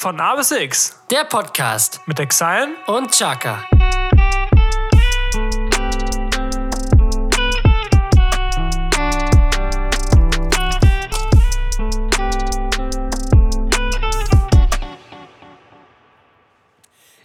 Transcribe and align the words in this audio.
Von 0.00 0.20
A 0.20 0.36
bis 0.36 0.52
X 0.52 0.96
Der 1.10 1.24
Podcast 1.24 2.00
mit 2.06 2.20
Exile 2.20 2.68
und 2.86 3.10
Chaka. 3.10 3.64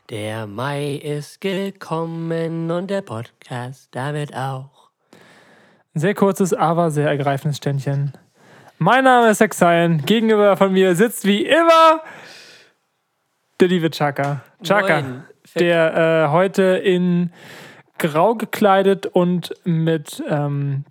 Der 0.09 0.47
Mai 0.47 0.95
ist 0.95 1.41
gekommen 1.41 2.71
und 2.71 2.89
der 2.89 3.01
Podcast 3.01 3.89
damit 3.91 4.35
auch. 4.35 4.89
Sehr 5.93 6.15
kurzes, 6.15 6.55
aber 6.55 6.89
sehr 6.89 7.09
ergreifendes 7.09 7.57
Ständchen. 7.57 8.17
Mein 8.79 9.03
Name 9.03 9.29
ist 9.29 9.41
Exile. 9.41 9.97
Gegenüber 9.97 10.57
von 10.57 10.73
mir 10.73 10.95
sitzt 10.95 11.23
wie 11.25 11.45
immer 11.45 12.01
der 13.59 13.67
liebe 13.67 13.89
Chaka. 13.89 14.41
Chaka, 14.63 15.01
Moin. 15.01 15.23
der 15.55 16.25
äh, 16.25 16.31
heute 16.31 16.63
in 16.63 17.31
grau 17.97 18.35
gekleidet 18.35 19.05
und 19.05 19.53
mit 19.63 20.23
ähm, 20.27 20.85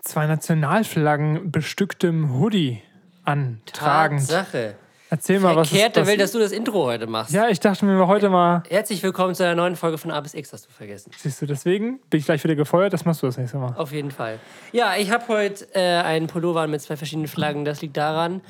zwei 0.00 0.26
Nationalflaggen 0.26 1.50
bestücktem 1.50 2.38
Hoodie 2.38 2.82
antragend. 3.24 4.22
Sache. 4.22 4.76
Erzähl 5.08 5.38
mal, 5.38 5.54
was 5.54 5.68
Verkehrt, 5.68 5.90
ist 5.90 5.96
der 5.96 6.06
will, 6.08 6.16
dass 6.16 6.32
du 6.32 6.40
das 6.40 6.50
Intro 6.50 6.84
heute 6.84 7.06
machst. 7.06 7.32
Ja, 7.32 7.48
ich 7.48 7.60
dachte 7.60 7.84
mir 7.84 8.06
heute 8.08 8.28
mal, 8.28 8.64
Herzlich 8.68 9.02
willkommen 9.04 9.36
zu 9.36 9.44
einer 9.44 9.54
neuen 9.54 9.76
Folge 9.76 9.98
von 9.98 10.10
A 10.10 10.20
bis 10.20 10.34
X, 10.34 10.52
hast 10.52 10.66
du 10.66 10.70
vergessen. 10.72 11.12
siehst 11.16 11.40
du, 11.40 11.46
deswegen 11.46 12.00
bin 12.10 12.18
ich 12.18 12.26
gleich 12.26 12.42
wieder 12.42 12.56
gefeuert, 12.56 12.92
das 12.92 13.04
machst 13.04 13.22
du 13.22 13.26
das 13.26 13.38
nächste 13.38 13.58
Mal. 13.58 13.74
Auf 13.76 13.92
jeden 13.92 14.10
Fall. 14.10 14.40
Ja, 14.72 14.96
ich 14.96 15.12
habe 15.12 15.28
heute 15.28 15.68
äh, 15.74 15.80
einen 15.80 16.26
Pullover 16.26 16.66
mit 16.66 16.82
zwei 16.82 16.96
verschiedenen 16.96 17.28
Flaggen. 17.28 17.64
Das 17.64 17.82
liegt 17.82 17.96
daran, 17.96 18.40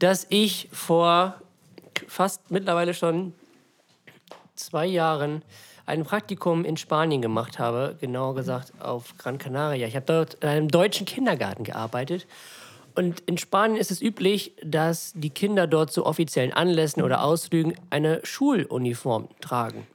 dass 0.00 0.26
ich 0.30 0.68
vor 0.72 1.36
fast 2.08 2.50
mittlerweile 2.50 2.94
schon 2.94 3.32
zwei 4.54 4.86
Jahren 4.86 5.42
ein 5.86 6.04
Praktikum 6.04 6.64
in 6.64 6.76
Spanien 6.76 7.20
gemacht 7.20 7.58
habe, 7.58 7.96
genauer 8.00 8.34
gesagt 8.34 8.72
auf 8.80 9.16
Gran 9.18 9.38
Canaria. 9.38 9.86
Ich 9.86 9.96
habe 9.96 10.06
dort 10.06 10.34
in 10.34 10.48
einem 10.48 10.68
deutschen 10.68 11.06
Kindergarten 11.06 11.64
gearbeitet. 11.64 12.26
Und 12.94 13.20
in 13.20 13.38
Spanien 13.38 13.78
ist 13.78 13.90
es 13.90 14.02
üblich, 14.02 14.52
dass 14.62 15.12
die 15.14 15.30
Kinder 15.30 15.66
dort 15.66 15.92
zu 15.92 16.06
offiziellen 16.06 16.52
Anlässen 16.52 17.02
oder 17.02 17.22
Ausflügen 17.22 17.74
eine 17.88 18.20
Schuluniform 18.24 19.28
tragen. 19.40 19.86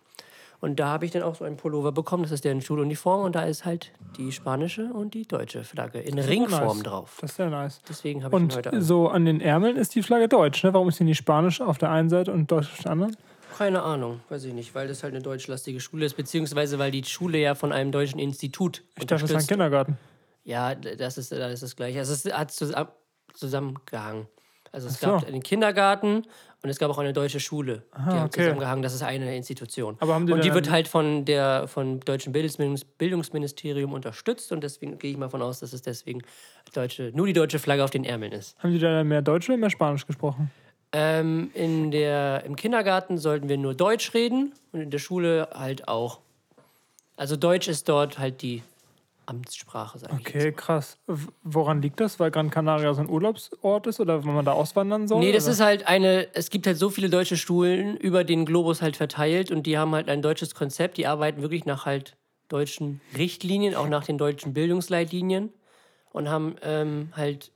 Und 0.62 0.80
da 0.80 0.88
habe 0.88 1.06
ich 1.06 1.12
dann 1.12 1.24
auch 1.24 1.36
so 1.36 1.44
einen 1.44 1.58
Pullover 1.58 1.92
bekommen. 1.92 2.24
Das 2.24 2.32
ist 2.32 2.46
deren 2.46 2.62
Schuluniform 2.62 3.24
und 3.24 3.36
da 3.36 3.44
ist 3.44 3.66
halt 3.66 3.92
die 4.18 4.32
spanische 4.32 4.92
und 4.94 5.14
die 5.14 5.28
deutsche 5.28 5.64
Flagge 5.64 6.00
in 6.00 6.18
Ringform 6.18 6.78
nice. 6.78 6.84
drauf. 6.84 7.18
Das 7.22 7.32
ist 7.32 7.38
sehr 7.38 7.50
nice. 7.50 7.82
Deswegen 7.88 8.24
habe 8.24 8.36
ich 8.36 8.42
ihn 8.42 8.46
Und 8.46 8.56
heute 8.56 8.74
an. 8.74 8.82
so 8.82 9.10
an 9.10 9.26
den 9.26 9.42
Ärmeln 9.42 9.76
ist 9.78 9.96
die 9.96 10.04
Flagge 10.04 10.28
deutsch, 10.28 10.64
ne? 10.64 10.74
Warum 10.74 10.90
ist 10.90 11.00
die 11.00 11.04
nicht 11.04 11.18
spanisch 11.18 11.62
auf 11.62 11.78
der 11.78 11.92
einen 11.92 12.10
Seite 12.10 12.32
und 12.32 12.52
deutsch 12.52 12.72
auf 12.72 12.84
der 12.84 12.92
anderen? 12.92 13.16
Keine 13.58 13.84
Ahnung, 13.84 14.20
weiß 14.30 14.44
ich 14.46 14.54
nicht, 14.54 14.76
weil 14.76 14.88
das 14.88 15.02
halt 15.04 15.14
eine 15.14 15.24
deutschlastige 15.24 15.80
Schule 15.80 16.06
ist, 16.06 16.18
beziehungsweise 16.18 16.78
weil 16.78 16.92
die 16.92 17.04
Schule 17.06 17.38
ja 17.38 17.56
von 17.56 17.72
einem 17.72 17.92
deutschen 17.92 18.20
Institut 18.20 18.84
Ich 18.98 19.06
dachte, 19.06 19.22
das 19.24 19.32
ist 19.32 19.38
ein. 19.38 19.48
Kindergarten. 19.48 19.98
Ja, 20.44 20.76
das 20.76 21.18
ist, 21.18 21.32
das 21.32 21.54
ist 21.54 21.64
das 21.64 21.76
Gleiche. 21.76 22.00
Also 22.00 22.14
es 22.14 22.26
hat 22.34 22.52
zusammen, 22.52 22.90
zusammengehangen. 23.34 24.28
Also 24.72 24.88
es 24.90 25.00
so. 25.00 25.08
gab 25.08 25.26
einen 25.26 25.42
Kindergarten 25.42 26.24
und 26.66 26.72
es 26.72 26.80
gab 26.80 26.90
auch 26.90 26.98
eine 26.98 27.14
deutsche 27.14 27.40
Schule. 27.40 27.84
die 27.96 28.02
haben 28.02 28.26
okay. 28.26 28.42
zusammengehangen. 28.42 28.82
Das 28.82 28.96
ist 28.96 29.04
eine 29.04 29.36
Institution. 29.36 29.98
Aber 30.00 30.16
haben 30.16 30.26
die 30.26 30.34
und 30.34 30.44
die 30.44 30.52
wird 30.52 30.72
halt 30.72 30.88
von 30.88 31.24
der 31.24 31.68
vom 31.68 32.00
deutschen 32.00 32.34
Bildungsmin- 32.34 32.84
Bildungsministerium 32.98 33.94
unterstützt 33.94 34.52
und 34.52 34.64
deswegen 34.64 34.98
gehe 34.98 35.12
ich 35.12 35.18
mal 35.18 35.30
von 35.30 35.44
aus, 35.44 35.60
dass 35.60 35.74
es 35.74 35.84
deswegen 35.84 36.24
deutsche, 36.74 37.12
nur 37.14 37.28
die 37.28 37.34
deutsche 37.34 37.60
Flagge 37.60 37.84
auf 37.84 37.92
den 37.92 38.04
Ärmeln 38.04 38.32
ist. 38.32 38.58
Haben 38.58 38.72
die 38.72 38.80
da 38.80 39.04
mehr 39.04 39.22
Deutsch 39.22 39.48
oder 39.48 39.60
mehr 39.60 39.70
Spanisch 39.70 40.08
gesprochen? 40.08 40.50
Ähm, 40.92 41.52
in 41.54 41.92
der, 41.92 42.44
Im 42.46 42.56
Kindergarten 42.56 43.20
sollten 43.20 43.48
wir 43.48 43.60
nur 43.60 43.76
Deutsch 43.76 44.16
reden 44.16 44.54
und 44.72 44.82
in 44.82 44.90
der 44.90 44.98
Schule 44.98 45.50
halt 45.54 45.88
auch. 45.88 46.20
Also 47.16 47.36
Deutsch 47.36 47.68
ist 47.68 47.88
dort 47.90 48.18
halt 48.18 48.42
die 48.42 48.64
Amtssprache, 49.26 50.00
sag 50.00 50.12
ich 50.12 50.20
jetzt 50.20 50.36
Okay, 50.36 50.52
krass. 50.52 50.98
Woran 51.44 51.82
liegt 51.82 52.00
das? 52.00 52.20
Weil 52.20 52.32
Gran 52.32 52.50
Canaria 52.50 52.94
so 52.94 53.02
ein 53.02 53.10
Urlaubsort 53.10 53.88
ist 53.88 54.00
oder 54.00 54.24
wenn 54.24 54.34
man 54.34 54.46
da 54.46 54.54
auswandern 54.54 55.08
soll? 55.08 55.20
Nee, 55.20 55.32
das 55.32 55.46
oder? 55.46 55.54
ist 55.54 55.60
halt 55.62 55.88
eine, 55.88 56.34
es 56.34 56.50
gibt 56.50 56.68
halt 56.68 56.78
so 56.78 56.90
viele 56.90 57.10
deutsche 57.10 57.38
Schulen 57.38 57.98
über 57.98 58.24
den 58.24 58.46
Globus 58.46 58.82
halt 58.82 58.98
verteilt 58.98 59.52
und 59.52 59.64
die 59.64 59.78
haben 59.78 59.94
halt 59.94 60.10
ein 60.10 60.22
deutsches 60.22 60.56
Konzept, 60.56 60.98
die 60.98 61.08
arbeiten 61.08 61.42
wirklich 61.42 61.66
nach 61.66 61.86
halt 61.86 62.18
deutschen 62.50 63.02
Richtlinien, 63.18 63.76
auch 63.76 63.88
nach 63.88 64.06
den 64.06 64.18
deutschen 64.18 64.54
Bildungsleitlinien 64.54 65.52
und 66.12 66.30
haben 66.30 66.56
ähm, 66.62 67.10
halt 67.16 67.52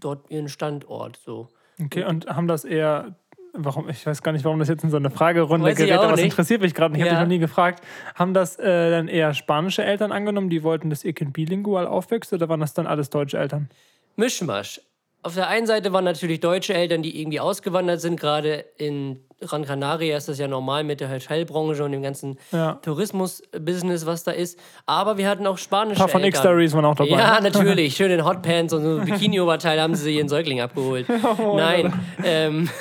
dort 0.00 0.30
ihren 0.30 0.48
Standort 0.48 1.18
so. 1.24 1.48
Okay, 1.80 2.04
und 2.04 2.26
haben 2.26 2.46
das 2.46 2.64
eher. 2.64 3.16
Warum? 3.56 3.88
Ich 3.88 4.04
weiß 4.04 4.22
gar 4.22 4.32
nicht, 4.32 4.44
warum 4.44 4.58
das 4.58 4.68
jetzt 4.68 4.82
in 4.82 4.90
so 4.90 4.96
eine 4.96 5.10
Fragerunde 5.10 5.68
Weiß 5.68 5.76
gerät, 5.76 5.92
aber 5.92 6.12
nicht. 6.16 6.24
interessiert 6.24 6.60
mich 6.60 6.74
gerade 6.74 6.92
nicht. 6.92 7.02
Ich 7.02 7.06
habe 7.08 7.14
Ja. 7.14 7.20
dich 7.20 7.28
noch 7.28 7.34
nie 7.34 7.38
gefragt. 7.38 7.84
Haben 8.16 8.34
das 8.34 8.58
äh, 8.58 8.90
dann 8.90 9.06
eher 9.06 9.32
spanische 9.32 9.84
Eltern 9.84 10.10
angenommen, 10.10 10.50
die 10.50 10.64
wollten, 10.64 10.90
dass 10.90 11.04
ihr 11.04 11.12
Kind 11.12 11.32
bilingual 11.32 11.86
aufwächst 11.86 12.32
oder 12.32 12.48
waren 12.48 12.58
das 12.60 12.74
dann 12.74 12.86
alles 12.88 13.10
deutsche 13.10 13.38
Eltern? 13.38 13.68
Mischmasch. 14.16 14.80
Auf 15.24 15.36
der 15.36 15.48
einen 15.48 15.66
Seite 15.66 15.90
waren 15.94 16.04
natürlich 16.04 16.40
deutsche 16.40 16.74
Eltern, 16.74 17.02
die 17.02 17.18
irgendwie 17.18 17.40
ausgewandert 17.40 18.02
sind. 18.02 18.20
Gerade 18.20 18.66
in 18.76 19.24
Gran 19.40 19.64
Canaria 19.64 20.18
ist 20.18 20.28
das 20.28 20.38
ja 20.38 20.48
normal 20.48 20.84
mit 20.84 21.00
der 21.00 21.10
Hotelbranche 21.10 21.82
und 21.82 21.92
dem 21.92 22.02
ganzen 22.02 22.38
Ja. 22.52 22.74
Tourismus-Business, 22.82 24.04
was 24.04 24.24
da 24.24 24.32
ist. 24.32 24.58
Aber 24.84 25.16
wir 25.16 25.26
hatten 25.26 25.46
auch 25.46 25.56
spanische 25.56 25.96
Ein 25.96 26.00
paar 26.00 26.08
von 26.08 26.22
Eltern. 26.22 26.40
X-Stories 26.40 26.74
waren 26.74 26.84
auch 26.84 26.94
dabei. 26.94 27.10
Ja, 27.10 27.40
natürlich. 27.40 27.96
Schön 27.96 28.10
in 28.10 28.22
Hotpants 28.22 28.74
und 28.74 28.82
so 28.82 28.96
ein 28.98 29.06
Bikini-Oberteil 29.06 29.80
haben 29.80 29.94
sie 29.94 30.14
ihren 30.14 30.28
Säugling 30.28 30.60
abgeholt. 30.60 31.06
Nein. 31.38 31.92
Ähm, 32.22 32.68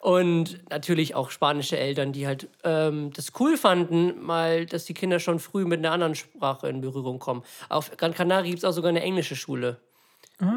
und 0.00 0.60
natürlich 0.70 1.14
auch 1.14 1.30
spanische 1.30 1.78
Eltern, 1.78 2.12
die 2.12 2.26
halt 2.26 2.50
ähm, 2.64 3.12
das 3.14 3.32
cool 3.40 3.56
fanden, 3.56 4.20
mal, 4.20 4.66
dass 4.66 4.84
die 4.84 4.94
Kinder 4.94 5.20
schon 5.20 5.38
früh 5.38 5.64
mit 5.64 5.78
einer 5.78 5.92
anderen 5.92 6.14
Sprache 6.14 6.68
in 6.68 6.82
Berührung 6.82 7.18
kommen. 7.18 7.42
Auf 7.70 7.96
Gran 7.96 8.12
Canaria 8.12 8.50
gibt 8.50 8.58
es 8.58 8.64
auch 8.66 8.72
sogar 8.72 8.90
eine 8.90 9.00
englische 9.02 9.36
Schule. 9.36 9.78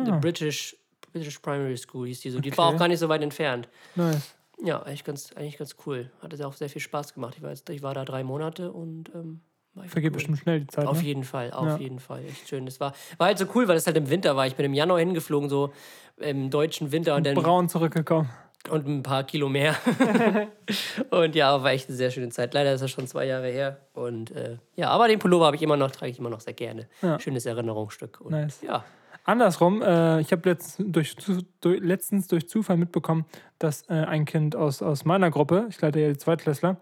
The 0.06 0.12
British, 0.20 0.76
British 1.12 1.40
Primary 1.40 1.78
School 1.78 2.08
hieß 2.08 2.22
die 2.22 2.30
so. 2.32 2.40
Die 2.40 2.56
war 2.58 2.66
Ah. 2.66 2.68
Okay. 2.70 2.76
auch 2.76 2.80
gar 2.80 2.88
nicht 2.88 3.00
so 3.00 3.08
weit 3.10 3.22
entfernt. 3.22 3.70
Nice. 3.96 4.36
Ja, 4.64 4.82
eigentlich 4.84 5.04
ganz, 5.04 5.32
eigentlich 5.36 5.58
ganz 5.58 5.76
cool. 5.86 6.10
Hat 6.22 6.42
auch 6.42 6.54
sehr 6.54 6.70
viel 6.70 6.82
Spaß 6.82 7.14
gemacht. 7.14 7.36
Ich 7.38 7.44
war, 7.44 7.50
jetzt, 7.52 7.70
ich 7.70 7.84
war 7.84 7.94
da 7.94 8.06
drei 8.06 8.24
Monate 8.24 8.72
und 8.72 9.12
ähm, 9.14 9.42
war 9.74 9.84
Vergeht 9.86 10.12
cool. 10.12 10.16
bestimmt 10.16 10.40
schnell 10.40 10.62
die 10.62 10.68
Zeit. 10.68 10.88
Auf 10.88 11.02
Ne? 11.02 11.08
jeden 11.08 11.24
Fall, 11.26 11.52
auf 11.52 11.68
Ja. 11.68 11.78
jeden 11.78 12.00
Fall. 12.00 12.24
Echt 12.26 12.48
schön. 12.48 12.66
Das 12.66 12.80
war, 12.80 12.94
war 13.18 13.28
halt 13.28 13.38
so 13.38 13.46
cool, 13.54 13.68
weil 13.68 13.76
es 13.76 13.86
halt 13.86 13.98
im 13.98 14.10
Winter 14.10 14.36
war. 14.36 14.48
Ich 14.48 14.56
bin 14.56 14.66
im 14.66 14.74
Januar 14.74 15.00
hingeflogen, 15.00 15.50
so 15.50 15.74
im 16.18 16.50
deutschen 16.50 16.92
Winter 16.94 17.16
und 17.16 17.26
dann 17.26 17.36
Braun 17.36 17.68
zurückgekommen. 17.68 18.30
und 18.70 18.88
ein 18.88 19.04
paar 19.04 19.26
Kilo 19.26 19.50
mehr. 19.50 19.76
und 21.10 21.36
ja, 21.36 21.62
war 21.62 21.72
echt 21.72 21.90
eine 21.90 21.98
sehr 21.98 22.12
schöne 22.12 22.30
Zeit. 22.30 22.54
Leider 22.54 22.74
ist 22.74 22.82
das 22.82 22.92
schon 22.92 23.08
zwei 23.08 23.26
Jahre 23.26 23.50
her. 23.50 23.80
Und 23.94 24.32
äh, 24.32 24.58
ja, 24.76 24.90
aber 24.90 25.08
den 25.08 25.20
Pullover 25.20 25.46
habe 25.48 25.56
ich 25.58 25.62
immer 25.62 25.78
noch, 25.78 25.92
trage 25.92 26.12
ich 26.12 26.20
immer 26.20 26.30
noch 26.30 26.40
sehr 26.40 26.54
gerne. 26.54 26.88
Ja. 27.02 27.20
Schönes 27.20 27.46
Erinnerungsstück. 27.46 28.22
Und, 28.22 28.32
Nice. 28.32 28.62
Ja. 28.62 28.86
Andersrum, 29.26 29.82
äh, 29.82 30.22
ich 30.22 30.32
habe 30.32 30.48
letztens 30.50 30.92
durch, 30.92 31.16
durch, 31.60 31.80
letztens 31.82 32.28
durch 32.28 32.48
Zufall 32.48 32.78
mitbekommen, 32.78 33.26
dass 33.58 33.90
äh, 33.90 33.94
ein 33.94 34.26
Kind 34.26 34.56
aus, 34.56 34.84
aus 34.84 35.04
meiner 35.04 35.32
Gruppe, 35.32 35.66
ich 35.70 35.82
leite 35.82 36.00
ja 36.00 36.10
die 36.10 36.18
Zweitklässler, 36.18 36.78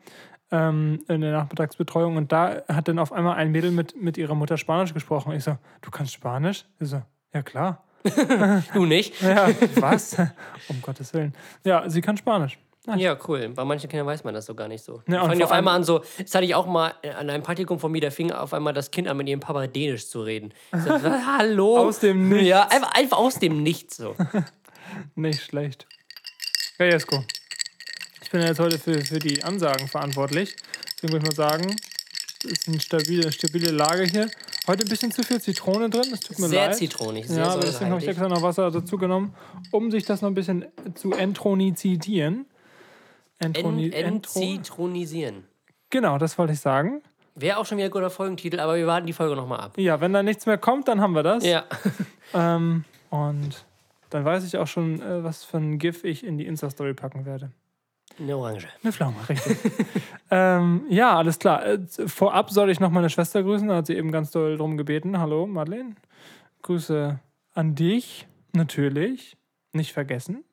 ähm, 0.52 1.00
in 1.08 1.22
der 1.22 1.32
Nachmittagsbetreuung 1.32 2.18
und 2.18 2.34
da 2.34 2.62
hat 2.68 2.90
dann 2.90 3.00
auf 3.00 3.14
einmal 3.14 3.36
ein 3.38 3.52
Mädel 3.52 3.72
mit, 3.72 4.00
mit 4.00 4.18
ihrer 4.18 4.36
Mutter 4.36 4.58
Spanisch 4.58 4.94
gesprochen. 4.94 5.32
Ich 5.34 5.46
so, 5.46 5.58
du 5.82 5.90
kannst 5.90 6.12
Spanisch? 6.12 6.66
Ich 6.80 6.90
so, 6.90 7.02
ja 7.34 7.42
klar. 7.42 7.84
Du 8.74 8.86
nicht? 8.86 9.22
Ja, 9.22 9.48
was? 9.76 10.18
um 10.68 10.82
Gottes 10.82 11.14
Willen. 11.14 11.34
Ja, 11.64 11.90
sie 11.90 12.02
kann 12.02 12.18
Spanisch. 12.18 12.60
Ja, 12.98 13.18
cool. 13.28 13.50
Bei 13.50 13.64
manchen 13.64 13.90
Kindern 13.90 14.08
weiß 14.08 14.26
man 14.26 14.34
das 14.34 14.46
so 14.46 14.56
gar 14.56 14.68
nicht 14.68 14.84
so. 14.84 15.02
Ja, 15.08 15.22
fangen 15.22 15.38
die 15.38 15.44
auf 15.46 15.52
einmal 15.52 15.76
an 15.76 15.86
so, 15.86 16.04
das 16.20 16.36
hatte 16.36 16.44
ich 16.46 16.54
auch 16.54 16.66
mal 16.66 16.94
äh, 17.02 17.12
an 17.12 17.30
einem 17.30 17.42
Praktikum 17.42 17.80
von 17.80 17.92
mir, 17.92 18.02
da 18.02 18.10
fing 18.12 18.32
auf 18.32 18.54
einmal 18.54 18.74
das 18.74 18.92
Kind 18.92 19.08
an, 19.08 19.16
mit 19.16 19.30
ihrem 19.30 19.40
Papa 19.40 19.68
Dänisch 19.68 20.08
zu 20.08 20.22
reden. 20.22 20.54
So, 20.74 20.90
Hallo? 21.26 21.78
Aus 21.78 22.00
dem 22.00 22.28
Nichts. 22.30 22.48
Ja, 22.48 22.68
einfach, 22.68 22.92
einfach 22.94 23.18
aus 23.18 23.40
dem 23.40 23.64
Nichts 23.64 23.98
so. 23.98 24.16
Nicht 25.16 25.42
schlecht. 25.42 25.88
Ja, 26.78 26.86
Jesko. 26.88 27.24
Ich 28.22 28.30
bin 28.30 28.42
ja 28.42 28.48
jetzt 28.48 28.60
heute 28.60 28.78
für, 28.78 29.00
für 29.00 29.20
die 29.20 29.44
Ansagen 29.44 29.88
verantwortlich. 29.88 30.56
Deswegen 30.96 31.14
würde 31.14 31.26
ich 31.30 31.38
mal 31.38 31.48
sagen, 31.50 31.76
es 32.44 32.52
ist 32.52 32.68
eine 32.68 32.80
stabile, 32.82 33.32
stabile 33.32 33.72
Lage 33.72 34.04
hier. 34.04 34.30
Heute 34.68 34.84
ein 34.84 34.90
bisschen 34.90 35.12
zu 35.12 35.24
viel 35.24 35.42
Zitrone 35.42 35.90
drin, 35.90 36.08
das 36.10 36.22
tut 36.22 36.40
mir 36.40 36.48
Sehr 36.48 36.68
leid. 36.68 36.78
zitronig, 36.78 37.28
sehr 37.28 37.44
Ja, 37.44 37.52
aber 37.52 37.62
deswegen 37.62 37.92
habe 37.92 38.02
ich 38.02 38.08
extra 38.08 38.30
noch 38.30 38.42
Wasser 38.42 38.72
dazu 38.72 38.98
genommen, 38.98 39.36
um 39.72 39.92
sich 39.92 40.06
das 40.06 40.22
noch 40.22 40.30
ein 40.30 40.36
bisschen 40.36 40.66
zu 40.96 41.12
entronizidieren. 41.12 42.46
Entroni 43.40 43.92
Entzitronisieren. 43.92 45.44
genau, 45.90 46.18
das 46.18 46.38
wollte 46.38 46.54
ich 46.54 46.60
sagen. 46.60 47.02
Wäre 47.36 47.58
auch 47.58 47.66
schon 47.66 47.78
wieder 47.78 47.88
ein 47.88 47.92
guter 47.92 48.10
Folgentitel, 48.12 48.60
aber 48.60 48.76
wir 48.76 48.86
warten 48.86 49.08
die 49.08 49.14
Folge 49.14 49.36
nochmal 49.36 49.60
ab. 49.60 49.78
Ja, 49.78 50.00
wenn 50.00 50.14
da 50.14 50.22
nichts 50.22 50.46
mehr 50.46 50.58
kommt, 50.60 50.88
dann 50.88 51.02
haben 51.02 51.14
wir 51.14 51.24
das. 51.24 51.46
Ja. 51.46 51.66
Ähm, 52.36 52.84
und 53.12 53.64
dann 54.10 54.26
weiß 54.26 54.44
ich 54.44 54.58
auch 54.58 54.66
schon, 54.66 55.00
äh, 55.04 55.24
was 55.24 55.44
für 55.44 55.58
ein 55.58 55.78
GIF 55.78 56.04
ich 56.04 56.26
in 56.26 56.40
die 56.40 56.48
Insta-Story 56.48 56.96
packen 56.96 57.28
werde. 57.28 57.52
Eine 58.20 58.38
Orange. 58.38 58.68
Eine 58.82 58.92
Pflaume, 58.92 59.18
richtig. 59.30 59.58
ähm, 60.32 60.86
ja, 60.90 61.16
alles 61.16 61.38
klar. 61.38 61.64
Äh, 61.64 61.80
vorab 62.08 62.50
soll 62.50 62.72
ich 62.72 62.80
noch 62.80 62.90
meine 62.90 63.12
Schwester 63.12 63.44
grüßen. 63.44 63.68
Da 63.68 63.76
hat 63.76 63.86
sie 63.86 63.96
eben 63.96 64.12
ganz 64.12 64.32
doll 64.32 64.58
drum 64.58 64.78
gebeten. 64.78 65.20
Hallo, 65.20 65.46
Madeleine. 65.46 65.96
Grüße 66.64 67.20
an 67.54 67.76
dich, 67.76 68.26
natürlich. 68.54 69.38
Nicht 69.74 69.94
vergessen. 69.94 70.44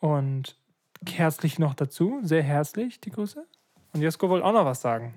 Und 0.00 0.56
herzlich 1.10 1.58
noch 1.58 1.74
dazu, 1.74 2.20
sehr 2.22 2.42
herzlich 2.42 3.00
die 3.00 3.10
Grüße. 3.10 3.44
Und 3.92 4.00
Jesko 4.00 4.28
wollte 4.28 4.46
auch 4.46 4.52
noch 4.52 4.64
was 4.64 4.80
sagen. 4.80 5.14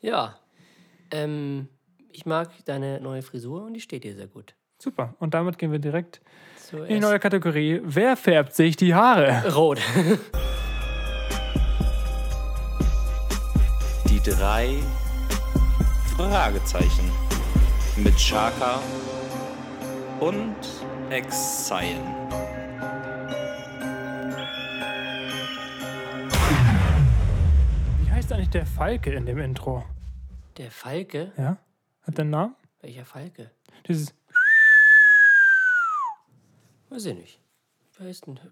Ja. 0.00 0.38
Ähm, 1.10 1.68
ich 2.12 2.26
mag 2.26 2.50
deine 2.64 3.00
neue 3.00 3.22
Frisur 3.22 3.64
und 3.64 3.74
die 3.74 3.80
steht 3.80 4.04
dir 4.04 4.14
sehr 4.14 4.26
gut. 4.26 4.54
Super. 4.80 5.14
Und 5.18 5.34
damit 5.34 5.58
gehen 5.58 5.72
wir 5.72 5.78
direkt 5.78 6.20
So, 6.56 6.82
in 6.82 6.94
die 6.94 7.00
neue 7.00 7.18
Kategorie. 7.18 7.80
Wer 7.82 8.16
färbt 8.16 8.54
sich 8.54 8.76
die 8.76 8.94
Haare? 8.94 9.52
Rot. 9.54 9.80
Die 14.08 14.30
drei 14.30 14.76
Fragezeichen 16.16 17.10
mit 17.96 18.16
Chaka 18.16 18.80
und 20.20 20.56
Exile. 21.10 22.00
Heißt 28.28 28.34
eigentlich 28.34 28.50
der 28.50 28.66
Falke 28.66 29.10
in 29.14 29.24
dem 29.24 29.38
Intro? 29.38 29.82
Der 30.58 30.70
Falke? 30.70 31.32
Ja? 31.38 31.56
Hat 32.02 32.18
der 32.18 32.24
einen 32.24 32.30
Namen? 32.30 32.56
Welcher 32.82 33.06
Falke? 33.06 33.50
Dieses. 33.88 34.14
Weiß 36.90 37.06
ich 37.06 37.14
nicht. 37.16 37.40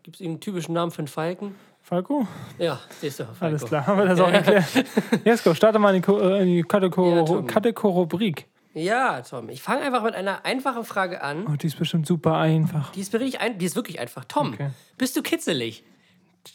Gibt 0.02 0.18
es 0.18 0.26
einen 0.26 0.40
typischen 0.40 0.72
Namen 0.72 0.90
für 0.92 1.00
einen 1.00 1.08
Falken? 1.08 1.56
Falco? 1.82 2.26
Ja, 2.56 2.80
siehst 3.02 3.20
du. 3.20 3.24
Falco. 3.26 3.44
Alles 3.44 3.64
klar, 3.66 3.86
haben 3.86 3.98
wir 3.98 4.06
das 4.06 4.18
auch 4.18 4.30
erklärt. 4.30 4.64
Jesko, 5.26 5.52
starte 5.52 5.78
mal 5.78 5.94
in 5.94 6.00
die, 6.00 6.10
äh, 6.10 6.40
in 6.40 6.46
die 6.46 6.56
Ja, 6.60 6.64
Kategor 6.64 7.26
Tom. 7.26 7.46
Kategorubrik. 7.46 8.46
Ja, 8.72 9.20
Tom, 9.20 9.50
ich 9.50 9.60
fange 9.60 9.82
einfach 9.82 10.02
mit 10.02 10.14
einer 10.14 10.46
einfachen 10.46 10.84
Frage 10.84 11.20
an. 11.20 11.46
Oh, 11.48 11.56
die 11.56 11.66
ist 11.66 11.78
bestimmt 11.78 12.06
super 12.06 12.38
einfach. 12.38 12.92
Die 12.92 13.00
ist 13.00 13.12
wirklich, 13.12 13.40
ein, 13.42 13.58
die 13.58 13.66
ist 13.66 13.76
wirklich 13.76 14.00
einfach. 14.00 14.24
Tom, 14.24 14.54
Okay. 14.54 14.70
bist 14.96 15.14
du 15.18 15.22
kitzelig? 15.22 15.84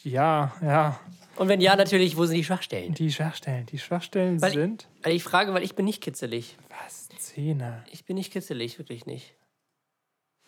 Ja, 0.02 0.50
ja. 0.60 0.98
Und 1.36 1.48
wenn 1.48 1.60
ja, 1.60 1.76
natürlich, 1.76 2.16
wo 2.16 2.24
sind 2.26 2.36
die 2.36 2.44
Schwachstellen? 2.44 2.94
Die 2.94 3.10
Schwachstellen. 3.10 3.66
Die 3.66 3.78
Schwachstellen 3.78 4.40
Weil- 4.42 4.52
sind. 4.52 4.88
Also 5.02 5.16
ich 5.16 5.22
frage, 5.22 5.54
weil 5.54 5.62
ich 5.62 5.74
bin 5.74 5.84
nicht 5.86 6.02
kitzelig. 6.02 6.56
Was? 6.68 7.08
Zähne. 7.18 7.84
Ich 7.90 8.04
bin 8.04 8.16
nicht 8.16 8.32
kitzelig, 8.32 8.78
wirklich 8.78 9.06
nicht. 9.06 9.34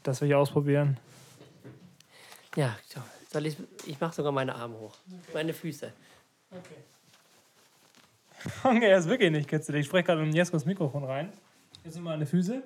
Das 0.02 0.20
will 0.20 0.28
ich 0.28 0.34
ausprobieren. 0.34 0.98
Ja, 2.56 2.76
so. 2.86 3.00
soll 3.32 3.46
ich, 3.46 3.56
ich 3.86 3.98
mache 4.00 4.14
sogar 4.14 4.32
meine 4.32 4.54
Arme 4.54 4.78
hoch. 4.78 4.94
Meine 5.32 5.54
Füße. 5.54 5.92
Okay, 8.62 8.84
er 8.90 8.98
ist 8.98 9.08
wirklich 9.08 9.30
nicht 9.30 9.48
kitzelig. 9.48 9.80
Ich 9.80 9.86
spreche 9.86 10.04
gerade 10.04 10.22
in 10.22 10.32
Jeskos 10.32 10.66
Mikrofon 10.66 11.04
rein. 11.04 11.32
Jetzt 11.82 11.94
sind 11.94 12.02
meine 12.02 12.26
Füße. 12.26 12.62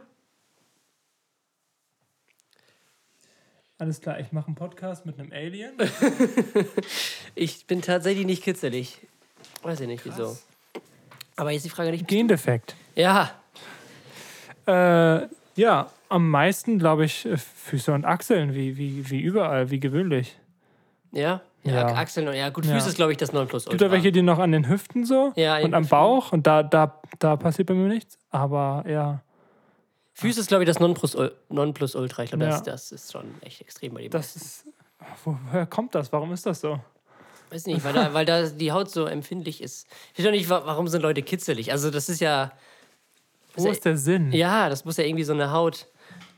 Alles 3.78 4.00
klar, 4.00 4.19
ich 4.19 4.32
mache 4.32 4.46
einen 4.48 4.56
Podcast 4.56 5.06
mit 5.06 5.19
einem 5.19 5.32
Alien. 5.32 5.72
Ich 7.34 7.66
bin 7.69 7.82
tatsächlich 7.82 8.26
nicht 8.26 8.42
kitzelig. 8.42 8.98
Weiß 9.62 9.78
ich 9.80 9.86
nicht, 9.86 10.04
wieso. 10.04 10.36
Aber 11.36 11.52
jetzt 11.52 11.64
die 11.64 11.70
Frage 11.70 11.92
nicht. 11.92 12.08
Gendefekt. 12.08 12.75
Ja, 12.96 13.30
Äh, 14.66 15.28
ja, 15.54 15.88
am 16.08 16.28
meisten, 16.30 16.78
glaube 16.80 17.04
ich, 17.04 17.25
äh, 17.26 17.36
Füße 17.36 17.92
und 17.92 18.04
Achseln, 18.04 18.54
wie, 18.54 18.76
wie, 18.76 19.08
wie 19.08 19.20
überall, 19.20 19.70
wie 19.70 19.78
gewöhnlich. 19.80 20.36
ja. 21.12 21.40
Ja, 21.64 21.72
Ja. 21.75 21.86
Achseln 21.96 22.28
und 22.28 22.34
ja, 22.34 22.48
gut, 22.50 22.64
Ja. 22.66 22.75
Füße 22.75 22.88
ist, 22.90 22.94
glaube 22.96 23.12
ich, 23.12 23.19
das 23.19 23.32
Nonplusultra. 23.32 23.70
Gibt 23.72 23.82
da 23.82 23.90
welche, 23.92 24.10
die 24.12 24.22
noch 24.22 24.38
an 24.38 24.52
den 24.52 24.69
Hüften 24.69 25.04
so 25.04 25.32
Ja, 25.36 25.58
und 25.58 25.75
am. 25.75 25.86
Bauch 25.86 26.32
und 26.32 26.46
da, 26.46 26.62
da, 26.62 27.00
da 27.19 27.36
passiert 27.36 27.66
bei 27.69 27.75
mir 27.75 27.88
nichts. 27.88 28.16
Aber 28.30 28.84
ja, 28.88 29.20
Füße 30.20 30.40
ist, 30.40 30.48
glaube 30.48 30.64
ich, 30.64 30.68
das 30.68 30.80
Nonplus- 30.80 31.30
Nonplusultra. 31.48 32.24
Ich 32.24 32.30
glaube, 32.30 32.44
das, 32.46 32.58
Ja. 32.58 32.72
das 32.72 32.92
ist 32.92 33.12
schon 33.12 33.24
echt 33.40 33.60
extrem 33.60 33.94
bei 33.94 34.02
dir. 34.02 34.10
das 34.10 34.34
ist. 34.36 34.64
Woher 35.24 35.64
kommt 35.66 35.94
das? 35.94 36.12
Warum 36.12 36.32
ist 36.32 36.44
das 36.44 36.60
so? 36.60 36.80
Weiß 37.50 37.66
nicht, 37.66 37.82
weil 37.84 37.92
da, 37.94 38.12
weil 38.12 38.26
da 38.26 38.46
die 38.46 38.72
Haut 38.72 38.90
so 38.90 39.06
empfindlich 39.06 39.62
ist. 39.62 39.86
Ich 40.12 40.18
weiß 40.18 40.24
doch 40.26 40.32
nicht, 40.32 40.50
wa- 40.50 40.62
warum 40.64 40.88
sind 40.88 41.02
Leute 41.02 41.22
kitzelig? 41.22 41.70
Also, 41.72 41.90
das 41.90 42.08
ist 42.08 42.20
ja. 42.20 42.52
Wo 43.54 43.68
ist 43.70 43.84
der 43.84 43.96
Sinn? 43.96 44.32
Ja, 44.32 44.68
das 44.68 44.84
muss 44.84 44.96
ja 44.98 45.04
irgendwie 45.04 45.24
so 45.24 45.32
eine 45.32 45.50
Haut, 45.52 45.86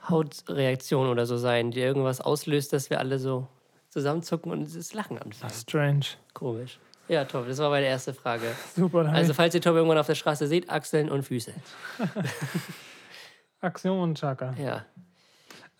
Hautreaktion 0.08 1.08
oder 1.08 1.26
so 1.26 1.36
sein, 1.36 1.70
die 1.70 1.80
irgendwas 1.80 2.20
auslöst, 2.20 2.72
dass 2.72 2.90
wir 2.90 2.98
alle 2.98 3.18
so 3.18 3.48
zusammenzucken 3.88 4.52
und 4.52 4.74
das 4.76 4.92
Lachen 4.94 5.18
anfangen. 5.18 5.52
Strange. 5.52 6.06
Komisch. 6.34 6.78
Ja, 7.08 7.24
top, 7.24 7.48
das 7.48 7.58
war 7.58 7.70
meine 7.70 7.86
erste 7.86 8.14
Frage. 8.14 8.44
Super. 8.76 9.00
Also, 9.00 9.10
also, 9.10 9.34
falls 9.34 9.54
ihr 9.54 9.60
Tom 9.60 9.74
irgendwann 9.74 9.98
auf 9.98 10.06
der 10.06 10.14
Straße 10.14 10.46
seht, 10.46 10.70
Achseln 10.70 11.10
und 11.10 11.24
Füße. 11.24 11.52
Aktion 13.60 14.00
und 14.00 14.18
Chaka. 14.18 14.54
Ja. 14.62 14.84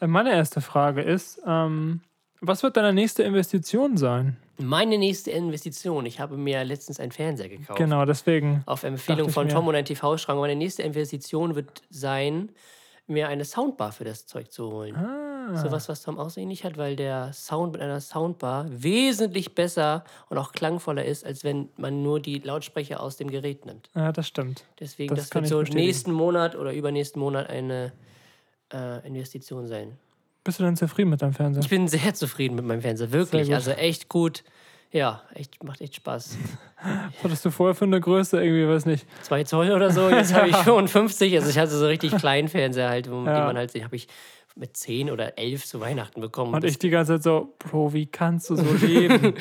Äh, 0.01 0.07
Meine 0.07 0.33
erste 0.33 0.61
Frage 0.61 1.03
ist: 1.03 1.41
ähm, 1.47 2.01
Was 2.41 2.63
wird 2.63 2.77
deine 2.77 2.93
nächste 2.93 3.23
Investition 3.23 3.97
sein? 3.97 4.37
Meine 4.59 4.99
nächste 4.99 5.31
Investition. 5.31 6.05
Ich 6.07 6.21
habe 6.21 6.37
mir 6.37 6.65
letztens 6.65 7.01
einen 7.01 7.13
Fernseher 7.13 7.49
gekauft. 7.49 7.79
Genau, 7.79 8.05
deswegen. 8.05 8.63
Auf 8.67 8.83
Empfehlung 8.83 9.31
von. 9.31 9.49
Tom 9.49 9.67
und 9.69 9.75
ein 9.75 9.85
TV-Schrank. 9.85 10.39
Meine 10.39 10.57
nächste 10.57 10.83
Investition 10.83 11.55
wird 11.55 11.83
sein, 11.89 12.51
mir 13.07 13.29
eine 13.29 13.45
Soundbar 13.45 13.93
für 13.93 14.05
das 14.05 14.27
Zeug 14.27 14.53
zu 14.53 14.71
holen. 14.71 14.95
Ah, 14.97 15.20
Sowas, 15.57 15.89
was 15.89 16.03
Tom 16.03 16.19
auch 16.19 16.31
so 16.31 16.41
ähnlich 16.41 16.65
hat, 16.65 16.77
weil 16.79 16.97
der 16.97 17.33
Sound 17.33 17.73
mit 17.73 17.81
einer 17.81 18.01
Soundbar 18.01 18.67
wesentlich 18.69 19.55
besser 19.55 20.05
und 20.29 20.39
auch 20.39 20.53
klangvoller 20.53 21.05
ist, 21.05 21.25
als 21.25 21.45
wenn 21.45 21.69
man 21.77 22.03
nur 22.03 22.21
die 22.21 22.39
Lautsprecher 22.39 23.01
aus 23.01 23.17
dem 23.17 23.31
Gerät 23.31 23.67
nimmt. 23.67 23.91
ja, 23.95 24.13
das 24.13 24.27
stimmt. 24.29 24.65
Deswegen, 24.79 25.15
Das 25.15 25.29
das, 25.29 25.35
wird 25.35 25.49
so 25.49 25.59
bestätigen. 25.61 25.85
nächsten 25.87 26.13
Monat 26.13 26.55
oder 26.57 26.73
übernächsten 26.73 27.21
Monat 27.21 27.49
eine 27.51 27.93
äh, 28.73 29.07
Investition 29.07 29.67
sein. 29.67 29.97
Bist 30.45 30.59
du 30.59 30.63
denn 30.65 30.77
zufrieden 30.77 31.11
mit 31.11 31.21
deinem 31.23 31.35
Fernseher? 31.35 31.63
Ich 31.63 31.69
bin 31.69 31.87
sehr 31.89 32.15
zufrieden 32.15 32.55
mit 32.55 32.65
meinem 32.65 32.81
Fernseher, 32.81 33.13
wirklich. 33.13 33.53
Also 33.55 33.73
echt 33.73 34.09
gut. 34.09 34.43
Ja, 34.93 35.23
echt, 35.35 35.63
macht 35.63 35.81
echt 35.83 35.95
Spaß. 35.97 36.37
Was 36.83 37.25
hattest 37.25 37.45
du 37.45 37.51
vorher 37.51 37.75
für 37.77 37.85
eine 37.85 38.01
Größe? 38.01 38.43
Irgendwie, 38.43 38.67
weiß 38.67 38.87
nicht. 38.87 39.07
Zwei 39.23 39.45
Zoll 39.45 39.71
oder 39.71 39.91
so, 39.93 40.09
jetzt 40.11 40.35
habe 40.35 40.49
ich 40.49 40.57
55. 40.65 41.37
Also 41.37 41.49
ich 41.51 41.59
hatte 41.59 41.71
so 41.77 41.87
richtig 41.87 42.17
kleinen 42.17 42.49
Fernseher 42.49 42.89
halt, 42.89 43.09
wo, 43.09 43.17
Ja. 43.25 43.45
man 43.47 43.57
halt, 43.57 43.73
habe 43.85 43.95
ich 43.95 44.09
mit 44.61 44.77
10 44.77 45.11
oder 45.11 45.37
11 45.39 45.65
zu 45.67 45.81
Weihnachten 45.81 46.21
bekommen. 46.21 46.55
Und 46.55 46.65
ich 46.65 46.79
die 46.79 46.91
ganze 46.91 47.15
Zeit 47.15 47.23
so: 47.25 47.55
Bro, 47.59 47.93
wie 47.95 48.07
kannst 48.07 48.51
du 48.51 48.57
so 48.57 48.73
leben? 48.87 49.35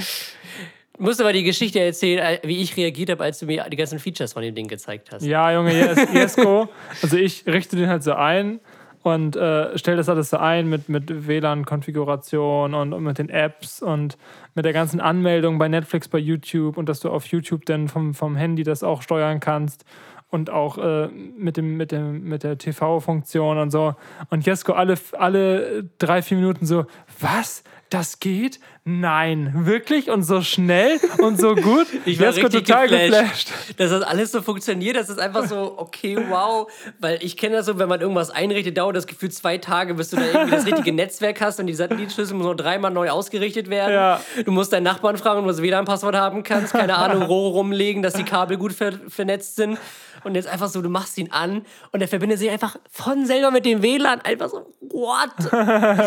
musste 0.97 1.23
aber 1.23 1.33
die 1.33 1.43
Geschichte 1.43 1.79
erzählen, 1.79 2.19
äh, 2.19 2.39
wie 2.43 2.61
ich 2.61 2.75
reagiert 2.75 3.09
habe, 3.09 3.23
als 3.23 3.39
du 3.39 3.45
mir 3.45 3.65
die 3.69 3.77
ganzen 3.77 3.99
Features 3.99 4.33
von 4.33 4.41
dem 4.43 4.55
Ding 4.55 4.67
gezeigt 4.67 5.09
hast. 5.11 5.23
Ja, 5.25 5.51
Junge, 5.53 5.71
Jes- 5.71 6.09
Jesko. 6.13 6.67
Also 7.01 7.17
ich 7.17 7.45
richte 7.45 7.75
den 7.75 7.87
halt 7.87 8.03
so 8.03 8.13
ein 8.13 8.59
und 9.03 9.35
äh, 9.37 9.77
stelle 9.77 9.95
das 9.97 10.09
alles 10.09 10.29
so 10.29 10.37
ein 10.37 10.67
mit, 10.67 10.89
mit 10.89 11.27
WLAN-Konfiguration 11.27 12.73
und, 12.73 12.93
und 12.93 13.03
mit 13.03 13.17
den 13.17 13.29
Apps 13.29 13.81
und 13.81 14.17
mit 14.55 14.65
der 14.65 14.73
ganzen 14.73 14.99
Anmeldung 14.99 15.57
bei 15.57 15.69
Netflix, 15.69 16.07
bei 16.09 16.17
YouTube 16.17 16.77
und 16.77 16.89
dass 16.89 16.99
du 16.99 17.09
auf 17.09 17.25
YouTube 17.27 17.65
dann 17.65 17.87
vom, 17.87 18.13
vom 18.13 18.35
Handy 18.35 18.63
das 18.63 18.83
auch 18.83 19.01
steuern 19.01 19.39
kannst 19.39 19.85
und 20.29 20.49
auch 20.49 20.77
äh, 20.77 21.07
mit, 21.07 21.57
dem, 21.57 21.77
mit, 21.77 21.91
dem, 21.91 22.23
mit 22.23 22.43
der 22.43 22.57
TV-Funktion 22.57 23.57
und 23.57 23.71
so. 23.71 23.95
Und 24.29 24.45
Jesko 24.45 24.73
alle, 24.73 24.95
alle 25.13 25.89
drei, 25.97 26.21
vier 26.21 26.37
Minuten 26.37 26.65
so, 26.65 26.85
was? 27.19 27.63
Das 27.89 28.19
geht? 28.19 28.59
Nein. 28.85 29.51
Wirklich? 29.65 30.09
Und 30.09 30.23
so 30.23 30.41
schnell 30.41 30.99
und 31.19 31.39
so 31.39 31.55
gut? 31.55 31.87
Ich 32.05 32.19
war 32.19 32.29
richtig 32.29 32.65
total 32.65 32.87
geflasht. 32.87 33.47
geflasht. 33.47 33.79
Dass 33.79 33.91
das 33.91 34.03
alles 34.03 34.31
so 34.31 34.41
funktioniert, 34.41 34.95
das 34.95 35.09
ist 35.09 35.19
einfach 35.19 35.45
so, 35.45 35.75
okay, 35.77 36.17
wow. 36.29 36.71
Weil 36.99 37.19
ich 37.21 37.37
kenne 37.37 37.57
das 37.57 37.65
so, 37.67 37.77
wenn 37.77 37.89
man 37.89 38.01
irgendwas 38.01 38.29
einrichtet, 38.31 38.77
dauert 38.77 38.95
das 38.95 39.05
Gefühl 39.05 39.29
zwei 39.31 39.57
Tage, 39.57 39.93
bis 39.93 40.09
du 40.09 40.15
da 40.15 40.23
irgendwie 40.23 40.51
das 40.55 40.65
richtige 40.65 40.93
Netzwerk 40.93 41.41
hast 41.41 41.59
und 41.59 41.67
die 41.67 41.73
Satellitenschlüssel 41.73 42.35
muss 42.35 42.45
nur 42.45 42.55
dreimal 42.55 42.91
neu 42.91 43.09
ausgerichtet 43.09 43.69
werden. 43.69 43.93
Ja. 43.93 44.21
Du 44.43 44.51
musst 44.51 44.73
deinen 44.73 44.83
Nachbarn 44.83 45.17
fragen, 45.17 45.39
ob 45.39 45.45
du 45.45 45.51
das 45.51 45.61
WLAN-Passwort 45.61 46.15
haben 46.15 46.43
kannst, 46.43 46.73
keine 46.73 46.95
Ahnung, 46.97 47.23
Rohre 47.23 47.53
rumlegen, 47.57 48.01
dass 48.01 48.13
die 48.13 48.23
Kabel 48.23 48.57
gut 48.57 48.73
ver 48.73 48.93
vernetzt 49.07 49.55
sind. 49.55 49.77
Und 50.23 50.35
jetzt 50.35 50.47
einfach 50.47 50.67
so, 50.67 50.81
du 50.81 50.89
machst 50.89 51.17
ihn 51.17 51.31
an 51.31 51.65
und 51.91 52.01
er 52.01 52.07
verbindet 52.07 52.39
sich 52.39 52.49
einfach 52.49 52.75
von 52.89 53.25
selber 53.25 53.51
mit 53.51 53.65
dem 53.65 53.81
WLAN. 53.81 54.21
Einfach 54.21 54.49
so, 54.49 54.73
what? 54.81 55.29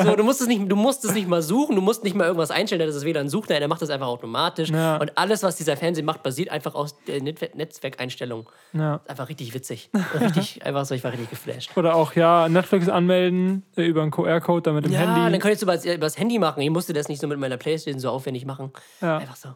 So, 0.05 0.17
du 0.17 0.23
musst 0.23 0.41
es 0.41 0.49
nicht, 0.49 0.71
du 0.71 0.77
musst 0.77 1.05
es 1.05 1.15
nicht 1.15 1.29
mal 1.29 1.43
suchen, 1.43 1.72
du 1.75 1.83
musst 1.83 2.05
nicht 2.05 2.15
mal 2.15 2.25
irgendwas 2.25 2.51
einstellen, 2.51 2.87
dass 2.87 2.95
das 2.95 3.05
WLAN 3.05 3.29
sucht. 3.29 3.51
Nein, 3.51 3.63
er 3.63 3.69
macht 3.69 3.83
das 3.83 3.91
einfach 3.91 4.07
automatisch. 4.07 4.71
Ja. 4.71 4.97
Und 4.97 5.17
alles, 5.19 5.43
was 5.43 5.57
dieser 5.57 5.77
Fernseher 5.77 6.05
macht, 6.05 6.23
basiert 6.23 6.51
einfach 6.51 6.75
aus 6.75 6.97
der 7.07 7.23
Net 7.23 7.55
Netzwerkeinstellung. 7.55 8.49
Ja. 8.73 9.01
Einfach 9.07 9.29
richtig 9.29 9.55
witzig. 9.55 9.91
Richtig, 10.21 10.63
einfach 10.65 10.85
so, 10.85 10.95
ich 10.95 11.05
war 11.05 11.13
richtig 11.13 11.31
geflasht. 11.31 11.77
Oder 11.77 11.95
auch, 11.95 12.15
ja, 12.15 12.49
Netflix 12.49 12.89
anmelden 12.89 13.65
äh, 13.77 13.85
über 13.85 14.03
einen 14.03 14.11
QR-Code, 14.11 14.63
dann 14.63 14.75
mit 14.77 14.85
dem 14.87 14.93
Ja, 14.93 15.01
Handy. 15.01 15.33
dann 15.33 15.41
könntest 15.41 15.63
du 15.63 15.67
über, 15.67 15.77
über 15.85 16.07
das 16.07 16.19
Handy 16.19 16.39
machen. 16.39 16.61
Ich 16.63 16.71
musste 16.71 16.93
das 16.93 17.09
nicht 17.09 17.21
so 17.21 17.27
mit 17.27 17.39
meiner 17.39 17.57
Playstation 17.57 18.01
so 18.01 18.11
aufwendig 18.11 18.45
machen. 18.47 18.73
Ja. 19.01 19.19
Einfach 19.19 19.37
so. 19.37 19.49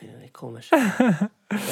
Äh, 0.00 0.28
Komisch. 0.32 0.70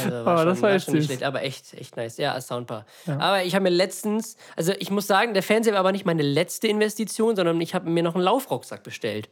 Also, 0.04 0.14
Aber 0.14 0.44
das 0.44 0.60
war 0.60 0.72
echt 0.72 0.84
schon 0.84 0.92
nicht 0.92 1.04
süß. 1.04 1.06
schlecht, 1.06 1.22
aber 1.22 1.42
echt, 1.42 1.72
echt 1.72 1.96
nice. 1.96 2.18
Ja, 2.18 2.34
als 2.34 2.48
Soundbar. 2.48 2.84
Aber 3.06 3.44
ich 3.44 3.54
habe 3.54 3.62
mir 3.62 3.70
letztens, 3.70 4.36
also 4.54 4.74
ich 4.78 4.90
muss 4.90 5.06
sagen, 5.06 5.32
der 5.32 5.42
Fernseher 5.42 5.72
war 5.72 5.80
aber 5.80 5.92
nicht 5.92 6.04
meine 6.04 6.20
letzte 6.22 6.68
Investition, 6.68 7.34
sondern 7.34 7.58
ich 7.62 7.74
habe 7.74 7.88
mir 7.88 8.02
noch 8.02 8.14
einen 8.14 8.22
Laufrucksack 8.22 8.82
bestellt. 8.82 9.30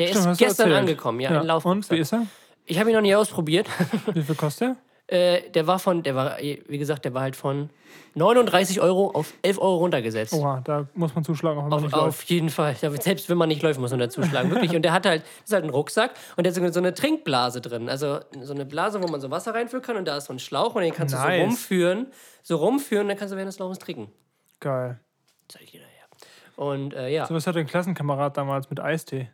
Der 0.00 0.08
Stimmt, 0.08 0.26
ist 0.26 0.40
du 0.40 0.44
gestern 0.44 0.66
erzählt. 0.70 0.80
angekommen, 0.88 1.20
ja, 1.20 1.30
ja. 1.30 1.36
ein 1.36 1.40
Und 1.42 1.46
Laufrucksack. 1.46 1.96
wie 1.96 2.00
ist 2.00 2.12
er? 2.12 2.26
Ich 2.66 2.78
habe 2.78 2.90
ihn 2.90 2.94
noch 2.96 3.02
nie 3.02 3.14
ausprobiert. 3.14 3.66
Wie 4.14 4.22
viel 4.22 4.34
kostet 4.34 4.76
Äh, 5.08 5.50
der 5.50 5.66
war 5.66 5.78
von, 5.80 6.02
der 6.04 6.14
war, 6.14 6.38
wie 6.38 6.78
gesagt, 6.78 7.04
der 7.04 7.12
war 7.14 7.22
halt 7.22 7.34
von 7.34 7.68
39 8.14 8.80
Euro 8.80 9.10
auf 9.10 9.32
11 9.42 9.58
Euro 9.58 9.76
runtergesetzt. 9.78 10.32
Oha, 10.32 10.60
da 10.64 10.86
muss 10.94 11.14
man 11.14 11.24
zuschlagen, 11.24 11.58
auch 11.58 11.64
wenn 11.64 11.70
man 11.70 11.78
Auf, 11.78 11.84
nicht 11.84 11.94
auf 11.94 12.22
jeden 12.24 12.48
Fall. 12.48 12.76
Selbst 12.76 13.28
wenn 13.28 13.36
man 13.38 13.48
nicht 13.48 13.62
läuft, 13.62 13.80
muss 13.80 13.90
man 13.90 13.98
dazu 14.00 14.22
schlagen. 14.22 14.50
Wirklich. 14.50 14.74
Und 14.76 14.82
der 14.82 14.92
hat 14.92 15.06
halt, 15.06 15.22
das 15.22 15.48
ist 15.48 15.52
halt 15.52 15.64
ein 15.64 15.70
Rucksack 15.70 16.12
und 16.36 16.44
der 16.46 16.54
hat 16.54 16.72
so 16.74 16.80
eine 16.80 16.94
Trinkblase 16.94 17.60
drin. 17.60 17.88
Also 17.88 18.20
so 18.42 18.52
eine 18.54 18.64
Blase, 18.64 19.02
wo 19.02 19.08
man 19.08 19.20
so 19.20 19.30
Wasser 19.30 19.52
reinfüllen 19.54 19.84
kann 19.84 19.96
und 19.96 20.06
da 20.06 20.16
ist 20.16 20.26
so 20.26 20.32
ein 20.32 20.38
Schlauch 20.38 20.74
und 20.76 20.82
den 20.82 20.94
kannst 20.94 21.12
du 21.14 21.18
Nice. 21.18 21.38
so 21.40 21.44
rumführen. 21.44 22.06
So 22.42 22.56
rumführen, 22.56 23.08
dann 23.08 23.16
kannst 23.16 23.32
du 23.32 23.36
während 23.36 23.48
des 23.52 23.58
Laufens 23.58 23.78
trinken. 23.80 24.12
Geil. 24.60 25.00
Zeig 25.48 25.62
ich 25.64 25.70
dir 25.72 25.80
nachher. 25.80 26.64
Und 26.64 26.94
äh, 26.94 27.08
ja. 27.08 27.26
So 27.26 27.34
was 27.34 27.46
hatte 27.48 27.58
ein 27.58 27.66
Klassenkamerad 27.66 28.36
damals 28.36 28.70
mit 28.70 28.78
Eistee. 28.80 29.28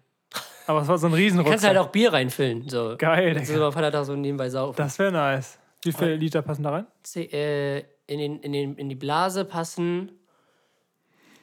Aber 0.66 0.82
es 0.82 0.88
war 0.88 0.98
so 0.98 1.06
ein 1.06 1.12
Du 1.12 1.16
Riesenrucksack. 1.16 1.52
kannst 1.52 1.66
halt 1.66 1.78
auch 1.78 1.88
Bier 1.88 2.12
reinfüllen. 2.12 2.68
So. 2.68 2.96
Geil, 2.98 3.34
du 3.34 3.44
so 3.44 3.64
am 3.64 3.72
Vatertag 3.72 4.04
so 4.04 4.14
nebenbei 4.16 4.48
saufen. 4.50 4.76
Das 4.76 4.98
wäre 4.98 5.12
nice. 5.12 5.58
Wie 5.82 5.92
viele 5.92 6.16
Liter 6.16 6.42
passen 6.42 6.62
da 6.64 6.70
rein? 6.70 6.86
Äh, 7.14 7.78
in, 8.08 8.18
den, 8.18 8.40
in, 8.40 8.52
den, 8.52 8.76
in 8.76 8.88
die 8.88 8.94
Blase 8.96 9.44
passen 9.44 10.10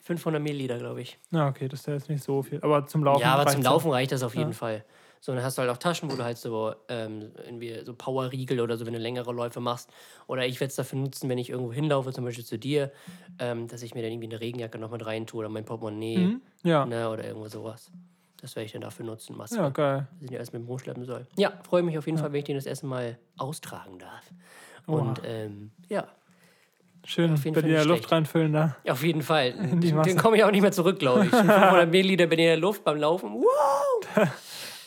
500 0.04 0.42
Milliliter, 0.42 0.78
glaube 0.78 1.02
ich. 1.02 1.18
Na, 1.32 1.48
okay, 1.48 1.68
das 1.70 1.82
ist 1.82 1.86
ja 1.88 1.94
jetzt 1.94 2.10
nicht 2.10 2.24
so 2.24 2.42
viel. 2.44 2.60
Aber 2.62 2.86
zum 2.86 3.04
Laufen. 3.06 3.22
Ja, 3.22 3.36
aber 3.36 3.50
zum 3.50 3.62
Laufen 3.62 3.90
reicht 3.92 4.12
das 4.12 4.24
auf 4.24 4.36
jeden 4.36 4.54
Fall. 4.54 4.84
So, 5.22 5.34
dann 5.34 5.42
hast 5.42 5.58
du 5.58 5.62
halt 5.62 5.72
auch 5.72 5.78
Taschen, 5.78 6.12
wo 6.12 6.18
du 6.18 6.24
halt 6.26 6.38
so, 6.38 6.76
ähm, 6.90 7.32
irgendwie 7.46 7.80
so 7.86 7.94
Powerriegel 7.94 8.60
oder 8.60 8.76
so, 8.76 8.86
wenn 8.86 8.92
du 8.92 9.00
längere 9.00 9.32
Läufe 9.32 9.62
machst. 9.62 9.90
Oder 10.28 10.46
ich 10.46 10.60
werde 10.60 10.68
es 10.72 10.76
dafür 10.76 11.00
nutzen, 11.00 11.30
wenn 11.30 11.38
ich 11.38 11.50
irgendwo 11.50 11.72
hinlaufe, 11.72 12.12
zum 12.12 12.26
Beispiel 12.26 12.44
zu 12.44 12.60
dir, 12.60 12.92
ähm, 13.40 13.70
dass 13.70 13.82
ich 13.84 13.96
mir 13.96 14.02
dann 14.02 14.12
irgendwie 14.12 14.28
eine 14.28 14.42
Regenjacke 14.42 14.78
noch 14.78 14.92
mit 14.92 15.06
rein 15.06 15.26
tue 15.26 15.40
oder 15.40 15.48
mein 15.50 15.64
Portemonnaie 15.64 16.18
Mhm. 16.18 16.42
Ja. 16.64 16.86
ne, 16.86 17.10
oder 17.10 17.24
irgendwo 17.24 17.48
sowas. 17.48 17.90
Das 18.44 18.58
werde 18.58 18.66
ich 18.66 18.74
dann 18.74 18.82
dafür 18.82 19.06
nutzen, 19.06 19.38
Maske. 19.38 19.56
Ja, 19.56 19.70
geil. 19.70 20.06
dass 20.12 20.22
ich 20.24 20.30
den 20.32 20.38
erst 20.40 20.52
mit 20.52 20.62
dem 20.64 20.68
rumschleppen 20.68 21.06
soll. 21.06 21.26
Ja, 21.38 21.54
freue 21.64 21.82
mich 21.82 21.98
auf 21.98 22.06
jeden 22.08 22.18
Fall, 22.18 22.34
wenn 22.34 22.40
ich 22.40 22.44
den 22.44 22.58
das 22.58 22.66
erste 22.66 22.86
Mal 22.86 23.18
austragen 23.38 24.00
darf. 24.00 24.34
Und 24.86 25.22
ähm, 25.24 25.72
ja, 25.88 26.06
Schön 27.06 27.38
Fall 27.38 27.62
dir 27.62 27.78
nicht 27.78 27.86
Luft 27.86 28.12
reinfüllen 28.12 28.52
da. 28.52 28.76
auf 28.90 29.02
jeden 29.02 29.22
Fall. 29.22 29.54
Den 29.80 30.18
komme 30.18 30.36
ich 30.38 30.44
auch 30.44 30.52
nicht 30.52 30.62
mehr 30.62 30.74
zurück, 30.74 31.00
glaube 31.00 31.24
ich. 31.26 31.32
500 31.32 31.90
Milliliter 31.90 32.28
bin 32.28 32.38
ich 32.40 32.44
in 32.46 32.50
der 32.50 32.58
Luft 32.58 32.84
beim 32.84 32.98
Laufen. 32.98 33.32
Wow! 33.34 34.28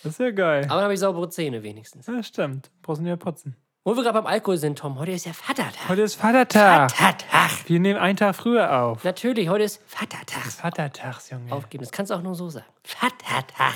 Das 0.02 0.12
ist 0.12 0.20
ja 0.20 0.30
geil. 0.30 0.64
Aber 0.66 0.74
dann 0.74 0.84
habe 0.84 0.94
ich 0.94 1.00
saubere 1.00 1.28
Zähne 1.30 1.64
wenigstens. 1.64 2.06
Ja, 2.06 2.22
stimmt. 2.22 2.70
Brauchst 2.82 3.02
du 3.02 3.06
ja 3.08 3.16
putzen. 3.16 3.56
Wo 3.86 3.94
wir 3.96 4.02
gerade 4.02 4.20
beim 4.20 4.26
Alkohol 4.26 4.56
sind, 4.56 4.80
Tom, 4.80 4.98
heute 4.98 5.12
ist 5.12 5.26
ja 5.26 5.32
Vatertag. 5.32 5.88
Heute 5.88 6.02
ist 6.02 6.16
Vatertag. 6.16 6.90
Vatertag. 6.90 7.68
Wir 7.68 7.78
nehmen 7.78 8.00
einen 8.00 8.16
Tag 8.16 8.34
früher 8.34 8.82
auf. 8.82 9.04
Natürlich, 9.04 9.48
heute 9.48 9.62
ist 9.62 9.80
Vatertag. 9.86 10.42
Vatertags, 10.42 11.30
Junge. 11.30 11.52
Aufgeben, 11.52 11.84
das 11.84 11.92
kannst 11.92 12.10
du 12.10 12.16
auch 12.16 12.20
nur 12.20 12.34
so 12.34 12.48
sagen. 12.48 12.66
Vatertag. 12.82 13.74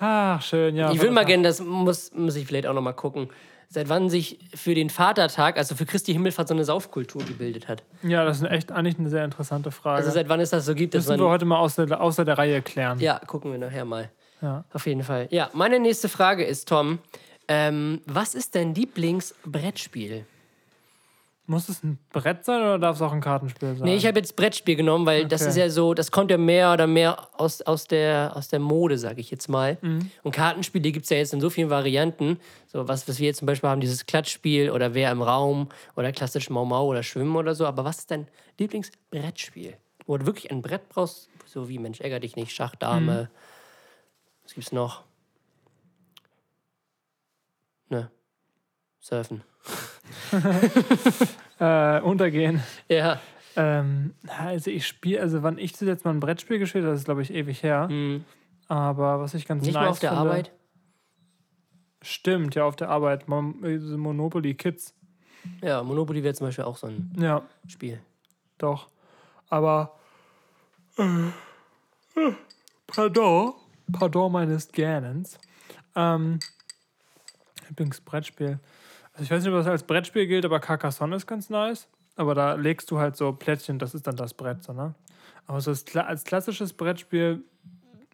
Ach, 0.00 0.42
schön, 0.42 0.74
ja. 0.74 0.90
Ich 0.90 0.98
würde 0.98 1.12
mal 1.12 1.24
gerne, 1.24 1.44
das 1.44 1.60
muss, 1.60 2.12
muss 2.14 2.34
ich 2.34 2.44
vielleicht 2.48 2.66
auch 2.66 2.74
noch 2.74 2.82
mal 2.82 2.94
gucken, 2.94 3.30
seit 3.68 3.88
wann 3.88 4.10
sich 4.10 4.40
für 4.52 4.74
den 4.74 4.90
Vatertag, 4.90 5.56
also 5.56 5.76
für 5.76 5.86
Christi 5.86 6.12
Himmelfahrt, 6.12 6.48
so 6.48 6.54
eine 6.54 6.64
Saufkultur 6.64 7.24
gebildet 7.24 7.68
hat. 7.68 7.84
Ja, 8.02 8.24
das 8.24 8.38
ist 8.38 8.50
echt 8.50 8.72
eigentlich 8.72 8.98
eine 8.98 9.08
sehr 9.08 9.24
interessante 9.24 9.70
Frage. 9.70 9.98
Also 9.98 10.10
seit 10.10 10.28
wann 10.28 10.40
es 10.40 10.50
das 10.50 10.66
so 10.66 10.74
gibt, 10.74 10.94
dass 10.94 11.06
Müssen 11.06 11.20
wir 11.20 11.28
heute 11.28 11.44
mal 11.44 11.58
außer, 11.58 12.00
außer 12.00 12.24
der 12.24 12.38
Reihe 12.38 12.60
klären. 12.60 12.98
Ja, 12.98 13.20
gucken 13.20 13.52
wir 13.52 13.58
nachher 13.60 13.84
mal. 13.84 14.10
Ja. 14.40 14.64
Auf 14.72 14.88
jeden 14.88 15.04
Fall. 15.04 15.28
Ja, 15.30 15.48
meine 15.52 15.78
nächste 15.78 16.08
Frage 16.08 16.42
ist, 16.42 16.68
Tom, 16.68 16.98
ähm, 17.48 18.00
was 18.06 18.34
ist 18.34 18.54
dein 18.54 18.74
Lieblingsbrettspiel? 18.74 20.24
Muss 21.46 21.68
es 21.68 21.82
ein 21.82 21.98
Brett 22.12 22.44
sein 22.44 22.62
oder 22.62 22.78
darf 22.78 22.96
es 22.96 23.02
auch 23.02 23.12
ein 23.12 23.20
Kartenspiel 23.20 23.74
sein? 23.74 23.84
Nee, 23.84 23.96
ich 23.96 24.06
habe 24.06 24.18
jetzt 24.18 24.36
Brettspiel 24.36 24.76
genommen, 24.76 25.04
weil 25.06 25.26
das 25.26 25.42
Okay. 25.42 25.50
ist 25.50 25.56
ja 25.56 25.70
so, 25.70 25.92
das 25.92 26.12
kommt 26.12 26.30
ja 26.30 26.38
mehr 26.38 26.72
oder 26.72 26.86
mehr 26.86 27.28
aus, 27.36 27.60
aus, 27.62 27.86
der, 27.88 28.32
aus 28.36 28.46
der 28.48 28.60
Mode, 28.60 28.96
sage 28.96 29.20
ich 29.20 29.30
jetzt 29.30 29.48
mal. 29.48 29.76
Mhm. 29.82 30.10
Und 30.22 30.32
Kartenspiele 30.32 30.92
gibt 30.92 31.04
es 31.04 31.10
ja 31.10 31.16
jetzt 31.16 31.34
in 31.34 31.40
so 31.40 31.50
vielen 31.50 31.68
Varianten. 31.68 32.38
So 32.68 32.86
was, 32.86 33.08
was 33.08 33.18
wir 33.18 33.26
jetzt 33.26 33.38
zum 33.38 33.46
Beispiel 33.46 33.68
haben, 33.68 33.80
dieses 33.80 34.06
Klatschspiel 34.06 34.70
oder 34.70 34.94
Wer 34.94 35.10
im 35.10 35.20
Raum 35.20 35.68
oder 35.96 36.12
klassisch 36.12 36.48
Mau 36.48 36.64
Mau 36.64 36.86
oder 36.86 37.02
Schwimmen 37.02 37.34
oder 37.34 37.56
so. 37.56 37.66
Aber 37.66 37.84
was 37.84 37.98
ist 37.98 38.10
dein 38.12 38.28
Lieblingsbrettspiel? 38.58 39.76
Wo 40.06 40.16
du 40.16 40.26
wirklich 40.26 40.50
ein 40.52 40.62
Brett 40.62 40.88
brauchst, 40.88 41.28
so 41.44 41.68
wie 41.68 41.78
Mensch, 41.80 42.00
ärger 42.00 42.20
dich 42.20 42.36
nicht, 42.36 42.52
Schach, 42.52 42.76
Dame. 42.76 43.24
Mhm. 43.24 43.28
Was 44.44 44.54
gibt's 44.54 44.72
noch? 44.72 45.02
Ne. 47.92 48.10
Surfen. 49.00 49.42
Äh, 51.60 52.00
untergehen. 52.00 52.60
Ja. 52.88 53.20
Ähm, 53.54 54.14
also 54.26 54.68
ich 54.68 54.84
spiele, 54.84 55.20
also 55.20 55.44
wann 55.44 55.58
ich 55.58 55.76
zuletzt 55.76 56.04
mal 56.04 56.10
ein 56.10 56.18
Brettspiel 56.18 56.58
gespielt 56.58 56.82
habe, 56.82 56.92
das 56.92 57.02
ist 57.02 57.04
glaube 57.04 57.22
ich 57.22 57.32
ewig 57.32 57.62
her. 57.62 57.86
Hm. 57.88 58.24
Aber 58.66 59.20
was 59.20 59.34
ich 59.34 59.46
ganz 59.46 59.62
Nicht 59.64 59.74
nice 59.74 59.82
mal 59.84 59.88
auf 59.90 59.98
der 60.00 60.10
finde, 60.10 60.22
Arbeit? 60.22 60.50
Stimmt, 62.00 62.56
ja, 62.56 62.64
auf 62.64 62.74
der 62.74 62.88
Arbeit. 62.88 63.28
Mon 63.28 63.60
Monopoly 63.96 64.54
Kids. 64.54 64.92
Ja, 65.62 65.84
Monopoly 65.84 66.24
wäre 66.24 66.34
zum 66.34 66.48
Beispiel 66.48 66.64
auch 66.64 66.76
so 66.76 66.88
ein 66.88 67.12
Ja, 67.16 67.42
Spiel. 67.68 68.00
doch. 68.58 68.88
Aber. 69.48 70.00
Äh, 70.98 71.02
äh, 72.16 72.32
pardon. 72.88 73.52
Pardon 73.92 74.32
meines 74.32 74.72
Gernens. 74.72 75.38
Ähm, 75.94 76.40
Lieblingsbrettspiel. 77.72 78.58
Also 79.12 79.24
ich 79.24 79.30
weiß 79.30 79.42
nicht, 79.42 79.52
ob 79.52 79.58
das 79.58 79.66
als 79.66 79.82
Brettspiel 79.82 80.26
gilt, 80.26 80.44
aber 80.44 80.60
Carcassonne 80.60 81.16
ist 81.16 81.26
ganz 81.26 81.50
nice. 81.50 81.88
Aber 82.16 82.34
da 82.34 82.54
legst 82.54 82.90
du 82.90 82.98
halt 82.98 83.16
so 83.16 83.32
Plättchen, 83.32 83.78
das 83.78 83.94
ist 83.94 84.06
dann 84.06 84.16
das 84.16 84.34
Brett, 84.34 84.62
so, 84.62 84.72
ne? 84.72 84.94
Aber 85.46 85.60
so 85.60 85.70
als, 85.70 85.86
kla- 85.86 86.04
als 86.04 86.24
klassisches 86.24 86.72
Brettspiel 86.74 87.42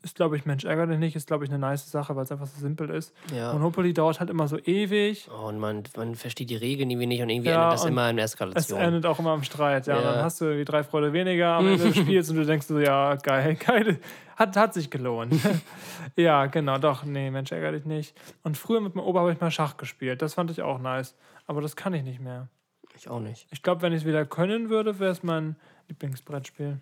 ist, 0.03 0.17
glaube 0.17 0.37
ich, 0.37 0.47
Mensch, 0.47 0.65
ärgere 0.65 0.87
dich 0.87 0.99
nicht, 0.99 1.17
ist, 1.17 1.27
glaube 1.27 1.45
ich, 1.45 1.51
eine 1.51 1.59
nice 1.59 1.91
Sache, 1.91 2.15
weil 2.15 2.25
es 2.25 2.33
einfach 2.33 2.47
so 2.47 2.61
simpel 2.61 2.91
ist. 2.91 3.13
Ja. 3.35 3.53
Monopoly 3.53 3.93
dauert 3.93 4.21
halt 4.21 4.31
immer 4.31 4.47
so 4.49 4.59
ewig. 4.59 5.29
Oh, 5.31 5.49
und 5.49 5.59
man, 5.59 5.83
man 5.97 6.15
versteht 6.15 6.51
die 6.51 6.57
Regeln 6.57 6.91
irgendwie 6.91 7.07
nicht 7.07 7.23
und 7.23 7.31
irgendwie 7.31 7.51
Ja, 7.51 7.65
endet 7.65 7.79
das 7.81 7.85
immer 7.85 8.11
in 8.11 8.19
Es 8.19 8.33
Eskalation. 8.33 8.81
endet 8.81 9.07
auch 9.07 9.19
immer 9.19 9.35
im 9.35 9.43
Streit, 9.43 9.87
ja. 9.87 9.97
Ja. 9.97 10.13
dann 10.13 10.25
hast 10.25 10.41
du 10.41 10.57
die 10.57 10.65
drei 10.65 10.85
Freunde 10.85 11.13
weniger 11.13 11.55
am 11.55 11.67
Ende 11.67 11.85
des 11.85 11.97
Spiels 11.97 12.31
und 12.31 12.37
du 12.37 12.45
denkst 12.47 12.67
so, 12.67 12.79
ja, 12.79 13.15
geil, 13.17 13.55
geil. 13.67 13.99
Hat, 14.37 14.57
hat 14.57 14.73
sich 14.75 14.89
gelohnt. 14.91 15.35
ja, 16.17 16.47
genau, 16.47 16.79
doch, 16.79 17.03
nee, 17.05 17.31
Mensch, 17.31 17.51
ärgere 17.51 17.73
dich 17.73 17.85
nicht. 17.85 18.17
Und 18.45 18.57
früher 18.57 18.81
mit 18.81 18.95
meinem 18.95 19.07
Opa 19.07 19.21
habe 19.21 19.33
ich 19.33 19.41
mal 19.41 19.51
Schach 19.51 19.77
gespielt. 19.77 20.23
Das 20.23 20.35
fand 20.35 20.51
ich 20.53 20.63
auch 20.63 20.79
nice. 20.79 21.17
Aber 21.49 21.61
das 21.61 21.75
kann 21.75 21.93
ich 21.95 22.05
nicht 22.05 22.21
mehr. 22.21 22.49
Ich 22.97 23.09
auch 23.09 23.21
nicht. 23.21 23.47
Ich 23.51 23.63
glaube, 23.63 23.83
wenn 23.83 23.93
ich 23.93 24.03
es 24.03 24.07
wieder 24.07 24.25
können 24.25 24.71
würde, 24.71 24.99
wäre 25.01 25.11
es 25.11 25.23
mein 25.25 25.57
Lieblingsbrettspiel. 25.89 26.79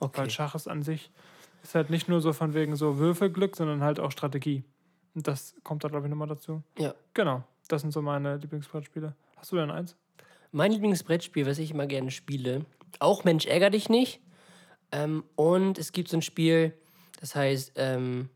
Okay. 0.00 0.18
Weil 0.20 0.30
Schach 0.30 0.54
ist 0.54 0.68
an 0.68 0.82
sich 0.82 1.10
ist 1.62 1.74
halt 1.74 1.90
nicht 1.90 2.08
nur 2.08 2.20
so 2.20 2.32
von 2.32 2.54
wegen 2.54 2.76
so 2.76 2.98
Würfelglück, 2.98 3.56
sondern 3.56 3.82
halt 3.82 4.00
auch 4.00 4.10
Strategie. 4.10 4.64
Und 5.14 5.26
das 5.26 5.54
kommt 5.64 5.84
da, 5.84 5.88
glaube 5.88 6.06
ich, 6.06 6.10
nochmal 6.10 6.28
dazu. 6.28 6.62
Ja. 6.78 6.94
Genau, 7.14 7.42
das 7.68 7.82
sind 7.82 7.92
so 7.92 8.02
meine 8.02 8.36
Lieblingsbrettspiele. 8.36 9.14
Hast 9.36 9.52
du 9.52 9.56
denn 9.56 9.70
eins? 9.70 9.96
Mein 10.52 10.72
Lieblingsbrettspiel, 10.72 11.46
was 11.46 11.58
ich 11.58 11.70
immer 11.70 11.86
gerne 11.86 12.10
spiele, 12.10 12.64
auch 13.00 13.24
Mensch, 13.24 13.46
ärger 13.46 13.70
dich 13.70 13.88
nicht. 13.88 14.20
Ähm, 14.92 15.24
und 15.36 15.78
es 15.78 15.92
gibt 15.92 16.08
so 16.08 16.16
ein 16.16 16.22
Spiel, 16.22 16.72
das 17.20 17.34
heißt, 17.34 17.72
ähm, 17.76 18.30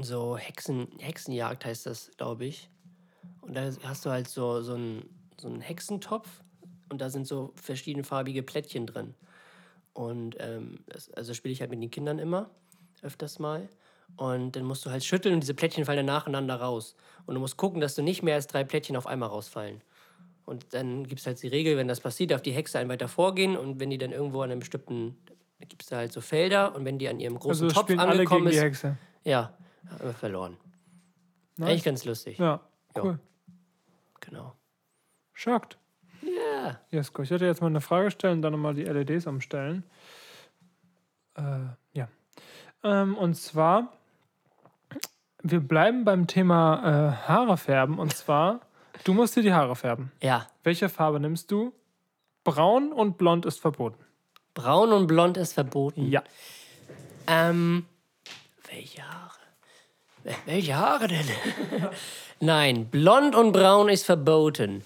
so 0.00 0.36
Hexen, 0.36 0.88
Hexenjagd 0.98 1.64
heißt 1.64 1.86
das, 1.86 2.10
glaube 2.16 2.46
ich. 2.46 2.70
Und 3.42 3.54
da 3.54 3.70
hast 3.82 4.06
du 4.06 4.10
halt 4.10 4.28
so, 4.28 4.62
so, 4.62 4.74
einen, 4.74 5.08
so 5.38 5.48
einen 5.48 5.60
Hexentopf 5.60 6.42
und 6.88 7.00
da 7.00 7.10
sind 7.10 7.26
so 7.26 7.52
verschiedenfarbige 7.56 8.42
Plättchen 8.42 8.86
drin. 8.86 9.14
Und 9.94 10.36
ähm, 10.40 10.80
das, 10.86 11.10
also 11.12 11.32
spiele 11.34 11.52
ich 11.52 11.60
halt 11.60 11.70
mit 11.70 11.80
den 11.80 11.90
Kindern 11.90 12.18
immer, 12.18 12.50
öfters 13.02 13.38
mal. 13.38 13.68
Und 14.16 14.54
dann 14.56 14.64
musst 14.64 14.84
du 14.84 14.90
halt 14.90 15.02
schütteln 15.04 15.34
und 15.34 15.40
diese 15.40 15.54
Plättchen 15.54 15.84
fallen 15.84 15.98
dann 15.98 16.06
nacheinander 16.06 16.56
raus. 16.56 16.94
Und 17.26 17.34
du 17.34 17.40
musst 17.40 17.56
gucken, 17.56 17.80
dass 17.80 17.94
du 17.94 18.02
nicht 18.02 18.22
mehr 18.22 18.34
als 18.34 18.46
drei 18.46 18.62
Plättchen 18.64 18.96
auf 18.96 19.06
einmal 19.06 19.28
rausfallen. 19.30 19.80
Und 20.44 20.74
dann 20.74 21.06
gibt 21.06 21.20
es 21.20 21.26
halt 21.26 21.42
die 21.42 21.48
Regel, 21.48 21.76
wenn 21.78 21.88
das 21.88 22.00
passiert, 22.00 22.30
darf 22.30 22.42
die 22.42 22.52
Hexe 22.52 22.78
einen 22.78 22.90
weiter 22.90 23.08
vorgehen 23.08 23.56
und 23.56 23.80
wenn 23.80 23.88
die 23.88 23.96
dann 23.96 24.12
irgendwo 24.12 24.42
an 24.42 24.50
einem 24.50 24.60
bestimmten, 24.60 25.16
gibt 25.60 25.82
es 25.82 25.88
da 25.88 25.96
halt 25.96 26.12
so 26.12 26.20
Felder 26.20 26.74
und 26.74 26.84
wenn 26.84 26.98
die 26.98 27.08
an 27.08 27.18
ihrem 27.18 27.38
großen 27.38 27.64
Also 27.68 27.80
Topf 27.80 27.90
angekommen 27.98 28.48
die 28.50 28.54
ist, 28.56 28.62
Hexe. 28.62 28.98
ja, 29.24 29.56
haben 29.88 30.04
wir 30.04 30.12
verloren. 30.12 30.58
Nice. 31.56 31.70
Eigentlich 31.70 31.84
ganz 31.84 32.04
lustig. 32.04 32.38
Ja, 32.38 32.60
Ja. 32.94 33.02
cool. 33.02 33.18
Genau. 34.20 34.54
Schockt. 35.32 35.78
Ja. 36.24 36.78
Jesko, 36.90 37.22
ich 37.22 37.30
werde 37.30 37.46
jetzt 37.46 37.60
mal 37.60 37.68
eine 37.68 37.80
Frage 37.80 38.10
stellen, 38.10 38.42
dann 38.42 38.52
nochmal 38.52 38.74
die 38.74 38.84
LEDs 38.84 39.26
umstellen. 39.26 39.84
Äh, 41.36 41.42
ja. 41.92 42.08
Ähm, 42.82 43.16
und 43.16 43.34
zwar, 43.34 43.92
wir 45.42 45.60
bleiben 45.60 46.04
beim 46.04 46.26
Thema 46.26 47.18
äh, 47.24 47.28
Haare 47.28 47.56
färben. 47.56 47.98
Und 47.98 48.14
zwar, 48.14 48.60
du 49.04 49.12
musst 49.14 49.36
dir 49.36 49.42
die 49.42 49.52
Haare 49.52 49.76
färben. 49.76 50.12
Ja. 50.22 50.46
Welche 50.62 50.88
Farbe 50.88 51.20
nimmst 51.20 51.50
du? 51.50 51.72
Braun 52.44 52.92
und 52.92 53.18
blond 53.18 53.46
ist 53.46 53.60
verboten. 53.60 54.02
Braun 54.54 54.92
und 54.92 55.06
blond 55.06 55.36
ist 55.36 55.52
verboten. 55.54 56.08
Ja. 56.10 56.22
Ähm, 57.26 57.86
welche 58.70 59.02
Haare? 59.02 59.30
Wel- 60.24 60.34
Welche 60.46 60.76
Haare 60.76 61.08
denn? 61.08 61.26
Nein, 62.40 62.86
blond 62.90 63.34
und 63.34 63.52
braun 63.52 63.88
ist 63.88 64.04
verboten. 64.04 64.84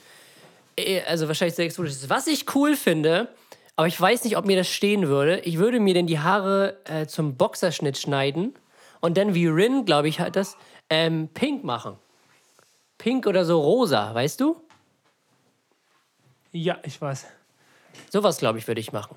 Eh, 0.79 1.03
Also 1.07 1.29
wahrscheinlich 1.29 1.55
sehr 1.57 1.65
exotisch. 1.67 1.95
Was 2.09 2.27
ich 2.27 2.55
cool 2.55 2.77
finde, 2.77 3.29
aber 3.77 3.87
ich 3.87 4.01
weiß 4.01 4.25
nicht, 4.25 4.37
ob 4.37 4.47
mir 4.47 4.57
das 4.57 4.69
stehen 4.69 5.09
würde. 5.09 5.41
Ich 5.41 5.59
würde 5.59 5.81
mir 5.81 5.95
denn 5.95 6.07
die 6.07 6.19
Haare 6.19 6.79
äh, 6.85 7.07
zum 7.07 7.37
Boxerschnitt 7.37 7.97
schneiden 7.99 8.55
und 9.01 9.17
dann 9.17 9.35
wie 9.35 9.47
Rin, 9.47 9.85
glaube 9.85 10.09
ich, 10.09 10.21
hat 10.21 10.37
das, 10.37 10.57
ähm, 10.91 11.29
pink 11.35 11.65
machen. 11.65 11.97
pink 12.99 13.27
oder 13.27 13.45
so 13.45 13.61
rosa, 13.61 14.13
weißt 14.15 14.41
du? 14.41 14.57
Ja, 16.53 16.79
ich 16.85 17.01
weiß. 17.01 17.27
Sowas, 18.11 18.39
glaube 18.39 18.59
ich, 18.59 18.67
würde 18.67 18.81
ich 18.81 18.93
machen. 18.93 19.17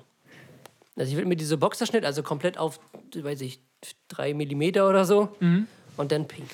Also 0.96 1.10
ich 1.10 1.16
würde 1.16 1.26
mir 1.28 1.36
diese 1.36 1.56
Boxerschnitt, 1.56 2.04
also 2.04 2.22
komplett 2.22 2.58
auf, 2.58 2.78
weiß 3.14 3.40
ich, 3.40 3.60
drei 4.08 4.34
Millimeter 4.34 4.88
oder 4.88 5.04
so 5.04 5.34
und 5.96 6.12
dann 6.12 6.28
pink. 6.28 6.48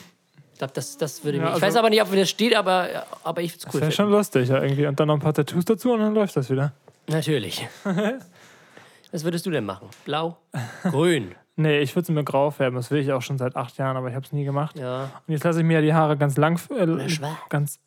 Ich 0.59 0.61
glaube, 0.61 0.75
das, 0.75 0.97
das 0.97 1.23
würde. 1.23 1.39
Ja, 1.39 1.45
mich. 1.45 1.51
Ich 1.51 1.55
also- 1.55 1.67
weiß 1.69 1.77
aber 1.77 1.89
nicht, 1.89 2.03
ob 2.03 2.11
das 2.13 2.29
steht, 2.29 2.57
aber, 2.57 3.07
aber 3.23 3.43
ich 3.43 3.53
würde 3.53 3.59
es 3.59 3.65
Das 3.67 3.75
cool 3.75 3.81
wäre 3.81 3.93
finden. 3.93 3.97
schon 3.97 4.11
lustig, 4.11 4.49
ja, 4.49 4.61
irgendwie. 4.61 4.87
Und 4.89 4.99
dann 4.99 5.07
noch 5.07 5.15
ein 5.15 5.21
paar 5.21 5.33
Tattoos 5.33 5.65
dazu 5.65 5.93
und 5.93 6.01
dann 6.01 6.13
läuft 6.15 6.37
das 6.37 6.51
wieder. 6.51 6.73
Natürlich. 7.07 7.65
Was 9.13 9.23
würdest 9.23 9.47
du 9.47 9.51
denn 9.53 9.65
machen? 9.65 9.89
Blau? 10.05 10.37
Grün? 10.83 11.35
Nee, 11.61 11.81
ich 11.81 11.97
würde 11.97 12.07
sie 12.07 12.13
mir 12.13 12.23
grau 12.23 12.53
färben. 12.53 12.77
Das 12.77 12.93
will 12.93 13.01
ich 13.01 13.11
auch 13.13 13.21
schon 13.23 13.37
seit 13.37 13.57
acht 13.57 13.77
Jahren, 13.79 13.97
aber 13.97 14.09
ich 14.09 14.15
habe 14.15 14.25
es 14.25 14.31
nie 14.31 14.45
gemacht. 14.45 14.79
Ja. 14.79 15.11
Und 15.27 15.33
jetzt 15.33 15.43
lasse 15.43 15.59
ich 15.59 15.65
mir 15.67 15.75
ja 15.75 15.81
die 15.81 15.93
Haare 15.93 16.17
ganz 16.17 16.37
lang. 16.37 16.55
Äh, 16.71 17.09
schwarz. 17.09 17.37
Ganz, 17.49 17.81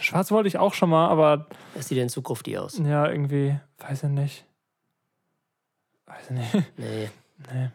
schwarz 0.00 0.30
wollte 0.30 0.48
ich 0.48 0.56
auch 0.56 0.72
schon 0.72 0.88
mal, 0.88 1.08
aber 1.08 1.44
Das 1.74 1.88
sieht 1.88 1.98
in 1.98 2.08
Zukunft 2.08 2.46
die 2.46 2.56
aus. 2.56 2.78
ja, 2.78 3.06
irgendwie, 3.06 3.54
weiß 3.86 4.04
ich 4.04 4.08
nicht. 4.08 4.46
Weiß 6.06 6.24
ich 6.24 6.36
nicht. 6.36 6.54
Nee. 6.78 7.10
Nee. 7.52 7.68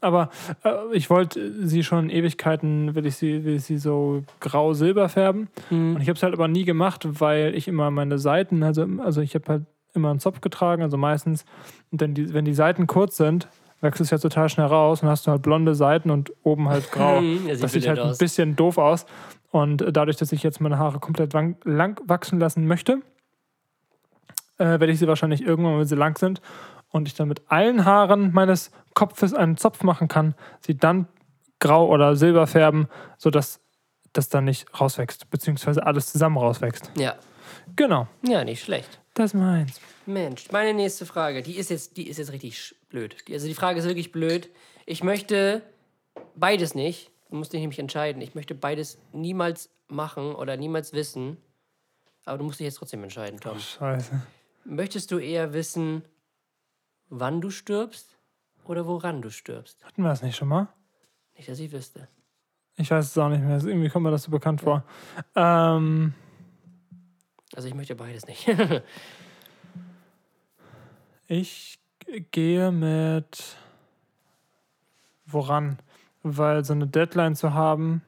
Aber 0.00 0.30
äh, 0.64 0.74
ich 0.92 1.10
wollte 1.10 1.66
sie 1.66 1.82
schon 1.82 2.10
Ewigkeiten, 2.10 2.94
will 2.94 3.06
ich 3.06 3.16
sie, 3.16 3.44
will 3.44 3.56
ich 3.56 3.64
sie 3.64 3.78
so 3.78 4.22
grau-silber 4.40 5.08
färben. 5.08 5.48
Hm. 5.70 5.96
Und 5.96 6.02
ich 6.02 6.08
habe 6.08 6.16
es 6.16 6.22
halt 6.22 6.34
aber 6.34 6.48
nie 6.48 6.64
gemacht, 6.64 7.06
weil 7.20 7.54
ich 7.54 7.66
immer 7.68 7.90
meine 7.90 8.18
Seiten, 8.18 8.62
also, 8.62 8.86
also 8.98 9.20
ich 9.20 9.34
habe 9.34 9.44
halt 9.48 9.62
immer 9.94 10.10
einen 10.10 10.20
Zopf 10.20 10.40
getragen, 10.40 10.82
also 10.82 10.96
meistens. 10.96 11.44
Und 11.90 12.00
dann 12.00 12.14
die, 12.14 12.32
wenn 12.32 12.44
die 12.44 12.54
Seiten 12.54 12.86
kurz 12.86 13.16
sind, 13.16 13.48
wächst 13.80 14.00
es 14.00 14.10
ja 14.10 14.18
total 14.18 14.48
schnell 14.48 14.66
raus 14.66 15.02
und 15.02 15.08
hast 15.08 15.26
du 15.26 15.30
halt 15.30 15.42
blonde 15.42 15.74
Seiten 15.74 16.10
und 16.10 16.32
oben 16.42 16.68
halt 16.68 16.90
grau. 16.92 17.18
Hm, 17.18 17.48
das 17.48 17.56
sieht 17.56 17.64
das 17.64 17.72
sieht 17.72 17.88
halt 17.88 17.98
ein 17.98 18.10
aus. 18.10 18.18
bisschen 18.18 18.56
doof 18.56 18.78
aus. 18.78 19.06
Und 19.50 19.82
äh, 19.82 19.92
dadurch, 19.92 20.16
dass 20.16 20.32
ich 20.32 20.42
jetzt 20.42 20.60
meine 20.60 20.78
Haare 20.78 21.00
komplett 21.00 21.32
lang 21.32 22.00
wachsen 22.06 22.38
lassen 22.38 22.66
möchte, 22.66 23.00
äh, 24.58 24.64
werde 24.64 24.90
ich 24.90 24.98
sie 24.98 25.08
wahrscheinlich 25.08 25.42
irgendwann, 25.42 25.78
wenn 25.78 25.86
sie 25.86 25.96
lang 25.96 26.18
sind 26.18 26.40
und 26.90 27.08
ich 27.08 27.14
dann 27.14 27.28
mit 27.28 27.42
allen 27.48 27.84
Haaren 27.84 28.32
meines 28.32 28.70
Kopfes 28.98 29.32
einen 29.32 29.56
Zopf 29.56 29.84
machen 29.84 30.08
kann, 30.08 30.34
sie 30.60 30.76
dann 30.76 31.06
grau 31.60 31.86
oder 31.88 32.16
silber 32.16 32.48
färben, 32.48 32.88
sodass 33.16 33.60
das 34.12 34.28
dann 34.28 34.44
nicht 34.44 34.66
rauswächst, 34.80 35.30
beziehungsweise 35.30 35.86
alles 35.86 36.10
zusammen 36.10 36.36
rauswächst. 36.36 36.90
Ja. 36.96 37.14
Genau, 37.76 38.08
Ja, 38.22 38.42
nicht 38.42 38.60
schlecht. 38.64 39.00
das 39.14 39.34
meins. 39.34 39.80
Mensch, 40.06 40.50
meine 40.50 40.74
nächste 40.74 41.06
Frage, 41.06 41.42
die 41.42 41.56
ist 41.56 41.70
jetzt, 41.70 41.96
die 41.96 42.08
ist 42.08 42.16
jetzt 42.18 42.32
richtig 42.32 42.74
blöd. 42.88 43.16
Die, 43.28 43.34
also 43.34 43.46
die 43.46 43.54
Frage 43.54 43.78
ist 43.78 43.84
wirklich 43.86 44.10
blöd. 44.10 44.50
Ich 44.84 45.04
möchte 45.04 45.62
beides 46.34 46.74
nicht. 46.74 47.10
Du 47.30 47.36
musst 47.36 47.52
dich 47.52 47.60
nämlich 47.60 47.78
entscheiden. 47.78 48.20
Ich 48.22 48.34
möchte 48.34 48.54
beides 48.56 48.98
niemals 49.12 49.70
machen 49.86 50.34
oder 50.34 50.56
niemals 50.56 50.92
wissen. 50.92 51.36
Aber 52.24 52.38
du 52.38 52.44
musst 52.44 52.58
dich 52.58 52.64
jetzt 52.64 52.78
trotzdem 52.78 53.02
entscheiden, 53.04 53.38
Tom. 53.38 53.58
Scheiße. 53.60 54.20
Möchtest 54.64 55.10
du 55.12 55.18
eher 55.18 55.52
wissen, 55.52 56.02
wann 57.10 57.40
du 57.40 57.50
stirbst 57.50 58.16
oder 58.68 58.86
woran 58.86 59.22
du 59.22 59.30
stirbst? 59.30 59.84
Hatten 59.84 60.02
wir 60.02 60.08
das 60.10 60.22
nicht 60.22 60.36
schon 60.36 60.48
mal? 60.48 60.68
Nicht, 61.36 61.48
dass 61.48 61.58
ich 61.58 61.72
wüsste. 61.72 62.08
Ich 62.76 62.90
weiß 62.90 63.06
es 63.06 63.18
auch 63.18 63.28
nicht 63.28 63.42
mehr. 63.42 63.56
Irgendwie 63.64 63.88
kommt 63.88 64.04
mir 64.04 64.10
das 64.10 64.22
so 64.24 64.30
bekannt 64.30 64.60
vor. 64.60 64.84
Ähm, 65.34 66.14
Also 67.54 67.66
ich 67.68 67.74
möchte 67.74 67.94
beides 67.96 68.26
nicht. 68.26 68.46
ich 71.26 71.78
gehe 72.30 72.70
mit 72.70 73.56
woran? 75.26 75.78
Weil 76.22 76.64
so 76.64 76.72
eine 76.72 76.86
Deadline 76.86 77.36
zu 77.36 77.54
haben, 77.54 78.02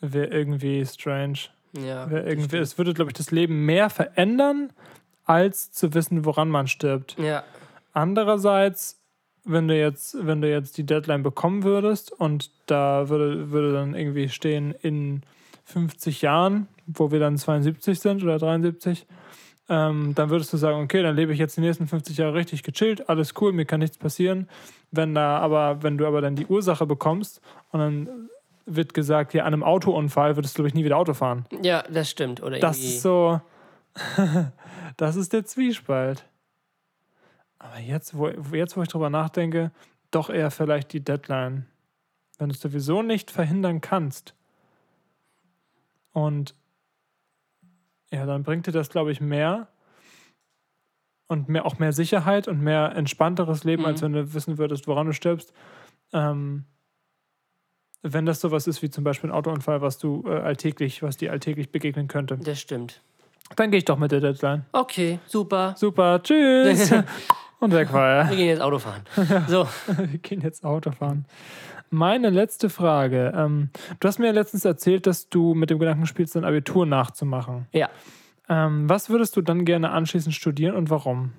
wäre 0.00 0.26
irgendwie 0.26 0.84
strange. 0.86 1.38
ja. 1.72 2.10
Wär 2.10 2.26
irgendwie, 2.26 2.56
es 2.58 2.78
würde, 2.78 2.94
glaube 2.94 3.10
ich, 3.10 3.16
das 3.16 3.30
Leben 3.30 3.64
mehr 3.66 3.90
verändern, 3.90 4.72
als 5.24 5.72
zu 5.72 5.94
wissen, 5.94 6.24
woran 6.24 6.48
man 6.48 6.68
stirbt. 6.68 7.16
Ja. 7.18 7.42
Andererseits, 7.96 9.00
wenn 9.44 9.68
du 9.68 9.74
jetzt, 9.74 10.18
wenn 10.20 10.42
du 10.42 10.50
jetzt 10.50 10.76
die 10.76 10.84
Deadline 10.84 11.22
bekommen 11.22 11.62
würdest 11.62 12.12
und 12.12 12.50
da 12.66 13.08
würde, 13.08 13.50
würde 13.50 13.72
dann 13.72 13.94
irgendwie 13.94 14.28
stehen 14.28 14.74
in 14.82 15.22
50 15.64 16.20
Jahren, 16.20 16.68
wo 16.86 17.10
wir 17.10 17.20
dann 17.20 17.38
72 17.38 17.98
sind 17.98 18.22
oder 18.22 18.36
73, 18.36 19.06
ähm, 19.70 20.14
dann 20.14 20.28
würdest 20.28 20.52
du 20.52 20.58
sagen, 20.58 20.82
okay, 20.82 21.02
dann 21.02 21.16
lebe 21.16 21.32
ich 21.32 21.38
jetzt 21.38 21.56
die 21.56 21.62
nächsten 21.62 21.86
50 21.86 22.18
Jahre 22.18 22.34
richtig 22.34 22.64
gechillt, 22.64 23.08
alles 23.08 23.32
cool, 23.40 23.54
mir 23.54 23.64
kann 23.64 23.80
nichts 23.80 23.96
passieren. 23.96 24.46
Wenn 24.90 25.14
da 25.14 25.38
aber, 25.38 25.82
wenn 25.82 25.96
du 25.96 26.06
aber 26.06 26.20
dann 26.20 26.36
die 26.36 26.44
Ursache 26.44 26.84
bekommst 26.84 27.40
und 27.70 27.80
dann 27.80 28.28
wird 28.66 28.92
gesagt, 28.92 29.32
ja, 29.32 29.44
an 29.44 29.54
einem 29.54 29.62
Autounfall 29.62 30.36
würdest 30.36 30.54
du, 30.54 30.56
glaube 30.58 30.68
ich, 30.68 30.74
nie 30.74 30.84
wieder 30.84 30.98
Auto 30.98 31.14
fahren. 31.14 31.46
ja, 31.62 31.82
das 31.90 32.10
stimmt. 32.10 32.42
Oder 32.42 32.58
Das 32.58 32.78
ist 32.78 33.00
so. 33.00 33.40
das 34.98 35.16
ist 35.16 35.32
der 35.32 35.46
Zwiespalt. 35.46 36.26
Aber 37.58 37.78
jetzt 37.78 38.16
wo, 38.16 38.28
jetzt, 38.54 38.76
wo 38.76 38.82
ich 38.82 38.88
drüber 38.88 39.10
nachdenke, 39.10 39.70
doch 40.10 40.30
eher 40.30 40.50
vielleicht 40.50 40.92
die 40.92 41.02
Deadline. 41.04 41.66
Wenn 42.38 42.48
du 42.50 42.54
es 42.54 42.60
sowieso 42.60 43.02
nicht 43.02 43.30
verhindern 43.30 43.80
kannst. 43.80 44.34
Und 46.12 46.54
ja, 48.10 48.24
dann 48.26 48.42
bringt 48.42 48.66
dir 48.66 48.72
das, 48.72 48.88
glaube 48.90 49.10
ich, 49.12 49.20
mehr 49.20 49.68
und 51.28 51.48
mehr, 51.48 51.66
auch 51.66 51.78
mehr 51.78 51.92
Sicherheit 51.92 52.46
und 52.46 52.60
mehr 52.60 52.92
entspannteres 52.94 53.64
Leben, 53.64 53.82
Mhm. 53.82 53.88
als 53.88 54.02
wenn 54.02 54.12
du 54.12 54.32
wissen 54.34 54.58
würdest, 54.58 54.86
woran 54.86 55.06
du 55.06 55.12
stirbst. 55.12 55.52
Ähm, 56.12 56.64
wenn 58.02 58.26
das 58.26 58.40
sowas 58.40 58.66
ist 58.68 58.82
wie 58.82 58.90
zum 58.90 59.02
Beispiel 59.02 59.30
ein 59.30 59.34
Autounfall, 59.34 59.80
was 59.80 59.98
du 59.98 60.22
äh, 60.26 60.30
alltäglich, 60.38 61.02
was 61.02 61.16
dir 61.16 61.32
alltäglich 61.32 61.72
begegnen 61.72 62.06
könnte. 62.06 62.36
Das 62.38 62.60
stimmt. 62.60 63.02
Dann 63.56 63.70
gehe 63.70 63.78
ich 63.78 63.84
doch 63.84 63.98
mit 63.98 64.12
der 64.12 64.20
Deadline. 64.20 64.64
Okay, 64.72 65.18
super. 65.26 65.74
Super, 65.76 66.22
tschüss. 66.22 66.92
Und 67.66 67.72
weg 67.72 67.92
war 67.92 68.08
er. 68.08 68.30
Wir 68.30 68.36
gehen 68.36 68.46
jetzt 68.46 68.62
Auto 68.62 68.78
fahren. 68.78 69.02
So, 69.48 69.66
Wir 69.96 70.18
gehen 70.18 70.40
jetzt 70.40 70.64
Auto 70.64 70.92
fahren. 70.92 71.24
Meine 71.90 72.30
letzte 72.30 72.70
Frage. 72.70 73.32
Ähm, 73.34 73.70
du 73.98 74.06
hast 74.06 74.20
mir 74.20 74.30
letztens 74.30 74.64
erzählt, 74.64 75.08
dass 75.08 75.28
du 75.28 75.52
mit 75.52 75.70
dem 75.70 75.80
Gedanken 75.80 76.06
spielst, 76.06 76.36
dein 76.36 76.44
Abitur 76.44 76.86
nachzumachen. 76.86 77.66
ja. 77.72 77.90
Ähm, 78.48 78.88
was 78.88 79.10
würdest 79.10 79.36
du 79.36 79.42
dann 79.42 79.64
gerne 79.64 79.90
anschließend 79.90 80.32
studieren 80.32 80.76
und 80.76 80.88
warum? 80.88 81.32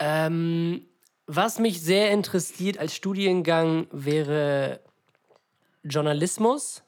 Ähm, 0.00 0.80
was 1.28 1.60
mich 1.60 1.80
sehr 1.80 2.10
interessiert 2.10 2.78
als 2.78 2.96
Studiengang 2.96 3.86
wäre 3.92 4.80
Journalismus 5.84 6.82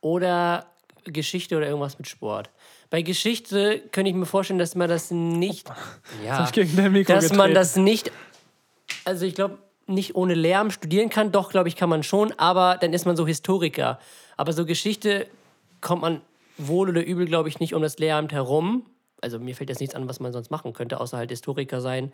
oder 0.00 0.66
Geschichte 1.02 1.56
oder 1.56 1.66
irgendwas 1.66 1.98
mit 1.98 2.06
Sport. 2.06 2.50
Bei 2.92 3.00
Geschichte 3.00 3.80
könnte 3.90 4.10
ich 4.10 4.14
mir 4.14 4.26
vorstellen, 4.26 4.58
dass 4.58 4.74
man 4.74 4.86
das 4.86 5.10
nicht. 5.10 5.66
Ja, 6.26 6.44
dass 7.06 7.32
man 7.32 7.54
das 7.54 7.76
nicht. 7.76 8.12
Also 9.06 9.24
ich 9.24 9.34
glaube, 9.34 9.56
nicht 9.86 10.14
ohne 10.14 10.34
Lärm 10.34 10.70
studieren 10.70 11.08
kann. 11.08 11.32
Doch, 11.32 11.48
glaube 11.48 11.68
ich, 11.68 11.76
kann 11.76 11.88
man 11.88 12.02
schon, 12.02 12.32
aber 12.38 12.76
dann 12.78 12.92
ist 12.92 13.06
man 13.06 13.16
so 13.16 13.26
Historiker. 13.26 13.98
Aber 14.36 14.52
so 14.52 14.66
Geschichte 14.66 15.26
kommt 15.80 16.02
man 16.02 16.20
wohl 16.58 16.90
oder 16.90 17.02
übel, 17.02 17.24
glaube 17.24 17.48
ich, 17.48 17.60
nicht 17.60 17.72
um 17.72 17.80
das 17.80 17.96
Lehramt 17.98 18.30
herum. 18.30 18.84
Also 19.22 19.38
mir 19.38 19.56
fällt 19.56 19.70
jetzt 19.70 19.80
nichts 19.80 19.94
an, 19.94 20.06
was 20.06 20.20
man 20.20 20.32
sonst 20.32 20.50
machen 20.50 20.74
könnte, 20.74 21.00
außer 21.00 21.16
halt 21.16 21.30
Historiker 21.30 21.80
sein. 21.80 22.12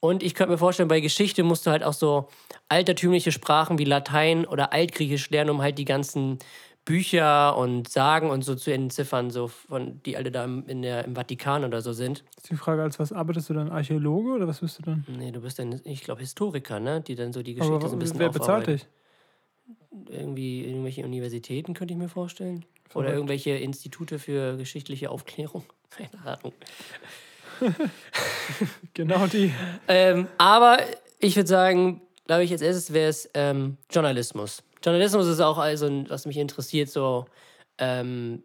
Und 0.00 0.24
ich 0.24 0.34
könnte 0.34 0.50
mir 0.50 0.58
vorstellen, 0.58 0.88
bei 0.88 1.00
Geschichte 1.00 1.44
musst 1.44 1.66
du 1.66 1.70
halt 1.70 1.84
auch 1.84 1.92
so 1.92 2.28
altertümliche 2.68 3.30
Sprachen 3.30 3.78
wie 3.78 3.84
Latein 3.84 4.44
oder 4.44 4.72
Altgriechisch 4.72 5.30
lernen, 5.30 5.50
um 5.50 5.62
halt 5.62 5.78
die 5.78 5.84
ganzen 5.84 6.40
Bücher 6.84 7.56
und 7.56 7.88
Sagen 7.88 8.30
und 8.30 8.42
so 8.42 8.54
zu 8.54 8.72
entziffern, 8.72 9.30
so 9.30 9.48
von 9.48 10.02
die 10.04 10.16
alle 10.16 10.30
da 10.30 10.44
im, 10.44 10.66
in 10.66 10.82
der, 10.82 11.04
im 11.04 11.14
Vatikan 11.14 11.64
oder 11.64 11.82
so 11.82 11.92
sind. 11.92 12.24
Ist 12.36 12.50
die 12.50 12.56
Frage, 12.56 12.82
als 12.82 12.98
was 12.98 13.12
arbeitest 13.12 13.50
du 13.50 13.54
dann? 13.54 13.70
Archäologe 13.70 14.32
oder 14.32 14.48
was 14.48 14.60
bist 14.60 14.78
du 14.78 14.82
dann? 14.82 15.04
Nee, 15.08 15.30
du 15.30 15.40
bist 15.40 15.58
dann, 15.58 15.80
ich 15.84 16.02
glaube, 16.02 16.20
Historiker, 16.20 16.80
ne? 16.80 17.00
Die 17.00 17.14
dann 17.14 17.32
so 17.32 17.42
die 17.42 17.54
Geschichte 17.54 17.76
Aber 17.76 17.88
so 17.88 17.96
ein 17.96 17.98
bisschen 17.98 18.18
wer 18.18 18.30
bezahlt 18.30 18.66
dich? 18.66 18.86
Irgendwie 20.08 20.64
irgendwelche 20.64 21.04
Universitäten, 21.04 21.74
könnte 21.74 21.92
ich 21.92 21.98
mir 21.98 22.08
vorstellen. 22.08 22.64
Oder 22.86 22.90
Verrückt. 22.90 23.14
irgendwelche 23.14 23.50
Institute 23.50 24.18
für 24.18 24.56
geschichtliche 24.56 25.10
Aufklärung. 25.10 25.64
Keine 25.90 26.24
Ahnung. 26.24 26.52
Genau 28.94 29.26
die. 29.26 29.52
Ähm, 29.86 30.26
aber 30.38 30.78
ich 31.18 31.36
würde 31.36 31.48
sagen, 31.48 32.00
glaube 32.26 32.42
ich, 32.42 32.52
als 32.52 32.62
erstes 32.62 32.92
wäre 32.92 33.08
es 33.08 33.30
ähm, 33.34 33.76
Journalismus. 33.90 34.62
Journalismus 34.82 35.26
ist 35.26 35.40
auch 35.40 35.58
also, 35.58 36.04
was 36.08 36.26
mich 36.26 36.36
interessiert, 36.36 36.88
so 36.88 37.26
ähm, 37.78 38.42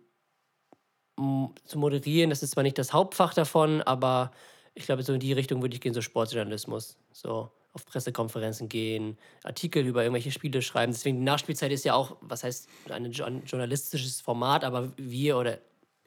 zu 1.17 1.77
moderieren. 1.77 2.29
Das 2.29 2.43
ist 2.43 2.51
zwar 2.51 2.63
nicht 2.63 2.77
das 2.77 2.93
Hauptfach 2.93 3.33
davon, 3.33 3.81
aber 3.81 4.31
ich 4.73 4.85
glaube, 4.85 5.03
so 5.03 5.13
in 5.13 5.19
die 5.19 5.33
Richtung 5.33 5.61
würde 5.61 5.75
ich 5.75 5.81
gehen, 5.81 5.93
so 5.93 6.01
Sportjournalismus. 6.01 6.97
So 7.13 7.51
auf 7.75 7.85
Pressekonferenzen 7.85 8.69
gehen, 8.69 9.17
Artikel 9.43 9.85
über 9.85 10.01
irgendwelche 10.01 10.31
Spiele 10.31 10.61
schreiben. 10.61 10.93
Deswegen 10.93 11.17
die 11.17 11.23
Nachspielzeit 11.23 11.73
ist 11.73 11.83
ja 11.83 11.93
auch, 11.93 12.15
was 12.21 12.45
heißt, 12.45 12.69
ein 12.89 13.11
jo- 13.11 13.41
journalistisches 13.45 14.21
Format, 14.21 14.63
aber 14.63 14.93
wir 14.95 15.37
oder 15.37 15.59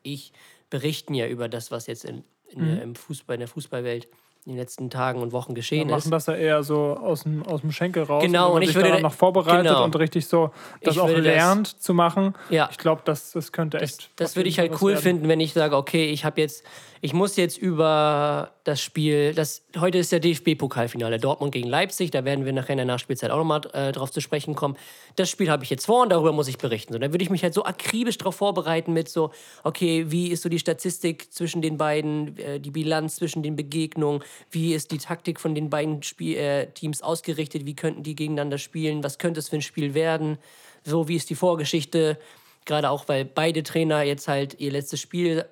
ich 0.03 0.33
berichten 0.71 1.13
ja 1.13 1.27
über 1.27 1.47
das, 1.49 1.71
was 1.71 1.87
jetzt 1.87 2.07
in, 2.07 2.25
in 2.49 2.65
der, 2.65 2.83
im 2.83 2.95
Fußball, 2.95 3.35
in 3.35 3.41
der 3.41 3.49
Fußballwelt 3.49 4.09
in 4.49 4.55
den 4.55 4.61
letzten 4.61 4.89
Tagen 4.89 5.21
und 5.21 5.33
Wochen 5.33 5.55
geschehen 5.55 5.91
machen 5.91 5.99
ist. 5.99 6.11
das 6.11 6.25
ja 6.27 6.35
eher 6.35 6.63
so 6.63 6.97
aus 6.97 7.25
dem, 7.25 7.45
aus 7.45 7.61
dem 7.61 7.71
Schenkel 7.71 8.05
raus. 8.05 8.23
Genau, 8.25 8.55
und 8.55 8.63
ich 8.63 8.75
würde 8.75 8.99
noch 9.03 9.13
vorbereitet 9.13 9.67
genau. 9.67 9.85
und 9.85 9.95
richtig 9.97 10.27
so 10.27 10.53
das 10.83 10.95
Ich 10.95 11.01
auch 11.01 11.09
würde 11.09 11.23
das- 11.23 11.35
lernt 11.35 11.67
zu 11.83 11.93
machen. 11.93 12.35
Ja. 12.49 12.69
Ich 12.71 12.79
glaube, 12.79 13.03
das, 13.05 13.33
das 13.33 13.53
könnte 13.53 13.79
echt. 13.79 14.09
Das 14.17 14.31
auf 14.31 14.37
würde 14.37 14.49
ich 14.49 14.59
halt 14.59 14.73
cool 14.81 14.93
werden. 14.93 15.03
finden, 15.03 15.29
wenn 15.29 15.41
ich 15.41 15.53
sage, 15.53 15.77
okay, 15.77 16.07
ich 16.07 16.25
habe 16.25 16.41
jetzt, 16.41 16.65
ich 17.03 17.13
muss 17.13 17.37
jetzt 17.37 17.59
über 17.59 18.53
das 18.69 18.83
Spiel, 18.83 19.33
das 19.33 19.63
heute 19.79 19.97
ist 19.97 20.13
der 20.13 20.21
DFB-Pokalfinale 20.21 21.19
Dortmund 21.19 21.53
gegen 21.53 21.69
Leipzig, 21.69 22.11
da 22.11 22.27
werden 22.27 22.45
wir 22.45 22.53
nachher 22.53 22.73
in 22.73 22.77
der 22.77 22.87
Nachspielzeit 22.87 23.31
auch 23.31 23.39
nochmal 23.39 23.63
äh, 23.73 23.93
drauf 23.93 24.11
zu 24.11 24.21
sprechen 24.21 24.55
kommen. 24.55 24.77
Das 25.17 25.31
Spiel 25.31 25.49
habe 25.49 25.65
ich 25.65 25.71
jetzt 25.71 25.87
vor 25.87 26.03
und 26.03 26.11
darüber 26.11 26.33
muss 26.33 26.49
ich 26.49 26.59
berichten. 26.59 26.93
So, 26.93 26.99
dann 26.99 27.11
würde 27.13 27.23
ich 27.23 27.31
mich 27.31 27.43
halt 27.43 27.55
so 27.55 27.65
akribisch 27.65 28.19
darauf 28.19 28.37
vorbereiten 28.37 28.93
mit 28.93 29.09
so, 29.09 29.31
okay, 29.65 30.07
wie 30.09 30.29
ist 30.29 30.43
so 30.43 30.51
die 30.51 30.59
Statistik 30.59 31.33
zwischen 31.33 31.63
den 31.63 31.79
beiden, 31.79 32.37
äh, 32.37 32.61
die 32.61 32.71
Bilanz 32.71 33.17
zwischen 33.17 33.43
den 33.43 33.57
Begegnungen, 33.57 34.23
wie 34.51 34.75
ist 34.75 34.91
die 34.91 34.99
Taktik 34.99 35.41
von 35.41 35.55
den 35.55 35.71
beiden 35.71 36.03
Spiel, 36.03 36.37
äh, 36.37 36.67
Teams 36.67 37.01
ausgerichtet, 37.01 37.65
wie 37.65 37.75
könnten 37.75 38.03
die 38.03 38.15
gegeneinander 38.15 38.59
spielen, 38.59 39.03
was 39.03 39.17
könnte 39.17 39.41
es 39.41 39.49
für 39.49 39.57
ein 39.57 39.63
Spiel 39.63 39.95
werden, 39.95 40.37
so 40.85 41.09
wie 41.09 41.17
ist 41.17 41.31
die 41.31 41.35
Vorgeschichte, 41.35 42.19
gerade 42.67 42.91
auch, 42.91 43.09
weil 43.09 43.25
beide 43.25 43.63
Trainer 43.63 44.03
jetzt 44.03 44.29
halt 44.29 44.61
ihr 44.61 44.73
letztes 44.73 45.01
Spiel 45.01 45.47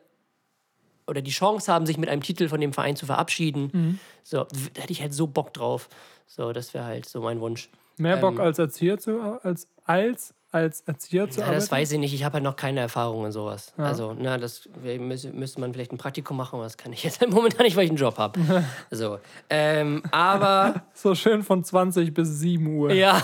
oder 1.07 1.23
die 1.23 1.31
Chance 1.31 1.73
haben, 1.73 1.87
sich 1.87 1.99
mit 1.99 2.09
einem 2.09 2.23
Titel 2.23 2.49
von 2.49 2.61
dem 2.61 2.73
Verein 2.73 2.97
zu 2.97 3.07
verabschieden. 3.07 3.71
Mhm. 3.73 3.99
So, 4.23 4.47
da 4.75 4.83
hätte 4.83 4.93
ich 4.93 5.01
halt 5.03 5.15
so 5.15 5.27
Bock 5.27 5.53
drauf. 5.55 5.89
So, 6.27 6.53
das 6.53 6.75
wäre 6.75 6.85
halt 6.85 7.07
so 7.09 7.21
mein 7.21 7.41
Wunsch. 7.41 7.71
Mehr 7.99 8.17
Bock 8.17 8.35
Ähm, 8.35 8.41
als 8.41 8.59
Erzieher 8.59 8.99
zu 8.99 9.41
als 9.43 9.69
als 9.85 10.35
als 10.53 10.81
Erzieher 10.83 11.29
zu 11.29 11.41
Ja, 11.41 11.47
arbeiten. 11.47 11.61
das 11.61 11.71
weiß 11.71 11.93
ich 11.93 11.99
nicht. 11.99 12.15
Ich 12.15 12.25
habe 12.25 12.35
halt 12.35 12.45
noch 12.45 12.57
keine 12.57 12.81
Erfahrung 12.81 13.27
in 13.27 13.33
sowas. 13.33 13.75
Also, 13.77 14.15
na, 14.19 14.39
das 14.39 14.69
müsste, 14.99 15.31
müsste 15.33 15.61
man 15.61 15.73
vielleicht 15.75 15.93
ein 15.93 15.99
Praktikum 15.99 16.37
machen, 16.37 16.55
aber 16.57 16.65
das 16.65 16.77
kann 16.79 16.93
ich 16.93 17.03
jetzt 17.05 17.21
halt 17.21 17.31
momentan 17.31 17.65
nicht, 17.65 17.77
weil 17.77 17.85
ich 17.85 17.91
einen 17.91 17.99
Job 17.99 18.17
habe. 18.17 18.41
so. 18.91 19.19
Ähm, 19.51 20.03
aber 20.13 20.83
so 20.95 21.15
schön 21.15 21.43
von 21.43 21.63
20 21.63 22.15
bis 22.15 22.39
7 22.41 22.67
Uhr. 22.75 22.93
Ja. 22.93 23.23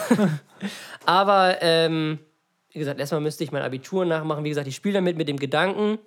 Aber, 1.07 1.57
ähm, 1.63 2.19
wie 2.71 2.79
gesagt, 2.79 3.01
erstmal 3.01 3.21
müsste 3.21 3.45
ich 3.45 3.53
mein 3.53 3.63
Abitur 3.63 4.05
nachmachen. 4.05 4.45
Wie 4.45 4.49
gesagt, 4.49 4.67
ich 4.67 4.77
spiele 4.77 4.95
damit 4.95 5.17
mit 5.17 5.29
dem 5.29 5.39
Gedanken, 5.39 5.99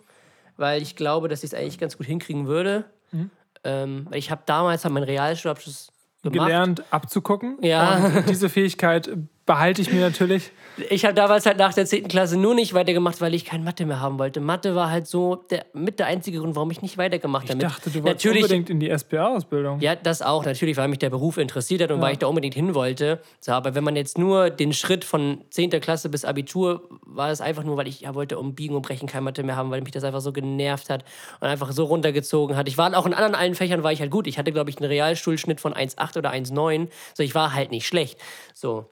weil 0.58 0.82
ich 0.82 0.96
glaube, 0.96 1.28
dass 1.28 1.44
ich 1.44 1.52
es 1.52 1.54
eigentlich 1.54 1.80
ganz 1.80 1.98
gut 1.98 2.06
hinkriegen 2.06 2.48
würde. 2.48 2.86
Mhm. 3.12 3.30
Ähm, 3.64 4.08
weil 4.10 4.20
ich 4.20 4.32
habe 4.32 4.44
damals 4.46 4.86
hab 4.86 4.92
meinen 4.92 5.04
Realschulabschluss 5.04 5.92
gemacht. 6.22 6.48
Gelernt 6.48 6.84
abzugucken. 6.92 7.58
Ja. 7.62 7.98
Und 7.98 8.30
diese 8.30 8.50
Fähigkeit 8.50 9.10
behalte 9.46 9.82
ich 9.82 9.92
mir 9.92 10.02
natürlich. 10.02 10.52
Ich 10.90 11.06
habe 11.06 11.14
damals 11.14 11.46
halt 11.46 11.58
nach 11.58 11.74
der 11.74 11.86
10. 11.86 12.08
Klasse 12.08 12.38
nur 12.38 12.54
nicht 12.54 12.74
weitergemacht, 12.74 13.22
weil 13.22 13.34
ich 13.34 13.46
kein 13.46 13.64
Mathe 13.64 13.86
mehr 13.86 14.02
haben 14.02 14.20
wollte. 14.20 14.42
Mathe 14.42 14.76
war 14.76 14.90
halt 14.90 15.08
so 15.08 15.36
der, 15.36 15.66
mit 15.74 16.00
der 16.00 16.08
einzige 16.08 16.40
Grund, 16.40 16.56
warum 16.56 16.70
ich 16.72 16.82
nicht 16.82 16.98
weitergemacht 16.98 17.46
Ich 17.46 17.52
habe. 17.52 17.60
dachte, 17.60 17.90
du 17.90 18.04
wolltest 18.04 18.26
Natürlich, 18.26 18.44
unbedingt 18.44 18.70
in 18.70 18.80
die 18.80 18.90
SPA-Ausbildung. 18.90 19.80
Ja, 19.80 19.96
das 19.96 20.22
auch, 20.22 20.44
natürlich, 20.44 20.76
weil 20.76 20.88
mich 20.90 21.00
der 21.00 21.12
Beruf 21.12 21.38
interessiert 21.38 21.82
hat 21.82 21.92
und 21.92 22.02
weil 22.02 22.14
ich 22.14 22.18
da 22.18 22.28
unbedingt 22.28 22.56
hin 22.56 22.76
wollte. 22.76 23.22
So, 23.40 23.54
aber 23.54 23.74
wenn 23.76 23.84
man 23.84 23.96
jetzt 23.96 24.18
nur 24.18 24.50
den 24.50 24.74
Schritt 24.74 25.06
von 25.06 25.46
10. 25.50 25.70
Klasse 25.80 26.10
bis 26.10 26.26
Abitur, 26.26 26.90
war 27.06 27.30
es 27.30 27.40
einfach 27.40 27.64
nur, 27.64 27.78
weil 27.78 27.88
ich 27.88 28.02
ja, 28.02 28.16
wollte 28.16 28.38
um 28.38 28.56
Biegen 28.56 28.76
und 28.76 28.82
Brechen 28.82 29.08
kein 29.08 29.24
Mathe 29.24 29.44
mehr 29.44 29.56
haben, 29.56 29.72
weil 29.72 29.82
mich 29.82 29.92
das 29.92 30.04
einfach 30.04 30.22
so 30.22 30.34
genervt 30.34 30.90
hat 30.90 31.06
und 31.40 31.48
einfach 31.48 31.72
so 31.72 31.86
runtergezogen 31.86 32.58
hat. 32.58 32.68
Ich 32.68 32.78
war 32.78 32.98
auch 32.98 33.06
in 33.06 33.14
anderen 33.14 33.36
allen 33.36 33.56
Fächern 33.56 33.84
war 33.84 33.94
ich 33.94 34.02
halt 34.02 34.12
gut. 34.12 34.28
Ich 34.28 34.38
hatte, 34.38 34.52
glaube 34.52 34.70
ich, 34.70 34.78
einen 34.78 34.90
Realschulschnitt 34.90 35.62
von 35.62 35.74
1,8 35.74 36.18
oder 36.18 36.32
1,9. 36.32 36.90
So, 37.14 37.24
ich 37.24 37.34
war 37.34 37.54
halt 37.54 37.72
nicht 37.72 37.88
schlecht. 37.88 38.20
So. 38.54 38.90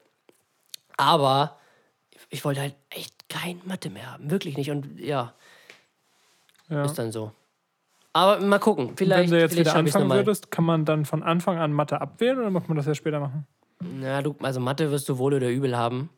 Aber 0.98 1.58
ich 2.30 2.44
wollte 2.46 2.62
halt 2.62 2.76
echt 2.90 3.30
kein 3.30 3.62
Mathe 3.66 3.90
mehr 3.90 4.12
haben. 4.12 4.30
Wirklich 4.30 4.58
nicht. 4.58 4.70
Und 4.72 5.00
ja, 5.00 5.34
Ja. 6.70 6.86
ist 6.86 6.96
dann 6.98 7.12
so. 7.12 7.32
Aber 8.14 8.40
mal 8.40 8.60
gucken. 8.60 8.96
Vielleicht, 8.96 9.32
Wenn 9.32 9.38
du 9.38 9.40
jetzt 9.40 9.58
wieder 9.58 9.76
anfangen 9.76 10.10
würdest, 10.10 10.52
kann 10.52 10.66
man 10.66 10.86
dann 10.86 11.06
von 11.06 11.24
Anfang 11.24 11.58
an 11.58 11.74
Mathe 11.74 12.00
abwählen 12.00 12.38
oder 12.38 12.52
muss 12.52 12.68
man 12.68 12.78
das 12.78 12.86
ja 12.86 12.94
später 12.94 13.20
machen? 13.20 13.48
Na, 13.80 14.22
du, 14.22 14.36
also 14.42 14.60
Mathe 14.60 14.92
wirst 14.92 15.10
du 15.10 15.18
wohl 15.18 15.34
oder 15.34 15.50
übel 15.50 15.76
haben. 15.76 16.10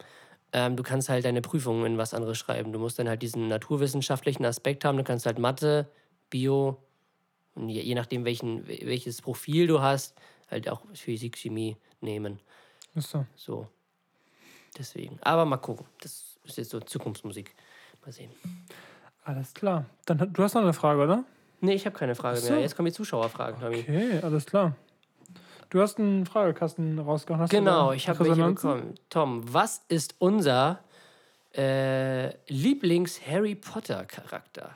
Ähm, 0.52 0.76
du 0.76 0.84
kannst 0.84 1.10
halt 1.10 1.26
deine 1.26 1.42
Prüfungen 1.42 1.86
in 1.86 1.98
was 1.98 2.14
anderes 2.14 2.38
schreiben. 2.38 2.74
Du 2.74 2.80
musst 2.80 3.00
dann 3.00 3.08
halt 3.08 3.22
diesen 3.22 3.48
naturwissenschaftlichen 3.48 4.46
Aspekt 4.46 4.86
haben. 4.86 4.98
Du 4.98 5.04
kannst 5.04 5.26
halt 5.26 5.40
Mathe, 5.40 5.90
Bio 6.30 6.78
und 7.56 7.70
je, 7.70 7.82
je 7.82 7.96
nachdem, 7.96 8.26
welchen, 8.26 8.68
welches 8.68 9.22
Profil 9.22 9.68
du 9.68 9.82
hast, 9.82 10.16
halt 10.52 10.70
auch 10.70 10.82
Physik, 10.94 11.38
Chemie 11.38 11.78
nehmen. 12.02 12.40
Ist 12.94 13.10
so. 13.10 13.26
So. 13.36 13.68
Deswegen. 14.78 15.18
Aber 15.22 15.46
mal 15.46 15.58
gucken. 15.58 15.86
Das 16.02 16.38
ist 16.44 16.58
jetzt 16.58 16.70
so 16.70 16.80
Zukunftsmusik. 16.80 17.56
Mal 18.06 18.12
sehen. 18.12 18.32
Alles 19.24 19.54
klar. 19.54 19.86
Dann, 20.06 20.32
du 20.32 20.44
hast 20.44 20.54
noch 20.54 20.62
eine 20.62 20.74
Frage, 20.74 21.02
oder? 21.02 21.24
Nee, 21.62 21.74
ich 21.74 21.86
habe 21.86 21.98
keine 21.98 22.14
Frage 22.16 22.38
so. 22.38 22.52
mehr. 22.52 22.62
Jetzt 22.62 22.76
kommen 22.76 22.86
die 22.88 22.92
Zuschauerfragen, 22.94 23.60
Tommy. 23.60 23.80
Okay, 23.80 24.20
alles 24.22 24.46
klar. 24.46 24.76
Du 25.70 25.82
hast 25.82 25.98
einen 25.98 26.26
Fragekasten 26.26 27.00
rausgehauen. 27.00 27.42
Hast 27.42 27.50
Genau, 27.50 27.92
ich 27.92 28.08
habe 28.08 28.20
welche 28.20 28.44
bekommen. 28.44 28.94
Tom, 29.10 29.42
was 29.52 29.82
ist 29.88 30.16
unser 30.20 30.80
äh, 31.58 32.28
Lieblings-Harry 32.48 33.56
Potter-Charakter? 33.56 34.76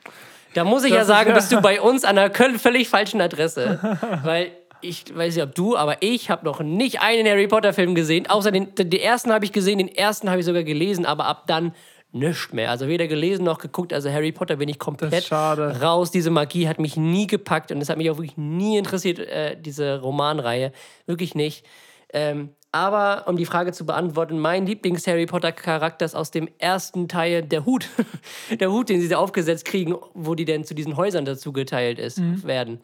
Da 0.55 0.63
muss 0.63 0.83
ich 0.83 0.89
Das 0.91 0.99
ja 1.01 1.05
sagen, 1.05 1.29
ja- 1.29 1.35
bist 1.35 1.51
du 1.51 1.62
bei 1.62 1.79
uns 1.79 2.03
an 2.03 2.17
einer 2.17 2.33
völlig 2.33 2.89
falschen 2.89 3.21
Adresse. 3.21 3.79
weil 4.23 4.51
ich 4.81 5.15
weiß 5.15 5.35
nicht, 5.35 5.43
ob 5.43 5.55
du, 5.55 5.75
aber 5.77 6.01
ich 6.01 6.29
habe 6.29 6.45
noch 6.45 6.61
nicht 6.61 7.01
einen 7.01 7.27
Harry 7.27 7.47
Potter-Film 7.47 7.95
gesehen. 7.95 8.27
Außer 8.27 8.51
den, 8.51 8.73
den, 8.75 8.91
ersten 8.91 9.31
habe 9.31 9.45
ich 9.45 9.51
gesehen, 9.51 9.77
den 9.77 9.87
ersten 9.87 10.29
habe 10.29 10.39
ich 10.39 10.45
sogar 10.45 10.63
gelesen, 10.63 11.05
aber 11.05 11.25
ab 11.25 11.43
dann 11.47 11.73
nichts 12.11 12.51
mehr. 12.53 12.71
Also 12.71 12.87
weder 12.87 13.07
gelesen 13.07 13.45
noch 13.45 13.59
geguckt. 13.59 13.93
Also 13.93 14.11
Harry 14.11 14.31
Potter 14.31 14.57
bin 14.57 14.69
ich 14.69 14.79
komplett 14.79 15.31
raus. 15.31 16.11
Diese 16.11 16.31
Magie 16.31 16.67
hat 16.67 16.79
mich 16.79 16.97
nie 16.97 17.27
gepackt 17.27 17.71
und 17.71 17.81
es 17.81 17.89
hat 17.89 17.97
mich 17.97 18.09
auch 18.09 18.17
wirklich 18.17 18.37
nie 18.37 18.77
interessiert, 18.77 19.19
äh, 19.19 19.59
diese 19.59 20.01
Romanreihe. 20.01 20.71
Wirklich 21.05 21.35
nicht. 21.35 21.65
Ähm, 22.11 22.49
aber 22.71 23.27
um 23.27 23.35
die 23.35 23.45
Frage 23.45 23.71
zu 23.71 23.85
beantworten, 23.85 24.39
mein 24.39 24.65
Lieblings-Harry 24.67 25.25
Potter-Charakter 25.25 26.05
ist 26.05 26.15
aus 26.15 26.29
dem 26.29 26.47
ersten 26.59 27.07
Teil 27.07 27.41
der 27.41 27.65
Hut. 27.65 27.89
der 28.59 28.71
Hut, 28.71 28.89
den 28.89 29.01
sie 29.01 29.07
da 29.07 29.17
aufgesetzt 29.17 29.65
kriegen, 29.65 29.95
wo 30.13 30.35
die 30.35 30.45
denn 30.45 30.63
zu 30.63 30.75
diesen 30.75 30.95
Häusern 30.95 31.25
dazu 31.25 31.51
geteilt 31.51 31.97
ist, 31.97 32.21
werden. 32.45 32.81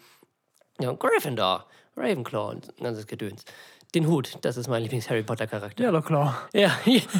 Ja, 0.80 0.92
Gryffindor, 0.92 1.66
Ravenclaw 1.96 2.52
und 2.52 2.78
ganzes 2.78 3.08
Gedöns. 3.08 3.46
Den 3.94 4.08
Hut, 4.08 4.38
das 4.42 4.58
ist 4.58 4.68
mein 4.68 4.84
Lieblings-Harry 4.84 5.24
Potter-Charakter. 5.24 5.82
Yellow 5.82 6.02
Claw. 6.02 6.34
Ja, 6.54 6.78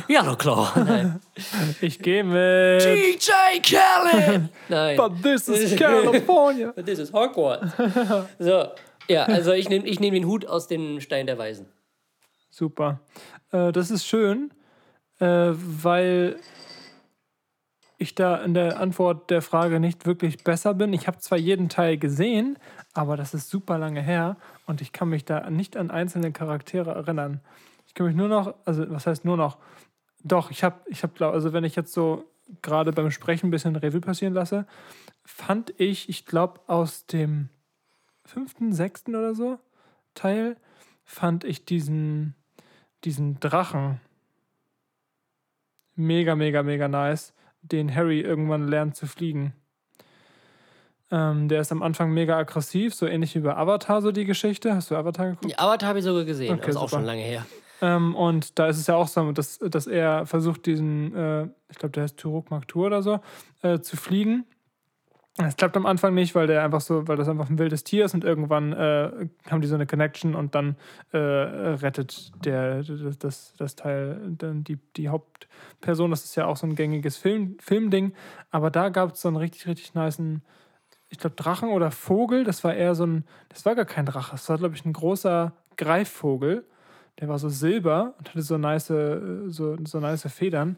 Yellowclaw. 0.10 0.68
Nein. 0.84 1.22
Ich 1.80 2.00
gehe 2.00 2.24
mit. 2.24 2.84
DJ 2.84 3.62
Khaled! 3.64 4.50
Nein. 4.70 4.98
But 4.98 5.24
this 5.24 5.48
is 5.48 5.74
California. 5.80 6.74
This 6.74 7.00
is 7.00 7.14
Hogwarts. 7.14 7.72
so, 8.40 8.68
ja, 9.08 9.24
also 9.24 9.54
ich 9.54 9.70
nehme 9.70 9.86
ich 9.88 10.02
nehm 10.02 10.14
den 10.14 10.26
Hut 10.26 10.46
aus 10.48 10.68
dem 10.68 11.00
Stein 11.00 11.28
der 11.28 11.38
Weisen. 11.38 11.68
Super. 12.50 13.00
Äh, 13.52 13.72
das 13.72 13.90
ist 13.90 14.06
schön, 14.06 14.52
äh, 15.20 15.52
weil 15.54 16.38
ich 17.98 18.16
da 18.16 18.44
in 18.44 18.54
der 18.54 18.80
Antwort 18.80 19.30
der 19.30 19.42
Frage 19.42 19.80
nicht 19.80 20.06
wirklich 20.06 20.44
besser 20.44 20.74
bin. 20.74 20.92
Ich 20.92 21.08
habe 21.08 21.20
zwar 21.20 21.38
jeden 21.38 21.70
Teil 21.70 21.98
gesehen, 21.98 22.58
aber 22.96 23.18
das 23.18 23.34
ist 23.34 23.50
super 23.50 23.78
lange 23.78 24.02
her 24.02 24.38
und 24.66 24.82
ich 24.82 24.92
kann 24.94 25.10
mich 25.10 25.26
da 25.26 25.50
nicht 25.50 25.78
an 25.78 25.92
einzelne 25.92 26.32
Charaktere 26.32 26.92
erinnern. 26.92 27.42
Ich 27.86 27.94
kann 27.94 28.08
mich 28.08 28.16
nur 28.16 28.30
noch, 28.30 28.56
also 28.66 28.90
was 28.90 29.06
heißt 29.06 29.26
nur 29.26 29.38
noch? 29.38 29.58
Doch, 30.24 30.50
ich 30.50 30.64
habe, 30.64 30.80
ich 30.88 31.04
habe, 31.04 31.28
also 31.28 31.54
wenn 31.54 31.66
ich 31.66 31.76
jetzt 31.76 31.94
so 31.94 32.26
gerade 32.62 32.94
beim 32.94 33.12
Sprechen 33.12 33.48
ein 33.48 33.52
bisschen 33.52 33.76
Revue 33.76 34.02
passieren 34.02 34.34
lasse, 34.34 34.66
fand 35.26 35.74
ich, 35.78 36.10
ich 36.10 36.26
glaube 36.26 36.62
aus 36.68 37.06
dem 37.06 37.50
fünften, 38.24 38.74
sechsten 38.74 39.16
oder 39.16 39.36
so 39.36 39.60
Teil, 40.14 40.56
fand 41.04 41.44
ich 41.44 41.66
diesen, 41.66 42.34
diesen 43.04 43.40
Drachen 43.42 44.00
mega, 45.96 46.36
mega, 46.36 46.64
mega 46.64 46.88
nice, 46.88 47.34
den 47.62 47.94
Harry 47.94 48.22
irgendwann 48.22 48.68
lernt 48.68 48.96
zu 48.96 49.06
fliegen. 49.06 49.54
Ähm, 51.16 51.48
der 51.48 51.62
ist 51.62 51.72
am 51.72 51.82
Anfang 51.82 52.12
mega 52.12 52.38
aggressiv, 52.38 52.94
so 52.94 53.06
ähnlich 53.08 53.36
wie 53.36 53.40
bei 53.40 53.56
Avatar, 53.56 54.02
so 54.02 54.12
die 54.12 54.26
Geschichte. 54.26 54.76
Hast 54.76 54.92
du 54.92 54.96
Avatar 54.96 55.28
geguckt? 55.30 55.50
Ja, 55.50 55.60
Avatar 55.60 55.90
habe 55.90 56.00
ich 56.00 56.06
sogar 56.06 56.26
gesehen, 56.26 56.52
Okay, 56.52 56.62
aber 56.62 56.70
ist 56.70 56.76
auch 56.76 56.90
super. 56.90 56.98
schon 56.98 57.06
lange 57.06 57.22
her. 57.22 57.46
Ähm, 57.82 58.16
und 58.16 58.60
da 58.60 58.68
ist 58.68 58.78
es 58.78 58.88
ja 58.88 58.96
auch 58.96 59.08
so, 59.08 59.32
dass, 59.32 59.60
dass 59.60 59.88
er 59.88 60.26
versucht, 60.26 60.66
diesen, 60.66 61.16
äh, 61.16 61.44
ich 61.70 61.78
glaube, 61.78 61.92
der 61.92 62.04
heißt 62.04 62.18
Turok 62.18 62.52
Maktur 62.52 62.88
oder 62.88 63.02
so, 63.02 63.20
äh, 63.62 63.80
zu 63.80 63.96
fliegen. 63.96 64.46
Es 65.38 65.56
klappt 65.56 65.78
am 65.78 65.86
Anfang 65.86 66.14
nicht, 66.14 66.36
weil 66.36 66.48
der 66.48 66.64
einfach 66.64 66.82
so, 66.82 67.08
weil 67.08 67.18
das 67.18 67.28
einfach 67.30 67.50
ein 67.50 67.60
wildes 67.60 67.84
Tier 67.84 68.06
ist 68.06 68.14
und 68.14 68.24
irgendwann 68.24 68.74
äh, 68.74 69.28
haben 69.50 69.62
die 69.62 69.68
so 69.68 69.76
eine 69.76 69.86
Connection 69.86 70.34
und 70.36 70.54
dann 70.56 70.78
äh, 71.12 71.18
rettet 71.18 72.32
der 72.46 72.84
das, 72.84 73.18
das, 73.20 73.54
das 73.58 73.76
Teil 73.76 74.20
dann 74.38 74.64
die, 74.64 74.80
die 74.96 75.10
Hauptperson. 75.10 76.10
Das 76.12 76.24
ist 76.24 76.36
ja 76.36 76.46
auch 76.46 76.56
so 76.58 76.68
ein 76.68 76.76
gängiges 76.76 77.18
Film, 77.18 77.58
Filmding. 77.60 78.14
Aber 78.50 78.70
da 78.70 78.88
gab 78.90 79.14
es 79.14 79.22
so 79.22 79.28
einen 79.28 79.38
richtig, 79.38 79.68
richtig 79.68 79.94
niceen, 79.94 80.42
ich 81.10 81.20
glaube, 81.20 81.36
Drachen 81.36 81.70
oder 81.70 81.92
Vogel. 81.92 82.44
Das 82.44 82.64
war 82.64 82.74
eher 82.74 82.96
so 82.96 83.06
ein, 83.06 83.26
das 83.50 83.66
war 83.66 83.76
gar 83.76 83.86
kein 83.86 84.06
Drache, 84.06 84.32
das 84.32 84.50
war, 84.50 84.58
glaube 84.58 84.76
ich, 84.76 84.86
ein 84.86 84.94
großer 84.94 85.54
Greifvogel. 85.78 86.66
Der 87.20 87.30
war 87.30 87.40
so 87.40 87.48
silber 87.50 88.14
und 88.18 88.30
hatte 88.30 88.42
so 88.42 88.58
nice, 88.58 88.90
äh, 88.90 89.50
so, 89.50 89.78
so 89.86 90.00
nice 90.00 90.28
Federn. 90.32 90.78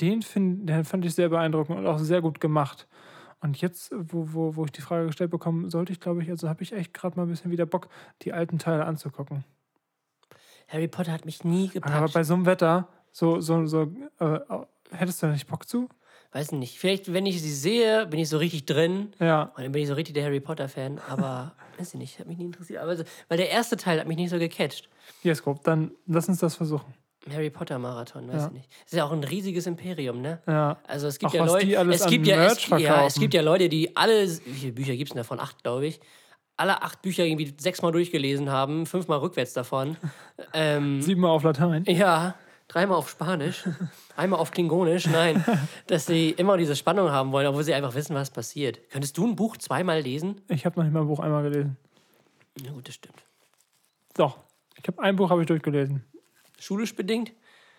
Den, 0.00 0.22
find, 0.22 0.68
den 0.68 0.84
fand 0.84 1.04
ich 1.04 1.14
sehr 1.14 1.28
beeindruckend 1.28 1.78
und 1.78 1.86
auch 1.86 1.98
sehr 1.98 2.20
gut 2.20 2.40
gemacht. 2.40 2.86
Und 3.40 3.60
jetzt, 3.60 3.92
wo, 3.96 4.32
wo, 4.32 4.56
wo 4.56 4.64
ich 4.64 4.72
die 4.72 4.80
Frage 4.80 5.06
gestellt 5.06 5.30
bekomme, 5.30 5.70
sollte 5.70 5.92
ich, 5.92 6.00
glaube 6.00 6.22
ich, 6.22 6.30
also 6.30 6.48
habe 6.48 6.62
ich 6.62 6.72
echt 6.72 6.92
gerade 6.92 7.16
mal 7.16 7.22
ein 7.22 7.28
bisschen 7.28 7.50
wieder 7.50 7.66
Bock, 7.66 7.88
die 8.22 8.32
alten 8.32 8.58
Teile 8.58 8.84
anzugucken. 8.84 9.44
Harry 10.68 10.88
Potter 10.88 11.12
hat 11.12 11.24
mich 11.24 11.44
nie 11.44 11.66
Aber 11.68 11.72
gepackt. 11.74 12.12
bei 12.14 12.24
so 12.24 12.34
einem 12.34 12.46
Wetter, 12.46 12.88
so, 13.12 13.40
so, 13.40 13.64
so, 13.66 13.92
äh, 14.18 14.40
hättest 14.90 15.22
du 15.22 15.26
da 15.26 15.32
nicht 15.32 15.46
Bock 15.46 15.68
zu? 15.68 15.88
Weiß 16.32 16.52
nicht. 16.52 16.78
Vielleicht, 16.78 17.12
wenn 17.12 17.24
ich 17.26 17.40
sie 17.40 17.52
sehe, 17.52 18.06
bin 18.06 18.20
ich 18.20 18.28
so 18.28 18.36
richtig 18.38 18.66
drin. 18.66 19.12
Ja. 19.18 19.44
Und 19.56 19.62
dann 19.64 19.72
bin 19.72 19.82
ich 19.82 19.88
so 19.88 19.94
richtig 19.94 20.14
der 20.14 20.24
Harry 20.24 20.40
Potter-Fan. 20.40 21.00
Aber, 21.08 21.54
weiß 21.78 21.94
ich 21.94 21.98
nicht, 22.00 22.18
hat 22.18 22.26
mich 22.26 22.36
nie 22.38 22.44
interessiert. 22.46 22.82
Aber 22.82 22.96
so, 22.96 23.04
weil 23.28 23.38
der 23.38 23.48
erste 23.50 23.76
Teil 23.76 23.98
hat 23.98 24.06
mich 24.06 24.16
nicht 24.18 24.30
so 24.30 24.38
gecatcht. 24.38 24.88
Yes, 25.22 25.42
grob, 25.42 25.64
dann 25.64 25.92
lass 26.06 26.28
uns 26.28 26.38
das 26.40 26.54
versuchen. 26.54 26.92
Harry 27.32 27.50
Potter-Marathon, 27.50 28.28
weiß 28.28 28.34
Ja. 28.42 28.46
ich 28.48 28.52
nicht. 28.52 28.70
Das 28.84 28.92
ist 28.92 28.98
ja 28.98 29.04
auch 29.04 29.12
ein 29.12 29.24
riesiges 29.24 29.66
Imperium, 29.66 30.20
ne? 30.22 30.40
Ja. 30.46 30.78
Also 30.86 31.08
es 31.08 31.18
gibt 31.18 31.30
Auch 31.32 31.34
ja 31.34 31.44
Leute, 31.44 31.90
es 31.92 32.06
gibt 32.06 32.26
ja, 32.26 32.44
es, 32.44 32.66
ja, 32.68 33.06
es 33.06 33.14
gibt 33.18 33.34
ja 33.34 33.42
Leute, 33.42 33.68
die 33.68 33.96
alle, 33.96 34.26
wie 34.28 34.52
viele 34.52 34.72
Bücher 34.72 34.92
gibt 34.96 35.10
es 35.10 35.14
denn 35.14 35.18
davon? 35.18 35.40
Acht, 35.40 35.62
glaube 35.62 35.86
ich. 35.86 36.00
Alle 36.56 36.82
acht 36.82 37.02
Bücher 37.02 37.24
irgendwie 37.24 37.54
sechsmal 37.58 37.92
durchgelesen 37.92 38.50
haben, 38.50 38.84
fünfmal 38.86 39.18
rückwärts 39.18 39.52
davon. 39.52 39.96
ähm, 40.54 41.00
Siebenmal 41.02 41.30
auf 41.30 41.42
Latein. 41.42 41.84
ja, 41.86 42.34
dreimal 42.68 42.96
auf 42.98 43.08
Spanisch, 43.10 43.64
einmal 44.16 44.38
auf 44.40 44.50
Klingonisch. 44.50 45.06
Nein, 45.06 45.44
dass 45.86 46.06
sie 46.06 46.30
immer 46.30 46.56
diese 46.56 46.76
Spannung 46.76 47.10
haben 47.10 47.32
wollen, 47.32 47.46
obwohl 47.46 47.64
sie 47.64 47.74
einfach 47.74 47.94
wissen, 47.94 48.14
was 48.14 48.30
passiert. 48.30 48.78
Könntest 48.90 49.16
du 49.18 49.26
ein 49.26 49.36
Buch 49.36 49.56
zweimal 49.56 50.00
lesen? 50.00 50.40
Ich 50.48 50.64
habe 50.66 50.78
noch 50.78 50.84
nicht 50.84 50.92
mal 50.92 51.00
ein 51.00 51.06
Buch 51.08 51.20
einmal 51.20 51.42
gelesen. 51.42 51.76
Ja, 52.60 52.72
gut, 52.72 52.88
das 52.88 52.94
stimmt. 52.96 53.22
Doch. 54.14 54.38
Ich 54.76 54.86
habe 54.86 55.00
ein 55.02 55.16
Buch 55.16 55.30
habe 55.30 55.40
ich 55.42 55.46
durchgelesen. 55.46 56.04
Schulisch 56.58 56.94
bedingt? 56.94 57.32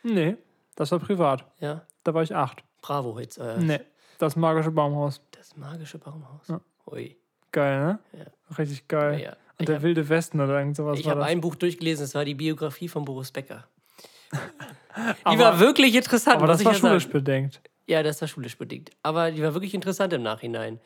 Nee, 0.04 0.38
das 0.76 0.92
war 0.92 1.00
privat. 1.00 1.46
Ja, 1.60 1.86
Da 2.04 2.14
war 2.14 2.24
ich 2.24 2.34
acht. 2.36 2.64
bravo 2.82 3.20
jetzt. 3.20 3.38
Äh, 3.38 3.58
Nee, 3.60 3.80
das 4.18 4.36
magische 4.36 4.72
Baumhaus. 4.72 5.22
Das 5.32 5.56
magische 5.58 5.98
Baumhaus. 5.98 6.48
Ja. 6.48 6.62
Ui. 6.88 7.18
Geil, 7.52 7.80
ne? 7.84 8.00
Ja. 8.18 8.58
Richtig 8.58 8.88
geil. 8.88 9.20
Ja. 9.22 9.32
Und 9.32 9.38
Ich 9.60 9.66
der 9.66 9.76
hab- 9.78 9.82
wilde 9.84 10.08
Westen 10.08 10.40
oder 10.40 10.58
irgend 10.60 10.78
sowas 10.78 10.98
Ich 11.00 11.10
habe 11.10 11.24
ein 11.26 11.42
Buch 11.42 11.56
durchgelesen, 11.56 12.04
das 12.06 12.16
war 12.16 12.24
die 12.24 12.36
Biografie 12.36 12.88
von 12.88 13.04
Boris 13.04 13.32
Becker. 13.32 13.66
Die 15.00 15.26
Aber- 15.26 15.40
war 15.40 15.60
wirklich 15.60 15.96
interessant. 15.96 16.38
Aber 16.38 16.48
das 16.48 16.64
war 16.66 16.74
ja 16.74 16.78
schulisch 16.80 17.08
bedingt. 17.08 17.62
Ja, 17.88 18.04
das 18.04 18.22
war 18.22 18.28
schulisch 18.28 18.58
bedingt. 18.58 18.92
Aber 19.04 19.32
die 19.32 19.42
war 19.42 19.54
wirklich 19.54 19.74
interessant 19.74 20.14
im 20.14 20.22
Nachhinein. 20.22 20.80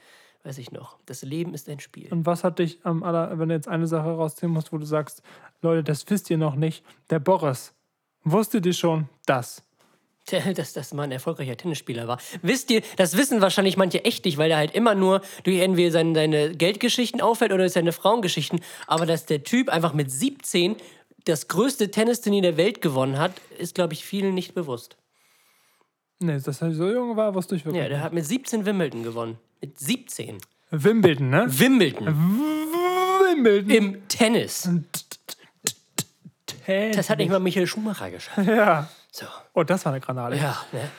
Weiß 0.43 0.57
ich 0.57 0.71
noch. 0.71 0.97
Das 1.05 1.21
Leben 1.21 1.53
ist 1.53 1.69
ein 1.69 1.79
Spiel. 1.79 2.07
Und 2.11 2.25
was 2.25 2.43
hat 2.43 2.59
dich 2.59 2.79
am 2.83 3.03
aller, 3.03 3.39
wenn 3.39 3.49
du 3.49 3.55
jetzt 3.55 3.67
eine 3.67 3.87
Sache 3.87 4.09
rausziehen 4.09 4.51
musst, 4.51 4.73
wo 4.73 4.77
du 4.77 4.85
sagst, 4.85 5.21
Leute, 5.61 5.83
das 5.83 6.09
wisst 6.09 6.29
ihr 6.29 6.37
noch 6.37 6.55
nicht. 6.55 6.83
Der 7.09 7.19
Boris, 7.19 7.73
wusstet 8.23 8.65
ihr 8.65 8.73
schon 8.73 9.07
das? 9.25 9.63
dass 10.55 10.71
das 10.71 10.93
mal 10.93 11.03
ein 11.03 11.11
erfolgreicher 11.11 11.57
Tennisspieler 11.57 12.07
war. 12.07 12.17
Wisst 12.41 12.71
ihr, 12.71 12.81
das 12.95 13.17
wissen 13.17 13.41
wahrscheinlich 13.41 13.75
manche 13.75 14.05
echt 14.05 14.23
nicht, 14.23 14.37
weil 14.37 14.51
er 14.51 14.57
halt 14.57 14.73
immer 14.73 14.95
nur 14.95 15.19
durch 15.43 15.59
entweder 15.59 15.91
seine, 15.91 16.15
seine 16.15 16.55
Geldgeschichten 16.55 17.19
auffällt 17.19 17.51
oder 17.51 17.67
seine 17.67 17.91
Frauengeschichten. 17.91 18.61
Aber 18.87 19.05
dass 19.05 19.25
der 19.25 19.43
Typ 19.43 19.67
einfach 19.67 19.93
mit 19.93 20.09
17 20.09 20.77
das 21.25 21.47
größte 21.47 21.91
Tennisturnier 21.91 22.41
der 22.41 22.57
Welt 22.57 22.81
gewonnen 22.81 23.17
hat, 23.17 23.33
ist, 23.57 23.75
glaube 23.75 23.93
ich, 23.93 24.05
vielen 24.05 24.33
nicht 24.33 24.53
bewusst. 24.53 24.97
Nee, 26.19 26.39
dass 26.39 26.61
er 26.61 26.71
so 26.73 26.89
jung 26.89 27.17
war, 27.17 27.33
wusste 27.35 27.55
ich 27.55 27.65
wirklich. 27.65 27.83
Ja, 27.83 27.89
der 27.89 28.01
hat 28.01 28.13
mit 28.13 28.25
17 28.25 28.65
Wimbledon 28.65 29.03
gewonnen. 29.03 29.37
Mit 29.61 29.77
17. 29.79 30.37
Wimbledon, 30.71 31.29
ne? 31.29 31.45
Wimbledon. 31.47 32.07
Wimbledon. 32.07 33.69
Im 33.69 34.07
Tennis. 34.07 34.69
Das 36.65 37.09
hat 37.09 37.17
nicht 37.17 37.29
mal 37.29 37.39
Michael 37.39 37.67
Schumacher 37.67 38.09
geschafft. 38.09 38.47
Ja. 38.47 38.89
So. 39.11 39.25
Oh, 39.53 39.63
das 39.63 39.85
war 39.85 39.91
eine 39.91 40.01
Granate. 40.01 40.37
Ja, 40.37 40.57
ne? 40.71 40.89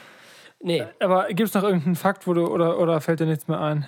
Nee, 0.60 0.84
Aber 1.00 1.28
gibt 1.28 1.48
es 1.48 1.54
noch 1.54 1.62
irgendeinen 1.62 1.96
Fakt, 1.96 2.26
wo 2.26 2.32
du, 2.32 2.46
oder, 2.46 2.78
oder 2.78 3.00
fällt 3.00 3.20
dir 3.20 3.26
nichts 3.26 3.48
mehr 3.48 3.60
ein? 3.60 3.86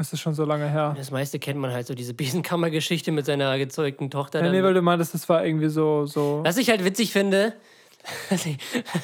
Es 0.00 0.14
ist 0.14 0.20
schon 0.20 0.32
so 0.32 0.46
lange 0.46 0.66
her. 0.66 0.94
das 0.96 1.10
meiste 1.10 1.38
kennt 1.38 1.60
man 1.60 1.72
halt 1.72 1.86
so 1.86 1.94
diese 1.94 2.14
Besenkammergeschichte 2.14 3.12
mit 3.12 3.26
seiner 3.26 3.58
gezeugten 3.58 4.10
Tochter. 4.10 4.42
Ja, 4.42 4.50
nee, 4.50 4.62
weil 4.62 4.72
du 4.72 4.80
meintest, 4.80 5.12
das 5.12 5.28
war 5.28 5.44
irgendwie 5.44 5.68
so, 5.68 6.06
so. 6.06 6.40
Was 6.42 6.56
ich 6.56 6.70
halt 6.70 6.84
witzig 6.84 7.12
finde, 7.12 7.52
was 8.30 8.46
ich, 8.46 8.56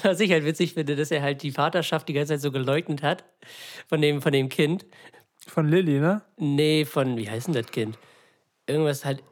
was 0.03 0.21
ich 0.21 0.33
halt 0.33 0.47
witzig 0.47 0.73
finde, 0.73 0.97
dass 0.97 1.11
er 1.11 1.21
halt 1.21 1.43
die 1.43 1.51
Vaterschaft 1.51 2.09
die 2.09 2.15
ganze 2.15 2.33
Zeit 2.33 2.41
so 2.41 2.51
geleugnet 2.51 3.03
hat 3.03 3.25
von 3.87 4.01
dem, 4.01 4.23
von 4.23 4.33
dem 4.33 4.49
Kind. 4.49 4.87
Von 5.47 5.69
Lilly, 5.69 6.01
ne? 6.01 6.23
Nee, 6.39 6.87
von, 6.87 7.19
wie 7.19 7.29
heißt 7.29 7.49
denn 7.49 7.55
das 7.55 7.67
Kind? 7.67 7.99
Irgendwas 8.67 9.05
halt, 9.05 9.23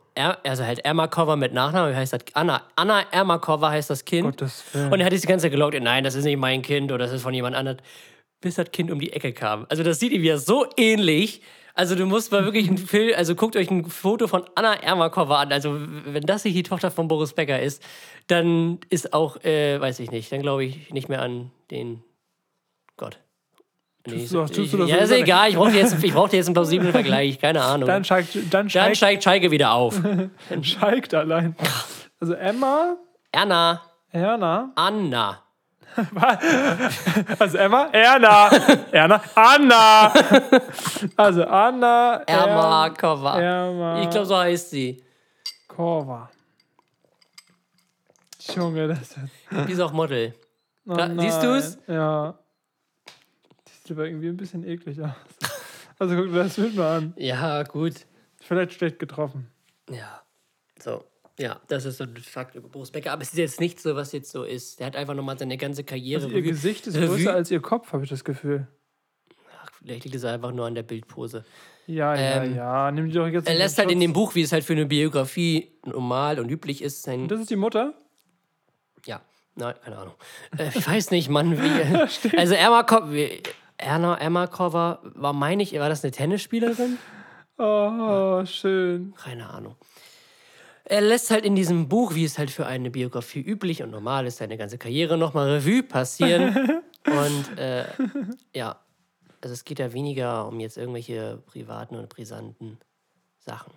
also 0.44 0.64
halt 0.64 0.80
Ermakova 0.80 1.34
mit 1.34 1.54
Nachnamen, 1.54 1.92
wie 1.92 1.96
heißt 1.96 2.12
das? 2.12 2.20
Anna. 2.34 2.62
Anna 2.76 3.04
Ermakova 3.10 3.70
heißt 3.70 3.88
das 3.88 4.04
Kind. 4.04 4.24
Gottes 4.24 4.62
Willen. 4.72 4.92
Und 4.92 5.00
er 5.00 5.06
hat 5.06 5.12
jetzt 5.14 5.24
die 5.24 5.28
ganze 5.28 5.44
Zeit 5.44 5.52
geglaubt, 5.52 5.74
nein, 5.80 6.04
das 6.04 6.14
ist 6.14 6.24
nicht 6.24 6.38
mein 6.38 6.60
Kind 6.60 6.92
oder 6.92 7.06
das 7.06 7.12
ist 7.12 7.22
von 7.22 7.32
jemand 7.32 7.56
anderem. 7.56 7.78
Bis 8.44 8.56
das 8.56 8.70
Kind 8.72 8.90
um 8.90 9.00
die 9.00 9.12
Ecke 9.12 9.32
kam. 9.32 9.64
Also 9.70 9.82
das 9.82 9.98
sieht 9.98 10.12
ihm 10.12 10.22
ja 10.22 10.36
so 10.36 10.66
ähnlich. 10.76 11.40
Also 11.74 11.96
du 11.96 12.04
musst 12.06 12.30
mal 12.30 12.44
wirklich 12.44 12.68
ein 12.70 12.76
Film, 12.92 13.12
also 13.16 13.34
guckt 13.34 13.56
euch 13.56 13.70
ein 13.70 13.86
Foto 13.86 14.28
von 14.28 14.44
Anna 14.54 14.74
Ermakova 14.74 15.40
an. 15.40 15.50
Also 15.52 15.76
wenn 15.78 16.22
das 16.24 16.44
nicht 16.44 16.54
die 16.56 16.62
Tochter 16.62 16.90
von 16.90 17.08
Boris 17.08 17.32
Becker 17.32 17.58
ist, 17.60 17.82
dann 18.28 18.78
ist 18.90 19.12
auch, 19.12 19.42
äh, 19.44 19.80
weiß 19.80 19.98
ich 20.00 20.10
nicht, 20.10 20.30
dann 20.30 20.42
glaube 20.42 20.64
ich 20.66 20.90
nicht 20.92 21.08
mehr 21.08 21.22
an 21.22 21.50
den 21.70 22.02
Gott. 22.96 23.18
Nee, 24.06 24.18
Tust 24.18 24.34
du 24.34 24.38
das- 24.42 24.50
tust 24.52 24.72
du 24.74 24.76
das 24.76 24.90
ja, 24.90 24.96
ist 24.98 25.10
egal, 25.10 25.48
ich 25.48 25.56
brauchte 25.56 25.76
jetzt, 25.78 26.04
ich 26.04 26.12
brauchte 26.12 26.36
jetzt 26.36 26.46
einen 26.46 26.54
plausiblen 26.54 26.92
Vergleich, 26.92 27.38
keine 27.40 27.62
Ahnung. 27.62 27.86
Dann 27.88 28.04
steigt, 28.04 28.34
dann 28.52 28.68
Dann 28.68 28.94
steigt, 28.94 29.24
Schalke 29.24 29.50
wieder 29.50 29.72
auf. 29.72 29.98
steigt 30.62 31.14
allein. 31.14 31.56
Also 32.20 32.34
Emma, 32.34 32.98
Erna, 33.32 33.80
Erna. 34.12 34.70
Anna. 34.76 35.40
Also 37.38 37.58
Emma, 37.58 37.88
Erna. 37.92 38.48
Erna, 38.92 39.22
Anna. 39.34 40.12
Also 41.16 41.44
Anna. 41.44 42.22
Ermakova. 42.26 43.40
Erma. 43.40 44.02
Ich 44.02 44.10
glaube, 44.10 44.26
so 44.26 44.36
heißt 44.36 44.70
sie. 44.70 45.02
Korva. 45.68 46.30
Junge, 48.54 48.88
das 48.88 49.00
ist. 49.00 49.16
Die 49.68 49.72
ist 49.72 49.80
auch 49.80 49.92
Model. 49.92 50.34
Oh 50.86 50.94
Da- 50.94 51.08
siehst 51.08 51.42
nein. 51.42 51.42
du's? 51.42 51.78
Ja. 51.86 52.38
Die 53.66 53.72
sieht 53.72 53.90
aber 53.92 54.06
irgendwie 54.06 54.28
ein 54.28 54.36
bisschen 54.36 54.64
eklig 54.66 55.00
aus. 55.02 55.10
Also 55.98 56.16
guck 56.16 56.26
dir 56.26 56.42
das 56.44 56.56
Bild 56.56 56.74
mal 56.76 56.96
an. 56.98 57.14
Ja, 57.16 57.62
gut. 57.62 57.94
Vielleicht 58.40 58.72
schlecht 58.74 58.98
getroffen. 58.98 59.50
Ja. 59.88 60.22
So. 60.78 61.04
Ja, 61.38 61.60
das 61.66 61.84
ist 61.84 61.96
so 61.98 62.04
ein 62.04 62.16
Fakt 62.16 62.54
über 62.54 62.68
Boris 62.68 62.90
Becker. 62.90 63.12
Aber 63.12 63.22
es 63.22 63.32
ist 63.32 63.38
jetzt 63.38 63.60
nicht 63.60 63.80
so, 63.80 63.96
was 63.96 64.12
jetzt 64.12 64.30
so 64.30 64.44
ist. 64.44 64.78
Der 64.78 64.86
hat 64.86 64.96
einfach 64.96 65.14
nochmal 65.14 65.38
seine 65.38 65.56
ganze 65.56 65.82
Karriere. 65.82 66.24
Also 66.24 66.34
ihr 66.34 66.42
Gesicht 66.42 66.86
ist 66.86 66.96
größer 66.96 67.34
als 67.34 67.50
ihr 67.50 67.60
Kopf, 67.60 67.92
habe 67.92 68.04
ich 68.04 68.10
das 68.10 68.22
Gefühl. 68.24 68.68
Ach, 69.60 69.68
vielleicht 69.78 70.04
liegt 70.04 70.14
es 70.14 70.24
einfach 70.24 70.52
nur 70.52 70.66
an 70.66 70.76
der 70.76 70.84
Bildpose. 70.84 71.44
Ja, 71.86 72.14
ja, 72.14 72.44
Ähm, 72.44 72.54
ja. 72.54 72.90
Nimm 72.92 73.08
die 73.08 73.14
doch 73.14 73.26
jetzt. 73.26 73.48
Er 73.48 73.54
lässt 73.54 73.78
halt 73.78 73.90
in 73.90 74.00
dem 74.00 74.12
Buch, 74.12 74.34
wie 74.36 74.42
es 74.42 74.52
halt 74.52 74.64
für 74.64 74.74
eine 74.74 74.86
Biografie 74.86 75.72
normal 75.84 76.38
und 76.38 76.48
üblich 76.50 76.82
ist, 76.82 77.02
sein. 77.02 77.26
Das 77.26 77.40
ist 77.40 77.50
die 77.50 77.56
Mutter? 77.56 77.94
Ja, 79.04 79.20
nein, 79.56 79.74
keine 79.84 79.98
Ahnung. 79.98 80.14
Äh, 80.56 80.68
ich 80.74 80.86
weiß 80.86 81.10
nicht, 81.10 81.28
Mann. 81.28 81.60
Wie, 81.60 82.36
also 82.38 82.54
Ermakova, 82.54 83.12
Erna 83.76 84.14
Ermakova 84.14 85.00
war, 85.02 85.32
meine 85.32 85.64
ich, 85.64 85.74
war 85.74 85.88
das 85.88 86.04
eine 86.04 86.12
Tennisspielerin? 86.12 86.96
Oh, 87.58 88.44
schön. 88.46 89.14
Keine 89.16 89.48
Ahnung. 89.50 89.76
Er 90.86 91.00
lässt 91.00 91.30
halt 91.30 91.46
in 91.46 91.56
diesem 91.56 91.88
Buch, 91.88 92.14
wie 92.14 92.24
es 92.24 92.38
halt 92.38 92.50
für 92.50 92.66
eine 92.66 92.90
Biografie 92.90 93.40
üblich 93.40 93.82
und 93.82 93.90
normal 93.90 94.26
ist, 94.26 94.36
seine 94.36 94.58
ganze 94.58 94.76
Karriere 94.76 95.16
nochmal 95.16 95.50
Revue 95.50 95.82
passieren. 95.82 96.82
und 97.06 97.58
äh, 97.58 97.86
ja, 98.54 98.78
also 99.40 99.54
es 99.54 99.64
geht 99.64 99.78
ja 99.78 99.92
weniger 99.94 100.46
um 100.46 100.60
jetzt 100.60 100.76
irgendwelche 100.76 101.42
privaten 101.46 101.96
und 101.96 102.10
brisanten 102.10 102.78
Sachen. 103.38 103.72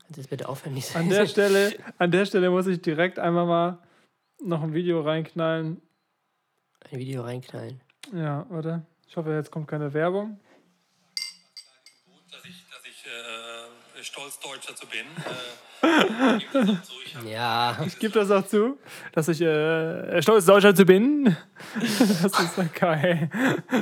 Kannst 0.00 0.16
du 0.16 0.20
jetzt 0.20 0.30
bitte 0.30 0.48
aufhören? 0.48 0.74
Nicht 0.74 0.94
An 0.94 1.08
der 1.08 1.26
Stelle, 1.28 1.76
an 1.98 2.10
der 2.12 2.24
Stelle 2.24 2.50
muss 2.50 2.68
ich 2.68 2.80
direkt 2.80 3.18
einmal 3.18 3.46
mal 3.46 3.78
noch 4.40 4.62
ein 4.62 4.72
Video 4.74 5.00
reinknallen. 5.00 5.82
ein 6.90 6.98
Video 6.98 7.22
reinknallen. 7.22 7.80
Ja, 8.14 8.46
warte. 8.48 8.86
Ich 9.08 9.16
hoffe, 9.16 9.32
jetzt 9.32 9.50
kommt 9.50 9.66
keine 9.66 9.92
Werbung. 9.92 10.38
dass 12.30 12.44
ich, 12.44 12.64
dass 12.70 12.84
ich 12.84 13.04
äh, 13.06 13.87
stolz 14.02 14.38
Deutscher 14.40 14.74
zu 14.74 14.86
bin. 14.86 15.06
Äh, 15.82 16.76
Ja, 17.30 17.76
Ich 17.86 17.98
gebe 17.98 18.12
das 18.14 18.30
auch 18.30 18.46
zu, 18.46 18.78
dass 19.12 19.28
ich 19.28 19.40
äh, 19.40 20.20
stolz 20.22 20.44
Deutscher 20.46 20.74
zu 20.74 20.84
bin. 20.84 21.36
Das 22.22 22.22
ist 22.58 22.74
geil. 22.74 23.30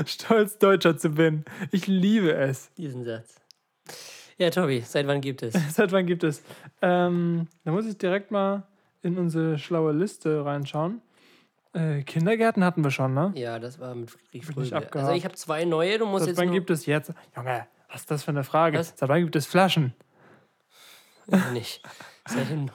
Stolz 0.06 0.58
Deutscher 0.58 0.96
zu 0.96 1.10
bin. 1.10 1.44
Ich 1.70 1.86
liebe 1.86 2.32
es. 2.34 2.72
diesen 2.74 3.04
Satz. 3.04 3.36
Ja, 4.38 4.50
Tobi, 4.50 4.80
seit 4.80 5.06
wann 5.06 5.20
gibt 5.22 5.42
es? 5.42 5.54
Seit 5.74 5.92
wann 5.92 6.04
gibt 6.06 6.22
es? 6.22 6.42
Ähm, 6.82 7.48
da 7.64 7.72
muss 7.72 7.86
ich 7.86 7.96
direkt 7.96 8.30
mal 8.30 8.64
in 9.02 9.16
unsere 9.16 9.58
schlaue 9.58 9.92
Liste 9.92 10.44
reinschauen. 10.44 11.00
Äh, 11.72 12.02
Kindergärten 12.02 12.62
hatten 12.62 12.84
wir 12.84 12.90
schon, 12.90 13.14
ne? 13.14 13.32
Ja, 13.34 13.58
das 13.58 13.78
war 13.80 13.94
mit 13.94 14.10
Friedrich 14.10 14.44
Fröbe. 14.46 14.88
Also 14.92 15.12
ich 15.12 15.24
habe 15.24 15.34
zwei 15.36 15.64
neue, 15.64 15.98
du 15.98 16.04
musst 16.06 16.24
Seit 16.24 16.28
jetzt 16.32 16.38
wann 16.38 16.46
nur... 16.48 16.54
gibt 16.54 16.70
es 16.70 16.84
jetzt? 16.84 17.12
Junge, 17.34 17.66
was 17.90 18.02
ist 18.02 18.10
das 18.10 18.24
für 18.24 18.30
eine 18.30 18.44
Frage? 18.44 18.78
Was? 18.78 18.92
Seit 18.96 19.08
wann 19.08 19.22
gibt 19.22 19.36
es 19.36 19.46
Flaschen? 19.46 19.94
Nicht. 21.52 21.82
Seit 22.26 22.50
dem 22.50 22.70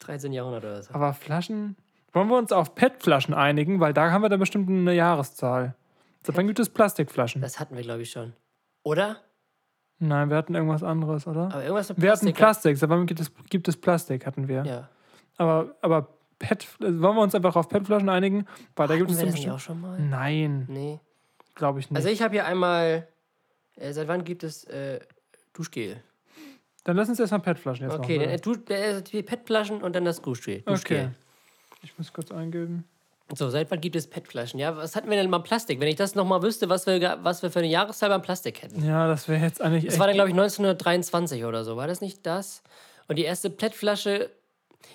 13. 0.00 0.32
Jahrhundert 0.32 0.64
oder 0.64 0.82
so. 0.82 0.94
Aber 0.94 1.12
Flaschen. 1.14 1.76
Wollen 2.12 2.28
wir 2.28 2.38
uns 2.38 2.50
auf 2.52 2.74
PET-Flaschen 2.74 3.34
einigen? 3.34 3.78
Weil 3.80 3.92
da 3.92 4.10
haben 4.10 4.22
wir 4.22 4.28
dann 4.28 4.40
bestimmt 4.40 4.68
eine 4.70 4.94
Jahreszahl. 4.94 5.74
Seit 6.22 6.36
wann 6.36 6.46
gibt 6.46 6.58
es 6.58 6.70
Plastikflaschen? 6.70 7.42
Das 7.42 7.60
hatten 7.60 7.76
wir, 7.76 7.82
glaube 7.82 8.02
ich, 8.02 8.10
schon. 8.10 8.32
Oder? 8.82 9.16
Nein, 9.98 10.28
wir 10.30 10.36
hatten 10.36 10.54
irgendwas 10.54 10.82
anderes, 10.82 11.26
oder? 11.26 11.44
Aber 11.52 11.62
irgendwas 11.62 11.88
mit 11.90 12.00
wir 12.02 12.10
hatten 12.10 12.20
Plastik. 12.32 12.36
Plastik. 12.36 12.78
Seit 12.78 12.90
wann 12.90 13.06
gibt 13.06 13.20
es, 13.20 13.30
gibt 13.50 13.68
es 13.68 13.76
Plastik, 13.76 14.26
hatten 14.26 14.48
wir. 14.48 14.64
Ja. 14.64 14.88
Aber, 15.36 15.74
aber 15.82 16.08
PET, 16.38 16.66
wollen 16.80 17.00
wir 17.16 17.20
uns 17.22 17.34
einfach 17.34 17.56
auf 17.56 17.68
PET-Flaschen 17.68 18.08
einigen? 18.08 18.46
Weil 18.76 18.88
da 18.88 18.96
gibt 18.96 19.10
es 19.10 19.18
wir 19.18 19.26
das 19.26 19.34
nicht 19.34 19.50
auch 19.50 19.60
schon 19.60 19.80
mal? 19.80 19.98
Nein, 20.00 20.66
Nee. 20.68 21.00
glaube 21.54 21.80
ich 21.80 21.90
nicht. 21.90 21.96
Also 21.96 22.08
ich 22.08 22.22
habe 22.22 22.32
hier 22.32 22.46
einmal. 22.46 23.08
Äh, 23.76 23.92
seit 23.92 24.08
wann 24.08 24.24
gibt 24.24 24.42
es 24.42 24.64
äh, 24.64 25.00
Duschgel? 25.52 26.02
Dann 26.86 26.96
lass 26.96 27.08
uns 27.08 27.18
erstmal 27.18 27.40
PET-Flaschen 27.40 27.88
jetzt 27.88 27.98
Okay, 27.98 28.18
machen. 28.18 28.28
dann 28.28 28.38
äh, 28.38 28.40
du, 28.40 28.72
äh, 28.72 29.02
die 29.02 29.20
PET-Flaschen 29.20 29.82
und 29.82 29.96
dann 29.96 30.04
das 30.04 30.22
Duschgel. 30.22 30.62
Okay. 30.66 31.08
Ich 31.82 31.98
muss 31.98 32.12
kurz 32.12 32.30
eingeben. 32.30 32.84
So, 33.34 33.50
seit 33.50 33.68
wann 33.72 33.80
gibt 33.80 33.96
es 33.96 34.06
PET-Flaschen? 34.06 34.60
Ja, 34.60 34.76
was 34.76 34.94
hatten 34.94 35.10
wir 35.10 35.16
denn 35.16 35.28
mal 35.28 35.40
Plastik? 35.40 35.80
Wenn 35.80 35.88
ich 35.88 35.96
das 35.96 36.14
nochmal 36.14 36.42
wüsste, 36.42 36.68
was 36.68 36.86
wir, 36.86 37.18
was 37.24 37.42
wir 37.42 37.50
für 37.50 37.58
eine 37.58 37.66
Jahreszahl 37.66 38.08
beim 38.08 38.22
Plastik 38.22 38.62
hätten. 38.62 38.84
Ja, 38.86 39.08
das 39.08 39.26
wäre 39.26 39.42
jetzt 39.44 39.60
eigentlich 39.60 39.84
Das 39.86 39.98
war 39.98 40.06
dann, 40.06 40.14
glaube 40.14 40.28
ich, 40.30 40.34
1923 40.34 41.44
oder 41.44 41.64
so. 41.64 41.76
War 41.76 41.88
das 41.88 42.00
nicht 42.00 42.24
das? 42.24 42.62
Und 43.08 43.16
die 43.16 43.24
erste 43.24 43.50
PET-Flasche, 43.50 44.30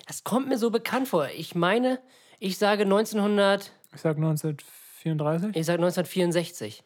das 0.06 0.24
kommt 0.24 0.48
mir 0.48 0.56
so 0.56 0.70
bekannt 0.70 1.08
vor. 1.08 1.28
Ich 1.36 1.54
meine, 1.54 1.98
ich 2.38 2.56
sage 2.56 2.84
1900, 2.84 3.70
ich 3.94 4.00
sag 4.00 4.16
1934. 4.16 5.54
ich 5.54 5.66
sage 5.66 5.82
1964. 5.82 6.82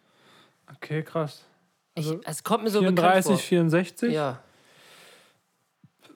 Okay, 0.74 1.04
krass. 1.04 1.44
Ich, 1.94 2.06
Also 2.08 2.20
es 2.24 2.42
kommt 2.42 2.64
mir 2.64 2.70
so 2.70 2.80
34, 2.80 3.24
bekannt 3.30 3.40
64. 3.46 4.08
vor. 4.08 4.16
Ja. 4.16 4.40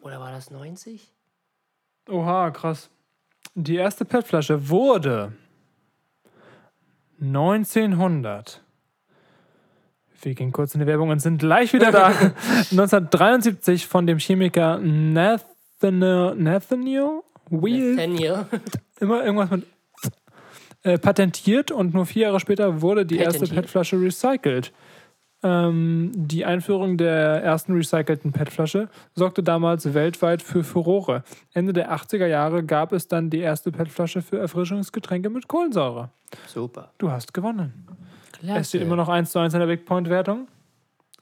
Oder 0.00 0.20
war 0.20 0.32
das 0.32 0.50
90? 0.50 1.12
Oha, 2.08 2.50
krass. 2.50 2.90
Die 3.54 3.76
erste 3.76 4.04
PET-Flasche 4.04 4.68
wurde 4.68 5.32
1900. 7.20 8.62
Wir 10.22 10.34
gehen 10.34 10.52
kurz 10.52 10.74
in 10.74 10.80
die 10.80 10.86
Werbung 10.86 11.10
und 11.10 11.20
sind 11.20 11.38
gleich 11.38 11.72
wieder 11.72 11.92
da. 11.92 12.06
1973 12.70 13.86
von 13.86 14.06
dem 14.06 14.18
Chemiker 14.18 14.78
Nathaniel, 14.78 16.34
Nathaniel 16.36 17.22
Wheel, 17.50 17.96
Nathaniel. 17.96 18.46
immer 19.00 19.24
irgendwas 19.24 19.50
mit 19.50 19.66
äh, 20.82 20.98
patentiert 20.98 21.70
und 21.70 21.92
nur 21.94 22.06
vier 22.06 22.22
Jahre 22.22 22.40
später 22.40 22.80
wurde 22.80 23.04
die 23.04 23.18
erste 23.18 23.40
Patentiert. 23.40 23.64
PET-Flasche 23.64 24.00
recycelt. 24.00 24.72
Ähm, 25.42 26.12
die 26.14 26.44
Einführung 26.44 26.98
der 26.98 27.42
ersten 27.42 27.72
recycelten 27.72 28.32
PET-Flasche 28.32 28.88
sorgte 29.14 29.42
damals 29.42 29.94
weltweit 29.94 30.42
für 30.42 30.64
Furore. 30.64 31.24
Ende 31.54 31.72
der 31.72 31.92
80er 31.92 32.26
Jahre 32.26 32.62
gab 32.62 32.92
es 32.92 33.08
dann 33.08 33.30
die 33.30 33.38
erste 33.38 33.72
PET-Flasche 33.72 34.20
für 34.20 34.38
Erfrischungsgetränke 34.38 35.30
mit 35.30 35.48
Kohlensäure. 35.48 36.10
Super. 36.46 36.92
Du 36.98 37.10
hast 37.10 37.32
gewonnen. 37.32 37.86
Klasse. 38.32 38.60
Es 38.60 38.68
steht 38.68 38.82
immer 38.82 38.96
noch 38.96 39.08
1 39.08 39.30
zu 39.30 39.38
1 39.38 39.54
in 39.54 39.60
der 39.60 39.66
Big 39.66 39.86
Point-Wertung. 39.86 40.48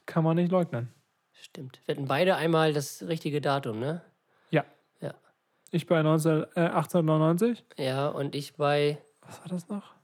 Kann 0.06 0.24
man 0.24 0.36
nicht 0.36 0.50
leugnen. 0.50 0.88
Stimmt. 1.32 1.80
Wir 1.84 1.94
hatten 1.94 2.08
beide 2.08 2.36
einmal 2.36 2.72
das 2.72 3.04
richtige 3.06 3.40
Datum, 3.40 3.78
ne? 3.78 4.02
Ja. 4.50 4.64
Ja. 5.00 5.14
Ich 5.70 5.86
bei 5.86 6.02
19, 6.02 6.44
äh, 6.56 6.60
1899. 6.60 7.64
Ja, 7.76 8.08
und 8.08 8.34
ich 8.34 8.54
bei. 8.56 8.98
Was 9.20 9.40
war 9.40 9.48
das 9.48 9.68
noch? 9.68 9.94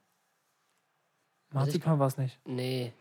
Marzipan 1.50 1.98
war 1.98 2.08
es 2.08 2.18
nicht. 2.18 2.38
Nee. 2.44 2.92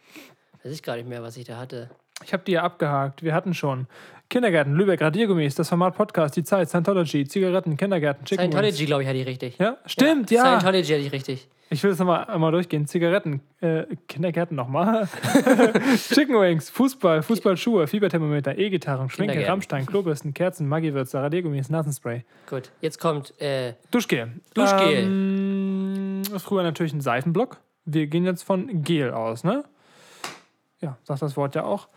Weiß 0.63 0.71
ich 0.71 0.81
gar 0.81 0.95
nicht 0.95 1.09
mehr, 1.09 1.21
was 1.21 1.35
ich 1.35 1.43
da 1.43 1.57
hatte. 1.57 1.89
Ich 2.23 2.31
habe 2.31 2.43
die 2.45 2.53
ja 2.53 2.63
abgehakt. 2.63 3.21
Wir 3.21 3.33
hatten 3.33 3.53
schon 3.53 3.87
Kindergärten, 4.29 4.73
Lübeck, 4.73 5.01
Radiergummis, 5.01 5.55
das 5.55 5.67
Format 5.67 5.95
Podcast, 5.95 6.37
die 6.37 6.43
Zeit, 6.43 6.69
Scientology, 6.69 7.27
Zigaretten, 7.27 7.75
Kindergärten, 7.75 8.25
Chicken 8.25 8.45
Wings. 8.45 8.53
Scientology, 8.53 8.85
glaube 8.85 9.03
ich, 9.03 9.09
hatte 9.09 9.17
ich 9.17 9.27
richtig. 9.27 9.57
Ja, 9.57 9.77
stimmt, 9.85 10.31
ja. 10.31 10.59
Scientology 10.59 10.93
hatte 10.93 11.01
ich 11.05 11.11
richtig. 11.11 11.49
Ich 11.69 11.83
will 11.83 11.89
das 11.89 11.99
nochmal 11.99 12.25
einmal 12.25 12.51
durchgehen. 12.51 12.85
Zigaretten, 12.87 13.41
äh, 13.59 13.83
Kindergärten 14.07 14.55
nochmal. 14.55 15.09
Chicken 15.97 16.39
Wings, 16.39 16.69
Fußball, 16.69 17.23
Fußballschuhe, 17.23 17.87
Fieberthermometer, 17.87 18.57
E-Gitarren, 18.57 19.09
Schminke. 19.09 19.45
Rammstein, 19.45 19.85
Klobürsten, 19.85 20.33
Kerzen, 20.33 20.67
Maggi-Würze, 20.69 21.17
Radiergummis, 21.19 21.69
Nasenspray. 21.69 22.23
Gut, 22.49 22.71
jetzt 22.79 22.99
kommt. 22.99 23.39
Äh, 23.41 23.73
Duschgel. 23.91 24.33
Duschgel. 24.53 25.03
Ähm, 25.03 26.21
früher 26.37 26.63
natürlich 26.63 26.93
ein 26.93 27.01
Seifenblock. 27.01 27.57
Wir 27.85 28.07
gehen 28.07 28.23
jetzt 28.23 28.43
von 28.43 28.83
Gel 28.83 29.11
aus, 29.11 29.43
ne? 29.43 29.65
Ja, 30.83 30.97
sagt 31.03 31.21
das 31.23 31.35
Wort 31.37 31.55
ja 31.55 31.63
auch. 31.63 31.87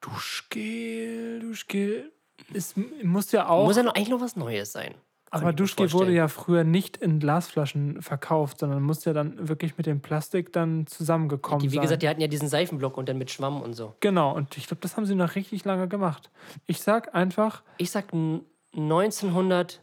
Duschgel, 0.00 1.40
Duschgel. 1.40 2.12
Es 2.54 2.74
muss 3.02 3.30
ja 3.32 3.48
auch. 3.48 3.66
muss 3.66 3.76
ja 3.76 3.82
noch, 3.82 3.94
eigentlich 3.94 4.08
noch 4.08 4.20
was 4.20 4.36
Neues 4.36 4.72
sein. 4.72 4.94
aber 5.30 5.52
Duschgel 5.52 5.92
wurde 5.92 6.12
ja 6.12 6.28
früher 6.28 6.64
nicht 6.64 6.96
in 6.96 7.18
Glasflaschen 7.20 8.00
verkauft, 8.00 8.60
sondern 8.60 8.82
muss 8.82 9.04
ja 9.04 9.12
dann 9.12 9.48
wirklich 9.48 9.76
mit 9.76 9.86
dem 9.86 10.00
Plastik 10.00 10.52
dann 10.52 10.86
zusammengekommen 10.86 11.60
Die, 11.60 11.70
wie 11.72 11.74
sein. 11.76 11.82
gesagt, 11.82 12.02
die 12.02 12.08
hatten 12.08 12.20
ja 12.20 12.28
diesen 12.28 12.48
Seifenblock 12.48 12.96
und 12.96 13.08
dann 13.08 13.18
mit 13.18 13.30
Schwamm 13.30 13.60
und 13.60 13.74
so. 13.74 13.94
genau, 14.00 14.34
und 14.34 14.56
ich 14.56 14.66
glaube, 14.68 14.80
das 14.80 14.96
haben 14.96 15.04
sie 15.04 15.14
noch 15.14 15.34
richtig 15.34 15.64
lange 15.64 15.88
gemacht. 15.88 16.30
Ich 16.66 16.80
sag 16.80 17.14
einfach, 17.14 17.62
Ich 17.76 17.90
sag 17.90 18.12
n- 18.14 18.44
1900. 18.74 19.82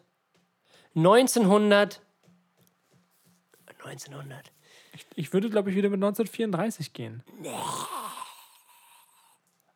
1900. 0.95 2.01
1900. 3.83 4.51
ich, 4.95 5.05
ich 5.15 5.33
würde, 5.33 5.49
glaube 5.49 5.69
ich, 5.69 5.75
wieder 5.75 5.89
mit 5.89 5.97
1934 5.97 6.93
gehen. 6.93 7.21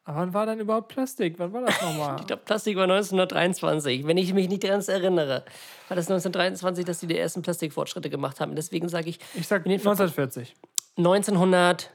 Aber 0.05 0.17
wann 0.21 0.33
war 0.33 0.45
dann 0.45 0.59
überhaupt 0.59 0.87
Plastik? 0.87 1.37
Wann 1.37 1.53
war 1.53 1.61
das 1.61 1.81
nochmal? 1.81 2.15
Ich 2.19 2.27
glaube, 2.27 2.41
Plastik 2.43 2.75
war 2.77 2.83
1923. 2.83 4.07
Wenn 4.07 4.17
ich 4.17 4.33
mich 4.33 4.49
nicht 4.49 4.63
daran 4.63 4.81
erinnere, 4.81 5.45
war 5.87 5.95
das 5.95 6.05
1923, 6.07 6.85
dass 6.85 6.99
sie 7.01 7.07
die 7.07 7.17
ersten 7.17 7.41
Plastikfortschritte 7.41 8.09
gemacht 8.09 8.39
haben. 8.39 8.55
Deswegen 8.55 8.89
sage 8.89 9.09
ich 9.09 9.19
Ich 9.35 9.47
sag 9.47 9.65
In 9.65 9.71
den 9.71 9.79
1940. 9.79 10.55
1900. 10.97 11.91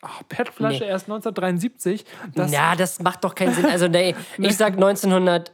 Ach, 0.00 0.22
PET-Flasche 0.28 0.80
Nee. 0.84 0.90
erst 0.90 1.06
1973. 1.06 2.04
Das, 2.34 2.52
ja, 2.52 2.74
das 2.76 3.00
macht 3.00 3.24
doch 3.24 3.34
keinen 3.34 3.54
Sinn. 3.54 3.66
Also, 3.66 3.86
nee, 3.88 4.14
ich 4.38 4.56
sag 4.56 4.74
1900, 4.74 5.52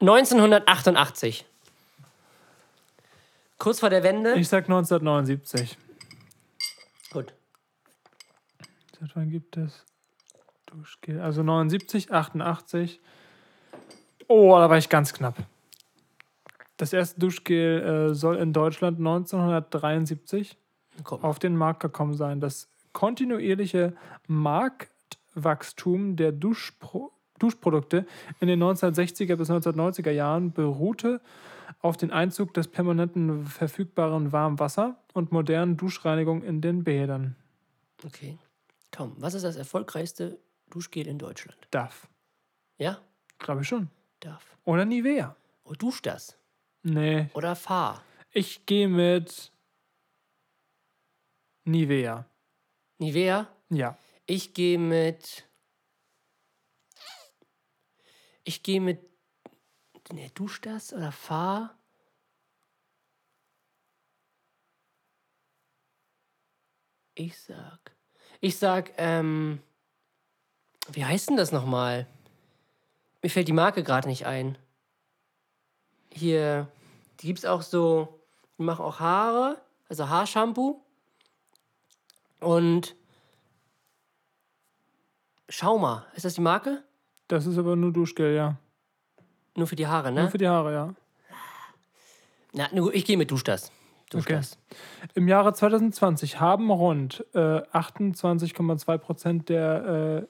1988. 0.00 1.44
Kurz 3.58 3.80
vor 3.80 3.90
der 3.90 4.02
Wende. 4.02 4.34
Ich 4.34 4.48
sag 4.48 4.64
1979. 4.64 5.76
Gut. 7.12 7.32
Seit 9.04 9.16
wann 9.16 9.28
gibt 9.28 9.58
es 9.58 9.84
Duschgel? 10.64 11.20
Also 11.20 11.42
79, 11.42 12.10
88. 12.10 13.02
Oh, 14.28 14.56
da 14.56 14.70
war 14.70 14.78
ich 14.78 14.88
ganz 14.88 15.12
knapp. 15.12 15.36
Das 16.78 16.94
erste 16.94 17.20
Duschgel 17.20 17.82
äh, 17.82 18.14
soll 18.14 18.36
in 18.36 18.54
Deutschland 18.54 18.96
1973 18.96 20.56
Guck. 21.02 21.22
auf 21.22 21.38
den 21.38 21.54
Markt 21.54 21.80
gekommen 21.80 22.14
sein. 22.14 22.40
Das 22.40 22.70
kontinuierliche 22.94 23.94
Marktwachstum 24.26 26.16
der 26.16 26.32
Duschpro 26.32 27.12
Duschprodukte 27.38 28.06
in 28.40 28.48
den 28.48 28.62
1960er 28.62 29.36
bis 29.36 29.50
1990er 29.50 30.12
Jahren 30.12 30.52
beruhte 30.52 31.20
auf 31.82 31.98
den 31.98 32.10
Einzug 32.10 32.54
des 32.54 32.68
permanenten 32.68 33.44
verfügbaren 33.44 34.32
Warmwasser 34.32 34.96
und 35.12 35.30
modernen 35.30 35.76
Duschreinigung 35.76 36.42
in 36.42 36.62
den 36.62 36.84
Bädern. 36.84 37.36
Okay. 38.02 38.38
Komm, 38.94 39.14
was 39.18 39.34
ist 39.34 39.42
das 39.42 39.56
erfolgreichste 39.56 40.38
Duschgel 40.70 41.08
in 41.08 41.18
Deutschland? 41.18 41.58
Darf. 41.72 42.08
Ja? 42.78 43.02
Glaube 43.38 43.62
ich 43.62 43.68
schon. 43.68 43.90
Darf. 44.20 44.56
Oder 44.64 44.84
Nivea. 44.84 45.36
Oh, 45.64 45.72
dusch 45.72 46.00
das. 46.02 46.38
Nee, 46.82 47.28
Oder 47.34 47.56
fahr. 47.56 48.04
ich 48.30 48.66
gehe 48.66 48.88
mit 48.88 49.50
Nivea. 51.64 52.28
Nivea. 52.98 53.48
Ja. 53.70 53.98
Ich 54.26 54.54
gehe 54.54 54.78
mit. 54.78 55.48
Ich 58.44 58.62
gehe 58.62 58.80
mit. 58.80 59.00
Ne, 60.12 60.30
dusch 60.34 60.60
das 60.60 60.92
oder 60.92 61.10
fahr. 61.10 61.76
Ich 67.14 67.40
sag. 67.40 67.93
Ich 68.44 68.58
sag, 68.58 68.92
ähm. 68.98 69.58
Wie 70.92 71.02
heißt 71.02 71.30
denn 71.30 71.38
das 71.38 71.50
nochmal? 71.50 72.06
Mir 73.22 73.30
fällt 73.30 73.48
die 73.48 73.54
Marke 73.54 73.82
gerade 73.82 74.06
nicht 74.06 74.26
ein. 74.26 74.58
Hier. 76.10 76.68
Die 77.20 77.28
gibt's 77.28 77.46
auch 77.46 77.62
so. 77.62 78.20
Die 78.58 78.62
machen 78.64 78.84
auch 78.84 79.00
Haare. 79.00 79.62
Also 79.88 80.10
Haarshampoo. 80.10 80.78
Und. 82.40 82.94
Schauma. 85.48 86.04
Ist 86.14 86.26
das 86.26 86.34
die 86.34 86.42
Marke? 86.42 86.84
Das 87.28 87.46
ist 87.46 87.56
aber 87.56 87.76
nur 87.76 87.94
Duschgel, 87.94 88.36
ja. 88.36 88.58
Nur 89.56 89.68
für 89.68 89.76
die 89.76 89.86
Haare, 89.86 90.12
ne? 90.12 90.20
Nur 90.20 90.30
für 90.30 90.36
die 90.36 90.48
Haare, 90.48 90.70
ja. 90.70 90.94
Na, 92.52 92.68
ich 92.92 93.06
gehe 93.06 93.16
mit 93.16 93.30
Dusch 93.30 93.44
Dusch 94.14 94.24
Okay. 94.24 94.36
das. 94.36 94.58
Im 95.14 95.28
Jahre 95.28 95.52
2020 95.52 96.40
haben 96.40 96.70
rund 96.70 97.24
äh, 97.34 97.38
28,2 97.38 98.98
Prozent 98.98 99.48
der 99.48 100.26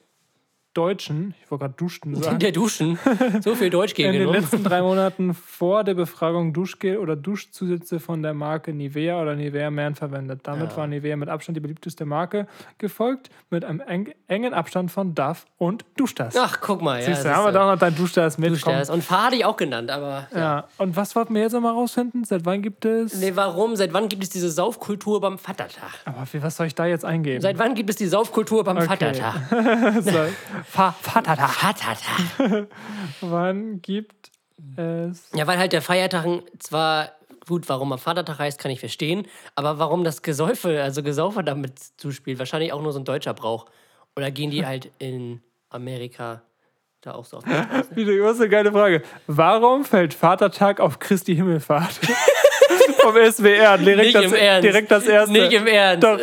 Deutschen, 0.75 1.33
ich 1.43 1.49
wollte 1.49 1.63
gerade 1.63 1.73
Duschen 1.77 2.15
sagen, 2.21 2.37
Der 2.39 2.51
Duschen. 2.51 2.99
So 3.41 3.55
viel 3.55 3.69
Deutsch 3.69 3.91
in 3.91 3.95
gegen 3.95 4.11
den 4.11 4.19
genommen. 4.23 4.41
letzten 4.41 4.63
drei 4.63 4.81
Monaten 4.81 5.33
vor 5.33 5.83
der 5.85 5.93
Befragung 5.93 6.51
Duschgel 6.53 6.97
oder 6.97 7.15
Duschzusätze 7.15 7.99
von 7.99 8.21
der 8.21 8.33
Marke 8.33 8.73
Nivea 8.73 9.21
oder 9.21 9.35
Nivea 9.35 9.71
Man 9.71 9.95
verwendet. 9.95 10.41
Damit 10.43 10.71
Ja. 10.71 10.77
war 10.77 10.87
Nivea 10.87 11.15
mit 11.15 11.29
Abstand 11.29 11.55
die 11.55 11.61
beliebteste 11.61 12.05
Marke, 12.05 12.45
gefolgt 12.77 13.29
mit 13.49 13.63
einem 13.63 13.79
eng, 13.79 14.13
engen 14.27 14.53
Abstand 14.53 14.91
von 14.91 15.15
Dove 15.15 15.39
und 15.57 15.85
Duschdas. 15.95 16.35
Ach, 16.37 16.59
guck 16.59 16.81
mal. 16.81 16.99
Ja, 16.99 17.05
Siehst 17.05 17.23
du, 17.23 17.29
das 17.29 17.37
haben 17.37 17.45
wir 17.45 17.51
doch 17.53 17.71
noch 17.71 17.79
dein 17.79 17.95
Duschdas 17.95 18.37
mit. 18.37 18.51
Duschdas. 18.51 18.89
Und 18.89 19.03
ich 19.35 19.45
auch 19.45 19.55
genannt, 19.57 19.89
aber. 19.89 20.27
komm. 20.29 20.39
Ja, 20.39 20.67
und 20.77 20.95
was 20.97 21.15
wollten 21.15 21.33
wir 21.33 21.41
jetzt 21.43 21.53
nochmal 21.53 21.71
rausfinden? 21.73 22.25
Seit 22.25 22.45
wann 22.45 22.61
gibt 22.61 22.83
es. 22.83 23.13
Nee, 23.15 23.31
warum? 23.35 23.77
Seit 23.77 23.93
wann 23.93 24.09
gibt 24.09 24.23
es 24.23 24.29
diese 24.29 24.49
Saufkultur 24.51 25.21
beim 25.21 25.37
Vatertag? 25.37 25.91
Aber 26.03 26.25
was 26.41 26.57
soll 26.57 26.67
ich 26.67 26.75
da 26.75 26.85
jetzt 26.85 27.05
eingeben? 27.05 27.39
Seit 27.41 27.57
wann 27.57 27.75
gibt 27.75 27.89
es 27.89 27.95
die 27.95 28.07
Saufkultur 28.07 28.63
beim 28.65 28.81
Vatertag? 28.81 29.35
So, 30.05 30.11
Fa 30.67 30.93
Vatertag. 31.01 31.49
Vatertag. 31.51 32.67
Wann 33.21 33.81
gibt 33.81 34.31
es. 34.77 35.29
Ja, 35.33 35.47
weil 35.47 35.57
halt 35.57 35.73
der 35.73 35.81
Feiertag 35.81 36.25
zwar. 36.59 37.11
Gut, 37.47 37.69
warum 37.69 37.91
er 37.91 37.99
Vatertag 37.99 38.39
heißt, 38.39 38.59
kann 38.59 38.71
ich 38.71 38.79
verstehen. 38.79 39.27
Aber 39.53 39.77
warum 39.77 40.03
das 40.03 40.23
Gesäufe, 40.23 40.81
also 40.81 41.03
Gesaufe 41.03 41.43
damit 41.43 41.73
zuspielt, 41.97 42.39
wahrscheinlich 42.39 42.73
auch 42.73 42.81
nur 42.81 42.91
so 42.91 42.97
ein 42.99 43.05
deutscher 43.05 43.35
Brauch. 43.35 43.67
Oder 44.15 44.31
gehen 44.31 44.49
die 44.49 44.65
halt 44.65 44.89
in 44.97 45.41
Amerika 45.69 46.41
da 47.01 47.13
auch 47.13 47.25
so 47.25 47.37
auf 47.37 47.43
die 47.43 47.51
Straße? 47.51 47.89
Wieder 47.95 48.23
was 48.23 48.39
eine 48.39 48.49
geile 48.49 48.71
Frage. 48.71 49.03
Warum 49.27 49.85
fällt 49.85 50.15
Vatertag 50.15 50.79
auf 50.79 50.97
Christi 50.97 51.35
Himmelfahrt? 51.35 51.93
Vom 53.01 53.13
SWR. 53.15 53.77
Direkt, 53.77 53.97
Nicht 54.05 54.15
das, 54.15 54.25
im 54.25 54.33
Ernst. 54.33 54.63
direkt 54.63 54.89
das 54.91 55.05
erste. 55.05 55.31
Nicht 55.31 55.53
im 55.53 55.67
Ernst. 55.67 56.03
Doch. 56.03 56.17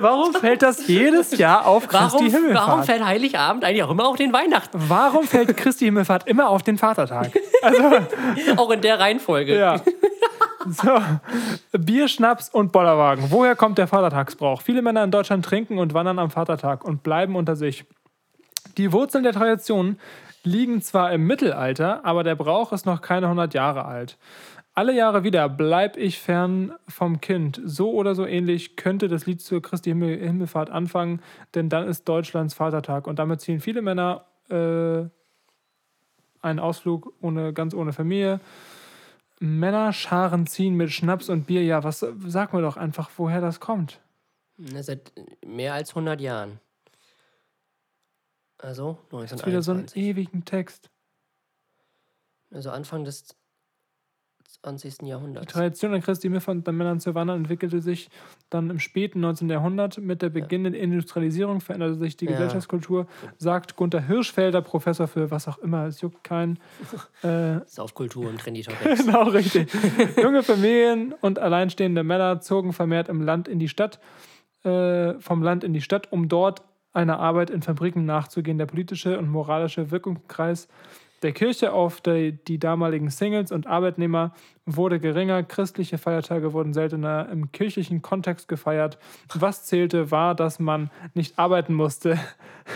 Warum 0.00 0.34
fällt 0.34 0.62
das 0.62 0.86
jedes 0.86 1.36
Jahr 1.36 1.66
auf 1.66 1.88
Christi 1.88 2.14
Warum, 2.14 2.26
Himmelfahrt? 2.26 2.68
warum 2.68 2.82
fällt 2.84 3.04
Heiligabend 3.04 3.64
eigentlich 3.64 3.82
auch 3.82 3.90
immer 3.90 4.06
auf 4.06 4.16
den 4.16 4.32
Weihnachten? 4.32 4.78
Warum 4.88 5.24
fällt 5.26 5.56
Christi 5.56 5.86
Himmelfahrt 5.86 6.26
immer 6.26 6.48
auf 6.48 6.62
den 6.62 6.78
Vatertag? 6.78 7.32
Auch 8.56 8.70
in 8.70 8.80
der 8.80 9.00
Reihenfolge. 9.00 9.58
Ja. 9.58 9.80
So. 10.66 11.00
Bier, 11.78 12.08
Schnaps 12.08 12.48
und 12.48 12.72
Bollerwagen. 12.72 13.30
Woher 13.30 13.56
kommt 13.56 13.78
der 13.78 13.86
Vatertagsbrauch? 13.86 14.60
Viele 14.62 14.82
Männer 14.82 15.04
in 15.04 15.10
Deutschland 15.10 15.44
trinken 15.44 15.78
und 15.78 15.94
wandern 15.94 16.18
am 16.18 16.30
Vatertag 16.30 16.84
und 16.84 17.02
bleiben 17.02 17.36
unter 17.36 17.56
sich. 17.56 17.84
Die 18.76 18.92
Wurzeln 18.92 19.24
der 19.24 19.32
Tradition 19.32 19.98
liegen 20.44 20.82
zwar 20.82 21.12
im 21.12 21.26
Mittelalter, 21.26 22.04
aber 22.04 22.22
der 22.22 22.34
Brauch 22.34 22.72
ist 22.72 22.86
noch 22.86 23.00
keine 23.00 23.26
100 23.26 23.54
Jahre 23.54 23.84
alt. 23.84 24.16
Alle 24.78 24.94
Jahre 24.94 25.24
wieder 25.24 25.48
bleib 25.48 25.96
ich 25.96 26.20
fern 26.20 26.72
vom 26.86 27.20
Kind. 27.20 27.60
So 27.64 27.90
oder 27.90 28.14
so 28.14 28.24
ähnlich 28.24 28.76
könnte 28.76 29.08
das 29.08 29.26
Lied 29.26 29.40
zur 29.40 29.60
Christi 29.60 29.90
Himmel 29.90 30.20
Himmelfahrt 30.20 30.70
anfangen, 30.70 31.20
denn 31.56 31.68
dann 31.68 31.88
ist 31.88 32.08
Deutschlands 32.08 32.54
Vatertag. 32.54 33.08
Und 33.08 33.18
damit 33.18 33.40
ziehen 33.40 33.58
viele 33.58 33.82
Männer 33.82 34.26
äh, 34.48 35.08
einen 36.46 36.60
Ausflug 36.60 37.12
ohne, 37.20 37.52
ganz 37.52 37.74
ohne 37.74 37.92
Familie. 37.92 38.38
Männerscharen 39.40 40.46
ziehen 40.46 40.76
mit 40.76 40.92
Schnaps 40.92 41.28
und 41.28 41.48
Bier. 41.48 41.64
Ja, 41.64 41.82
was 41.82 42.06
sag 42.26 42.52
mir 42.52 42.62
doch 42.62 42.76
einfach, 42.76 43.10
woher 43.16 43.40
das 43.40 43.58
kommt. 43.58 44.00
Na, 44.58 44.80
Seit 44.84 45.10
mehr 45.44 45.74
als 45.74 45.90
100 45.90 46.20
Jahren. 46.20 46.60
Also 48.58 48.96
Das 49.10 49.32
ist 49.32 49.44
wieder 49.44 49.62
so 49.62 49.72
einen 49.72 49.88
1921. 49.88 49.96
ewigen 50.04 50.44
Text. 50.44 50.88
Also 52.52 52.70
Anfang 52.70 53.02
des 53.02 53.37
20. 54.62 54.98
Die 54.98 55.06
Jahrhunderts. 55.06 55.52
Tradition 55.52 55.94
an 55.94 56.02
Christi 56.02 56.22
Himmelfahrt 56.26 56.56
unter 56.58 56.72
Männern 56.72 56.98
zu 57.00 57.14
wandern 57.14 57.38
entwickelte 57.38 57.80
sich 57.80 58.10
dann 58.50 58.70
im 58.70 58.78
späten 58.80 59.20
19. 59.20 59.48
Jahrhundert. 59.48 59.98
Mit 59.98 60.20
der 60.20 60.30
beginnenden 60.30 60.74
Industrialisierung 60.74 61.60
veränderte 61.60 61.94
sich 61.94 62.16
die 62.16 62.24
Ja. 62.26 62.32
Gesellschaftskultur, 62.32 63.06
sagt 63.36 63.76
Gunther 63.76 64.00
Hirschfelder, 64.06 64.60
Professor 64.62 65.06
für 65.06 65.30
was 65.30 65.46
auch 65.48 65.58
immer, 65.58 65.86
es 65.86 66.00
juckt 66.00 66.24
keinen. 66.24 66.58
Äh, 67.22 67.60
Saufkultur 67.66 68.28
und 68.28 68.40
Trendy 68.40 68.62
Topics. 68.64 69.04
Genau, 69.04 69.24
richtig. 69.24 69.68
Junge 70.22 70.42
Familien 70.44 71.14
und 71.20 71.38
alleinstehende 71.40 72.04
Männer 72.04 72.40
zogen 72.40 72.72
vermehrt 72.72 73.08
im 73.08 73.22
Land 73.22 73.48
in 73.48 73.58
die 73.58 73.68
Stadt, 73.68 73.98
äh, 74.64 75.14
vom 75.18 75.42
Land 75.42 75.64
in 75.64 75.72
die 75.72 75.80
Stadt, 75.80 76.12
um 76.12 76.28
dort 76.28 76.62
einer 76.92 77.18
Arbeit 77.18 77.50
in 77.50 77.62
Fabriken 77.62 78.04
nachzugehen. 78.04 78.56
Der 78.58 78.66
politische 78.66 79.18
und 79.18 79.28
moralische 79.28 79.90
Wirkungskreis 79.90 80.68
der 81.22 81.32
Kirche 81.32 81.72
auf 81.72 82.00
die, 82.00 82.32
die 82.32 82.58
damaligen 82.58 83.10
Singles 83.10 83.50
und 83.50 83.66
Arbeitnehmer 83.66 84.32
wurde 84.66 85.00
geringer. 85.00 85.42
Christliche 85.42 85.98
Feiertage 85.98 86.52
wurden 86.52 86.72
seltener 86.72 87.28
im 87.30 87.50
kirchlichen 87.50 88.02
Kontext 88.02 88.48
gefeiert. 88.48 88.98
Was 89.34 89.64
zählte, 89.66 90.10
war, 90.10 90.34
dass 90.34 90.58
man 90.58 90.90
nicht 91.14 91.38
arbeiten 91.38 91.74
musste. 91.74 92.18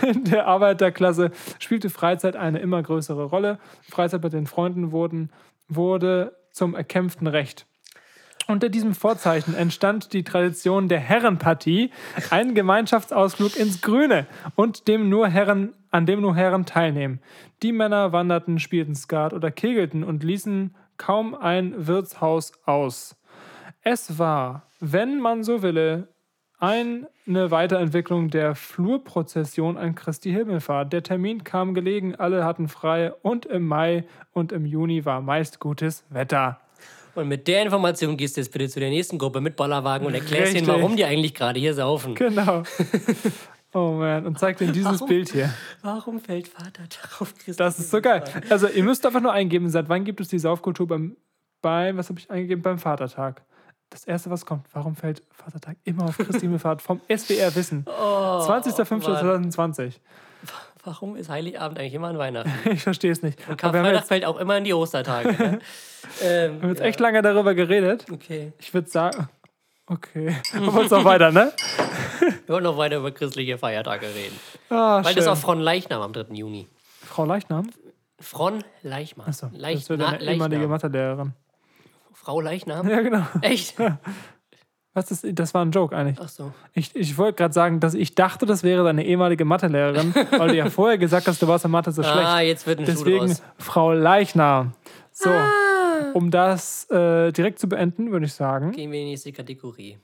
In 0.01 0.23
der 0.25 0.47
Arbeiterklasse 0.47 1.31
spielte 1.59 1.89
Freizeit 1.89 2.35
eine 2.35 2.59
immer 2.59 2.83
größere 2.83 3.25
Rolle. 3.25 3.59
Freizeit 3.89 4.23
mit 4.23 4.33
den 4.33 4.47
Freunden 4.47 4.91
wurden, 4.91 5.31
wurde 5.69 6.35
zum 6.51 6.75
erkämpften 6.75 7.27
Recht. 7.27 7.65
Unter 8.47 8.67
diesem 8.67 8.93
Vorzeichen 8.93 9.55
entstand 9.55 10.11
die 10.11 10.23
Tradition 10.23 10.89
der 10.89 10.99
Herrenpartie, 10.99 11.91
ein 12.29 12.55
Gemeinschaftsausflug 12.55 13.55
ins 13.55 13.81
Grüne 13.81 14.27
und 14.55 14.89
dem 14.89 15.07
nur 15.07 15.29
Herren, 15.29 15.73
an 15.93 16.07
dem 16.07 16.21
nur 16.21 16.35
Herren 16.35 16.65
teilnehmen. 16.65 17.19
Die 17.61 17.71
Männer 17.71 18.11
wanderten, 18.11 18.59
spielten 18.59 18.95
Skat 18.95 19.31
oder 19.31 19.51
kegelten 19.51 20.03
und 20.03 20.23
ließen 20.23 20.75
kaum 20.97 21.35
ein 21.35 21.87
Wirtshaus 21.87 22.51
aus. 22.65 23.15
Es 23.83 24.17
war, 24.17 24.63
wenn 24.79 25.19
man 25.19 25.43
so 25.43 25.61
wille, 25.61 26.07
eine 26.57 27.07
Weiterentwicklung 27.27 28.29
der 28.29 28.55
Flurprozession 28.55 29.77
an 29.77 29.93
Christi 29.95 30.31
Himmelfahrt. 30.31 30.93
Der 30.93 31.03
Termin 31.03 31.43
kam 31.43 31.73
gelegen, 31.73 32.15
alle 32.15 32.43
hatten 32.43 32.69
frei 32.69 33.13
und 33.21 33.45
im 33.45 33.67
Mai 33.67 34.05
und 34.31 34.51
im 34.51 34.65
Juni 34.65 35.05
war 35.05 35.21
meist 35.21 35.59
gutes 35.59 36.05
Wetter. 36.09 36.59
Und 37.15 37.27
mit 37.27 37.47
der 37.47 37.61
Information 37.61 38.17
gehst 38.17 38.37
du 38.37 38.41
jetzt 38.41 38.51
bitte 38.51 38.67
zu 38.67 38.79
der 38.79 38.89
nächsten 38.89 39.19
Gruppe 39.19 39.41
mit 39.41 39.55
Bollerwagen 39.55 40.07
und 40.07 40.15
erklärst 40.15 40.53
ihnen, 40.53 40.65
Richtig. 40.65 40.81
warum 40.81 40.95
die 40.95 41.05
eigentlich 41.05 41.35
gerade 41.35 41.59
hier 41.59 41.75
saufen. 41.75 42.15
Genau. 42.15 42.63
Oh 43.73 43.91
man, 43.93 44.25
und 44.25 44.37
zeigt 44.37 44.61
ihnen 44.61 44.73
dieses 44.73 44.93
Warum? 44.93 45.07
Bild 45.07 45.31
hier. 45.31 45.53
Warum 45.81 46.19
fällt 46.19 46.47
Vatertag 46.47 47.21
auf 47.21 47.33
Christi? 47.35 47.55
Das 47.55 47.79
ist 47.79 47.89
so 47.89 48.01
geil. 48.01 48.23
Also 48.49 48.67
ihr 48.67 48.83
müsst 48.83 49.05
einfach 49.05 49.21
nur 49.21 49.33
eingeben, 49.33 49.69
seit 49.69 49.89
wann 49.89 50.03
gibt 50.03 50.21
es 50.21 50.27
die 50.27 50.39
Saufkultur 50.39 50.87
beim, 50.87 51.17
beim 51.61 51.97
was 51.97 52.09
habe 52.09 52.19
ich 52.19 52.29
eingegeben, 52.29 52.61
beim 52.61 52.77
Vatertag. 52.77 53.41
Das 53.89 54.05
erste, 54.05 54.29
was 54.31 54.45
kommt, 54.45 54.67
warum 54.73 54.95
fällt 54.95 55.21
Vatertag 55.31 55.77
immer 55.83 56.05
auf 56.05 56.17
Christi 56.17 56.41
Himmelfahrt? 56.41 56.81
Vom 56.81 57.01
SWR 57.09 57.55
Wissen. 57.55 57.85
Oh, 57.99 58.45
20.05.2020. 58.47 59.93
Warum 60.83 61.15
ist 61.15 61.29
Heiligabend 61.29 61.79
eigentlich 61.79 61.93
immer 61.93 62.09
an 62.09 62.17
Weihnachten? 62.17 62.51
Ich 62.71 62.83
verstehe 62.83 63.11
es 63.11 63.21
nicht. 63.21 63.39
Und 63.47 63.57
Karfreitag 63.57 64.05
fällt 64.05 64.25
auch 64.25 64.37
immer 64.37 64.57
in 64.57 64.65
die 64.65 64.73
Ostertage. 64.73 65.29
ne? 65.31 65.59
ähm, 66.21 66.55
wir 66.55 66.61
haben 66.61 66.69
jetzt 66.69 66.81
echt 66.81 66.99
lange 66.99 67.21
darüber 67.21 67.53
geredet. 67.53 68.05
okay. 68.11 68.51
Ich 68.57 68.73
würde 68.73 68.89
sagen, 68.89 69.29
okay. 69.87 70.35
Wir 70.51 70.73
wollen 70.73 70.89
noch 70.89 71.05
weiter, 71.05 71.31
ne? 71.31 71.53
Wir 72.45 72.53
wollen 72.55 72.63
noch 72.63 72.77
weiter 72.77 72.97
über 72.97 73.11
christliche 73.11 73.57
Feiertage 73.57 74.07
reden. 74.07 74.37
Ah, 74.69 74.97
Weil 74.97 75.05
schön. 75.05 75.15
das 75.15 75.25
ist 75.25 75.31
auch 75.31 75.37
Fron 75.37 75.59
Leichnam 75.59 76.01
am 76.01 76.13
3. 76.13 76.33
Juni. 76.33 76.67
Frau 77.01 77.25
Leichnam? 77.25 77.69
Fron 78.19 78.63
Leichnam. 78.83 79.27
Achso, 79.27 79.49
Leich 79.53 79.79
das 79.79 79.89
wird 79.89 80.01
eine 80.01 80.21
ehemalige 80.21 80.61
Leichnam. 80.61 80.69
Mathelehrerin. 80.69 81.33
Frau 82.13 82.39
Leichnam? 82.39 82.87
Ja, 82.89 83.01
genau. 83.01 83.23
Echt? 83.41 83.75
Was 84.95 85.09
ist, 85.09 85.25
das 85.31 85.53
war 85.55 85.65
ein 85.65 85.71
Joke 85.71 85.95
eigentlich. 85.97 86.19
Ach 86.21 86.29
so. 86.29 86.53
Ich, 86.73 86.95
ich 86.95 87.17
wollte 87.17 87.37
gerade 87.37 87.53
sagen, 87.53 87.79
dass 87.79 87.95
ich 87.95 88.13
dachte, 88.13 88.45
das 88.45 88.61
wäre 88.61 88.83
deine 88.83 89.03
ehemalige 89.03 89.43
Mathelehrerin, 89.43 90.13
weil 90.13 90.49
du 90.49 90.55
ja 90.55 90.69
vorher 90.69 90.99
gesagt 90.99 91.27
hast, 91.27 91.41
du 91.41 91.47
warst 91.47 91.65
in 91.65 91.71
Mathe 91.71 91.91
so 91.91 92.03
Ah, 92.03 92.13
schlecht. 92.35 92.47
jetzt 92.47 92.67
wird 92.67 92.79
ein 92.79 92.85
Schuh 92.85 92.91
Deswegen 92.91 93.25
draus. 93.27 93.41
Frau 93.57 93.91
Leichnam. 93.93 94.73
So, 95.11 95.29
Ah. 95.31 96.11
um 96.13 96.29
das 96.29 96.87
äh, 96.91 97.31
direkt 97.31 97.57
zu 97.59 97.67
beenden, 97.67 98.11
würde 98.11 98.27
ich 98.27 98.33
sagen. 98.33 98.71
Gehen 98.71 98.91
wir 98.91 98.99
in 98.99 99.05
die 99.05 99.11
nächste 99.11 99.31
Kategorie. 99.33 99.97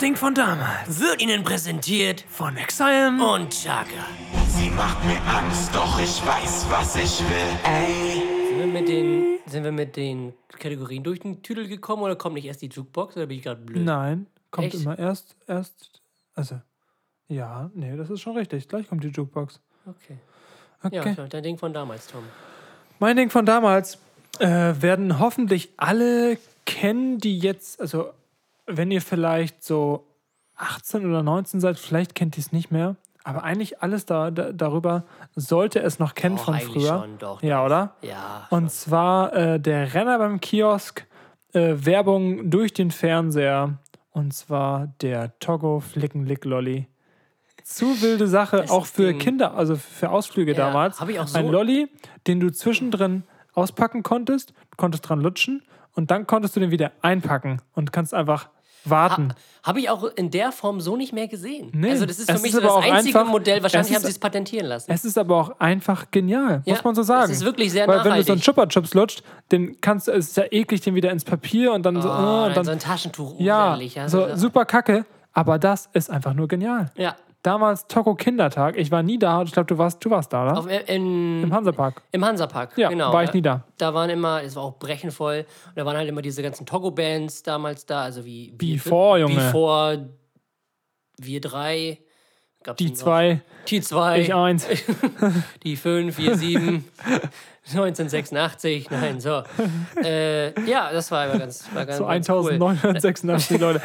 Das 0.00 0.06
Ding 0.06 0.16
von 0.16 0.34
damals. 0.34 0.98
Wird 0.98 1.20
Ihnen 1.20 1.44
präsentiert 1.44 2.24
Von 2.26 2.56
Exile. 2.56 3.08
und 3.22 3.50
Chaka. 3.50 4.06
Sie 4.48 4.70
macht 4.70 5.04
mir 5.04 5.20
Angst, 5.28 5.74
doch 5.74 6.00
ich 6.00 6.26
weiß, 6.26 6.64
was 6.70 6.96
ich 6.96 7.20
will. 7.20 7.58
Ey, 7.64 8.22
Sind 8.48 8.58
wir 8.60 8.66
mit 8.66 8.88
den, 8.88 9.38
sind 9.44 9.62
wir 9.62 9.72
mit 9.72 9.96
den 9.96 10.32
Kategorien 10.58 11.02
durch 11.04 11.20
den 11.20 11.42
Tüdel 11.42 11.68
gekommen 11.68 12.02
oder 12.02 12.16
kommt 12.16 12.36
nicht 12.36 12.46
erst 12.46 12.62
die 12.62 12.68
Jukebox 12.68 13.14
oder 13.18 13.26
bin 13.26 13.36
ich 13.36 13.44
gerade 13.44 13.60
blöd? 13.60 13.84
Nein, 13.84 14.26
kommt 14.50 14.68
Echt? 14.68 14.82
immer 14.82 14.98
erst, 14.98 15.36
erst, 15.46 16.00
also, 16.32 16.58
ja, 17.28 17.70
nee, 17.74 17.94
das 17.94 18.08
ist 18.08 18.22
schon 18.22 18.38
richtig. 18.38 18.68
Gleich 18.68 18.88
kommt 18.88 19.04
die 19.04 19.08
Jukebox. 19.08 19.60
Okay. 19.84 20.16
Okay. 20.82 21.14
Ja, 21.14 21.26
dein 21.26 21.42
Ding 21.42 21.58
von 21.58 21.74
damals, 21.74 22.06
Tom. 22.06 22.22
Mein 23.00 23.18
Ding 23.18 23.28
von 23.28 23.44
damals 23.44 23.98
äh, 24.38 24.46
werden 24.48 25.18
hoffentlich 25.18 25.68
alle 25.76 26.38
kennen, 26.64 27.18
die 27.18 27.38
jetzt, 27.38 27.82
also 27.82 28.14
wenn 28.76 28.90
ihr 28.90 29.02
vielleicht 29.02 29.62
so 29.62 30.06
18 30.56 31.06
oder 31.08 31.22
19 31.22 31.60
seid, 31.60 31.78
vielleicht 31.78 32.14
kennt 32.14 32.36
ihr 32.36 32.42
es 32.42 32.52
nicht 32.52 32.70
mehr. 32.70 32.96
Aber 33.24 33.44
eigentlich 33.44 33.82
alles 33.82 34.06
da, 34.06 34.30
da, 34.30 34.52
darüber 34.52 35.04
sollte 35.36 35.80
es 35.80 35.98
noch 35.98 36.14
kennen 36.14 36.36
Doch, 36.36 36.44
von 36.46 36.58
früher. 36.58 37.00
schon, 37.00 37.18
doch, 37.18 37.42
ja, 37.42 37.64
oder? 37.64 37.94
Ja. 38.02 38.46
Und 38.50 38.70
zwar 38.70 39.34
äh, 39.34 39.60
der 39.60 39.92
Renner 39.94 40.18
beim 40.18 40.40
Kiosk, 40.40 41.06
äh, 41.52 41.74
Werbung 41.76 42.50
durch 42.50 42.72
den 42.72 42.90
Fernseher 42.90 43.78
Und 44.12 44.32
zwar 44.34 44.88
der 45.02 45.38
Togo 45.38 45.80
Flicken 45.80 46.24
Lick 46.26 46.44
Lolly. 46.44 46.86
Zu 47.62 48.00
wilde 48.02 48.26
Sache, 48.26 48.64
auch 48.70 48.86
für. 48.86 49.12
Kinder, 49.14 49.54
also 49.54 49.76
für 49.76 50.10
Ausflüge 50.10 50.52
Ja, 50.52 50.66
damals. 50.66 51.00
hab 51.00 51.08
ich 51.10 51.20
auch 51.20 51.26
so- 51.28 51.38
Ein 51.38 51.48
Lolly, 51.48 51.88
den 52.26 52.40
du 52.40 52.50
zwischendrin 52.50 53.22
auspacken 53.52 54.02
konntest, 54.02 54.54
konntest 54.76 55.08
dran 55.08 55.20
lutschen 55.20 55.62
und 55.94 56.10
dann 56.10 56.26
konntest 56.26 56.56
du 56.56 56.60
den 56.60 56.70
wieder 56.70 56.92
einpacken 57.02 57.60
und 57.74 57.92
kannst 57.92 58.14
einfach 58.14 58.48
warten. 58.84 59.34
Habe 59.62 59.80
ich 59.80 59.90
auch 59.90 60.04
in 60.16 60.30
der 60.30 60.52
Form 60.52 60.80
so 60.80 60.96
nicht 60.96 61.12
mehr 61.12 61.28
gesehen. 61.28 61.70
Nee, 61.74 61.90
also 61.90 62.06
das 62.06 62.18
ist 62.18 62.30
für 62.30 62.38
mich 62.38 62.46
ist 62.46 62.52
so 62.54 62.60
das 62.60 62.76
einzige 62.76 63.18
einfach- 63.18 63.30
Modell. 63.30 63.62
Wahrscheinlich 63.62 63.90
es 63.90 63.96
haben 63.96 64.00
ist- 64.02 64.06
sie 64.06 64.12
es 64.12 64.18
patentieren 64.18 64.66
lassen. 64.66 64.90
Es 64.90 65.04
ist 65.04 65.18
aber 65.18 65.36
auch 65.36 65.60
einfach 65.60 66.10
genial, 66.10 66.62
Ja, 66.64 66.74
muss 66.74 66.84
man 66.84 66.94
so 66.94 67.02
sagen. 67.02 67.30
es 67.30 67.38
ist 67.38 67.44
wirklich 67.44 67.70
sehr 67.72 67.86
Weil 67.86 67.96
wenn 67.98 68.04
du 68.04 68.08
so 68.08 68.10
einen 68.10 68.20
nachhaltig. 68.38 68.44
Chupa 68.44 68.66
Chups 68.66 68.94
lutscht, 68.94 69.22
den 69.52 69.78
kannst 69.80 70.08
du, 70.08 70.12
es 70.12 70.28
ist 70.28 70.36
ja 70.38 70.44
eklig, 70.50 70.80
den 70.80 70.94
wieder 70.94 71.10
ins 71.10 71.24
Papier 71.24 71.72
und 71.72 71.84
dann 71.84 72.00
so, 72.00 72.08
oh, 72.08 72.12
äh, 72.12 72.14
dann 72.16 72.44
und 72.48 72.56
dann, 72.56 72.64
so 72.64 72.70
ein 72.72 72.78
Taschentuch. 72.78 73.38
ja. 73.38 73.76
Ja, 73.76 74.08
so 74.08 74.34
super 74.36 74.64
kacke. 74.64 75.04
Aber 75.32 75.58
das 75.58 75.88
ist 75.92 76.10
einfach 76.10 76.34
nur 76.34 76.48
genial. 76.48 76.90
ja. 76.96 77.14
Damals 77.42 77.86
Toko 77.86 78.14
Kindertag, 78.14 78.76
ich 78.76 78.90
war 78.90 79.02
nie 79.02 79.18
da, 79.18 79.42
ich 79.42 79.52
glaube, 79.52 79.66
du 79.66 79.78
warst, 79.78 80.04
du 80.04 80.10
warst 80.10 80.30
da, 80.32 80.44
oder? 80.44 80.58
Auf, 80.58 80.66
in, 80.88 81.42
Im 81.44 81.52
Hansapark. 81.54 82.02
Im 82.12 82.22
Hansapark, 82.22 82.76
Ja, 82.76 82.90
genau. 82.90 83.12
war 83.14 83.24
ich 83.24 83.32
nie 83.32 83.40
da. 83.40 83.64
Da 83.78 83.94
waren 83.94 84.10
immer, 84.10 84.42
es 84.42 84.56
war 84.56 84.64
auch 84.64 84.78
brechenvoll, 84.78 85.46
und 85.68 85.78
da 85.78 85.86
waren 85.86 85.96
halt 85.96 86.08
immer 86.08 86.20
diese 86.20 86.42
ganzen 86.42 86.66
Togo-Bands 86.66 87.42
damals 87.42 87.86
da, 87.86 88.02
also 88.02 88.26
wie... 88.26 88.54
wie 88.58 88.74
Before, 88.74 89.20
Junge. 89.20 89.36
Before, 89.36 90.10
wir 91.16 91.40
drei. 91.40 91.98
Gab's 92.62 92.76
Die 92.76 92.92
zwei, 92.92 93.40
Die 93.68 93.80
zwei. 93.80 94.20
ich 94.20 94.34
eins. 94.34 94.66
Die 95.62 95.76
5, 95.76 96.14
4, 96.14 96.36
7, 96.36 96.84
1986, 97.72 98.90
nein, 98.90 99.20
so. 99.20 99.42
Äh, 100.02 100.58
ja, 100.68 100.92
das 100.92 101.10
war 101.10 101.26
immer 101.26 101.38
ganz, 101.38 101.64
war 101.74 101.84
ganz, 101.86 101.98
So 101.98 102.06
ganz 102.06 102.28
cool. 102.28 102.52
1986 102.52 103.60
Leute. 103.60 103.80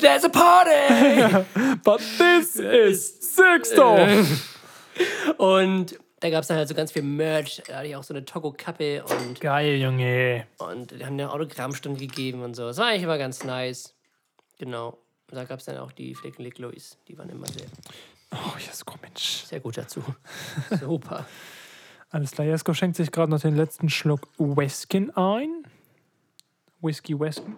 There's 0.00 0.24
a 0.24 0.28
party! 0.28 1.46
But 1.84 2.00
this 2.18 2.56
is 2.56 3.34
Sixto! 3.34 3.96
Und 5.38 5.98
da 6.20 6.30
gab 6.30 6.42
es 6.42 6.48
dann 6.48 6.56
halt 6.56 6.68
so 6.68 6.74
ganz 6.74 6.92
viel 6.92 7.02
Merch. 7.02 7.62
Da 7.66 7.76
hatte 7.76 7.86
ich 7.88 7.96
auch 7.96 8.02
so 8.02 8.14
eine 8.14 8.24
Togo-Kappe 8.24 9.04
und, 9.04 9.40
Geil, 9.40 9.76
Junge. 9.76 10.46
und 10.58 10.90
die 10.92 11.04
haben 11.04 11.12
eine 11.14 11.30
Autogrammstunde 11.30 12.00
gegeben 12.00 12.42
und 12.42 12.54
so. 12.54 12.66
Das 12.66 12.78
war 12.78 12.86
eigentlich 12.86 13.02
immer 13.02 13.18
ganz 13.18 13.44
nice. 13.44 13.94
Genau. 14.58 14.98
Und 15.30 15.36
da 15.36 15.44
gab 15.44 15.58
es 15.58 15.66
dann 15.66 15.76
auch 15.78 15.92
die 15.92 16.14
Flickenlick 16.14 16.58
Louis. 16.58 16.96
Die 17.08 17.18
waren 17.18 17.28
immer 17.28 17.46
sehr, 17.48 17.66
Oh, 18.32 18.56
Jesko, 18.58 18.94
Mensch. 19.02 19.44
sehr 19.44 19.60
gut 19.60 19.76
dazu. 19.76 20.02
Super. 20.80 21.26
Alles 22.10 22.30
klar, 22.32 22.46
Jesko 22.46 22.72
schenkt 22.72 22.96
sich 22.96 23.10
gerade 23.10 23.30
noch 23.30 23.40
den 23.40 23.56
letzten 23.56 23.88
Schluck 23.88 24.28
Whisky 24.38 25.10
ein. 25.14 25.66
Whisky 26.80 27.18
Wesken. 27.18 27.56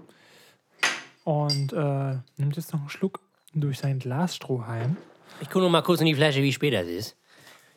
Und 1.25 1.73
äh, 1.73 2.17
nimmt 2.37 2.57
jetzt 2.57 2.73
noch 2.73 2.81
einen 2.81 2.89
Schluck 2.89 3.21
durch 3.55 3.79
sein 3.79 3.99
Glasstrohhalm. 3.99 4.97
Ich 5.41 5.49
gucke 5.51 5.65
noch 5.65 5.71
mal 5.71 5.83
kurz 5.83 6.01
in 6.01 6.07
die 6.07 6.15
Flasche, 6.15 6.43
wie 6.43 6.53
spät 6.53 6.73
das 6.75 6.87
ist. 6.87 7.17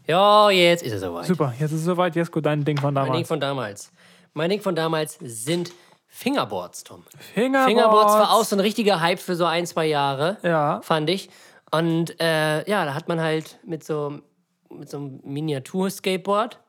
Ja, 0.08 0.50
jetzt 0.50 0.84
ist 0.84 0.94
es 0.94 1.02
soweit. 1.02 1.26
Super, 1.26 1.54
jetzt 1.60 1.72
ist 1.72 1.80
es 1.80 1.86
soweit. 1.86 2.16
Jesko, 2.16 2.40
dein 2.42 2.64
Ding 2.64 2.80
von 2.80 2.94
Mein 2.94 3.04
Ding 3.04 3.12
damals. 3.14 3.28
von 3.28 3.40
damals. 3.40 3.92
Mein 4.34 4.50
Ding 4.50 4.62
von 4.62 4.76
damals 4.76 5.18
sind 5.22 5.72
Fingerboards, 6.08 6.84
Tom. 6.86 7.04
Fingerboards. 7.34 7.66
Fingerboards 7.70 8.14
war 8.14 8.32
auch 8.34 8.44
so 8.44 8.56
ein 8.56 8.60
richtiger 8.62 9.02
Hype 9.02 9.20
für 9.20 9.36
so 9.36 9.46
ein, 9.46 9.66
zwei 9.66 9.86
Jahre, 9.88 10.38
Ja. 10.44 10.82
fand 10.82 11.10
ich. 11.10 11.30
Und 11.72 12.20
äh, 12.20 12.68
ja, 12.70 12.86
da 12.86 12.94
hat 12.94 13.08
man 13.08 13.20
halt 13.22 13.60
mit 13.66 13.84
so, 13.84 14.20
mit 14.70 14.90
so 14.90 14.98
einem 14.98 15.20
Miniatur-Skateboard 15.24 16.60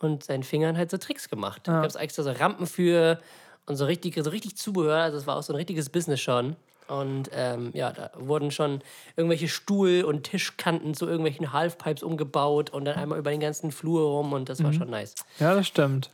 und 0.00 0.24
seinen 0.24 0.42
Fingern 0.42 0.76
halt 0.76 0.90
so 0.90 0.96
Tricks 0.98 1.28
gemacht. 1.28 1.62
Da 1.64 1.72
gab 1.80 1.86
es 1.86 1.94
extra 1.94 2.22
so 2.22 2.30
Rampen 2.32 2.66
für 2.66 3.18
und 3.66 3.76
so 3.76 3.84
richtig, 3.84 4.18
so 4.22 4.30
richtig 4.30 4.56
Zubehör. 4.56 4.96
Also 5.02 5.18
es 5.18 5.26
war 5.26 5.36
auch 5.36 5.42
so 5.42 5.52
ein 5.52 5.56
richtiges 5.56 5.88
Business 5.90 6.20
schon. 6.20 6.56
Und 6.88 7.30
ähm, 7.32 7.70
ja, 7.72 7.92
da 7.92 8.10
wurden 8.18 8.50
schon 8.50 8.80
irgendwelche 9.16 9.46
Stuhl- 9.46 10.02
und 10.02 10.24
Tischkanten 10.24 10.94
zu 10.94 11.06
irgendwelchen 11.06 11.52
Halfpipes 11.52 12.02
umgebaut 12.02 12.70
und 12.70 12.84
dann 12.84 12.96
einmal 12.96 13.18
über 13.18 13.30
den 13.30 13.38
ganzen 13.38 13.70
Flur 13.70 14.02
rum 14.08 14.32
und 14.32 14.48
das 14.48 14.62
war 14.64 14.72
schon 14.72 14.90
nice. 14.90 15.14
Ja, 15.38 15.54
das 15.54 15.68
stimmt. 15.68 16.10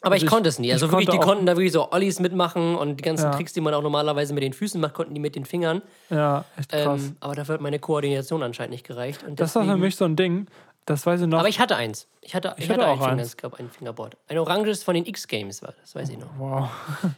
Aber 0.00 0.16
ich, 0.16 0.22
ich- 0.24 0.28
konnte 0.30 0.48
es 0.48 0.58
nie. 0.58 0.72
Also 0.72 0.86
ich 0.86 0.92
wirklich, 0.92 1.10
die 1.10 1.18
konnten 1.18 1.44
da 1.44 1.52
wirklich 1.56 1.72
so 1.72 1.90
Ollies 1.92 2.18
mitmachen 2.20 2.76
und 2.76 2.96
die 2.98 3.02
ganzen 3.02 3.24
Ja. 3.26 3.30
Tricks, 3.32 3.52
die 3.52 3.60
man 3.60 3.74
auch 3.74 3.82
normalerweise 3.82 4.32
mit 4.32 4.42
den 4.42 4.52
Füßen 4.54 4.80
macht, 4.80 4.94
konnten 4.94 5.12
die 5.12 5.20
mit 5.20 5.34
den 5.34 5.44
Fingern. 5.44 5.82
Ja, 6.08 6.44
echt 6.56 6.70
krass. 6.70 7.02
Ähm, 7.08 7.16
aber 7.20 7.34
dafür 7.34 7.54
hat 7.54 7.60
meine 7.60 7.78
Koordination 7.78 8.42
anscheinend 8.42 8.72
nicht 8.72 8.86
gereicht. 8.86 9.22
Und 9.22 9.38
das 9.38 9.54
war 9.54 9.64
für 9.64 9.76
mich 9.76 9.96
so 9.96 10.04
ein 10.06 10.16
Ding. 10.16 10.46
Das 10.86 11.04
weiß 11.04 11.20
ich 11.20 11.26
noch. 11.26 11.40
Aber 11.40 11.48
ich 11.48 11.58
hatte 11.58 11.76
eins. 11.76 12.08
Ich 12.20 12.34
hatte, 12.34 12.54
ich 12.56 12.70
hatte 12.70 12.86
hatte, 12.86 13.02
auch 13.02 13.06
ein, 13.06 13.18
Finger, 13.18 13.58
ein 13.58 13.70
Fingerboard. 13.70 14.16
Ein 14.28 14.38
oranges 14.38 14.84
von 14.84 14.94
den 14.94 15.04
X-Games 15.04 15.60
war, 15.62 15.74
das 15.80 15.94
weiß 15.94 16.08
ich 16.08 16.18
noch. 16.18 16.30
wow. 16.38 16.70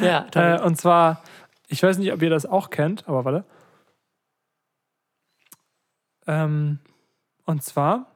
Ja, 0.00 0.20
toll. 0.30 0.58
Äh, 0.60 0.62
und 0.62 0.76
zwar, 0.76 1.22
ich 1.68 1.82
weiß 1.82 1.98
nicht, 1.98 2.12
ob 2.12 2.22
ihr 2.22 2.30
das 2.30 2.46
auch 2.46 2.70
kennt, 2.70 3.08
aber 3.08 3.24
warte. 3.24 3.44
Ähm, 6.26 6.78
und 7.44 7.62
zwar, 7.62 8.06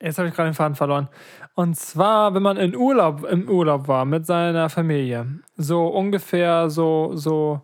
jetzt 0.00 0.18
habe 0.18 0.28
ich 0.28 0.34
gerade 0.34 0.50
den 0.50 0.54
Faden 0.54 0.74
verloren. 0.74 1.08
Und 1.54 1.76
zwar, 1.76 2.34
wenn 2.34 2.42
man 2.42 2.56
in 2.56 2.74
Urlaub, 2.74 3.24
im 3.24 3.48
Urlaub 3.48 3.88
war 3.88 4.04
mit 4.04 4.26
seiner 4.26 4.70
Familie, 4.70 5.40
so 5.56 5.86
ungefähr 5.86 6.70
so, 6.70 7.12
so, 7.14 7.60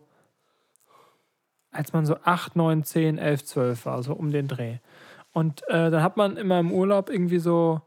als 1.76 1.92
man 1.92 2.06
so 2.06 2.16
8, 2.24 2.56
9, 2.56 2.84
10, 2.84 3.18
11, 3.18 3.44
12 3.44 3.86
war, 3.86 4.02
so 4.02 4.14
um 4.14 4.30
den 4.30 4.48
Dreh. 4.48 4.78
Und 5.32 5.62
äh, 5.68 5.90
dann 5.90 6.02
hat 6.02 6.16
man 6.16 6.36
immer 6.36 6.58
im 6.58 6.72
Urlaub 6.72 7.10
irgendwie 7.10 7.38
so, 7.38 7.80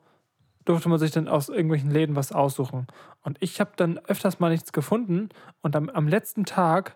durfte 0.65 0.89
man 0.89 0.99
sich 0.99 1.11
dann 1.11 1.27
aus 1.27 1.49
irgendwelchen 1.49 1.89
Läden 1.89 2.15
was 2.15 2.31
aussuchen. 2.31 2.87
Und 3.23 3.37
ich 3.41 3.59
habe 3.59 3.71
dann 3.75 3.97
öfters 4.07 4.39
mal 4.39 4.49
nichts 4.49 4.71
gefunden 4.71 5.29
und 5.61 5.75
am, 5.75 5.89
am 5.89 6.07
letzten 6.07 6.45
Tag 6.45 6.95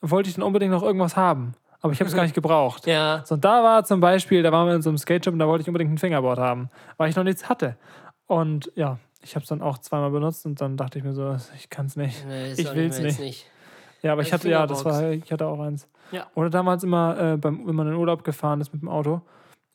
wollte 0.00 0.28
ich 0.28 0.34
dann 0.36 0.44
unbedingt 0.44 0.72
noch 0.72 0.82
irgendwas 0.82 1.16
haben. 1.16 1.54
Aber 1.80 1.92
ich 1.92 2.00
habe 2.00 2.08
es 2.08 2.14
gar 2.14 2.22
nicht 2.24 2.34
gebraucht. 2.42 2.86
ja, 2.86 3.22
So, 3.24 3.36
und 3.36 3.44
da 3.44 3.62
war 3.62 3.84
zum 3.84 4.00
Beispiel, 4.00 4.42
da 4.42 4.52
waren 4.52 4.66
wir 4.68 4.74
in 4.74 4.82
so 4.82 4.90
einem 4.90 4.98
Skate-Shop 4.98 5.32
und 5.32 5.38
da 5.38 5.48
wollte 5.48 5.62
ich 5.62 5.68
unbedingt 5.68 5.92
ein 5.92 5.98
Fingerboard 5.98 6.38
haben, 6.38 6.68
weil 6.98 7.08
ich 7.08 7.16
noch 7.16 7.24
nichts 7.24 7.48
hatte. 7.48 7.76
Und 8.26 8.70
ja, 8.74 8.98
ich 9.22 9.34
habe 9.34 9.42
es 9.42 9.48
dann 9.48 9.62
auch 9.62 9.78
zweimal 9.78 10.10
benutzt 10.10 10.46
und 10.46 10.60
dann 10.60 10.76
dachte 10.76 10.98
ich 10.98 11.04
mir 11.04 11.12
so, 11.12 11.36
ich 11.56 11.70
kann 11.70 11.86
es 11.86 11.96
nicht. 11.96 12.24
nee, 12.26 12.52
ich 12.52 12.74
will's 12.74 12.98
mehr 12.98 13.08
jetzt 13.08 13.20
nicht. 13.20 13.46
Ja, 14.02 14.12
aber 14.12 14.22
ich 14.22 14.32
hatte, 14.32 14.48
ja, 14.48 14.66
das 14.66 14.84
war, 14.84 15.10
ich 15.10 15.30
hatte 15.30 15.46
auch 15.46 15.60
eins. 15.60 15.88
Ja. 16.12 16.26
Oder 16.34 16.50
damals 16.50 16.82
immer, 16.84 17.18
äh, 17.34 17.36
beim, 17.36 17.66
wenn 17.66 17.74
man 17.74 17.88
in 17.88 17.94
Urlaub 17.94 18.24
gefahren 18.24 18.60
ist 18.60 18.72
mit 18.72 18.82
dem 18.82 18.88
Auto, 18.88 19.22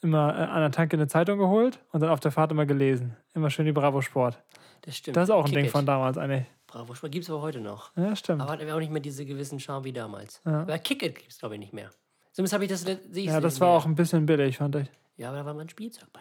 immer 0.01 0.37
äh, 0.37 0.43
an 0.43 0.61
der 0.61 0.71
Tanke 0.71 0.95
eine 0.97 1.07
Zeitung 1.07 1.39
geholt 1.39 1.79
und 1.91 2.01
dann 2.01 2.09
auf 2.09 2.19
der 2.19 2.31
Fahrt 2.31 2.51
immer 2.51 2.65
gelesen. 2.65 3.15
Immer 3.33 3.49
schön 3.49 3.65
die 3.65 3.71
Bravo 3.71 4.01
Sport. 4.01 4.41
Das 4.81 4.97
stimmt. 4.97 5.17
Das 5.17 5.25
ist 5.25 5.29
auch 5.31 5.45
ein 5.45 5.45
Kick 5.45 5.55
Ding 5.55 5.65
it. 5.65 5.71
von 5.71 5.85
damals 5.85 6.17
eigentlich. 6.17 6.45
Bravo, 6.67 6.93
gibt 7.09 7.23
es 7.23 7.29
aber 7.29 7.41
heute 7.41 7.61
noch. 7.61 7.95
Ja, 7.95 8.15
stimmt. 8.15 8.41
Aber 8.41 8.51
hat 8.51 8.61
auch 8.69 8.79
nicht 8.79 8.91
mehr 8.91 9.01
diese 9.01 9.25
gewissen 9.25 9.59
Charme 9.59 9.85
wie 9.85 9.93
damals. 9.93 10.41
Ja. 10.45 10.61
Aber 10.61 10.77
Kick-It 10.77 11.15
gibt 11.15 11.31
es, 11.31 11.39
glaube 11.39 11.55
ich, 11.55 11.59
nicht 11.59 11.73
mehr. 11.73 11.89
Zumindest 12.33 12.53
habe 12.53 12.65
ich 12.65 12.69
das, 12.69 12.83
ich 12.85 13.25
Ja, 13.25 13.39
das 13.39 13.61
war 13.61 13.69
auch 13.69 13.85
ein 13.85 13.95
bisschen 13.95 14.25
billig, 14.25 14.57
fand 14.57 14.75
ich. 14.75 14.87
Ja, 15.15 15.29
aber 15.29 15.37
da 15.37 15.45
war 15.45 15.53
mal 15.53 15.61
ein 15.61 15.69
Spielzeug 15.69 16.11
bei. 16.11 16.19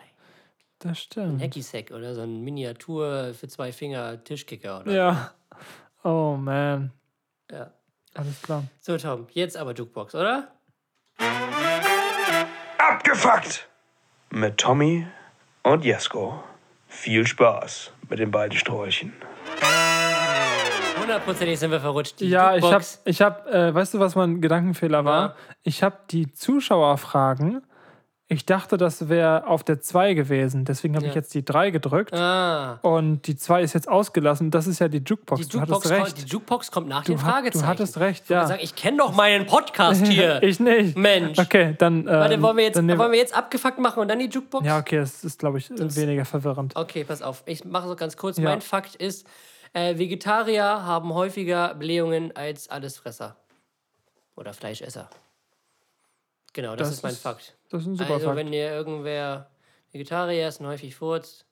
Das 0.79 0.91
Ein 0.91 0.95
stimmt. 0.97 1.43
Hacky-Sack 1.43 1.91
oder 1.91 2.15
so 2.15 2.21
ein 2.21 2.43
Miniatur 2.43 3.33
für 3.35 3.49
zwei 3.49 3.73
Finger 3.73 4.23
Tischkicker 4.23 4.81
oder 4.83 4.93
Ja. 4.93 5.31
Oh 6.05 6.37
man. 6.39 6.93
Ja. 7.51 7.73
Alles 8.15 8.41
klar. 8.43 8.65
So, 8.81 8.97
Tom, 8.97 9.27
jetzt 9.33 9.57
aber 9.57 9.73
Jukebox, 9.75 10.15
oder? 10.15 10.49
Abgefuckt! 12.79 13.69
Mit 14.31 14.59
Tommy 14.59 15.07
und 15.63 15.85
Jesko. 15.85 16.43
Viel 16.89 17.27
Spaß 17.27 17.93
mit 18.09 18.19
den 18.21 18.31
beiden 18.31 18.57
Sträuchen. 18.57 19.13
Hundertprozentig 21.01 21.59
sind 21.59 21.71
wir 21.73 21.81
verrutscht. 21.81 22.21
Die 22.21 22.29
Ja, 22.29 22.55
ich 22.55 22.63
habe, 22.63 22.75
Jukebox, 22.75 23.03
ich 23.05 23.21
hab, 23.21 23.47
äh, 23.49 23.75
weißt 23.75 23.95
du, 23.95 23.99
was 23.99 24.15
mein 24.15 24.41
Gedankenfehler 24.41 25.05
war? 25.05 25.23
Ja. 25.23 25.35
Ich 25.65 25.83
habe 25.83 25.99
die 26.11 26.33
Zuschauerfragen, 26.33 27.63
ich 28.27 28.47
dachte, 28.47 28.79
das 28.79 29.09
wäre 29.11 29.47
auf 29.47 29.63
der 29.65 29.81
2 29.83 30.15
gewesen. 30.15 30.65
Deswegen 30.65 30.97
habe 30.97 31.05
ich 31.07 31.13
Ja. 31.13 31.17
jetzt 31.17 31.35
die 31.35 31.45
3 31.45 31.71
gedrückt. 31.71 32.15
Ah, 32.15 32.79
Und 32.81 33.27
die 33.27 33.37
2 33.37 33.63
ist 33.63 33.75
jetzt 33.75 33.87
ausgelassen. 33.89 34.51
Das 34.51 34.67
ist 34.67 34.79
ja 34.79 34.89
die 34.89 35.03
Jukebox. 35.05 35.43
die 35.43 35.47
du 35.49 35.59
Jukebox, 35.59 35.85
hattest 35.85 35.95
kommt, 35.95 36.07
recht. 36.07 36.19
die 36.19 36.31
Jukebox 36.33 36.71
kommt 36.71 36.89
nach 36.89 37.05
Du, 37.05 37.13
den 37.13 37.19
Fragezeichen. 37.19 37.63
du 37.63 37.69
hattest 37.69 37.99
recht, 37.99 38.25
Ich 38.25 38.31
ja. 38.31 38.47
sag, 38.47 38.63
ich 38.63 38.75
kenne 38.75 38.97
doch 38.99 39.13
meinen 39.15 39.45
Podcast 39.47 40.07
hier. 40.07 40.43
ich 40.43 40.59
nicht. 40.59 40.97
Mensch. 40.97 41.39
Okay, 41.39 41.75
dann. 41.79 42.01
Ähm, 42.01 42.07
Warte, 42.07 42.41
wollen 42.43 42.57
wir, 42.57 42.65
jetzt, 42.65 42.77
wollen 42.79 43.13
wir 43.13 43.19
jetzt 43.19 43.37
abgefuckt 43.37 43.79
machen 43.79 44.01
und 44.01 44.09
dann 44.09 44.19
die 44.19 44.27
Jukebox? 44.31 44.65
Ja, 44.67 44.79
okay, 44.79 44.97
das 44.97 45.23
ist, 45.23 45.39
glaube 45.39 45.59
ich, 45.59 45.69
weniger 45.71 46.25
verwirrend. 46.25 46.75
Okay, 46.77 47.05
pass 47.05 47.21
auf. 47.21 47.43
Ich 47.47 47.65
mache 47.67 47.89
so 47.89 47.95
ganz 47.97 48.17
kurz. 48.17 48.39
Ja. 48.39 48.45
Mein 48.45 48.63
Fakt 48.63 48.95
ist, 48.97 49.27
äh, 49.75 49.99
Vegetarier 49.99 50.65
haben 50.65 51.13
häufiger 51.13 51.75
Blähungen 51.75 52.35
als 52.35 52.71
Allesfresser. 52.71 53.37
Oder 54.35 54.55
Fleischesser. 54.55 55.11
Genau, 56.55 56.75
das, 56.77 56.89
Das 56.89 56.97
ist 56.97 57.03
mein 57.03 57.13
ist 57.13 57.21
Fakt. 57.23 57.55
Das 57.69 57.83
ist 57.83 57.89
ein 57.89 57.97
super 57.97 58.15
Also, 58.15 58.27
Fakt. 58.27 58.37
wenn 58.39 58.53
ihr 58.53 58.71
irgendwer 58.71 59.51
Vegetarier 59.93 60.49
ist 60.49 60.61
und 60.61 60.67
häufig 60.69 60.95
furzt, 60.97 61.45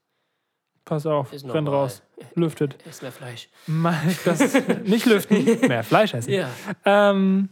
Pass 0.84 1.06
auf, 1.06 1.32
ist 1.32 1.44
renn 1.52 1.68
raus. 1.68 2.02
Lüftet. 2.34 2.74
isst 2.88 3.02
mehr 3.02 3.12
Fleisch. 3.12 3.48
Mal- 3.66 4.00
Das, 4.24 4.40
nicht 4.84 5.06
lüften, 5.06 5.68
mehr 5.68 5.84
Fleisch 5.84 6.12
essen. 6.14 6.32
Ja. 6.32 6.48
Ähm, 6.84 7.50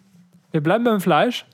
wir 0.51 0.61
bleiben 0.63 0.83
beim 0.85 1.01
Fleisch, 1.01 1.45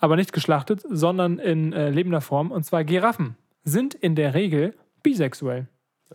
aber 0.00 0.16
nicht 0.16 0.32
geschlachtet, 0.34 0.82
sondern 0.90 1.38
in 1.38 1.72
äh, 1.72 1.88
lebender 1.88 2.20
Form. 2.20 2.50
Und 2.50 2.64
zwar 2.64 2.84
Giraffen 2.84 3.36
sind 3.64 3.94
in 3.94 4.14
der 4.14 4.34
Regel 4.34 4.74
bisexuell. 5.02 5.68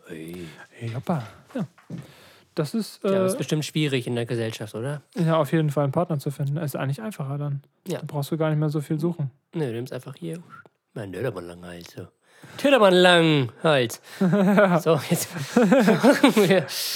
Hey, 0.07 0.91
hoppa. 0.93 1.23
Ja. 1.55 1.65
Das 2.57 2.73
ist, 2.73 3.03
Ja, 3.03 3.11
äh, 3.11 3.13
das 3.19 3.33
ist 3.33 3.37
bestimmt 3.37 3.65
schwierig 3.65 4.07
in 4.07 4.15
der 4.15 4.25
Gesellschaft, 4.25 4.73
oder? 4.73 5.01
ja, 5.15 5.37
auf 5.37 5.51
jeden 5.51 5.69
Fall 5.69 5.83
einen 5.83 5.91
Partner 5.93 6.17
zu 6.17 6.31
finden. 6.31 6.57
Ist 6.57 6.75
eigentlich 6.75 7.01
einfacher 7.01 7.37
dann. 7.37 7.61
Ja. 7.87 7.99
Da 7.99 8.05
brauchst 8.07 8.31
du 8.31 8.37
gar 8.37 8.49
nicht 8.49 8.57
mehr 8.59 8.69
so 8.69 8.81
viel 8.81 8.99
suchen. 8.99 9.29
Nö, 9.53 9.65
du 9.67 9.73
nimmst 9.73 9.93
einfach 9.93 10.15
hier. 10.15 10.39
Mein 10.95 11.11
Dödermann 11.11 11.45
lang 11.45 11.63
halt 11.63 11.89
so. 11.91 12.07
Dödermann 12.63 12.93
lang 12.93 13.51
halt. 13.63 13.99
so, 14.81 14.99
jetzt. 15.11 15.29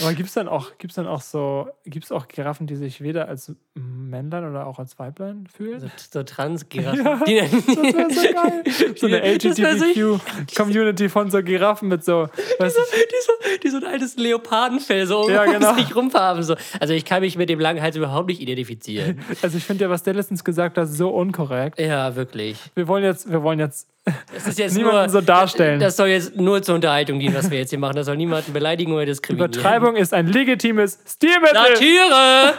Aber 0.02 0.14
gibt 0.14 0.30
es 0.30 0.34
dann 0.34 0.48
auch, 0.48 0.72
gibt's 0.80 0.96
dann 0.96 1.06
auch 1.08 1.22
so, 1.22 1.70
gibt 1.86 2.06
es 2.06 2.12
auch 2.12 2.28
Giraffen, 2.28 2.66
die 2.68 2.76
sich 2.76 3.02
weder 3.02 3.28
als 3.28 3.54
Männlein 3.76 4.50
oder 4.50 4.66
auch 4.66 4.80
als 4.80 4.98
Weiblein 4.98 5.46
fühlen? 5.56 5.80
So, 5.80 5.88
so 6.12 6.24
Trans-Giraffen. 6.24 7.24
Die, 7.28 7.38
Das 7.40 7.52
wäre 7.68 8.10
so 8.12 8.22
geil. 8.34 8.64
So 8.98 9.06
eine 9.06 9.18
so- 9.40 9.50
LGBTQ-Community 9.50 11.10
von 11.10 11.30
so 11.30 11.44
Giraffen 11.44 11.90
mit 11.90 12.04
so, 12.04 12.28
weißt 12.60 12.78
du, 12.78 12.82
die, 12.82 13.22
so, 13.26 13.32
die 13.64 13.70
so 13.70 13.78
ein 13.78 13.84
altes 13.86 14.18
Leopardenfell 14.18 15.06
so 15.06 15.30
Ja, 15.30 15.44
um 15.44 15.52
genau. 15.52 15.74
sich 15.76 15.96
rum 15.96 16.12
haben. 16.14 16.44
So. 16.44 16.56
Also 16.80 16.94
ich 16.94 17.06
kann 17.06 17.22
mich 17.22 17.38
mit 17.38 17.50
dem 17.50 17.60
langen 17.60 17.82
Hals 17.82 17.96
überhaupt 17.96 18.28
nicht 18.30 18.42
identifizieren. 18.42 19.20
also 19.42 19.58
ich 19.58 19.64
finde 19.64 19.84
ja, 19.86 19.90
was 19.90 20.04
der 20.04 20.14
letztens 20.16 20.44
gesagt 20.44 20.78
hat, 20.78 20.88
so 20.88 21.10
unkorrekt. 21.10 21.80
ja, 21.80 22.16
wirklich. 22.16 22.58
Wir 22.76 22.88
wollen 22.88 23.04
jetzt, 23.04 23.30
wir 23.32 23.44
wollen 23.44 23.60
jetzt, 23.60 23.88
Das 24.34 24.48
ist 24.48 24.58
jetzt 24.60 24.76
Niemanden 24.76 24.98
nur, 24.98 25.10
so 25.10 25.22
darstellen. 25.32 25.80
Das 25.80 25.98
soll 25.98 26.10
jetzt 26.10 26.36
nur 26.36 26.62
zur 26.62 26.76
Unterhaltung 26.76 27.20
dienen, 27.20 27.36
was 27.36 27.50
wir 27.50 27.58
jetzt 27.58 27.70
hier 27.70 27.80
machen. 27.80 27.96
Das 27.96 28.06
soll 28.06 28.18
niemanden 28.18 28.54
beleidigen 28.54 28.94
oder 28.94 29.06
diskriminieren. 29.06 29.52
Übertreibung 29.52 29.96
ist 29.96 30.14
ein 30.14 30.28
legitimes 30.28 31.00
Stilmittel. 31.06 31.56
Satire! 31.56 32.54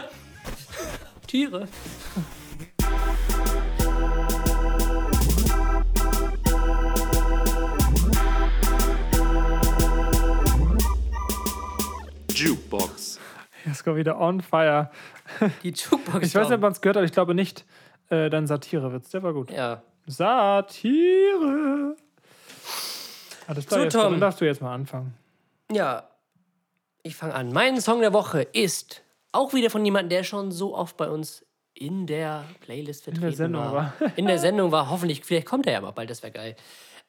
Tiere. 1.27 1.69
Jukebox. 12.35 13.21
Jesko 13.65 13.95
wieder 13.97 14.19
on 14.21 14.41
fire. 14.41 14.91
Die 15.63 15.71
Jukebox. 15.71 16.27
Ich 16.27 16.35
weiß 16.35 16.49
nicht, 16.49 16.57
ob 16.57 16.61
man 16.61 16.73
es 16.73 16.81
gehört 16.81 16.97
hat, 16.97 17.05
ich 17.05 17.13
glaube 17.13 17.35
nicht. 17.35 17.65
Äh, 18.11 18.31
dein 18.31 18.47
Satirewitz, 18.47 19.11
der 19.11 19.23
war 19.23 19.33
gut. 19.33 19.51
Ja. 19.51 19.83
Satire. 20.07 21.97
Alles 23.53 23.67
klar, 23.67 23.81
So, 23.81 23.85
Jesko, 23.85 24.01
Tom. 24.03 24.13
dann 24.13 24.21
darfst 24.21 24.41
du 24.41 24.45
jetzt 24.45 24.61
mal 24.63 24.75
anfangen. 24.75 25.15
Ja. 25.71 26.09
Ich 27.03 27.17
fange 27.17 27.35
an. 27.35 27.53
Mein 27.53 27.81
Song 27.81 28.01
der 28.01 28.13
Woche 28.13 28.43
ist 28.43 29.03
auch 29.33 29.55
wieder 29.55 29.71
von 29.71 29.85
jemandem, 29.85 30.11
der 30.11 30.25
schon 30.25 30.53
so 30.53 30.77
oft 30.77 30.97
bei 30.97 31.09
uns 31.11 31.45
in 31.75 32.07
der 32.07 32.45
Playlist 32.61 33.05
vertreten 33.05 33.35
Sendung 33.35 33.63
war. 33.73 33.95
In 34.17 34.27
der 34.27 34.39
Sendung 34.39 34.71
war. 34.71 34.91
Hoffentlich, 34.91 35.25
vielleicht 35.25 35.47
kommt 35.47 35.67
er 35.67 35.73
ja 35.73 35.81
mal 35.81 35.91
bald, 35.91 36.11
das 36.11 36.23
wäre 36.23 36.33
geil. 36.33 36.57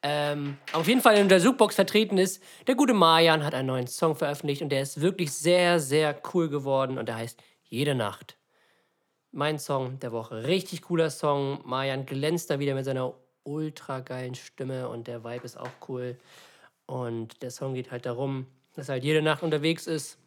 Ähm, 0.02 0.58
auf 0.72 0.88
jeden 0.88 1.02
Fall 1.02 1.16
in 1.18 1.30
der 1.30 1.38
Jukebox 1.40 1.76
vertreten 1.76 2.18
ist, 2.18 2.42
der 2.68 2.76
gute 2.76 2.94
Marjan 2.94 3.44
hat 3.44 3.54
einen 3.54 3.68
neuen 3.68 3.88
Song 3.88 4.16
veröffentlicht 4.16 4.62
und 4.62 4.70
der 4.70 4.82
ist 4.82 5.00
wirklich 5.00 5.32
sehr, 5.32 5.80
sehr 5.80 6.20
cool 6.34 6.50
geworden 6.50 6.98
und 6.98 7.08
der 7.08 7.16
heißt 7.16 7.42
Jede 7.64 7.96
Nacht. 7.96 8.38
Mein 9.32 9.60
Song 9.60 10.00
der 10.00 10.12
Woche. 10.12 10.44
Richtig 10.44 10.82
cooler 10.84 11.10
Song. 11.10 11.60
Marjan 11.66 12.06
glänzt 12.06 12.50
da 12.50 12.60
wieder 12.60 12.74
mit 12.76 12.84
seiner 12.86 13.14
ultra 13.44 14.00
geilen 14.00 14.36
Stimme 14.36 14.88
und 14.90 15.08
der 15.08 15.24
Vibe 15.24 15.44
ist 15.46 15.58
auch 15.60 15.70
cool. 15.88 16.18
Und 16.86 17.42
der 17.42 17.52
Song 17.52 17.74
geht 17.74 17.92
halt 17.92 18.06
darum, 18.06 18.48
dass 18.76 18.90
halt 18.90 19.04
jede 19.04 19.22
Nacht 19.22 19.44
unterwegs 19.44 19.88
ist. 19.88 20.18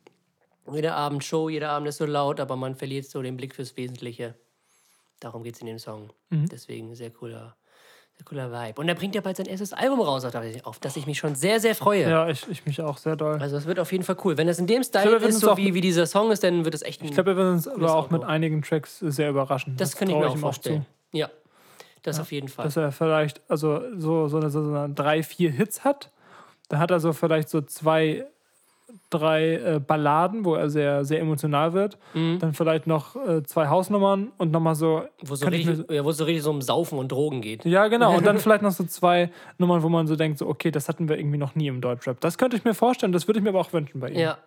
Jeder 0.73 0.97
Abend 0.97 1.23
Show, 1.25 1.49
jeder 1.49 1.71
Abend 1.71 1.89
ist 1.89 1.99
so 1.99 2.07
laut, 2.07 2.41
aber 2.41 2.57
man 2.57 2.75
verliert 2.75 3.07
so 3.07 3.23
den 3.23 3.37
Blick 3.37 3.55
fürs 3.55 3.77
Wesentliche. 3.77 4.35
Darum 5.21 5.43
geht 5.45 5.55
es 5.55 5.61
in 5.61 5.67
dem 5.67 5.79
Song. 5.79 6.11
Deswegen 6.31 6.95
sehr 6.97 7.11
cooler, 7.11 7.57
sehr 8.17 8.25
cooler 8.25 8.51
Vibe. 8.51 8.81
Und 8.81 8.89
er 8.89 8.95
bringt 8.97 9.15
ja 9.15 9.21
bald 9.21 9.37
sein 9.37 9.47
erstes 9.47 9.73
Album 9.73 10.01
raus, 10.01 10.25
auf 10.65 10.79
das 10.81 10.97
ich 10.97 11.07
mich 11.07 11.19
schon 11.19 11.35
sehr, 11.37 11.61
sehr 11.61 11.75
freue. 11.77 12.09
Ja, 12.11 12.29
ich, 12.29 12.47
ich 12.49 12.67
mich 12.67 12.81
auch 12.83 12.99
sehr 12.99 13.15
doll. 13.17 13.39
Also 13.41 13.57
es 13.57 13.67
wird 13.67 13.79
auf 13.79 13.93
jeden 13.93 14.03
Fall 14.05 14.17
cool. 14.25 14.37
Wenn 14.37 14.49
das 14.49 14.59
in 14.59 14.67
dem 14.67 14.83
Style 14.83 15.13
werden 15.13 15.29
ist, 15.29 15.39
so 15.41 15.53
auch- 15.53 15.57
wie, 15.57 15.73
wie 15.75 15.81
dieser 15.81 16.07
Song 16.07 16.31
ist, 16.33 16.43
dann 16.43 16.65
wird 16.65 16.75
es 16.75 16.83
echt 16.83 17.01
ein 17.01 17.07
Ich 17.07 17.13
glaube, 17.13 17.31
wir 17.31 17.37
werden 17.37 17.53
uns 17.55 17.69
aber 17.69 17.95
auch 17.95 18.11
mit 18.11 18.23
Auto. 18.23 18.31
einigen 18.31 18.61
Tracks 18.63 18.99
sehr 18.99 19.31
überraschen. 19.31 19.77
Das 19.77 19.95
kann 19.97 20.09
ich 20.09 20.15
trau 20.15 20.21
mir 20.21 20.29
auch 20.31 20.37
vorstellen. 20.37 20.85
zu. 21.13 21.17
ja, 21.19 21.31
das 22.07 22.21
auf 22.21 22.33
jeden 22.33 22.49
Fall. 22.49 22.65
Dass 22.65 22.77
er 22.77 22.93
vielleicht 22.93 23.41
also 23.49 23.83
so, 23.97 24.29
so, 24.29 24.39
eine, 24.39 24.51
so 24.51 24.61
eine 24.61 24.95
drei, 24.95 25.23
vier 25.23 25.51
Hits 25.51 25.85
hat. 25.85 26.11
Da 26.69 26.79
hat 26.79 26.91
er 26.91 27.01
so 27.01 27.13
vielleicht 27.13 27.49
so 27.49 27.61
zwei, 27.61 28.27
drei 29.11 29.55
äh, 29.55 29.81
Balladen, 29.85 30.45
wo 30.45 30.55
er 30.55 30.71
sehr, 30.71 31.05
sehr 31.05 31.21
emotional 31.21 31.73
wird. 31.73 31.99
Dann 32.15 32.55
vielleicht 32.55 32.87
noch 32.87 33.17
äh, 33.17 33.43
zwei 33.43 33.69
Hausnummern 33.69 34.33
und 34.39 34.53
nochmal 34.53 34.75
so. 34.75 35.03
wo, 35.23 35.35
so 35.35 35.47
richtig, 35.47 35.85
ja, 35.91 36.05
wo 36.05 36.11
es 36.11 36.17
so 36.17 36.25
richtig 36.25 36.43
so 36.43 36.51
um 36.51 36.63
Saufen 36.63 36.99
und 36.99 37.13
Drogen 37.13 37.41
geht. 37.41 37.65
Ja, 37.65 37.89
genau. 37.89 38.17
Und 38.17 38.25
dann 38.27 38.39
vielleicht 38.41 38.63
noch 38.63 38.73
so 38.73 38.85
zwei 38.85 39.31
Nummern, 39.59 39.83
wo 39.83 39.89
man 39.89 40.07
so 40.07 40.17
denkt, 40.17 40.39
so, 40.39 40.47
okay, 40.49 40.71
das 40.71 40.89
hatten 40.89 41.09
wir 41.09 41.19
irgendwie 41.19 41.39
noch 41.39 41.55
nie 41.55 41.69
im 41.69 41.81
Deutschrap. 41.81 42.21
Das 42.21 42.39
könnte 42.39 42.57
ich 42.57 42.65
mir 42.65 42.75
vorstellen, 42.75 43.13
das 43.13 43.27
würde 43.29 43.39
ich 43.39 43.45
mir 43.45 43.51
aber 43.51 43.61
auch 43.61 43.73
wünschen 43.73 44.01
bei 44.01 44.11
ihm. 44.11 44.19
Ja. 44.19 44.39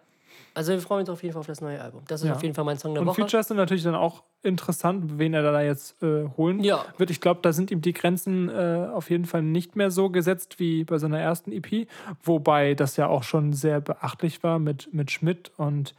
Also 0.54 0.72
wir 0.74 0.82
freuen 0.82 1.02
uns 1.02 1.10
auf 1.10 1.22
jeden 1.24 1.34
Fall 1.34 1.40
auf 1.42 1.48
das 1.48 1.62
neue 1.62 1.82
Album. 1.82 2.02
Das 2.08 2.22
ist 2.22 2.28
Ja. 2.28 2.34
auf 2.36 2.42
jeden 2.44 2.56
Fall 2.56 2.66
mein 2.66 2.78
Song 2.78 2.94
der 2.94 3.02
Und 3.02 3.08
Woche. 3.08 3.22
Features 3.22 3.48
sind 3.48 3.58
natürlich 3.58 3.84
dann 3.84 3.96
auch 3.96 4.24
interessant, 4.44 5.18
wen 5.20 5.34
er 5.34 5.44
da 5.44 5.62
jetzt 5.62 6.02
äh, 6.04 6.28
holen 6.38 6.64
Ja. 6.64 6.86
wird. 6.98 7.12
Ich 7.12 7.22
glaube, 7.22 7.40
da 7.44 7.54
sind 7.54 7.72
ihm 7.72 7.82
die 7.82 7.94
Grenzen 7.94 8.50
äh, 8.50 8.88
auf 8.94 9.10
jeden 9.10 9.26
Fall 9.26 9.42
nicht 9.44 9.76
mehr 9.76 9.92
so 9.92 10.10
gesetzt 10.10 10.60
wie 10.60 10.84
bei 10.84 10.98
seiner 10.98 11.20
ersten 11.20 11.52
EP. 11.52 11.88
Wobei 12.24 12.74
das 12.74 12.98
ja 12.98 13.08
auch 13.08 13.24
schon 13.24 13.54
sehr 13.54 13.80
beachtlich 13.82 14.44
war 14.44 14.60
mit, 14.60 14.94
mit 14.94 15.12
Schmidt 15.12 15.52
und. 15.58 15.94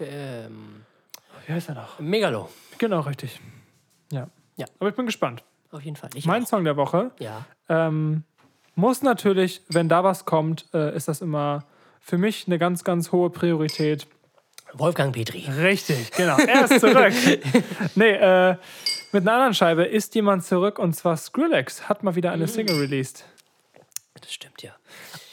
Ähm, 0.00 0.84
Wie 1.46 1.52
heißt 1.52 1.68
er 1.68 1.74
noch? 1.74 1.98
Megalo. 2.00 2.48
Genau, 2.78 3.00
richtig. 3.00 3.40
Ja. 4.12 4.28
Ja. 4.56 4.66
Aber 4.78 4.88
ich 4.90 4.96
bin 4.96 5.06
gespannt. 5.06 5.44
Auf 5.72 5.82
jeden 5.82 5.96
Fall. 5.96 6.10
Ich 6.14 6.26
Mein 6.26 6.42
auch. 6.44 6.48
Song 6.48 6.64
der 6.64 6.76
Woche 6.76 7.10
Ja. 7.18 7.44
ähm, 7.68 8.24
muss 8.74 9.02
natürlich, 9.02 9.62
wenn 9.68 9.88
da 9.88 10.02
was 10.04 10.24
kommt, 10.24 10.66
äh, 10.72 10.94
ist 10.96 11.06
das 11.08 11.20
immer 11.20 11.64
für 12.00 12.18
mich 12.18 12.46
eine 12.46 12.58
ganz, 12.58 12.84
ganz 12.84 13.12
hohe 13.12 13.30
Priorität. 13.30 14.06
Wolfgang 14.72 15.14
Petri. 15.14 15.48
Richtig, 15.48 16.12
genau. 16.12 16.36
Er 16.38 16.64
ist 16.64 16.80
zurück. 16.80 17.12
nee, 17.94 18.12
äh, 18.12 18.56
mit 19.12 19.22
einer 19.22 19.32
anderen 19.32 19.54
Scheibe 19.54 19.84
ist 19.84 20.14
jemand 20.14 20.44
zurück 20.44 20.78
und 20.78 20.94
zwar 20.94 21.16
Skrillex 21.16 21.88
hat 21.88 22.02
mal 22.02 22.14
wieder 22.14 22.32
eine 22.32 22.46
Single 22.46 22.78
released. 22.78 23.24
Das 24.20 24.32
stimmt 24.32 24.62
ja. 24.62 24.72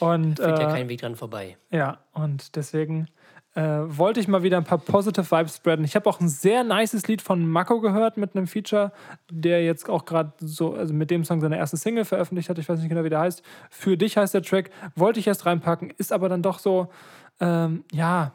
Und 0.00 0.38
Führt 0.38 0.58
ja 0.58 0.70
äh, 0.70 0.72
kein 0.72 0.88
Weg 0.88 1.00
dran 1.00 1.16
vorbei. 1.16 1.56
ja, 1.70 1.98
und 2.12 2.56
deswegen 2.56 3.08
äh, 3.58 3.98
wollte 3.98 4.20
ich 4.20 4.28
mal 4.28 4.44
wieder 4.44 4.56
ein 4.56 4.64
paar 4.64 4.78
positive 4.78 5.28
Vibes 5.28 5.56
spreaden. 5.56 5.84
Ich 5.84 5.96
habe 5.96 6.08
auch 6.08 6.20
ein 6.20 6.28
sehr 6.28 6.62
nices 6.62 7.08
Lied 7.08 7.20
von 7.20 7.44
Mako 7.44 7.80
gehört 7.80 8.16
mit 8.16 8.36
einem 8.36 8.46
Feature, 8.46 8.92
der 9.32 9.64
jetzt 9.64 9.90
auch 9.90 10.04
gerade 10.04 10.32
so, 10.38 10.74
also 10.74 10.94
mit 10.94 11.10
dem 11.10 11.24
Song 11.24 11.40
seine 11.40 11.58
erste 11.58 11.76
Single 11.76 12.04
veröffentlicht 12.04 12.48
hat. 12.48 12.58
Ich 12.58 12.68
weiß 12.68 12.78
nicht 12.78 12.88
genau, 12.88 13.02
wie 13.02 13.08
der 13.08 13.18
heißt. 13.18 13.42
Für 13.68 13.96
dich 13.96 14.16
heißt 14.16 14.32
der 14.32 14.42
Track. 14.42 14.70
Wollte 14.94 15.18
ich 15.18 15.26
erst 15.26 15.44
reinpacken, 15.44 15.92
ist 15.98 16.12
aber 16.12 16.28
dann 16.28 16.40
doch 16.40 16.60
so, 16.60 16.86
ähm, 17.40 17.82
ja, 17.90 18.30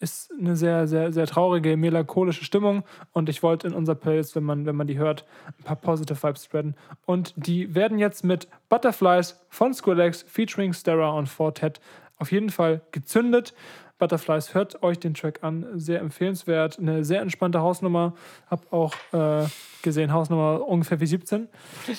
ist 0.00 0.32
eine 0.32 0.56
sehr, 0.56 0.88
sehr, 0.88 1.12
sehr 1.12 1.26
traurige, 1.26 1.76
melancholische 1.76 2.44
Stimmung. 2.44 2.84
Und 3.12 3.28
ich 3.28 3.42
wollte 3.42 3.66
in 3.66 3.74
unserer 3.74 3.96
Playlist, 3.96 4.34
wenn 4.34 4.44
man, 4.44 4.64
wenn 4.64 4.76
man 4.76 4.86
die 4.86 4.96
hört, 4.96 5.26
ein 5.58 5.64
paar 5.64 5.76
positive 5.76 6.22
Vibes 6.22 6.46
spreaden. 6.46 6.74
Und 7.04 7.34
die 7.36 7.74
werden 7.74 7.98
jetzt 7.98 8.24
mit 8.24 8.48
Butterflies 8.70 9.44
von 9.50 9.74
Skrillex 9.74 10.22
featuring 10.22 10.72
Stara 10.72 11.10
und 11.10 11.28
Fortet 11.28 11.82
auf 12.16 12.32
jeden 12.32 12.50
Fall 12.50 12.80
gezündet. 12.92 13.52
Butterflies, 13.98 14.54
hört 14.54 14.82
euch 14.82 14.98
den 14.98 15.14
Track 15.14 15.40
an, 15.42 15.66
sehr 15.74 16.00
empfehlenswert. 16.00 16.78
Eine 16.78 17.04
sehr 17.04 17.20
entspannte 17.20 17.60
Hausnummer. 17.60 18.14
Hab 18.48 18.72
auch 18.72 18.94
äh, 19.12 19.46
gesehen, 19.82 20.12
Hausnummer 20.12 20.66
ungefähr 20.66 21.00
wie 21.00 21.06
17. 21.06 21.48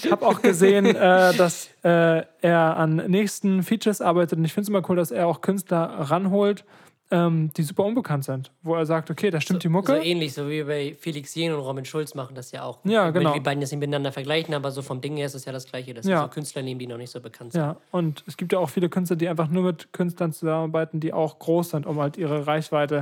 Hab 0.09 0.23
auch 0.23 0.41
gesehen, 0.41 0.85
äh, 0.87 1.33
dass 1.33 1.69
äh, 1.83 2.23
er 2.41 2.77
an 2.77 2.95
nächsten 3.07 3.63
Features 3.63 4.01
arbeitet. 4.01 4.39
Und 4.39 4.45
ich 4.45 4.53
finde 4.53 4.63
es 4.63 4.69
immer 4.69 4.89
cool, 4.89 4.95
dass 4.95 5.11
er 5.11 5.27
auch 5.27 5.41
Künstler 5.41 5.83
ranholt, 5.83 6.63
ähm, 7.11 7.51
die 7.57 7.63
super 7.63 7.83
unbekannt 7.85 8.23
sind. 8.23 8.51
Wo 8.61 8.75
er 8.75 8.85
sagt, 8.85 9.09
okay, 9.09 9.31
da 9.31 9.41
stimmt 9.41 9.63
die 9.63 9.69
Mucke. 9.69 9.93
So 9.93 9.97
ähnlich, 10.01 10.33
so 10.33 10.47
wie 10.49 10.63
bei 10.63 10.95
Felix 10.99 11.33
Jen 11.35 11.53
und 11.53 11.59
Robin 11.61 11.83
Schulz 11.85 12.13
machen 12.13 12.35
das 12.35 12.51
ja 12.51 12.63
auch. 12.63 12.79
Ja, 12.85 13.07
Wenn 13.07 13.13
genau. 13.21 13.33
Die 13.33 13.39
beiden 13.39 13.61
das 13.61 13.71
nicht 13.71 13.79
miteinander 13.79 14.11
vergleichen, 14.11 14.53
aber 14.53 14.71
so 14.71 14.81
vom 14.81 15.01
Ding 15.01 15.17
her 15.17 15.25
ist 15.25 15.33
es 15.33 15.45
ja 15.45 15.51
das 15.51 15.65
Gleiche, 15.65 15.93
dass 15.93 16.05
Ja. 16.05 16.21
so 16.23 16.27
Künstler 16.27 16.61
nehmen, 16.61 16.79
die 16.79 16.87
noch 16.87 16.97
nicht 16.97 17.11
so 17.11 17.19
bekannt 17.19 17.53
sind. 17.53 17.61
Ja, 17.61 17.77
und 17.91 18.23
es 18.27 18.37
gibt 18.37 18.53
ja 18.53 18.59
auch 18.59 18.69
viele 18.69 18.89
Künstler, 18.89 19.15
die 19.15 19.27
einfach 19.27 19.47
nur 19.49 19.63
mit 19.63 19.91
Künstlern 19.91 20.33
zusammenarbeiten, 20.33 20.99
die 20.99 21.11
auch 21.13 21.39
groß 21.39 21.71
sind, 21.71 21.85
um 21.85 21.99
halt 21.99 22.17
ihre 22.17 22.45
Reichweite 22.45 23.01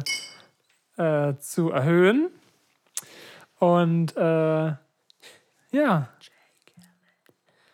äh, 0.97 1.33
zu 1.39 1.71
erhöhen. 1.71 2.29
Und 3.59 4.15
äh, 4.15 4.73
ja. 5.71 6.09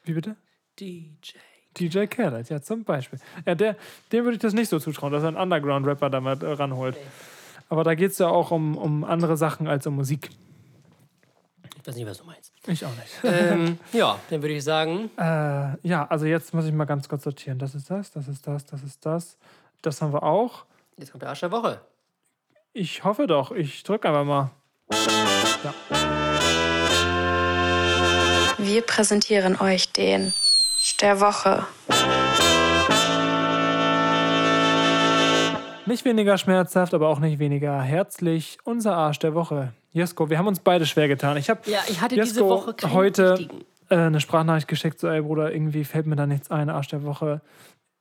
Wie 0.06 0.14
bitte? 0.14 0.36
DJ. 0.80 1.38
DJ 1.80 2.06
Khaled, 2.06 2.50
ja, 2.50 2.62
zum 2.62 2.84
Beispiel. 2.84 3.20
Ja, 3.46 3.56
der, 3.56 3.76
dem 4.12 4.24
würde 4.26 4.36
ich 4.36 4.42
das 4.42 4.54
nicht 4.54 4.70
so 4.70 4.80
zutrauen, 4.80 5.12
dass 5.12 5.24
er 5.24 5.30
einen 5.30 5.38
Underground-Rapper 5.38 6.10
damit 6.10 6.44
äh, 6.44 6.52
ranholt. 6.52 6.96
Aber 7.70 7.84
da 7.84 7.96
geht 7.96 8.12
es 8.12 8.18
ja 8.20 8.28
auch 8.28 8.52
um, 8.52 8.78
um 8.78 9.04
andere 9.04 9.38
Sachen 9.38 9.68
als 9.68 9.88
um 9.88 9.96
Musik. 9.96 10.30
Ich 11.82 11.88
weiß 11.88 11.96
nicht, 11.96 12.08
was 12.08 12.18
du 12.20 12.26
meinst. 12.26 12.54
Ich 12.68 12.86
auch 12.86 12.96
nicht. 12.96 13.12
ähm, 13.24 13.78
ja, 13.94 14.18
dann 14.30 14.42
würde 14.42 14.54
ich 14.56 14.64
sagen, 14.64 15.10
Äh, 15.18 15.76
ja, 15.88 16.06
also 16.08 16.26
jetzt 16.26 16.54
muss 16.54 16.66
ich 16.66 16.72
mal 16.72 16.86
ganz 16.86 17.10
kurz 17.10 17.24
sortieren. 17.24 17.60
Das 17.60 17.76
ist 17.76 17.90
das, 17.90 18.12
das 18.12 18.28
ist 18.28 18.48
das, 18.48 18.66
das 18.66 18.84
ist 18.84 19.06
das. 19.06 19.38
Das 19.82 20.02
haben 20.02 20.14
wir 20.14 20.24
auch. 20.24 20.66
jetzt 20.98 21.12
kommt 21.12 21.24
der 21.24 21.30
Arsch 21.30 21.42
der 21.42 21.52
Woche. 21.52 21.82
Ich 22.72 23.04
hoffe 23.04 23.28
doch. 23.28 23.52
Ich 23.52 23.84
drücke 23.84 24.08
einfach 24.08 24.24
mal. 24.24 24.52
Wir 28.58 28.82
präsentieren 28.82 29.60
euch 29.60 29.92
den 29.92 30.34
der 31.04 31.20
Woche. 31.20 31.66
Nicht 35.86 36.06
weniger 36.06 36.38
schmerzhaft, 36.38 36.94
aber 36.94 37.10
auch 37.10 37.20
nicht 37.20 37.40
weniger 37.40 37.82
herzlich. 37.82 38.58
Unser 38.64 38.96
Arsch 38.96 39.20
der 39.20 39.34
Woche. 39.36 39.74
Jesko, 39.92 40.30
wir 40.30 40.38
haben 40.38 40.48
uns 40.48 40.62
beide 40.62 40.86
schwer 40.86 41.10
getan. 41.10 41.36
Ich 41.36 41.50
habe 41.50 41.60
Ja, 41.66 41.80
ich 41.90 42.00
hatte 42.00 42.16
diese 42.16 42.36
Jesko 42.40 42.50
Woche 42.50 42.74
keinen 42.74 42.94
heute 42.94 43.32
richtigen. 43.34 43.60
äh, 43.90 43.96
eine 43.98 44.22
Sprachnachricht 44.22 44.70
geschickt, 44.70 44.98
so, 44.98 45.10
ey 45.10 45.22
Bruder, 45.22 45.52
irgendwie 45.54 45.84
fällt 45.84 46.08
mir 46.08 46.16
da 46.16 46.26
nichts 46.26 46.50
ein, 46.50 46.70
Arsch 46.70 46.88
der 46.88 47.04
Woche. 47.04 47.42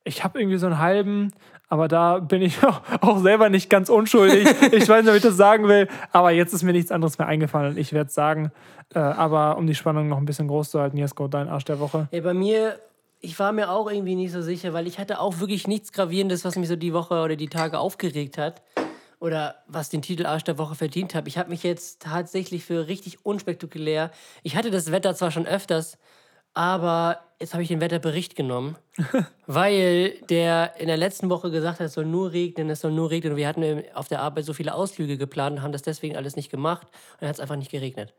Ich 0.05 0.23
habe 0.23 0.39
irgendwie 0.39 0.59
so 0.59 0.67
einen 0.67 0.79
halben, 0.79 1.33
aber 1.69 1.89
da 1.89 2.21
bin 2.21 2.41
ich 2.41 2.59
auch, 3.01 3.19
selber 3.19 3.49
nicht 3.49 3.69
ganz 3.69 3.89
unschuldig. 3.89 4.49
ich 4.73 4.89
weiß 4.89 5.03
nicht, 5.03 5.11
ob 5.11 5.17
ich 5.17 5.23
das 5.23 5.37
sagen 5.37 5.67
will, 5.67 5.89
aber 6.13 6.31
jetzt 6.31 6.53
ist 6.55 6.63
mir 6.63 6.73
nichts 6.73 6.93
anderes 6.93 7.19
mehr 7.19 7.27
eingefallen. 7.27 7.77
Ich 7.77 7.93
werde 7.93 8.07
es 8.09 8.15
sagen, 8.15 8.53
äh, 8.95 9.01
aber 9.01 9.57
um 9.57 9.67
die 9.67 9.75
Spannung 9.75 10.09
noch 10.09 10.19
ein 10.19 10.25
bisschen 10.25 10.47
groß 10.47 10.71
zu 10.71 10.81
halten, 10.81 10.97
Jesko, 10.99 11.27
dein 11.27 11.49
Arsch 11.49 11.65
der 11.65 11.81
Woche. 11.81 12.07
Ja, 12.13 12.21
bei 12.21 12.35
mir, 12.35 12.77
ich 13.23 13.39
war 13.39 13.53
mir 13.53 13.71
auch 13.71 13.91
irgendwie 13.91 14.17
nicht 14.17 14.33
so 14.33 14.43
sicher, 14.43 14.73
weil 14.73 14.87
ich 14.89 14.99
hatte 14.99 15.21
auch 15.21 15.39
wirklich 15.39 15.69
nichts 15.69 15.93
Gravierendes, 15.93 16.45
was 16.45 16.57
mich 16.57 16.69
so 16.69 16.77
die 16.77 16.93
Woche 16.93 17.23
oder 17.23 17.37
die 17.37 17.49
Tage 17.49 17.79
aufgeregt 17.79 18.37
hat. 18.37 18.63
Oder 19.21 19.55
was 19.69 19.89
den 19.89 20.03
Titel 20.03 20.27
Arsch 20.27 20.43
der 20.43 20.59
Woche 20.59 20.75
verdient 20.75 21.15
hat. 21.15 21.29
Ich 21.29 21.39
habe 21.39 21.49
mich 21.49 21.63
jetzt 21.63 22.03
tatsächlich 22.03 22.65
für 22.65 22.89
richtig 22.89 23.25
unspektakulär. 23.25 24.11
Ich 24.43 24.57
hatte 24.57 24.73
das 24.73 24.91
Wetter 24.91 25.15
zwar 25.15 25.31
schon 25.31 25.47
öfters, 25.47 25.97
aber 26.55 27.21
jetzt 27.39 27.53
habe 27.55 27.63
ich 27.63 27.69
den 27.69 27.81
Wetterbericht 27.81 28.35
genommen, 28.35 28.77
weil 29.47 30.19
der 30.29 30.75
in 30.79 30.89
der 30.89 30.97
letzten 30.97 31.31
Woche 31.31 31.53
gesagt 31.53 31.79
hat, 31.79 31.87
es 31.87 31.93
soll 31.93 32.05
nur 32.05 32.33
regnen, 32.33 32.69
es 32.69 32.81
soll 32.81 32.91
nur 32.91 33.11
regnen. 33.11 33.35
Und 33.35 33.37
wir 33.37 33.47
hatten 33.47 33.85
auf 33.95 34.09
der 34.09 34.21
Arbeit 34.21 34.45
so 34.45 34.55
viele 34.55 34.75
Ausflüge 34.75 35.17
geplant 35.17 35.59
und 35.59 35.63
haben 35.63 35.73
das 35.73 35.83
deswegen 35.83 36.17
alles 36.17 36.35
nicht 36.35 36.51
gemacht. 36.51 36.89
Und 36.91 37.21
dann 37.21 37.29
hat 37.29 37.37
es 37.37 37.41
einfach 37.41 37.55
nicht 37.55 37.71
geregnet. 37.71 38.13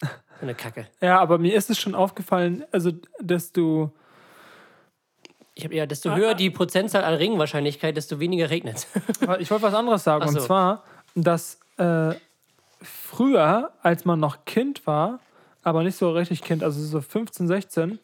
So 0.00 0.08
eine 0.40 0.54
Kacke. 0.54 0.86
Ja, 1.02 1.20
aber 1.20 1.36
mir 1.36 1.54
ist 1.54 1.68
es 1.68 1.78
schon 1.78 1.94
aufgefallen, 1.94 2.64
also, 2.72 2.92
dass 3.20 3.52
du. 3.52 3.92
Ich 5.54 5.64
habe 5.64 5.74
ja, 5.74 5.86
desto 5.86 6.14
höher 6.14 6.34
die 6.34 6.50
Prozentzahl 6.50 7.04
an 7.04 7.14
Regenwahrscheinlichkeit, 7.14 7.96
desto 7.96 8.20
weniger 8.20 8.50
regnet. 8.50 8.86
Ich 9.40 9.50
wollte 9.50 9.62
was 9.62 9.74
anderes 9.74 10.04
sagen. 10.04 10.22
Ach 10.22 10.28
Und 10.28 10.34
so. 10.34 10.40
zwar, 10.46 10.84
dass 11.14 11.58
äh, 11.76 12.14
früher, 12.82 13.72
als 13.82 14.04
man 14.04 14.20
noch 14.20 14.44
Kind 14.44 14.86
war, 14.86 15.20
aber 15.62 15.82
nicht 15.82 15.96
so 15.96 16.10
richtig 16.12 16.42
Kind, 16.42 16.62
also 16.62 16.80
so 16.80 17.00
15, 17.00 17.46
16, 17.46 17.98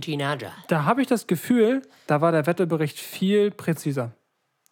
Teenager. 0.00 0.52
da 0.68 0.84
habe 0.84 1.02
ich 1.02 1.08
das 1.08 1.26
Gefühl, 1.26 1.82
da 2.06 2.20
war 2.20 2.30
der 2.30 2.46
Wetterbericht 2.46 2.98
viel 3.00 3.50
präziser. 3.50 4.12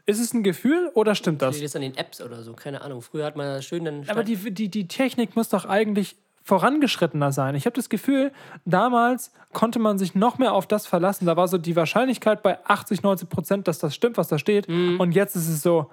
Ist 0.06 0.20
es 0.20 0.32
ein 0.32 0.44
Gefühl 0.44 0.90
oder 0.94 1.16
stimmt 1.16 1.42
das? 1.42 1.56
Liegt 1.56 1.66
das 1.66 1.74
an 1.74 1.82
den 1.82 1.96
Apps 1.96 2.20
oder 2.20 2.42
so? 2.42 2.54
Keine 2.54 2.80
Ahnung. 2.80 3.02
Früher 3.02 3.26
hat 3.26 3.36
man 3.36 3.46
das 3.46 3.64
schön 3.64 3.84
dann. 3.84 4.08
Aber 4.08 4.22
die, 4.22 4.36
die, 4.36 4.68
die 4.70 4.86
Technik 4.86 5.34
muss 5.34 5.48
doch 5.48 5.64
eigentlich 5.64 6.16
vorangeschrittener 6.48 7.30
sein. 7.30 7.54
Ich 7.54 7.66
habe 7.66 7.76
das 7.76 7.90
Gefühl, 7.90 8.32
damals 8.64 9.32
konnte 9.52 9.78
man 9.78 9.98
sich 9.98 10.14
noch 10.14 10.38
mehr 10.38 10.54
auf 10.54 10.66
das 10.66 10.86
verlassen. 10.86 11.26
Da 11.26 11.36
war 11.36 11.46
so 11.46 11.58
die 11.58 11.76
Wahrscheinlichkeit 11.76 12.42
bei 12.42 12.58
80, 12.64 13.02
90 13.02 13.28
Prozent, 13.28 13.68
dass 13.68 13.78
das 13.78 13.94
stimmt, 13.94 14.16
was 14.16 14.28
da 14.28 14.38
steht. 14.38 14.66
Mhm. 14.66 14.98
Und 14.98 15.12
jetzt 15.12 15.36
ist 15.36 15.48
es 15.48 15.60
so, 15.60 15.90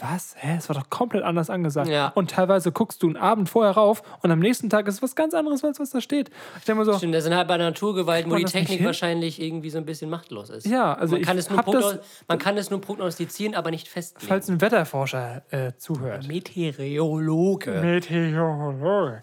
was? 0.00 0.34
Hä? 0.38 0.56
Es 0.58 0.68
war 0.68 0.76
doch 0.76 0.88
komplett 0.90 1.24
anders 1.24 1.50
angesagt. 1.50 1.88
Ja. 1.88 2.12
Und 2.14 2.30
teilweise 2.30 2.70
guckst 2.70 3.02
du 3.02 3.08
einen 3.08 3.16
Abend 3.16 3.48
vorher 3.48 3.72
rauf 3.72 4.02
und 4.22 4.30
am 4.30 4.38
nächsten 4.38 4.70
Tag 4.70 4.86
ist 4.86 4.94
es 4.96 5.02
was 5.02 5.16
ganz 5.16 5.34
anderes, 5.34 5.64
als 5.64 5.80
was 5.80 5.90
da 5.90 6.00
steht. 6.00 6.30
Ich 6.58 6.64
denke 6.64 6.80
mir 6.80 6.84
so, 6.84 6.96
Stimmt, 6.98 7.14
das 7.14 7.24
sind 7.24 7.34
halt 7.34 7.48
bei 7.48 7.56
Naturgewalten, 7.56 8.30
wo 8.30 8.34
man 8.36 8.44
die 8.44 8.50
Technik 8.50 8.84
wahrscheinlich 8.84 9.40
irgendwie 9.42 9.70
so 9.70 9.78
ein 9.78 9.84
bisschen 9.84 10.08
machtlos 10.08 10.50
ist. 10.50 10.66
Ja, 10.66 10.94
also 10.94 11.16
man, 11.16 11.22
kann 11.24 11.36
ich 11.38 11.46
es 11.48 11.64
das- 11.66 11.98
man 12.28 12.38
kann 12.38 12.56
es 12.58 12.70
nur 12.70 12.80
prognostizieren, 12.80 13.54
aber 13.54 13.70
nicht 13.70 13.88
festlegen. 13.88 14.28
falls 14.28 14.48
ein 14.48 14.60
Wetterforscher 14.60 15.42
äh, 15.50 15.72
zuhört. 15.76 16.28
Meteorologe. 16.28 17.80
Meteorologe. 17.80 19.22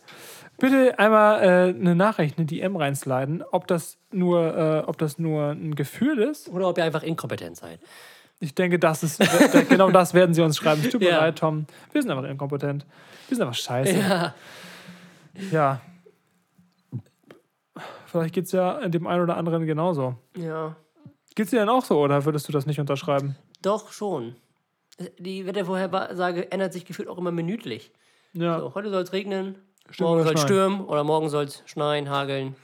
Bitte 0.57 0.99
einmal 0.99 1.41
äh, 1.41 1.47
eine 1.69 1.95
Nachricht, 1.95 2.37
eine 2.37 2.45
DM 2.45 2.75
reinsliden, 2.75 3.43
ob 3.51 3.65
das 3.67 3.97
nur, 4.11 4.57
äh, 4.57 4.79
ob 4.87 4.97
das 4.97 5.17
nur 5.17 5.51
ein 5.51 5.73
Gefühl 5.75 6.19
ist. 6.19 6.49
Oder 6.49 6.67
ob 6.67 6.77
ihr 6.77 6.83
einfach 6.83 7.03
inkompetent 7.03 7.55
seid. 7.55 7.79
Ich 8.39 8.55
denke, 8.55 8.79
das 8.79 9.03
ist 9.03 9.19
genau 9.69 9.89
das 9.91 10.13
werden 10.13 10.33
sie 10.33 10.41
uns 10.41 10.57
schreiben. 10.57 10.81
Tut 10.89 11.01
mir 11.01 11.09
Ja. 11.09 11.17
leid, 11.19 11.37
Tom. 11.39 11.65
Wir 11.91 12.01
sind 12.01 12.09
einfach 12.11 12.23
inkompetent. 12.29 12.85
Wir 13.27 13.35
sind 13.37 13.45
einfach 13.45 13.59
scheiße. 13.59 13.97
Ja. 13.97 14.33
Ja. 15.51 15.81
Vielleicht 18.07 18.33
geht 18.33 18.45
es 18.45 18.51
ja 18.51 18.87
dem 18.87 19.07
einen 19.07 19.21
oder 19.23 19.37
anderen 19.37 19.65
genauso. 19.65 20.15
ja. 20.35 20.75
Geht 21.35 21.45
es 21.45 21.51
dir 21.51 21.59
denn 21.59 21.69
auch 21.69 21.85
so 21.85 21.99
oder 21.99 22.25
würdest 22.25 22.47
du 22.49 22.51
das 22.51 22.65
nicht 22.65 22.79
unterschreiben? 22.81 23.37
Doch, 23.61 23.93
schon. 23.93 24.35
Die 25.19 25.45
Wettervorhersage 25.45 26.51
ändert 26.51 26.73
sich 26.73 26.83
gefühlt 26.83 27.07
auch 27.07 27.17
immer 27.17 27.31
minütlich. 27.31 27.93
Ja. 28.33 28.59
So, 28.59 28.73
heute 28.75 28.89
soll 28.89 29.03
es 29.03 29.13
regnen, 29.13 29.55
Stimmt 29.89 30.09
morgen 30.09 30.23
soll 30.23 30.33
es 30.33 30.41
stürmen 30.41 30.81
oder 30.81 31.05
morgen 31.05 31.29
soll 31.29 31.45
es 31.45 31.63
schneien, 31.65 32.09
hageln. 32.09 32.55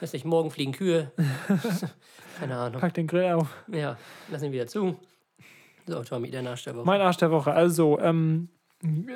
Weiß 0.00 0.12
nicht, 0.12 0.24
morgen 0.24 0.52
fliegen 0.52 0.70
Kühe. 0.72 1.10
Keine 2.38 2.56
Ahnung. 2.56 2.80
Pack 2.80 2.94
den 2.94 3.08
Grill 3.08 3.32
auf. 3.32 3.48
Ja, 3.66 3.96
lass 4.30 4.42
ihn 4.42 4.52
wieder 4.52 4.68
zu. 4.68 4.96
So, 5.86 6.02
Tommy, 6.04 6.30
der 6.30 6.46
Arsch 6.48 6.64
der 6.64 6.76
Woche. 6.76 6.86
Mein 6.86 7.00
Arsch 7.00 7.16
der 7.16 7.30
Woche. 7.30 7.52
Also, 7.52 7.98
ähm, 8.00 8.48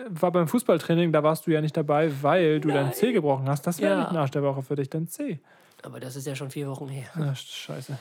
war 0.09 0.31
beim 0.31 0.47
Fußballtraining, 0.49 1.13
da 1.13 1.23
warst 1.23 1.47
du 1.47 1.51
ja 1.51 1.61
nicht 1.61 1.77
dabei, 1.77 2.13
weil 2.23 2.61
du 2.61 2.69
dein 2.69 2.93
C 2.93 3.13
gebrochen 3.13 3.49
hast. 3.49 3.67
Das 3.67 3.81
wäre 3.81 3.95
Ja. 3.95 3.99
nicht 4.01 4.11
ein 4.11 4.17
Arsch 4.17 4.31
der 4.31 4.43
Woche 4.43 4.63
für 4.63 4.77
dich, 4.77 4.91
dein 4.91 5.09
C. 5.09 5.41
Aber 5.83 5.99
das 6.01 6.17
ist 6.17 6.27
ja 6.27 6.35
schon 6.37 6.51
vier 6.51 6.69
Wochen 6.69 6.89
her. 6.89 7.09
Ah, 7.15 7.35
scheiße. 7.35 7.97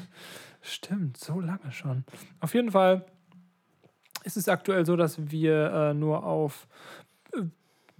Stimmt, 0.61 1.18
so 1.18 1.39
lange 1.39 1.72
schon. 1.72 2.03
Auf 2.39 2.53
jeden 2.53 2.72
Fall 2.72 3.05
ist 4.24 4.38
es 4.38 4.47
aktuell 4.49 4.86
so, 4.86 4.95
dass 4.95 5.30
wir 5.32 5.72
äh, 5.72 5.93
nur 5.93 6.24
auf, 6.26 6.68
äh, 7.34 7.41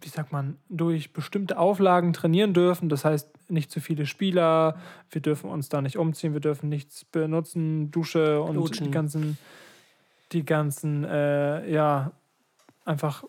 wie 0.02 0.10
sagt 0.10 0.32
man, 0.32 0.58
durch 0.70 1.14
bestimmte 1.14 1.58
Auflagen 1.60 2.14
trainieren 2.14 2.54
dürfen. 2.54 2.90
Das 2.90 3.06
heißt, 3.06 3.30
nicht 3.50 3.70
zu 3.72 3.80
viele 3.80 4.06
Spieler, 4.08 4.78
wir 5.12 5.22
dürfen 5.22 5.50
uns 5.50 5.70
da 5.70 5.82
nicht 5.82 5.98
umziehen, 5.98 6.34
wir 6.34 6.40
dürfen 6.40 6.70
nichts 6.70 7.06
benutzen, 7.06 7.92
Dusche 7.92 8.42
und 8.42 8.56
Lutschen. 8.56 8.86
die 8.88 8.92
ganzen, 8.92 9.38
die 10.32 10.46
ganzen, 10.46 11.04
äh, 11.04 11.70
ja, 11.72 12.12
einfach, 12.84 13.24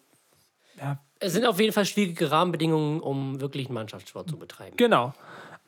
ja, 0.79 0.99
Es 1.19 1.33
sind 1.33 1.47
auf 1.47 1.61
jeden 1.61 1.73
Fall 1.73 1.85
schwierige 1.85 2.31
Rahmenbedingungen, 2.31 3.01
um 3.01 3.41
wirklich 3.41 3.67
einen 3.67 3.75
Mannschaftssport 3.75 4.29
zu 4.29 4.37
betreiben. 4.37 4.77
Genau. 4.77 5.15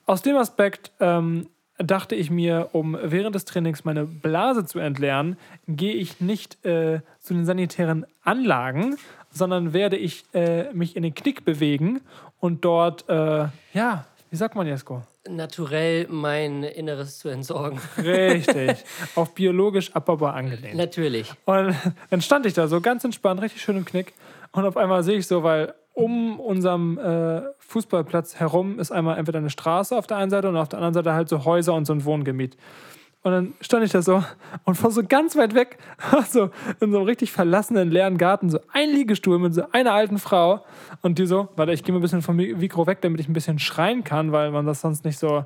Aus 0.07 0.22
dem 0.22 0.37
Aspekt 0.37 0.91
ähm, 1.01 1.49
dachte 1.79 2.14
ich 2.14 2.31
mir, 2.31 2.70
um 2.72 2.99
während 3.01 3.35
des 3.35 3.45
Trainings 3.45 3.85
meine 3.85 4.05
Blase 4.05 4.64
zu 4.64 4.79
entleeren, 4.79 5.37
gehe 5.66 5.95
ich 5.95 6.20
nicht 6.20 6.64
äh, 6.64 7.01
zu 7.20 7.35
den 7.35 7.47
sanitären 7.47 8.07
Anlagen, 8.22 8.97
sondern 9.31 9.72
werde 9.72 9.97
ich 9.97 10.24
äh, 10.35 10.72
mich 10.72 10.97
in 10.97 11.03
den 11.03 11.14
Knick 11.14 11.45
bewegen 11.45 12.01
und 12.41 12.64
dort, 12.64 13.09
äh, 13.09 13.49
ja, 13.72 14.07
wie 14.31 14.37
sagt 14.37 14.55
man, 14.55 14.66
Jesko? 14.66 15.03
Naturell 15.29 16.07
mein 16.09 16.62
Inneres 16.62 17.18
zu 17.18 17.29
entsorgen. 17.29 17.81
Richtig. 17.97 18.85
auf 19.14 19.35
biologisch 19.35 19.95
abbaubar 19.95 20.35
angelehnt. 20.35 20.76
Natürlich. 20.76 21.33
Und 21.45 21.74
dann 22.11 22.20
stand 22.20 22.47
ich 22.47 22.55
da 22.55 22.68
so 22.68 22.81
ganz 22.81 23.05
entspannt, 23.05 23.41
richtig 23.41 23.62
schön 23.62 23.76
im 23.76 23.85
Knick. 23.85 24.14
Und 24.53 24.64
auf 24.64 24.76
einmal 24.76 25.03
sehe 25.03 25.18
ich 25.18 25.26
so, 25.26 25.43
weil 25.43 25.74
um 25.95 26.39
unserem 26.39 26.99
äh, 26.99 27.43
Fußballplatz 27.59 28.37
herum 28.37 28.79
ist 28.79 28.93
einmal 28.93 29.18
entweder 29.18 29.39
eine 29.39 29.51
Straße 29.51 29.97
auf 29.97 30.07
der 30.07 30.18
einen 30.18 30.31
Seite 30.31 30.49
und 30.49 30.57
auf 30.57 30.68
der 30.68 30.79
anderen 30.79 30.95
Seite 30.95 31.12
halt 31.12 31.29
so 31.29 31.45
Häuser 31.45 31.74
und 31.74 31.87
so 31.87 31.93
ein 31.93 32.05
Wohngebiet. 32.05 32.57
Und 33.29 33.35
dann 33.35 33.55
stand 33.61 33.85
ich 33.85 33.93
da 33.93 34.01
so 34.01 34.24
und 34.64 34.74
von 34.76 34.91
so 34.91 35.03
ganz 35.07 35.37
weit 35.37 35.55
weg, 35.55 35.76
so 36.31 36.45
in 36.81 36.91
so 36.93 36.97
einem 36.99 37.03
richtig 37.07 37.31
verlassenen, 37.31 37.91
leeren 37.91 38.16
Garten, 38.16 38.49
so 38.49 38.59
ein 38.72 38.89
Liegestuhl 38.89 39.39
mit 39.39 39.53
so 39.53 39.64
einer 39.72 39.93
alten 39.93 40.18
Frau. 40.18 40.64
Und 41.03 41.18
die 41.18 41.26
so, 41.26 41.49
warte, 41.57 41.72
ich 41.72 41.85
gehe 41.85 41.93
mal 41.93 41.99
ein 41.99 42.03
bisschen 42.03 42.22
vom 42.22 42.37
Mi- 42.37 42.57
Mikro 42.57 42.87
weg, 42.87 43.03
damit 43.03 43.20
ich 43.20 43.29
ein 43.29 43.35
bisschen 43.35 43.59
schreien 43.59 44.03
kann, 44.03 44.33
weil 44.33 44.51
man 44.51 44.64
das 44.64 44.81
sonst 44.81 45.05
nicht 45.05 45.18
so 45.18 45.45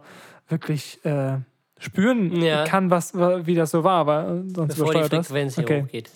wirklich 0.49 1.05
äh, 1.05 1.39
spüren 1.81 2.41
Ja. 2.41 2.63
kann, 2.65 2.91
was, 2.91 3.15
wie 3.17 3.55
das 3.57 3.73
so 3.73 3.83
war, 3.83 4.07
weil 4.07 4.45
sonst 4.55 4.77
Bevor 4.77 4.93
die 4.93 4.99
übersteuert 5.01 5.13
das. 5.13 5.27
Frequenz 5.27 5.55
hier 5.57 5.65
Okay. 5.65 5.83
hochgeht. 5.83 6.11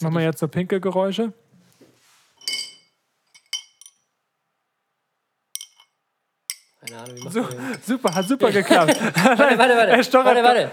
Machen 0.00 0.14
wir 0.14 0.22
jetzt 0.22 0.38
so 0.40 0.48
pinke 0.48 0.80
Geräusche. 0.80 1.32
Keine 6.90 7.02
Ahnung, 7.02 7.16
wie 7.16 7.30
So, 7.30 7.46
super, 7.86 8.14
hat 8.14 8.26
super 8.26 8.50
geklappt. 8.50 9.00
Warte, 9.14 9.58
warte, 9.58 9.76
warte. 9.76 9.92
Er 9.92 10.02
stochert 10.02 10.26
Warte, 10.26 10.42
warte. 10.42 10.70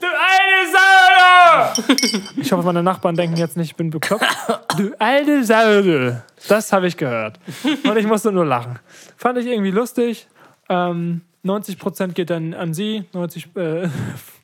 Du 0.00 0.06
alte 0.06 0.72
Sau! 0.72 2.20
Ich 2.40 2.50
hoffe, 2.50 2.64
meine 2.64 2.82
Nachbarn 2.82 3.14
denken 3.16 3.36
jetzt 3.36 3.56
nicht, 3.56 3.70
ich 3.70 3.76
bin 3.76 3.90
bekloppt. 3.90 4.24
Du 4.76 4.92
alte 4.98 5.44
Sau! 5.44 6.22
Das 6.48 6.72
habe 6.72 6.86
ich 6.88 6.96
gehört. 6.96 7.38
Und 7.84 7.96
ich 7.96 8.06
musste 8.06 8.32
nur 8.32 8.46
lachen. 8.46 8.78
Fand 9.16 9.38
ich 9.38 9.46
irgendwie 9.46 9.70
lustig. 9.70 10.26
Ähm, 10.68 11.20
90% 11.44 12.12
geht 12.12 12.30
dann 12.30 12.54
an 12.54 12.74
sie, 12.74 13.04
90, 13.12 13.56
äh, 13.56 13.88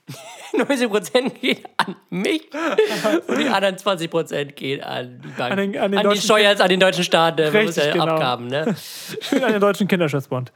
90% 0.53 1.31
geht 1.41 1.65
an 1.79 1.97
mich 2.11 2.49
und 3.29 3.39
die 3.39 3.49
anderen 3.49 3.77
20% 3.77 4.45
geht 4.53 4.83
an 4.83 5.21
die 5.23 5.29
Bank. 5.29 5.51
An 5.53 5.59
den- 5.59 5.77
an 5.79 5.91
den 5.91 5.99
die 6.01 6.05
deutschen- 6.05 6.23
Steuern, 6.23 6.61
an 6.61 6.69
den 6.69 6.81
deutschen 6.81 7.05
Staat. 7.05 7.39
Man 7.39 7.65
muss 7.67 7.77
ja 7.77 7.93
genau. 7.93 8.05
Abgaben, 8.07 8.47
ne? 8.47 8.75
Schön 9.21 9.43
an 9.45 9.53
den 9.53 9.61
Deutschen 9.61 9.89
Kinderschutzbund. 9.89 10.53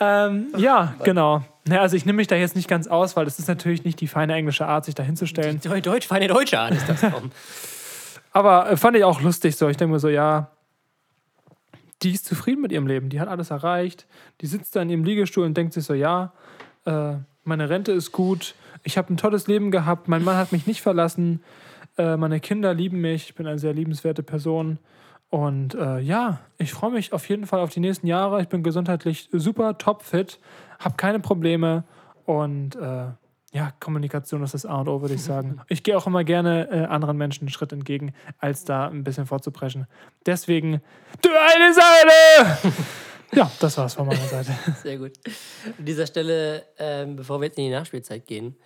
Ähm, 0.00 0.48
ja, 0.56 0.94
genau. 1.04 1.42
Ja, 1.68 1.80
also 1.80 1.96
ich 1.96 2.04
nehme 2.06 2.16
mich 2.16 2.26
da 2.26 2.34
jetzt 2.34 2.56
nicht 2.56 2.66
ganz 2.68 2.88
aus, 2.88 3.14
weil 3.16 3.24
das 3.24 3.38
ist 3.38 3.46
natürlich 3.46 3.84
nicht 3.84 4.00
die 4.00 4.08
feine 4.08 4.34
englische 4.34 4.66
Art, 4.66 4.84
sich 4.84 4.96
da 4.96 5.04
hinzustellen. 5.04 5.60
Deu- 5.60 5.80
Deutsch, 5.80 6.08
feine 6.08 6.26
Deutsche 6.26 6.58
Art 6.58 6.72
ist 6.74 6.88
das. 6.88 7.04
Aber 8.32 8.68
äh, 8.70 8.76
fand 8.76 8.96
ich 8.96 9.04
auch 9.04 9.20
lustig 9.20 9.54
so. 9.56 9.68
Ich 9.68 9.76
denke 9.76 9.92
mir 9.92 10.00
so, 10.00 10.08
ja, 10.08 10.50
die 12.02 12.10
ist 12.12 12.24
zufrieden 12.26 12.62
mit 12.62 12.72
ihrem 12.72 12.88
Leben. 12.88 13.10
Die 13.10 13.20
hat 13.20 13.28
alles 13.28 13.50
erreicht. 13.50 14.06
Die 14.40 14.46
sitzt 14.46 14.74
da 14.74 14.82
in 14.82 14.90
ihrem 14.90 15.04
Liegestuhl 15.04 15.44
und 15.46 15.56
denkt 15.56 15.72
sich 15.72 15.84
so, 15.84 15.94
ja, 15.94 16.32
äh, 16.84 17.12
meine 17.44 17.68
Rente 17.70 17.92
ist 17.92 18.10
gut. 18.10 18.54
Ich 18.82 18.98
habe 18.98 19.12
ein 19.12 19.16
tolles 19.16 19.46
Leben 19.46 19.70
gehabt. 19.70 20.08
Mein 20.08 20.24
Mann 20.24 20.36
hat 20.36 20.52
mich 20.52 20.66
nicht 20.66 20.82
verlassen. 20.82 21.42
Äh, 21.98 22.16
meine 22.16 22.40
Kinder 22.40 22.74
lieben 22.74 23.00
mich. 23.00 23.30
Ich 23.30 23.34
bin 23.34 23.46
eine 23.46 23.58
sehr 23.58 23.72
liebenswerte 23.72 24.22
Person. 24.22 24.78
Und 25.32 25.74
äh, 25.74 25.98
ja, 26.00 26.40
ich 26.58 26.72
freue 26.72 26.90
mich 26.90 27.14
auf 27.14 27.26
jeden 27.28 27.46
Fall 27.46 27.60
auf 27.60 27.70
die 27.70 27.80
nächsten 27.80 28.06
Jahre. 28.06 28.42
Ich 28.42 28.48
bin 28.48 28.62
gesundheitlich 28.62 29.30
super 29.32 29.78
topfit, 29.78 30.38
habe 30.78 30.96
keine 30.96 31.20
Probleme 31.20 31.84
und 32.26 32.76
äh, 32.76 33.06
ja, 33.54 33.72
Kommunikation 33.80 34.42
ist 34.42 34.52
das 34.52 34.66
A 34.66 34.80
und 34.80 34.88
O, 34.88 35.00
würde 35.00 35.14
ich 35.14 35.22
sagen. 35.22 35.60
Ich 35.68 35.82
gehe 35.82 35.96
auch 35.96 36.06
immer 36.06 36.22
gerne 36.24 36.68
äh, 36.70 36.84
anderen 36.84 37.16
Menschen 37.16 37.44
einen 37.44 37.50
Schritt 37.50 37.72
entgegen, 37.72 38.12
als 38.38 38.64
da 38.64 38.88
ein 38.88 39.04
bisschen 39.04 39.24
vorzupreschen. 39.24 39.86
Deswegen, 40.26 40.82
du 41.22 41.30
eine 41.30 41.72
Seite! 41.72 42.74
ja, 43.34 43.50
das 43.60 43.76
war's 43.78 43.94
von 43.94 44.06
meiner 44.06 44.20
Seite. 44.26 44.52
Sehr 44.82 44.98
gut. 44.98 45.12
An 45.78 45.84
dieser 45.84 46.06
Stelle, 46.06 46.64
ähm, 46.78 47.16
bevor 47.16 47.40
wir 47.40 47.46
jetzt 47.46 47.58
in 47.58 47.64
die 47.64 47.70
Nachspielzeit 47.70 48.26
gehen, 48.26 48.56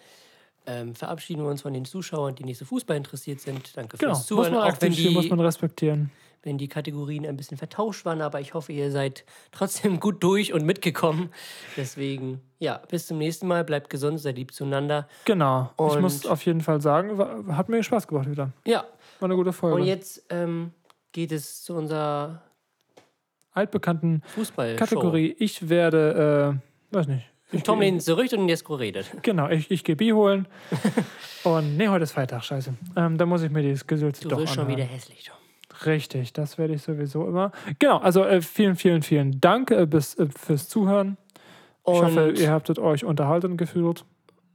ähm, 0.66 0.94
verabschieden 0.94 1.42
wir 1.44 1.50
uns 1.50 1.62
von 1.62 1.72
den 1.72 1.84
Zuschauern, 1.84 2.34
die 2.34 2.44
nicht 2.44 2.58
so 2.58 2.64
Fußball 2.64 2.96
interessiert 2.96 3.40
sind. 3.40 3.76
Danke 3.76 3.96
Genau, 3.98 4.10
fürs 4.14 4.18
muss 4.20 4.26
Zuhören. 4.26 4.52
man 4.52 4.60
Auch 4.62 4.64
wenn 4.66 4.72
akzeptieren, 4.72 5.14
muss 5.14 5.22
die, 5.24 5.30
man 5.30 5.40
respektieren. 5.40 6.10
wenn 6.42 6.58
die 6.58 6.66
Kategorien 6.68 7.24
ein 7.26 7.36
bisschen 7.36 7.56
vertauscht 7.56 8.04
waren, 8.04 8.20
aber 8.20 8.40
ich 8.40 8.54
hoffe, 8.54 8.72
ihr 8.72 8.90
seid 8.90 9.24
trotzdem 9.52 10.00
gut 10.00 10.22
durch 10.24 10.52
und 10.52 10.64
mitgekommen. 10.64 11.30
Deswegen, 11.76 12.40
ja, 12.58 12.78
bis 12.88 13.06
zum 13.06 13.18
nächsten 13.18 13.46
Mal. 13.46 13.62
Bleibt 13.64 13.90
gesund, 13.90 14.20
seid 14.20 14.36
lieb 14.36 14.52
zueinander. 14.52 15.06
Genau. 15.24 15.70
ich 15.74 15.78
Und- 15.84 16.00
muss 16.00 16.26
auf 16.26 16.44
jeden 16.44 16.60
Fall 16.60 16.80
sagen, 16.80 17.16
war, 17.16 17.56
hat 17.56 17.68
mir 17.68 17.82
Spaß 17.84 18.08
gemacht 18.08 18.28
wieder. 18.28 18.50
Ja, 18.66 18.84
War 19.20 19.26
eine 19.28 19.36
gute 19.36 19.52
Folge. 19.52 19.76
und 19.76 19.84
jetzt 19.84 20.24
ähm, 20.30 20.72
geht 21.12 21.30
es 21.30 21.62
zu 21.62 21.74
unserer 21.74 22.42
Altbekannten. 23.56 24.22
Kategorie. 24.76 25.34
Ich 25.38 25.68
werde, 25.68 26.60
äh, 26.92 26.94
weiß 26.94 27.08
nicht. 27.08 27.26
Ich 27.52 27.62
Tom 27.62 27.80
lehnt 27.80 28.02
zurück 28.02 28.30
und 28.32 28.48
Jesko 28.48 28.74
redet. 28.74 29.06
Genau, 29.22 29.48
ich, 29.48 29.70
ich 29.70 29.82
gehe 29.84 29.96
Bier 29.96 30.14
holen. 30.16 30.48
und 31.44 31.76
nee, 31.76 31.88
heute 31.88 32.02
ist 32.04 32.12
Freitag, 32.12 32.42
scheiße. 32.44 32.74
Ähm, 32.96 33.16
da 33.16 33.24
muss 33.24 33.42
ich 33.42 33.50
mir 33.50 33.62
dieses 33.62 33.86
Gesülze 33.86 34.22
Du 34.22 34.28
doch 34.28 34.38
wirst 34.38 34.54
schon 34.54 34.64
anhören. 34.64 34.78
wieder 34.78 34.88
hässlich, 34.88 35.24
Tom. 35.24 35.36
Richtig, 35.86 36.32
das 36.32 36.58
werde 36.58 36.74
ich 36.74 36.82
sowieso 36.82 37.26
immer. 37.26 37.52
Genau, 37.78 37.98
also 37.98 38.24
äh, 38.24 38.42
vielen, 38.42 38.76
vielen, 38.76 39.02
vielen 39.02 39.40
Dank 39.40 39.70
äh, 39.70 39.86
bis, 39.86 40.14
äh, 40.16 40.26
fürs 40.26 40.68
Zuhören. 40.68 41.16
Ich 41.86 41.92
Und, 41.92 42.04
hoffe, 42.04 42.32
ihr 42.36 42.50
habtet 42.50 42.78
euch 42.78 43.04
unterhalten 43.04 43.56
gefühlt. 43.56 44.04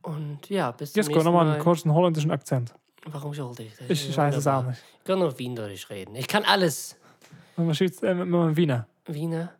und 0.01 0.49
ja, 0.49 0.71
bis 0.71 0.91
zum 0.93 0.99
Jetzt 0.99 1.07
kommt 1.07 1.15
nächsten 1.15 1.25
nochmal 1.31 1.45
Mal. 1.45 1.53
einen 1.53 1.63
kurzen 1.63 1.93
holländischen 1.93 2.31
Akzent. 2.31 2.73
Warum 3.05 3.33
sollte 3.33 3.63
ich 3.63 3.71
das? 3.77 3.89
Ich 3.89 4.15
weiß 4.17 4.35
es 4.35 4.45
auch 4.47 4.63
nicht. 4.65 4.81
Ich 4.99 5.03
kann 5.05 5.19
noch 5.19 5.39
Wienerisch 5.39 5.89
reden. 5.89 6.15
Ich 6.15 6.27
kann 6.27 6.43
alles. 6.43 6.97
Man 7.57 7.73
schießt 7.75 8.03
äh, 8.03 8.15
Wiener. 8.55 8.87
Wiener? 9.05 9.53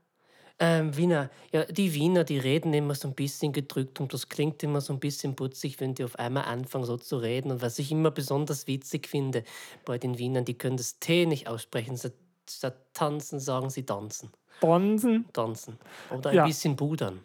Ähm, 0.59 0.95
Wiener. 0.95 1.29
Ja, 1.51 1.65
die 1.65 1.93
Wiener, 1.93 2.23
die 2.23 2.37
reden 2.37 2.73
immer 2.73 2.93
so 2.93 3.07
ein 3.07 3.15
bisschen 3.15 3.51
gedrückt 3.51 3.99
und 3.99 4.13
das 4.13 4.29
klingt 4.29 4.61
immer 4.61 4.79
so 4.79 4.93
ein 4.93 4.99
bisschen 4.99 5.35
putzig, 5.35 5.79
wenn 5.79 5.95
die 5.95 6.03
auf 6.03 6.17
einmal 6.19 6.43
anfangen 6.45 6.85
so 6.85 6.97
zu 6.97 7.17
reden. 7.17 7.51
Und 7.51 7.61
was 7.63 7.79
ich 7.79 7.91
immer 7.91 8.11
besonders 8.11 8.67
witzig 8.67 9.07
finde 9.07 9.43
bei 9.85 9.97
den 9.97 10.17
Wienern, 10.19 10.45
die 10.45 10.53
können 10.57 10.77
das 10.77 10.99
T 10.99 11.25
nicht 11.25 11.47
aussprechen. 11.47 11.97
Statt, 11.97 12.13
statt 12.47 12.77
tanzen 12.93 13.39
sagen 13.39 13.71
sie 13.71 13.85
tanzen. 13.85 14.29
Bonsen. 14.59 15.25
Tanzen. 15.33 15.79
Oder 16.11 16.29
ein 16.29 16.35
Ja. 16.35 16.45
bisschen 16.45 16.75
budern. 16.75 17.21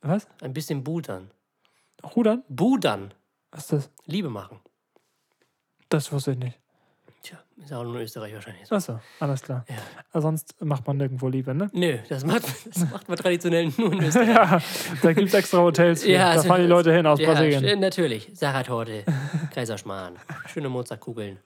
Was? 0.00 0.26
Ein 0.40 0.54
bisschen 0.54 0.82
budern. 0.82 1.30
Rudern? 2.16 2.42
Budern. 2.48 3.12
Was 3.50 3.64
ist 3.64 3.72
das? 3.72 3.90
Liebe 4.06 4.30
machen. 4.30 4.60
Das 5.90 6.10
wusste 6.10 6.32
ich 6.32 6.38
nicht. 6.38 6.58
Tja, 7.22 7.38
ist 7.62 7.72
auch 7.72 7.84
nur 7.84 7.94
in 7.96 8.02
Österreich 8.02 8.34
wahrscheinlich 8.34 8.66
so. 8.66 8.74
Achso, 8.74 8.98
alles 9.20 9.42
klar. 9.42 9.64
Ja. 9.68 10.20
Sonst 10.20 10.56
macht 10.60 10.84
man 10.88 10.96
nirgendwo 10.96 11.28
Liebe, 11.28 11.54
ne? 11.54 11.70
Nö, 11.72 11.98
das 12.08 12.24
macht, 12.24 12.42
das 12.66 12.90
macht 12.90 13.08
man 13.08 13.16
traditionell 13.16 13.72
nur 13.76 13.92
in 13.92 14.02
Österreich. 14.06 14.28
Ja, 14.28 14.60
da 15.02 15.12
gibt 15.12 15.28
es 15.28 15.34
extra 15.34 15.58
Hotels. 15.58 16.02
Für. 16.02 16.12
da 16.14 16.30
also- 16.30 16.48
fahren 16.48 16.62
die 16.62 16.66
Leute 16.66 16.92
hin 16.92 17.06
aus 17.06 17.20
ja, 17.20 17.28
Brasilien. 17.32 17.78
natürlich. 17.78 18.28
Sachertorte, 18.34 19.04
Kaiserschmarrn, 19.54 20.16
schöne 20.52 20.68
Mozartkugeln. 20.68 21.38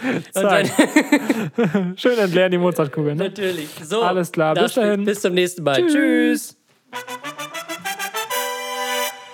Schön 1.96 2.18
entleeren 2.18 2.52
die 2.52 2.58
Mozartkugeln. 2.58 3.16
Ne? 3.16 3.24
natürlich. 3.24 3.68
So, 3.82 4.02
Alles 4.02 4.30
klar, 4.30 4.54
bis 4.54 4.74
dahin. 4.74 5.04
Bis 5.04 5.22
zum 5.22 5.34
nächsten 5.34 5.64
Mal. 5.64 5.74
Tschüss. 5.84 5.92
Tschüss. 5.92 6.56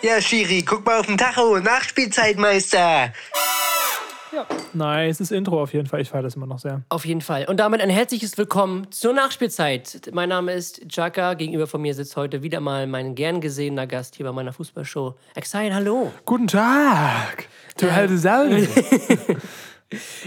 Ja, 0.03 0.21
Schiri, 0.23 0.63
guck 0.63 0.87
mal 0.87 1.01
auf 1.01 1.07
den 1.07 1.19
Tacho. 1.19 1.59
Nachspielzeitmeister. 1.59 3.13
Nice, 4.73 5.19
das 5.19 5.31
Intro 5.31 5.63
auf 5.63 5.73
jeden 5.73 5.87
Fall. 5.87 6.01
Ich 6.01 6.11
feiere 6.11 6.23
das 6.23 6.35
immer 6.35 6.47
noch 6.47 6.59
sehr. 6.59 6.83
Auf 6.89 7.05
jeden 7.05 7.21
Fall. 7.21 7.47
Und 7.47 7.59
damit 7.59 7.81
ein 7.81 7.91
herzliches 7.91 8.37
Willkommen 8.37 8.91
zur 8.91 9.13
Nachspielzeit. 9.13 10.11
Mein 10.13 10.29
Name 10.29 10.53
ist 10.53 10.89
Chaka. 10.89 11.35
Gegenüber 11.35 11.67
von 11.67 11.81
mir 11.81 11.95
sitzt 11.95 12.17
heute 12.17 12.43
wieder 12.43 12.61
mal 12.61 12.87
mein 12.87 13.15
gern 13.15 13.41
gesehener 13.41 13.87
Gast 13.87 14.17
hier 14.17 14.27
bei 14.27 14.33
meiner 14.33 14.53
Fußballshow. 14.53 15.15
Exile, 15.35 15.75
hallo. 15.75 16.13
Guten 16.25 16.49
Tag. 16.49 17.49
Du 17.79 17.91
alte 17.91 18.19
Sau. 18.19 18.47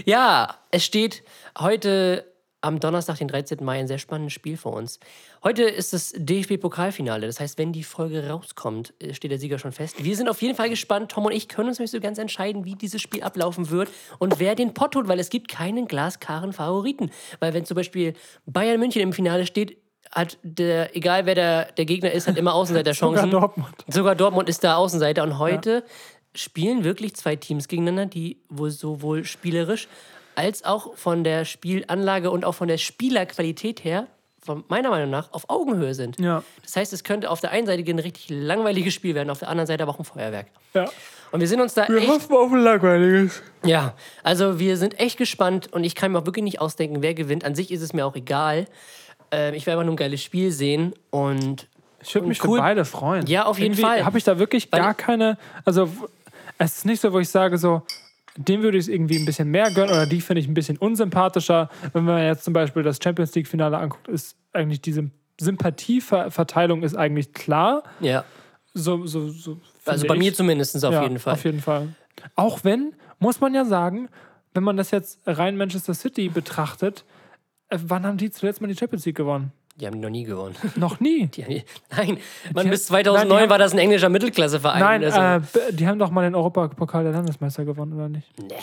Ja, 0.04 0.56
es 0.70 0.84
steht 0.84 1.22
heute 1.58 2.24
am 2.68 2.78
Donnerstag, 2.80 3.16
den 3.18 3.28
13. 3.28 3.64
Mai, 3.64 3.80
ein 3.80 3.88
sehr 3.88 3.98
spannendes 3.98 4.34
Spiel 4.34 4.56
vor 4.56 4.74
uns. 4.74 5.00
Heute 5.42 5.64
ist 5.64 5.92
das 5.92 6.12
DFB-Pokalfinale. 6.16 7.26
Das 7.26 7.40
heißt, 7.40 7.58
wenn 7.58 7.72
die 7.72 7.82
Folge 7.82 8.28
rauskommt, 8.28 8.94
äh, 9.00 9.14
steht 9.14 9.30
der 9.30 9.38
Sieger 9.38 9.58
schon 9.58 9.72
fest. 9.72 10.04
Wir 10.04 10.14
sind 10.14 10.28
auf 10.28 10.40
jeden 10.42 10.54
Fall 10.54 10.68
gespannt. 10.68 11.10
Tom 11.10 11.24
und 11.24 11.32
ich 11.32 11.48
können 11.48 11.68
uns 11.68 11.78
nicht 11.78 11.90
so 11.90 11.98
ganz 11.98 12.18
entscheiden, 12.18 12.64
wie 12.64 12.74
dieses 12.74 13.02
Spiel 13.02 13.22
ablaufen 13.22 13.70
wird 13.70 13.88
und 14.18 14.38
wer 14.38 14.54
den 14.54 14.74
Pott 14.74 14.94
holt, 14.94 15.08
weil 15.08 15.18
es 15.18 15.30
gibt 15.30 15.48
keinen 15.48 15.88
glasklaren 15.88 16.52
Favoriten. 16.52 17.10
Weil 17.40 17.54
wenn 17.54 17.64
zum 17.64 17.74
Beispiel 17.74 18.12
Bayern 18.46 18.78
München 18.78 19.02
im 19.02 19.12
Finale 19.12 19.46
steht, 19.46 19.78
hat 20.12 20.38
der, 20.42 20.94
egal 20.96 21.26
wer 21.26 21.34
der, 21.34 21.72
der 21.72 21.84
Gegner 21.84 22.12
ist, 22.12 22.28
hat 22.28 22.36
immer 22.36 22.54
Außenseiterchancen. 22.54 23.16
Sogar 23.30 23.40
Dortmund. 23.40 23.74
Sogar 23.88 24.14
Dortmund 24.14 24.48
ist 24.48 24.62
da 24.62 24.76
Außenseiter. 24.76 25.22
Und 25.22 25.38
heute 25.38 25.84
spielen 26.34 26.84
wirklich 26.84 27.14
zwei 27.16 27.36
Teams 27.36 27.68
gegeneinander, 27.68 28.06
die 28.06 28.42
wohl 28.48 28.70
sowohl 28.70 29.24
spielerisch 29.24 29.88
als 30.38 30.64
auch 30.64 30.94
von 30.96 31.24
der 31.24 31.44
Spielanlage 31.44 32.30
und 32.30 32.44
auch 32.44 32.52
von 32.52 32.68
der 32.68 32.78
Spielerqualität 32.78 33.82
her, 33.82 34.06
von 34.40 34.62
meiner 34.68 34.88
Meinung 34.90 35.10
nach, 35.10 35.32
auf 35.32 35.50
Augenhöhe 35.50 35.94
sind. 35.94 36.18
Ja. 36.20 36.42
Das 36.62 36.76
heißt, 36.76 36.92
es 36.92 37.02
könnte 37.02 37.28
auf 37.28 37.40
der 37.40 37.50
einen 37.50 37.66
Seite 37.66 37.82
ein 37.90 37.98
richtig 37.98 38.30
langweiliges 38.30 38.94
Spiel 38.94 39.14
werden, 39.16 39.30
auf 39.30 39.40
der 39.40 39.48
anderen 39.48 39.66
Seite 39.66 39.82
aber 39.82 39.92
auch 39.92 39.98
ein 39.98 40.04
Feuerwerk. 40.04 40.46
Ja. 40.74 40.88
Und 41.32 41.40
wir 41.40 41.48
sind 41.48 41.60
uns 41.60 41.74
da 41.74 41.88
Wir 41.88 41.98
echt 41.98 42.08
hoffen 42.08 42.36
auf 42.36 42.52
ein 42.52 42.60
langweiliges. 42.60 43.42
ja, 43.64 43.94
also 44.22 44.58
wir 44.60 44.76
sind 44.76 44.98
echt 45.00 45.18
gespannt 45.18 45.72
und 45.72 45.82
ich 45.84 45.94
kann 45.94 46.12
mir 46.12 46.20
auch 46.20 46.26
wirklich 46.26 46.44
nicht 46.44 46.60
ausdenken, 46.60 47.02
wer 47.02 47.14
gewinnt. 47.14 47.44
An 47.44 47.54
sich 47.56 47.70
ist 47.72 47.82
es 47.82 47.92
mir 47.92 48.06
auch 48.06 48.14
egal. 48.14 48.66
Ähm, 49.32 49.54
ich 49.54 49.66
werde 49.66 49.78
einfach 49.80 49.86
nur 49.86 49.94
ein 49.94 49.98
geiles 49.98 50.22
Spiel 50.22 50.52
sehen 50.52 50.94
und 51.10 51.66
Ich 52.00 52.14
würde 52.14 52.28
mich 52.28 52.42
cool. 52.44 52.58
für 52.58 52.62
beide 52.62 52.84
freuen. 52.84 53.26
Ja, 53.26 53.44
auf 53.44 53.58
jeden 53.58 53.74
Fall. 53.74 54.04
Habe 54.04 54.16
ich 54.16 54.24
da 54.24 54.38
wirklich 54.38 54.70
Weil- 54.70 54.80
gar 54.80 54.94
keine. 54.94 55.36
Also, 55.66 55.90
es 56.58 56.78
ist 56.78 56.86
nicht 56.86 57.00
so, 57.02 57.12
wo 57.12 57.18
ich 57.18 57.28
sage, 57.28 57.58
so, 57.58 57.82
dem 58.38 58.62
würde 58.62 58.78
ich 58.78 58.84
es 58.84 58.88
irgendwie 58.88 59.18
ein 59.18 59.24
bisschen 59.24 59.50
mehr 59.50 59.70
gönnen 59.70 59.90
oder 59.90 60.06
die 60.06 60.20
finde 60.20 60.40
ich 60.40 60.48
ein 60.48 60.54
bisschen 60.54 60.78
unsympathischer. 60.78 61.68
Wenn 61.92 62.04
man 62.04 62.22
jetzt 62.22 62.44
zum 62.44 62.52
Beispiel 62.52 62.82
das 62.82 62.98
Champions 63.02 63.34
League-Finale 63.34 63.76
anguckt, 63.76 64.08
ist 64.08 64.36
eigentlich 64.52 64.80
diese 64.80 65.10
Sympathieverteilung 65.40 66.82
ist 66.82 66.96
eigentlich 66.96 67.32
klar. 67.32 67.82
ja, 68.00 68.24
So, 68.74 69.06
so, 69.06 69.28
so 69.28 69.60
also 69.84 70.06
bei 70.06 70.16
mir 70.16 70.30
ich. 70.30 70.36
zumindest 70.36 70.84
auf 70.84 70.92
ja, 70.92 71.02
jeden 71.02 71.18
Fall. 71.18 71.32
Auf 71.34 71.44
jeden 71.44 71.60
Fall. 71.60 71.88
Auch 72.34 72.64
wenn, 72.64 72.94
muss 73.18 73.40
man 73.40 73.54
ja 73.54 73.64
sagen, 73.64 74.08
wenn 74.54 74.64
man 74.64 74.76
das 74.76 74.90
jetzt 74.90 75.20
rein 75.26 75.56
Manchester 75.56 75.94
City 75.94 76.28
betrachtet, 76.28 77.04
äh, 77.68 77.78
wann 77.84 78.04
haben 78.04 78.18
die 78.18 78.30
zuletzt 78.30 78.60
mal 78.60 78.68
die 78.68 78.76
Champions 78.76 79.04
League 79.06 79.16
gewonnen? 79.16 79.52
Die 79.80 79.86
haben 79.86 80.00
noch 80.00 80.10
nie 80.10 80.24
gewonnen. 80.24 80.56
Noch 80.76 80.98
nie. 80.98 81.28
Die, 81.28 81.62
nein, 81.96 82.18
man, 82.52 82.68
bis 82.68 82.86
2009 82.86 83.28
nein, 83.28 83.42
haben- 83.42 83.50
war 83.50 83.58
das 83.58 83.72
ein 83.72 83.78
englischer 83.78 84.08
Mittelklasseverein. 84.08 84.80
Nein, 84.80 85.04
also, 85.04 85.58
äh, 85.60 85.72
die 85.72 85.86
haben 85.86 86.00
doch 86.00 86.10
mal 86.10 86.22
den 86.22 86.34
Europapokal 86.34 87.04
der 87.04 87.12
Landesmeister 87.12 87.64
gewonnen, 87.64 87.92
oder 87.92 88.08
nicht? 88.08 88.26
nee, 88.40 88.54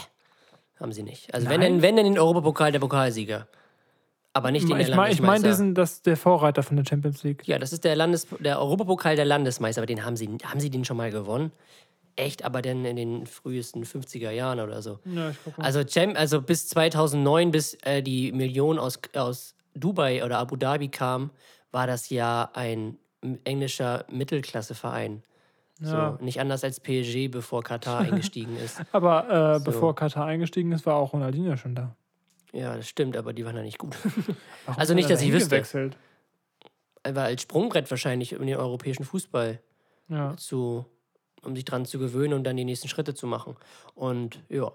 haben 0.79 0.91
sie 0.91 1.03
nicht. 1.03 1.33
Also 1.33 1.47
wenn 1.49 1.61
denn, 1.61 1.81
wenn 1.81 1.95
denn 1.95 2.05
den 2.05 2.19
Europapokal 2.19 2.73
der 2.73 2.79
Pokalsieger. 2.79 3.47
Aber 4.33 4.51
nicht 4.51 4.67
den 4.67 4.77
der 4.77 4.89
Ich 4.89 4.93
meine 4.93 5.13
ich 5.13 5.21
mein 5.21 5.41
Landesmeister. 5.41 5.47
diesen, 5.63 5.75
das 5.75 6.01
der 6.01 6.17
Vorreiter 6.17 6.61
von 6.63 6.75
der 6.75 6.83
Champions 6.85 7.23
League. 7.23 7.47
ja, 7.47 7.57
das 7.59 7.71
ist 7.71 7.85
der, 7.85 7.95
Landes 7.95 8.27
der 8.41 8.59
Europapokal 8.59 9.15
der 9.15 9.23
Landesmeister, 9.23 9.79
aber 9.81 9.85
den 9.87 10.03
haben 10.03 10.17
sie, 10.17 10.27
haben 10.43 10.59
sie 10.59 10.69
den 10.69 10.83
schon 10.83 10.97
mal 10.97 11.11
gewonnen? 11.11 11.53
Echt, 12.17 12.43
aber 12.43 12.61
dann 12.61 12.83
in 12.83 12.97
den 12.97 13.25
frühesten 13.25 13.85
50er 13.85 14.31
Jahren 14.31 14.59
oder 14.59 14.81
so. 14.81 14.99
Ja, 15.05 15.29
ich 15.29 15.37
guck 15.45 15.57
mal. 15.57 15.63
Also, 15.63 15.79
Cem- 15.85 16.15
also 16.17 16.41
bis 16.41 16.67
2009, 16.67 17.51
bis 17.51 17.75
äh, 17.83 18.01
die 18.03 18.33
Million 18.33 18.77
aus, 18.79 18.99
aus 19.15 19.54
Dubai 19.75 20.23
oder 20.23 20.39
Abu 20.39 20.55
Dhabi 20.55 20.89
kam, 20.89 21.31
war 21.71 21.87
das 21.87 22.09
ja 22.09 22.49
ein 22.53 22.97
englischer 23.43 24.05
Mittelklasseverein. 24.09 25.23
Ja. 25.81 26.15
So, 26.17 26.23
nicht 26.23 26.39
anders 26.39 26.63
als 26.63 26.79
PSG, 26.79 27.27
bevor 27.29 27.61
Katar 27.63 27.99
eingestiegen 28.11 28.55
ist. 28.57 28.81
Aber 28.93 29.55
äh, 29.57 29.59
bevor 29.59 29.93
Katar 29.95 30.25
eingestiegen 30.25 30.71
ist, 30.71 30.85
war 30.85 30.95
auch 30.95 31.11
Ronaldinho 31.13 31.57
schon 31.57 31.75
da. 31.75 31.95
Ja, 32.53 32.77
das 32.77 32.87
stimmt, 32.87 33.17
aber 33.17 33.33
die 33.33 33.43
waren 33.45 33.55
ja 33.57 33.61
nicht 33.63 33.77
gut. 33.77 33.95
Also 34.77 34.93
nicht, 34.93 35.09
dass 35.09 35.21
ich 35.21 35.33
wüsste. 35.33 35.91
Er 37.03 37.15
war 37.15 37.25
als 37.25 37.41
Sprungbrett 37.41 37.89
wahrscheinlich 37.91 38.31
in 38.33 38.47
den 38.47 38.55
europäischen 38.57 39.03
Fußball 39.03 39.59
Ja. 40.07 40.35
zu, 40.37 40.85
um 41.43 41.55
sich 41.55 41.65
dran 41.65 41.85
zu 41.85 41.99
gewöhnen 41.99 42.33
und 42.33 42.43
dann 42.45 42.55
die 42.57 42.63
nächsten 42.65 42.87
Schritte 42.87 43.13
zu 43.13 43.27
machen. 43.27 43.55
Und 43.93 44.41
ja. 44.49 44.71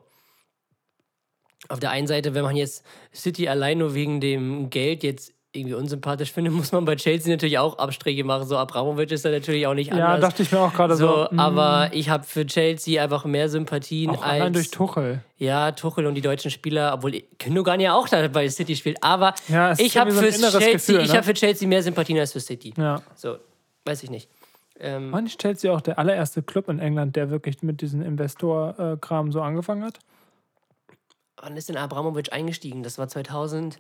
Auf 1.69 1.79
der 1.81 1.91
einen 1.91 2.07
Seite, 2.07 2.35
wenn 2.35 2.43
man 2.43 2.57
jetzt 2.57 2.85
City 3.15 3.49
allein 3.49 3.79
nur 3.79 3.95
wegen 3.95 4.21
dem 4.21 4.71
Geld 4.71 5.03
jetzt 5.03 5.33
irgendwie 5.53 5.75
unsympathisch 5.75 6.33
finde, 6.33 6.51
muss 6.53 6.71
man 6.73 6.85
bei 6.85 6.95
Chelsea 6.97 7.31
natürlich 7.33 7.59
auch 7.59 7.77
Abstriche 7.79 8.23
machen. 8.25 8.47
So 8.47 8.57
Abramovic 8.57 9.11
ist 9.11 9.25
da 9.25 9.31
natürlich 9.31 9.67
auch 9.67 9.75
nicht 9.75 9.93
Ja, 9.93 10.07
anders. 10.15 10.31
dachte 10.31 10.43
ich 10.45 10.53
mir 10.53 10.61
auch 10.61 10.73
gerade 10.73 10.95
so. 10.97 11.07
so, 11.07 11.31
aber 11.37 11.91
ich 11.93 12.09
habe 12.09 12.25
für 12.25 12.47
Chelsea 12.47 13.03
einfach 13.03 13.25
mehr 13.25 13.49
Sympathien 13.49 14.11
auch 14.11 14.23
allein 14.23 14.43
als 14.43 14.53
durch 14.53 14.71
Tuchel. 14.71 15.23
ja, 15.39 15.73
Tuchel 15.73 16.07
und 16.07 16.15
die 16.15 16.21
deutschen 16.21 16.51
Spieler, 16.53 16.93
obwohl 16.95 17.21
Gündogan 17.39 17.81
ja 17.81 17.95
auch 17.95 18.09
da 18.09 18.27
bei 18.29 18.49
City 18.49 18.77
spielt. 18.77 19.03
Aber 19.03 19.35
Ja, 19.49 19.73
ich 19.77 19.97
habe 19.97 20.13
für, 20.13 20.31
so 20.31 20.39
inneres 20.39 20.53
Chelsea, 20.53 20.73
Gefühl, 20.73 21.01
ich 21.01 21.11
ne? 21.13 21.19
hab 21.19 21.25
für 21.25 21.35
Chelsea 21.35 21.67
mehr 21.69 21.83
Sympathien 21.83 22.19
als 22.21 22.33
für 22.33 22.41
City. 22.41 22.73
Ja. 22.79 23.03
So, 23.17 23.37
weiß 23.87 24.03
ich 24.05 24.11
nicht. 24.11 24.29
Ähm, 24.79 25.13
War 25.13 25.21
nicht 25.21 25.39
Chelsea 25.41 25.71
auch 25.75 25.81
der 25.83 25.99
allererste 25.99 26.43
Club 26.43 26.69
in 26.69 26.79
England, 26.79 27.17
der 27.17 27.29
wirklich 27.31 27.61
mit 27.63 27.81
diesem 27.83 28.01
Investor-Kram 28.03 29.33
so 29.33 29.43
angefangen 29.43 29.85
hat? 29.85 29.99
Wann 31.41 31.57
ist 31.57 31.69
denn 31.69 31.77
Abramovic 31.77 32.33
eingestiegen? 32.33 32.83
Das 32.83 32.99
war 32.99 33.09
2005 33.09 33.79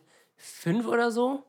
oder 0.87 1.11
so? 1.11 1.45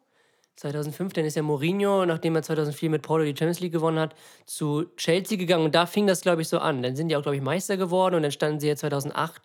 2005, 0.57 1.13
dann 1.13 1.25
ist 1.25 1.35
ja 1.35 1.41
Mourinho, 1.41 2.05
nachdem 2.05 2.35
er 2.35 2.43
2004 2.43 2.89
mit 2.89 3.01
Porto 3.01 3.23
die 3.23 3.29
Champions 3.29 3.61
League 3.61 3.71
gewonnen 3.71 3.99
hat, 3.99 4.15
zu 4.45 4.85
Chelsea 4.95 5.37
gegangen 5.37 5.65
und 5.65 5.73
da 5.73 5.85
fing 5.85 6.05
das, 6.05 6.21
glaube 6.21 6.41
ich, 6.43 6.49
so 6.49 6.59
an. 6.59 6.83
Dann 6.83 6.95
sind 6.95 7.07
die 7.09 7.15
auch, 7.15 7.23
glaube 7.23 7.37
ich, 7.37 7.41
Meister 7.41 7.77
geworden 7.77 8.15
und 8.15 8.23
dann 8.23 8.31
standen 8.31 8.59
sie 8.59 8.67
ja 8.67 8.75
2008 8.75 9.41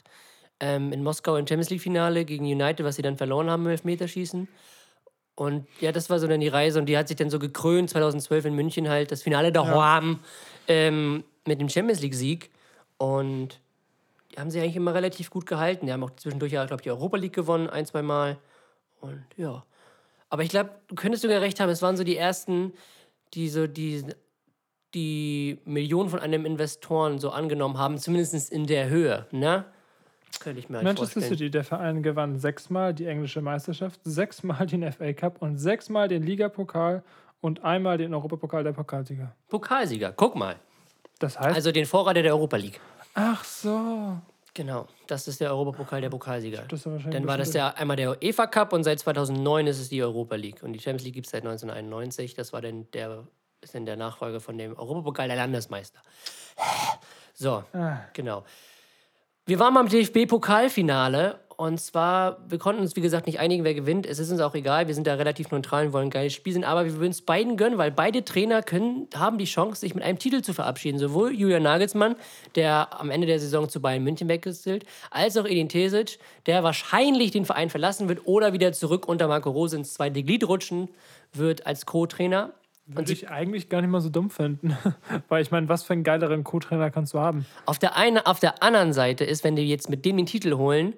ähm, 0.60 0.92
in 0.92 1.02
Moskau 1.02 1.36
im 1.36 1.46
Champions 1.46 1.70
League-Finale 1.70 2.24
gegen 2.24 2.44
United, 2.44 2.84
was 2.84 2.96
sie 2.96 3.02
dann 3.02 3.16
verloren 3.16 3.48
haben 3.48 3.64
im 3.64 3.70
Elfmeterschießen. 3.70 4.48
Und 5.36 5.66
ja, 5.80 5.92
das 5.92 6.10
war 6.10 6.18
so 6.18 6.26
dann 6.26 6.40
die 6.40 6.48
Reise 6.48 6.78
und 6.78 6.86
die 6.86 6.98
hat 6.98 7.08
sich 7.08 7.16
dann 7.16 7.30
so 7.30 7.38
gekrönt, 7.38 7.90
2012 7.90 8.46
in 8.46 8.54
München 8.54 8.88
halt, 8.88 9.12
das 9.12 9.22
Finale 9.22 9.52
da 9.52 9.66
haben, 9.66 10.20
ähm, 10.66 11.24
mit 11.46 11.60
dem 11.60 11.68
Champions 11.68 12.00
League-Sieg. 12.00 12.50
Und 12.98 13.60
haben 14.36 14.50
sie 14.50 14.60
eigentlich 14.60 14.76
immer 14.76 14.94
relativ 14.94 15.30
gut 15.30 15.46
gehalten. 15.46 15.86
Die 15.86 15.92
haben 15.92 16.04
auch 16.04 16.14
zwischendurch 16.16 16.52
ja, 16.52 16.64
glaube 16.64 16.80
ich, 16.80 16.84
die 16.84 16.90
Europa 16.90 17.16
League 17.16 17.34
gewonnen, 17.34 17.68
ein, 17.68 17.86
zwei 17.86 18.02
Mal. 18.02 18.38
Und 19.00 19.24
ja. 19.36 19.64
Aber 20.28 20.42
ich 20.42 20.50
glaube, 20.50 20.70
du 20.88 20.94
könntest 20.94 21.22
sogar 21.22 21.40
recht 21.40 21.60
haben, 21.60 21.70
es 21.70 21.82
waren 21.82 21.96
so 21.96 22.04
die 22.04 22.16
ersten, 22.16 22.72
die 23.34 23.48
so 23.48 23.66
die, 23.66 24.04
die 24.94 25.58
Millionen 25.64 26.10
von 26.10 26.20
einem 26.20 26.44
Investoren 26.44 27.18
so 27.18 27.30
angenommen 27.30 27.78
haben, 27.78 27.98
zumindest 27.98 28.50
in 28.50 28.66
der 28.66 28.88
Höhe, 28.88 29.26
ne? 29.30 29.64
Könnte 30.40 30.58
ich 30.58 30.68
mir 30.68 30.78
halt 30.78 30.84
Manchester 30.84 31.20
vorstellen. 31.20 31.38
City, 31.38 31.50
der 31.50 31.64
Verein 31.64 32.02
gewann 32.02 32.36
sechsmal 32.38 32.92
die 32.92 33.06
englische 33.06 33.40
Meisterschaft, 33.40 34.00
sechsmal 34.04 34.66
den 34.66 34.90
FA 34.92 35.12
Cup 35.12 35.40
und 35.40 35.58
sechsmal 35.58 36.08
den 36.08 36.22
Ligapokal 36.22 37.02
und 37.40 37.64
einmal 37.64 37.96
den 37.96 38.12
Europapokal 38.12 38.64
der 38.64 38.72
Pokalsieger. 38.72 39.34
Pokalsieger, 39.48 40.12
guck 40.12 40.34
mal. 40.34 40.56
Das 41.18 41.38
heißt, 41.38 41.56
Also 41.56 41.72
den 41.72 41.86
Vorreiter 41.86 42.22
der 42.22 42.34
Europa 42.34 42.56
League. 42.56 42.80
Ach 43.16 43.42
so. 43.44 44.16
Genau, 44.54 44.86
das 45.06 45.28
ist 45.28 45.40
der 45.40 45.50
Europapokal 45.50 46.00
der 46.00 46.08
Pokalsieger. 46.08 46.62
Dann 47.10 47.26
war 47.26 47.36
das 47.36 47.52
ja 47.52 47.68
einmal 47.74 47.96
der 47.96 48.10
UEFA 48.22 48.46
Cup 48.46 48.72
und 48.72 48.84
seit 48.84 48.98
2009 49.00 49.66
ist 49.66 49.78
es 49.80 49.88
die 49.90 50.02
Europa 50.02 50.34
League. 50.36 50.62
Und 50.62 50.72
die 50.72 50.78
Champions 50.78 51.04
League 51.04 51.14
gibt 51.14 51.26
es 51.26 51.32
seit 51.32 51.42
1991. 51.44 52.34
Das 52.34 52.54
war 52.54 52.62
dann 52.62 52.90
der, 52.92 53.26
ist 53.60 53.74
dann 53.74 53.84
der 53.84 53.96
Nachfolger 53.96 54.40
von 54.40 54.56
dem 54.56 54.74
Europapokal 54.78 55.26
der 55.28 55.36
Landesmeister. 55.36 56.00
So, 57.34 57.64
Ah. 57.74 57.98
genau. 58.14 58.44
Wir 59.44 59.58
waren 59.58 59.74
mal 59.74 59.82
im 59.82 59.88
DFB-Pokalfinale 59.90 61.38
und 61.56 61.80
zwar, 61.80 62.38
wir 62.48 62.58
konnten 62.58 62.82
uns 62.82 62.96
wie 62.96 63.00
gesagt 63.00 63.26
nicht 63.26 63.40
einigen, 63.40 63.64
wer 63.64 63.74
gewinnt. 63.74 64.06
Es 64.06 64.18
ist 64.18 64.30
uns 64.30 64.40
auch 64.40 64.54
egal, 64.54 64.88
wir 64.88 64.94
sind 64.94 65.06
da 65.06 65.14
relativ 65.14 65.50
neutral 65.50 65.86
und 65.86 65.92
wollen 65.92 66.08
ein 66.08 66.10
geiles 66.10 66.34
Spiel 66.34 66.52
sehen, 66.52 66.64
aber 66.64 66.84
wir 66.84 66.94
würden 66.94 67.12
es 67.12 67.22
beiden 67.22 67.56
gönnen, 67.56 67.78
weil 67.78 67.90
beide 67.90 68.24
Trainer 68.24 68.62
können, 68.62 69.08
haben 69.14 69.38
die 69.38 69.46
Chance, 69.46 69.80
sich 69.80 69.94
mit 69.94 70.04
einem 70.04 70.18
Titel 70.18 70.42
zu 70.42 70.52
verabschieden. 70.52 70.98
Sowohl 70.98 71.32
Julian 71.34 71.62
Nagelsmann, 71.62 72.16
der 72.54 73.00
am 73.00 73.10
Ende 73.10 73.26
der 73.26 73.40
Saison 73.40 73.68
zu 73.68 73.80
Bayern 73.80 74.04
München 74.04 74.28
wechselt, 74.28 74.84
als 75.10 75.36
auch 75.36 75.46
Edin 75.46 75.68
Terzic, 75.68 76.18
der 76.46 76.62
wahrscheinlich 76.62 77.30
den 77.30 77.44
Verein 77.44 77.70
verlassen 77.70 78.08
wird 78.08 78.26
oder 78.26 78.52
wieder 78.52 78.72
zurück 78.72 79.08
unter 79.08 79.26
Marco 79.26 79.50
Rose 79.50 79.76
ins 79.76 79.94
zweite 79.94 80.22
Glied 80.22 80.46
rutschen 80.46 80.88
wird 81.32 81.66
als 81.66 81.86
Co-Trainer. 81.86 82.52
Würde 82.88 83.12
ich 83.12 83.30
eigentlich 83.30 83.68
gar 83.68 83.80
nicht 83.80 83.90
mal 83.90 84.00
so 84.00 84.10
dumm 84.10 84.30
finden. 84.30 84.76
Weil 85.28 85.42
ich 85.42 85.50
meine, 85.50 85.68
was 85.68 85.82
für 85.82 85.92
einen 85.92 86.04
geileren 86.04 86.44
Co-Trainer 86.44 86.90
kannst 86.90 87.14
du 87.14 87.18
haben? 87.18 87.46
Auf 87.64 87.78
der, 87.78 87.96
einen, 87.96 88.18
auf 88.18 88.38
der 88.38 88.62
anderen 88.62 88.92
Seite 88.92 89.24
ist, 89.24 89.42
wenn 89.42 89.56
die 89.56 89.68
jetzt 89.68 89.90
mit 89.90 90.04
dem 90.04 90.16
den 90.16 90.26
Titel 90.26 90.54
holen, 90.54 90.94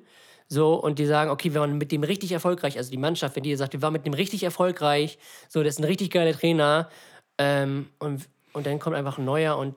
so 0.48 0.74
und 0.74 0.98
die 0.98 1.06
sagen, 1.06 1.30
okay, 1.30 1.52
wir 1.52 1.60
waren 1.60 1.78
mit 1.78 1.92
dem 1.92 2.02
richtig 2.02 2.32
erfolgreich, 2.32 2.76
also 2.76 2.90
die 2.90 2.96
Mannschaft, 2.96 3.36
wenn 3.36 3.42
die 3.42 3.54
sagt, 3.54 3.74
wir 3.74 3.82
waren 3.82 3.92
mit 3.92 4.06
dem 4.06 4.14
richtig 4.14 4.42
erfolgreich, 4.42 5.18
so, 5.48 5.62
das 5.62 5.74
ist 5.74 5.80
ein 5.80 5.84
richtig 5.84 6.10
geiler 6.10 6.32
Trainer, 6.32 6.88
ähm, 7.38 7.88
und, 7.98 8.28
und 8.52 8.66
dann 8.66 8.78
kommt 8.78 8.96
einfach 8.96 9.18
ein 9.18 9.24
neuer 9.24 9.56
und 9.56 9.74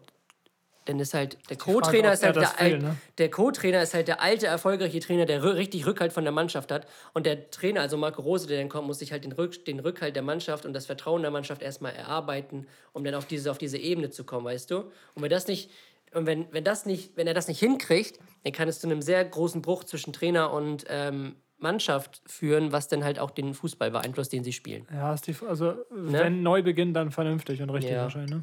dann 0.86 0.99
ist 0.99 1.13
halt 1.13 1.38
der 1.49 1.57
Co-Trainer 1.57 2.11
ist 2.11 2.24
halt 2.24 2.36
er 2.38 2.41
der, 2.41 2.72
will, 2.72 2.80
ne? 2.80 2.97
der 3.19 3.30
Co-Trainer 3.30 3.84
ist 3.84 3.93
halt 3.93 4.07
der 4.07 4.19
alte 4.19 4.47
erfolgreiche 4.47 4.99
Trainer, 4.99 5.26
der 5.28 5.43
richtig 5.43 5.86
Rückhalt 5.86 6.11
von 6.11 6.24
der 6.24 6.34
Mannschaft 6.34 6.72
hat 6.72 6.88
und 7.13 7.28
der 7.28 7.51
Trainer, 7.51 7.82
also 7.82 7.97
Marco 7.97 8.22
Rose, 8.24 8.47
der 8.47 8.57
dann 8.57 8.69
kommt, 8.69 8.88
muss 8.88 8.99
sich 8.99 9.11
halt 9.11 9.24
den, 9.24 9.32
Rück, 9.32 9.63
den 9.65 9.80
Rückhalt 9.80 10.15
der 10.15 10.24
Mannschaft 10.24 10.65
und 10.65 10.74
das 10.74 10.88
Vertrauen 10.88 11.22
der 11.22 11.30
Mannschaft 11.30 11.61
erstmal 11.61 11.93
erarbeiten, 11.93 12.65
um 12.93 13.03
dann 13.03 13.13
auf 13.13 13.26
diese 13.26 13.51
auf 13.51 13.59
diese 13.59 13.78
Ebene 13.78 14.09
zu 14.09 14.24
kommen, 14.24 14.45
weißt 14.45 14.72
du? 14.72 14.78
Und 15.13 15.22
wenn 15.22 15.30
das 15.30 15.47
nicht 15.47 15.69
und 16.14 16.26
wenn, 16.26 16.47
wenn 16.51 16.64
das 16.64 16.86
nicht, 16.86 17.16
wenn 17.18 17.28
er 17.28 17.34
das 17.34 17.47
nicht 17.47 17.59
hinkriegt, 17.59 18.20
dann 18.43 18.53
kann 18.53 18.68
es 18.68 18.80
zu 18.80 18.88
einem 18.88 19.01
sehr 19.01 19.24
großen 19.24 19.62
Bruch 19.62 19.84
zwischen 19.84 20.14
Trainer 20.14 20.51
und 20.51 20.86
ähm, 20.89 21.36
Mannschaft 21.57 22.22
führen, 22.26 22.72
was 22.72 22.88
dann 22.88 23.03
halt 23.03 23.20
auch 23.20 23.30
den 23.32 23.53
Fußball 23.53 23.91
beeinflusst, 23.91 24.34
den 24.34 24.43
sie 24.43 24.51
spielen. 24.53 24.88
Ja, 24.91 25.14
ist 25.14 25.28
die, 25.28 25.36
also 25.47 25.76
wenn 25.91 26.41
Neubeginn, 26.41 26.93
dann 26.93 27.12
vernünftig 27.12 27.62
und 27.62 27.70
richtig 27.70 27.91
Ne? 27.91 27.97
Ja. 27.97 28.03
wahrscheinlich. 28.03 28.32
Ne? 28.32 28.41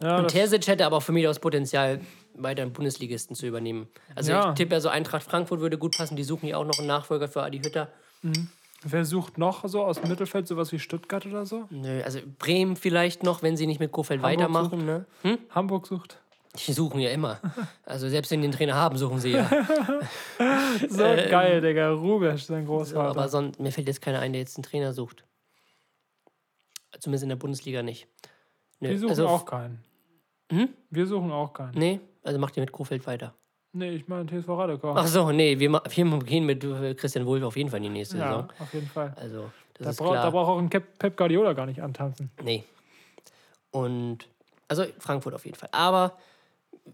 Ja, 0.00 0.18
Und 0.18 0.28
Terzic 0.28 0.66
hätte 0.68 0.86
aber 0.86 0.98
auch 0.98 1.02
für 1.02 1.12
mich 1.12 1.24
das 1.24 1.38
Potenzial, 1.40 2.00
weiter 2.34 2.62
einen 2.62 2.72
Bundesligisten 2.72 3.34
zu 3.34 3.46
übernehmen. 3.46 3.88
Also 4.14 4.30
Ja. 4.30 4.50
ich 4.50 4.54
tippe 4.54 4.74
ja 4.74 4.80
so, 4.80 4.88
Eintracht 4.88 5.24
Frankfurt 5.24 5.60
würde 5.60 5.76
gut 5.76 5.96
passen. 5.96 6.14
Die 6.16 6.22
suchen 6.22 6.46
ja 6.48 6.56
auch 6.56 6.64
noch 6.64 6.78
einen 6.78 6.86
Nachfolger 6.86 7.26
für 7.28 7.42
Adi 7.42 7.58
Hütter. 7.58 7.88
wer 8.84 9.04
sucht 9.04 9.38
noch 9.38 9.68
so 9.68 9.82
aus 9.84 10.00
dem 10.00 10.08
Mittelfeld 10.08 10.46
sowas 10.46 10.70
wie 10.72 10.78
Stuttgart 10.78 11.26
oder 11.26 11.44
so? 11.46 11.66
Nö, 11.70 12.00
also 12.02 12.20
Bremen 12.38 12.76
vielleicht 12.76 13.22
noch, 13.24 13.42
wenn 13.42 13.56
sie 13.56 13.66
nicht 13.66 13.80
mit 13.80 13.90
Kofeld 13.90 14.22
Hamburg 14.22 14.38
weitermachen. 14.38 14.86
Ne? 14.86 15.04
Hm? 15.22 15.38
Hamburg 15.50 15.86
sucht. 15.88 16.20
Die 16.66 16.72
suchen 16.72 17.00
ja 17.00 17.10
immer. 17.10 17.38
Also 17.84 18.08
selbst 18.08 18.30
wenn 18.30 18.40
die 18.40 18.46
einen 18.46 18.52
Trainer 18.54 18.74
haben, 18.74 18.96
suchen 18.96 19.18
sie 19.20 19.30
ja. 19.32 19.48
So 20.88 20.98
geil, 21.04 21.60
Digga. 21.60 21.90
Rubesch, 21.90 22.42
sein 22.44 22.60
Ähm, 22.60 22.66
So, 22.66 22.72
Großvater. 22.72 23.08
aber 23.10 23.28
sonst, 23.28 23.60
mir 23.60 23.70
fällt 23.72 23.86
jetzt 23.86 24.00
keiner 24.02 24.20
ein, 24.20 24.32
der 24.32 24.40
jetzt 24.40 24.56
einen 24.56 24.64
Trainer 24.64 24.92
sucht. 24.92 25.24
Zumindest 27.00 27.22
in 27.24 27.28
der 27.28 27.36
Bundesliga 27.36 27.82
nicht. 27.82 28.08
Nö, 28.80 28.90
Wir 28.90 28.98
suchen 28.98 29.10
also, 29.10 29.28
auch 29.28 29.44
keinen. 29.44 29.84
Hm? 30.50 30.68
Wir 30.90 31.06
suchen 31.06 31.30
auch 31.30 31.52
keinen. 31.52 31.74
Nee, 31.78 32.00
also 32.22 32.38
macht 32.38 32.56
ihr 32.56 32.62
mit 32.62 32.72
Kofeld 32.72 33.06
weiter. 33.06 33.34
Nee, 33.72 33.90
ich 33.90 34.08
meine 34.08 34.26
TSV 34.26 34.48
Radekar. 34.48 34.96
Ach 34.96 35.06
so, 35.06 35.30
nee, 35.30 35.58
wir, 35.58 35.70
wir 35.72 36.18
gehen 36.20 36.46
mit 36.46 36.64
äh, 36.64 36.94
Christian 36.94 37.26
Wolf 37.26 37.44
auf 37.44 37.56
jeden 37.56 37.68
Fall 37.70 37.76
in 37.78 37.84
die 37.84 37.88
nächste 37.90 38.16
ja, 38.18 38.28
Saison. 38.28 38.52
auf 38.58 38.74
jeden 38.74 38.86
Fall. 38.88 39.12
Also, 39.16 39.50
das 39.74 39.96
Da, 39.96 40.04
klar. 40.04 40.14
da 40.24 40.30
braucht 40.30 40.48
auch 40.48 40.58
ein 40.58 40.70
Pep, 40.70 40.98
Pep 40.98 41.16
Guardiola 41.16 41.52
gar 41.52 41.66
nicht 41.66 41.82
antanzen. 41.82 42.30
Nee. 42.42 42.64
Und, 43.70 44.26
also 44.68 44.84
Frankfurt 44.98 45.34
auf 45.34 45.44
jeden 45.44 45.56
Fall. 45.56 45.68
Aber 45.72 46.16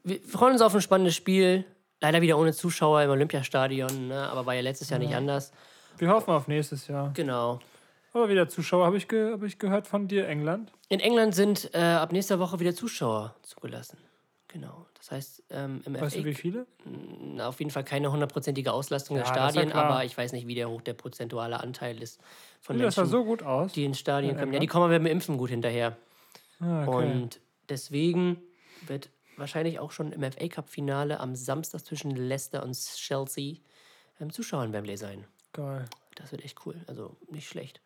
wir 0.03 0.21
freuen 0.21 0.53
uns 0.53 0.63
auf 0.63 0.75
ein 0.75 0.81
spannendes 0.81 1.15
Spiel. 1.15 1.65
Leider 2.01 2.21
wieder 2.21 2.39
ohne 2.39 2.53
Zuschauer 2.53 3.03
im 3.03 3.11
Olympiastadion, 3.11 4.09
ne? 4.09 4.29
aber 4.29 4.45
war 4.47 4.55
ja 4.55 4.61
letztes 4.61 4.91
Jahr 4.91 4.99
nicht 4.99 5.15
anders. 5.15 5.53
Wir 5.97 6.09
hoffen 6.11 6.31
auf 6.33 6.49
nächstes 6.49 6.87
Jahr. 6.89 7.13
Genau. 7.15 7.61
Aber 8.13 8.29
wieder 8.29 8.49
Zuschauer, 8.49 8.85
habe 8.87 8.97
ich, 8.97 9.09
ge 9.09 9.33
hab 9.33 9.43
ich 9.43 9.59
gehört 9.59 9.87
von 9.87 10.07
dir, 10.07 10.29
England. 10.29 10.71
In 10.89 11.01
England 11.01 11.35
sind 11.35 11.71
äh, 11.73 11.79
ab 11.79 12.13
nächster 12.13 12.39
Woche 12.39 12.61
wieder 12.61 12.75
Zuschauer 12.75 13.35
zugelassen. 13.43 13.99
Genau. 14.49 14.87
Das 14.99 15.11
heißt, 15.11 15.43
ähm, 15.51 15.83
im 15.85 16.01
Weißt 16.01 16.15
FA 16.15 16.23
du, 16.23 16.27
wie 16.27 16.35
viele? 16.35 16.67
Na, 16.85 17.49
auf 17.49 17.59
jeden 17.59 17.71
Fall 17.71 17.85
keine 17.85 18.13
hundertprozentige 18.13 18.73
Auslastung 18.73 19.17
der 19.17 19.25
Ja, 19.27 19.35
ja 19.35 19.51
Stadien, 19.51 19.71
klar. 19.71 19.85
aber 19.87 20.05
ich 20.05 20.17
weiß 20.17 20.33
nicht, 20.33 20.47
wie 20.47 20.55
der 20.55 20.71
hoch 20.71 20.81
der 20.83 20.95
prozentuale 20.95 21.59
Anteil 21.61 22.01
ist 22.03 22.21
von 22.61 22.77
Sieht 22.77 22.87
das 22.87 22.95
sah 22.95 23.03
Menschen, 23.03 23.13
so 23.13 23.25
gut 23.25 23.43
aus. 23.43 23.73
die 23.73 23.85
ins 23.85 23.99
Stadion 23.99 24.31
in 24.33 24.37
kommen. 24.37 24.53
Ja, 24.53 24.57
England? 24.59 24.63
die 24.63 24.67
kommen 24.69 24.85
aber 24.85 24.99
mit 24.99 25.09
dem 25.09 25.13
Impfen 25.13 25.37
gut 25.37 25.51
hinterher. 25.51 25.97
Ah, 26.61 26.87
okay. 26.87 27.13
Und 27.13 27.41
deswegen 27.69 28.41
wird 28.87 29.11
wahrscheinlich 29.37 29.79
auch 29.79 29.93
schon 29.93 30.13
im 30.13 30.23
FA 30.33 30.49
Cup 30.49 30.69
Finale 30.69 31.21
am 31.21 31.35
Samstag 31.35 31.85
zwischen 31.85 32.11
Leicester 32.11 32.63
und 32.63 32.75
Chelsea 32.75 33.57
ähm, 34.21 34.33
Zuschauer 34.33 34.65
in 34.65 34.73
Wembley 34.73 34.97
sein. 34.97 35.25
Geil. 35.53 35.85
Das 36.15 36.33
wird 36.33 36.45
echt 36.45 36.65
cool, 36.67 36.77
also 36.87 37.17
nicht 37.31 37.49
schlecht. 37.49 37.81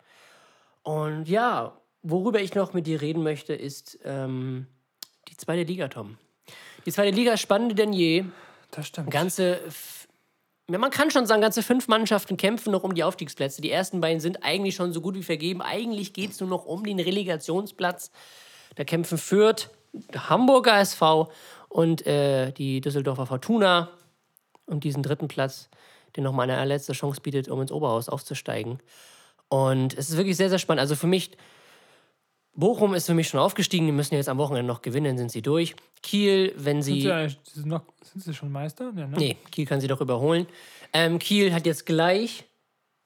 Und 0.83 1.29
ja, 1.29 1.77
worüber 2.03 2.41
ich 2.41 2.55
noch 2.55 2.73
mit 2.73 2.87
dir 2.87 3.01
reden 3.01 3.23
möchte, 3.23 3.55
ist 3.55 3.99
ähm, 4.05 4.67
die 5.29 5.37
zweite 5.37 5.63
Liga, 5.63 5.89
Tom. 5.89 6.19
Die 6.87 6.93
zweite 6.93 7.15
Liga 7.15 7.33
ist 7.33 7.41
spannender 7.41 7.75
denn 7.75 7.93
je. 7.93 8.25
Das 8.71 8.87
stimmt. 8.87 9.11
Ganze, 9.11 9.61
ja, 10.71 10.79
man 10.79 10.91
kann 10.91 11.11
schon 11.11 11.27
sagen, 11.27 11.41
ganze 11.41 11.63
fünf 11.63 11.89
Mannschaften 11.89 12.37
kämpfen 12.37 12.71
noch 12.71 12.85
um 12.85 12.95
die 12.95 13.05
Aufstiegsplätze. 13.05 13.63
Die 13.63 13.71
ersten 13.71 14.01
beiden 14.01 14.21
sind 14.21 14.45
eigentlich 14.45 14.75
schon 14.75 14.93
so 14.93 15.01
gut 15.01 15.15
wie 15.15 15.23
vergeben. 15.23 15.63
Eigentlich 15.63 16.13
geht 16.13 16.33
es 16.33 16.41
nur 16.41 16.49
noch 16.49 16.67
um 16.67 16.85
den 16.85 17.01
Relegationsplatz. 17.01 18.11
Da 18.77 18.85
kämpfen 18.85 19.19
Fürth, 19.19 19.71
Hamburger 20.17 20.79
SV 20.79 21.31
und 21.69 22.07
äh, 22.07 22.53
die 22.53 22.81
Düsseldorfer 22.81 23.27
Fortuna 23.27 23.91
um 24.67 24.81
diesen 24.81 25.03
dritten 25.03 25.29
Platz, 25.29 25.69
der 26.17 26.23
nochmal 26.23 26.51
eine 26.51 26.65
letzte 26.65 26.93
Chance 26.93 27.21
bietet, 27.21 27.49
um 27.49 27.61
ins 27.61 27.73
Oberhaus 27.73 28.09
aufzusteigen. 28.09 28.81
Und 29.49 29.97
es 29.97 30.11
ist 30.11 30.17
wirklich 30.17 30.37
sehr, 30.37 30.51
sehr 30.51 30.59
spannend. 30.59 30.81
Also 30.81 30.95
für 30.95 31.07
mich, 31.07 31.31
Bochum 32.55 32.95
ist 32.95 33.07
für 33.07 33.15
mich 33.15 33.29
schon 33.29 33.41
aufgestiegen. 33.41 33.87
Die 33.87 33.93
müssen 33.93 34.15
jetzt 34.15 34.29
am 34.29 34.37
Wochenende 34.39 34.67
noch 34.67 34.83
gewinnen, 34.83 35.07
dann 35.07 35.19
sind 35.19 35.33
sie 35.33 35.43
durch. 35.43 35.75
Kiel, 36.03 36.53
wenn 36.57 36.83
Sind 36.83 36.95
sie. 36.95 37.03
sind, 37.03 37.39
sie 37.45 37.69
noch, 37.69 37.83
sind 38.03 38.25
sie 38.25 38.35
schon 38.35 38.53
Meister? 38.53 38.93
Ja, 38.97 39.07
ne? 39.07 39.17
Nee, 39.17 39.37
Kiel 39.51 39.65
kann 39.65 39.81
sie 39.81 39.89
doch 39.89 40.01
überholen. 40.01 40.47
Ähm, 40.93 41.19
Kiel 41.19 41.55
hat 41.55 41.67
jetzt 41.67 41.87
gleich 41.87 42.45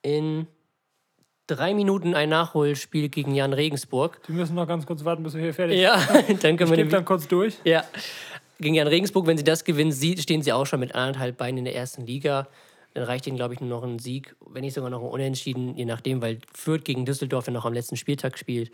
in 0.03 0.47
drei 1.57 1.75
Minuten 1.75 2.15
ein 2.15 2.29
Nachholspiel 2.29 3.09
gegen 3.09 3.35
Jan 3.35 3.53
Regensburg. 3.53 4.21
Die 4.27 4.33
müssen 4.33 4.55
noch 4.55 4.67
ganz 4.67 4.87
kurz 4.87 5.05
warten, 5.05 5.23
bis 5.23 5.35
wir 5.35 5.43
hier 5.43 5.55
fertig 5.55 5.79
Ja, 5.81 5.97
dann 6.07 6.13
können 6.17 6.43
wir 6.43 6.51
Ich 6.51 6.59
gebe 6.59 6.71
nämlich, 6.77 6.93
dann 6.93 7.05
kurz 7.05 7.29
durch. 7.29 7.59
ja. 7.65 7.85
Gegen 8.61 8.75
Jan 8.77 8.87
Regensburg, 8.87 9.27
wenn 9.27 9.37
sie 9.37 9.43
das 9.45 9.65
gewinnen, 9.65 9.93
stehen 9.93 10.43
sie 10.43 10.53
auch 10.53 10.67
schon 10.67 10.79
mit 10.79 10.95
anderthalb 10.95 11.37
Beinen 11.37 11.59
in 11.59 11.65
der 11.65 11.75
ersten 11.75 12.07
Liga. 12.07 12.47
Dann 12.95 13.05
reicht 13.05 13.27
ihnen, 13.27 13.37
glaube 13.37 13.55
ich, 13.55 13.61
nur 13.61 13.71
noch 13.71 13.83
ein 13.83 13.99
Sieg, 13.99 14.37
wenn 14.47 14.61
nicht 14.61 14.75
sogar 14.75 14.89
noch 14.91 15.01
ein 15.01 15.09
Unentschieden, 15.09 15.75
je 15.77 15.85
nachdem, 15.85 16.23
weil 16.23 16.39
Fürth 16.55 16.85
gegen 16.85 17.05
Düsseldorf 17.05 17.47
ja 17.49 17.53
noch 17.53 17.65
am 17.65 17.73
letzten 17.73 17.97
Spieltag 17.97 18.39
spielt. 18.39 18.71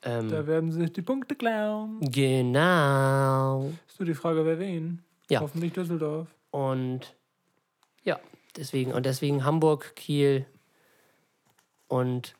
Da 0.00 0.46
werden 0.46 0.72
sie 0.72 0.80
sich 0.80 0.92
die 0.94 1.02
Punkte 1.02 1.34
klauen. 1.36 1.98
Genau. 2.00 3.70
Ist 3.86 4.00
nur 4.00 4.06
die 4.06 4.14
Frage, 4.14 4.44
wer 4.46 4.58
wen? 4.58 5.02
Ja. 5.28 5.40
Hoffentlich 5.40 5.74
Düsseldorf. 5.74 6.26
Und 6.50 7.14
ja, 8.02 8.18
deswegen, 8.56 8.92
und 8.92 9.06
deswegen 9.06 9.44
Hamburg, 9.44 9.94
Kiel 9.94 10.46
und 11.90 12.34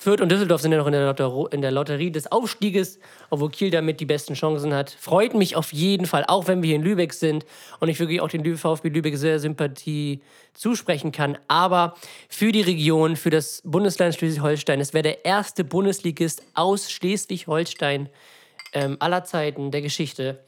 Fürth 0.00 0.20
und 0.20 0.30
Düsseldorf 0.30 0.60
sind 0.60 0.70
ja 0.70 0.78
noch 0.78 0.86
in 0.86 0.92
der, 0.92 1.06
Lotterie, 1.06 1.48
in 1.50 1.60
der 1.60 1.72
Lotterie 1.72 2.12
des 2.12 2.30
Aufstieges, 2.30 3.00
obwohl 3.30 3.50
Kiel 3.50 3.70
damit 3.70 3.98
die 3.98 4.06
besten 4.06 4.34
Chancen 4.34 4.72
hat. 4.72 4.90
Freut 4.90 5.34
mich 5.34 5.56
auf 5.56 5.72
jeden 5.72 6.06
Fall, 6.06 6.24
auch 6.28 6.46
wenn 6.46 6.62
wir 6.62 6.68
hier 6.68 6.76
in 6.76 6.82
Lübeck 6.82 7.12
sind 7.12 7.44
und 7.80 7.88
ich 7.88 7.98
wirklich 7.98 8.20
auch 8.20 8.28
den 8.28 8.56
VfB 8.56 8.90
Lübeck 8.90 9.16
sehr 9.16 9.40
Sympathie 9.40 10.22
zusprechen 10.54 11.10
kann. 11.10 11.36
Aber 11.48 11.94
für 12.28 12.52
die 12.52 12.60
Region, 12.60 13.16
für 13.16 13.30
das 13.30 13.60
Bundesland 13.64 14.14
Schleswig-Holstein, 14.14 14.80
es 14.80 14.94
wäre 14.94 15.02
der 15.02 15.24
erste 15.24 15.64
Bundesligist 15.64 16.44
aus 16.54 16.92
Schleswig-Holstein 16.92 18.08
ähm, 18.74 18.98
aller 19.00 19.24
Zeiten 19.24 19.72
der 19.72 19.82
Geschichte. 19.82 20.44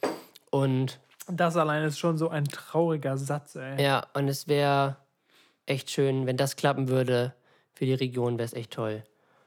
Und 0.50 1.00
Das 1.26 1.56
allein 1.56 1.82
ist 1.82 1.98
schon 1.98 2.18
so 2.18 2.28
ein 2.28 2.44
trauriger 2.44 3.16
Satz, 3.16 3.56
ey. 3.56 3.82
ja, 3.82 4.06
und 4.14 4.28
es 4.28 4.46
wäre 4.46 4.96
echt 5.66 5.90
schön, 5.90 6.26
wenn 6.26 6.36
das 6.36 6.54
klappen 6.54 6.88
würde. 6.88 7.34
Für 7.80 7.86
die 7.86 7.94
Region 7.94 8.36
wäre 8.36 8.44
es 8.44 8.52
echt 8.52 8.72
toll. 8.72 9.02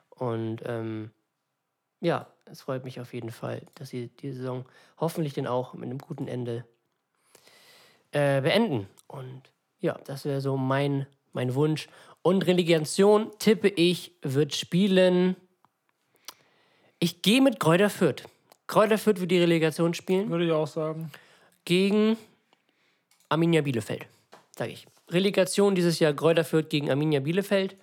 Und 0.10 0.64
ähm, 0.66 1.12
ja, 2.02 2.26
es 2.46 2.64
freut 2.64 2.84
mich 2.84 3.00
auf 3.00 3.14
jeden 3.14 3.30
Fall, 3.30 3.62
dass 3.76 3.90
sie 3.90 4.08
die 4.08 4.32
Saison 4.32 4.66
hoffentlich 5.00 5.36
dann 5.36 5.46
auch 5.46 5.76
mit 5.76 5.84
einem 5.84 6.00
guten 6.00 6.28
Ende 6.28 6.66
äh, 8.12 8.42
beenden. 8.42 8.88
Und 9.06 9.44
ja, 9.82 10.00
das 10.06 10.26
wäre 10.26 10.42
so 10.42 10.58
mein, 10.58 11.06
mein 11.34 11.54
Wunsch. 11.54 11.88
Und 12.24 12.48
Relegation, 12.48 13.30
tippe 13.38 13.68
ich, 13.68 14.14
wird 14.24 14.56
spielen. 14.56 15.36
Ich 16.98 17.22
gehe 17.22 17.40
mit 17.40 17.60
Kräuter 17.60 17.92
Fürth. 17.92 18.24
Kräuter 18.66 18.98
Fürth 18.98 19.20
wird 19.20 19.30
die 19.30 19.42
Relegation 19.42 19.94
spielen 19.94 20.32
Würde 20.32 20.46
ich 20.46 20.52
auch 20.52 20.66
sagen. 20.66 21.12
gegen 21.66 22.18
Arminia 23.30 23.62
Bielefeld, 23.62 24.08
sage 24.58 24.72
ich. 24.72 24.88
Relegation 25.10 25.76
dieses 25.76 26.00
Jahr 26.00 26.14
Kräuter 26.14 26.44
Fürth 26.44 26.70
gegen 26.70 26.90
Arminia 26.90 27.20
Bielefeld. 27.20 27.78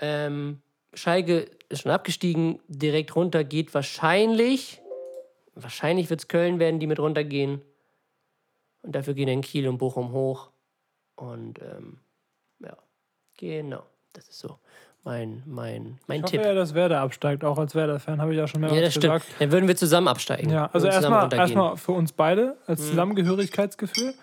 Ähm, 0.00 0.62
Schalke 0.94 1.50
ist 1.68 1.82
schon 1.82 1.92
abgestiegen, 1.92 2.60
direkt 2.66 3.14
runter 3.14 3.44
geht 3.44 3.72
wahrscheinlich, 3.74 4.80
wahrscheinlich 5.54 6.10
wird 6.10 6.20
es 6.20 6.28
Köln 6.28 6.58
werden, 6.58 6.80
die 6.80 6.86
mit 6.86 6.98
runtergehen. 6.98 7.62
Und 8.82 8.92
dafür 8.92 9.14
gehen 9.14 9.28
dann 9.28 9.42
Kiel 9.42 9.68
und 9.68 9.78
Bochum 9.78 10.12
hoch. 10.12 10.50
Und 11.16 11.60
ähm, 11.60 12.00
ja, 12.60 12.76
genau, 13.36 13.84
das 14.14 14.28
ist 14.28 14.38
so 14.38 14.58
mein, 15.02 15.42
mein, 15.46 15.98
mein 16.06 16.18
Ich 16.18 16.22
hoffe 16.24 16.36
Tipp. 16.36 16.44
ja, 16.44 16.54
dass 16.54 16.74
Werder 16.74 17.00
absteigt. 17.00 17.42
Auch 17.42 17.58
als 17.58 17.74
Werder-Fan 17.74 18.20
habe 18.20 18.32
ich 18.32 18.38
ja 18.38 18.46
schon 18.46 18.60
mehrmals 18.60 18.78
Ja, 18.78 18.84
das 18.84 18.92
stimmt. 18.94 19.14
gesagt. 19.14 19.26
Dann 19.38 19.50
würden 19.52 19.66
wir 19.66 19.76
zusammen 19.76 20.08
absteigen. 20.08 20.50
Ja, 20.50 20.68
also 20.72 20.86
erstmal 20.88 21.32
erstmal 21.32 21.76
für 21.78 21.92
uns 21.92 22.12
beide 22.12 22.56
als 22.66 22.80
Mhm. 22.82 22.84
Zusammengehörigkeitsgefühl. 22.86 24.14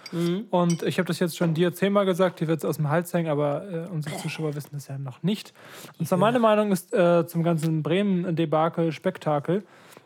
Und 0.51 0.84
ich 0.84 0.99
habe 0.99 1.07
das 1.07 1.19
jetzt 1.19 1.36
schon 1.38 1.53
dir 1.53 1.73
zehnmal 1.73 2.05
gesagt, 2.05 2.39
dir 2.39 2.47
wird 2.47 2.59
es 2.59 2.65
aus 2.65 2.78
dem 2.78 2.89
Hals 2.89 3.13
hängen, 3.13 3.30
aber 3.30 3.63
äh, 3.69 3.88
unsere 3.91 4.15
Zuschauer 4.17 4.55
wissen 4.55 4.69
das 4.73 4.88
ja 4.88 4.97
noch 4.97 5.23
nicht. 5.23 5.53
Und 5.99 6.07
zwar 6.07 6.17
meine 6.19 6.39
Meinung 6.39 6.71
ist 6.71 6.93
äh, 6.93 7.25
zum 7.25 7.43
ganzen 7.43 7.82
Bremen-Debakel 7.84 8.91
Spektakel, 8.91 9.63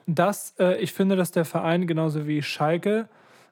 dass 0.07 0.55
äh, 0.59 0.77
ich 0.81 0.93
finde, 0.93 1.15
dass 1.15 1.31
der 1.31 1.45
Verein 1.45 1.85
genauso 1.85 2.27
wie 2.27 2.41
Schalke, 2.41 3.07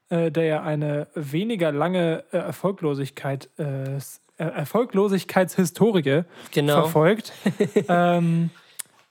äh, 0.08 0.30
der 0.30 0.44
ja 0.44 0.62
eine 0.62 1.06
weniger 1.14 1.70
lange 1.70 2.24
äh, 2.32 2.38
Erfolglosigkeit, 2.38 3.48
äh, 3.58 3.98
Erfolglosigkeitshistorie 4.44 6.24
Genau. 6.50 6.74
verfolgt, 6.74 7.32
ähm, 7.88 8.50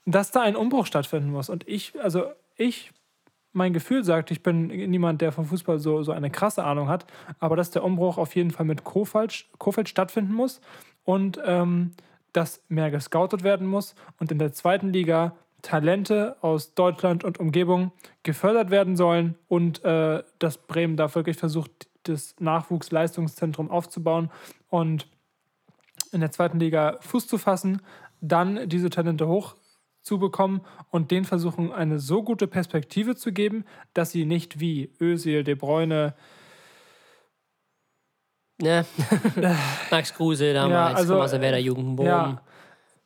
dass 0.06 0.30
da 0.30 0.42
ein 0.42 0.56
Umbruch 0.56 0.86
stattfinden 0.86 1.30
muss. 1.30 1.48
Und 1.48 1.66
ich, 1.68 1.92
also 2.02 2.24
ich, 2.56 2.92
mein 3.52 3.72
Gefühl 3.72 4.04
sagt, 4.04 4.30
ich 4.30 4.42
bin 4.42 4.66
niemand, 4.68 5.20
der 5.20 5.32
vom 5.32 5.44
Fußball 5.44 5.78
so, 5.78 6.02
so 6.02 6.12
eine 6.12 6.30
krasse 6.30 6.64
Ahnung 6.64 6.88
hat, 6.88 7.06
aber 7.38 7.56
dass 7.56 7.70
der 7.70 7.84
Umbruch 7.84 8.18
auf 8.18 8.34
jeden 8.36 8.50
Fall 8.50 8.66
mit 8.66 8.84
Kofeld, 8.84 9.46
Kofeld 9.58 9.88
stattfinden 9.88 10.32
muss 10.32 10.60
und 11.04 11.40
ähm, 11.44 11.92
dass 12.32 12.62
mehr 12.68 12.90
gescoutet 12.90 13.42
werden 13.42 13.66
muss 13.66 13.94
und 14.18 14.30
in 14.30 14.38
der 14.38 14.52
zweiten 14.52 14.92
Liga 14.92 15.34
Talente 15.62 16.36
aus 16.40 16.74
Deutschland 16.74 17.24
und 17.24 17.38
Umgebung 17.38 17.92
gefördert 18.22 18.70
werden 18.70 18.96
sollen 18.96 19.36
und 19.48 19.84
äh, 19.84 20.22
dass 20.38 20.58
Bremen 20.58 20.96
da 20.96 21.14
wirklich 21.14 21.36
versucht, 21.36 21.88
das 22.04 22.34
Nachwuchsleistungszentrum 22.38 23.70
aufzubauen 23.70 24.30
und 24.68 25.06
in 26.12 26.20
der 26.20 26.30
zweiten 26.30 26.58
Liga 26.58 26.96
Fuß 27.00 27.26
zu 27.26 27.38
fassen, 27.38 27.82
dann 28.20 28.68
diese 28.68 28.90
Talente 28.90 29.26
hochzubekommen 29.28 30.60
und 30.90 31.10
denen 31.10 31.24
versuchen, 31.24 31.72
eine 31.72 31.98
so 31.98 32.22
gute 32.22 32.46
Perspektive 32.46 33.16
zu 33.16 33.32
geben, 33.32 33.64
dass 33.94 34.10
sie 34.10 34.24
nicht 34.26 34.60
wie 34.60 34.92
Özil, 35.00 35.44
De 35.44 35.54
Bruyne, 35.54 36.14
Ne? 38.62 38.84
Max 39.90 40.12
Kruse 40.12 40.52
damals, 40.52 40.92
Ja, 40.92 40.96
also, 40.96 41.20
aus 41.22 41.30
der 41.30 41.40
Werder 41.40 41.58
Jugendboom. 41.58 42.04
ja, 42.06 42.42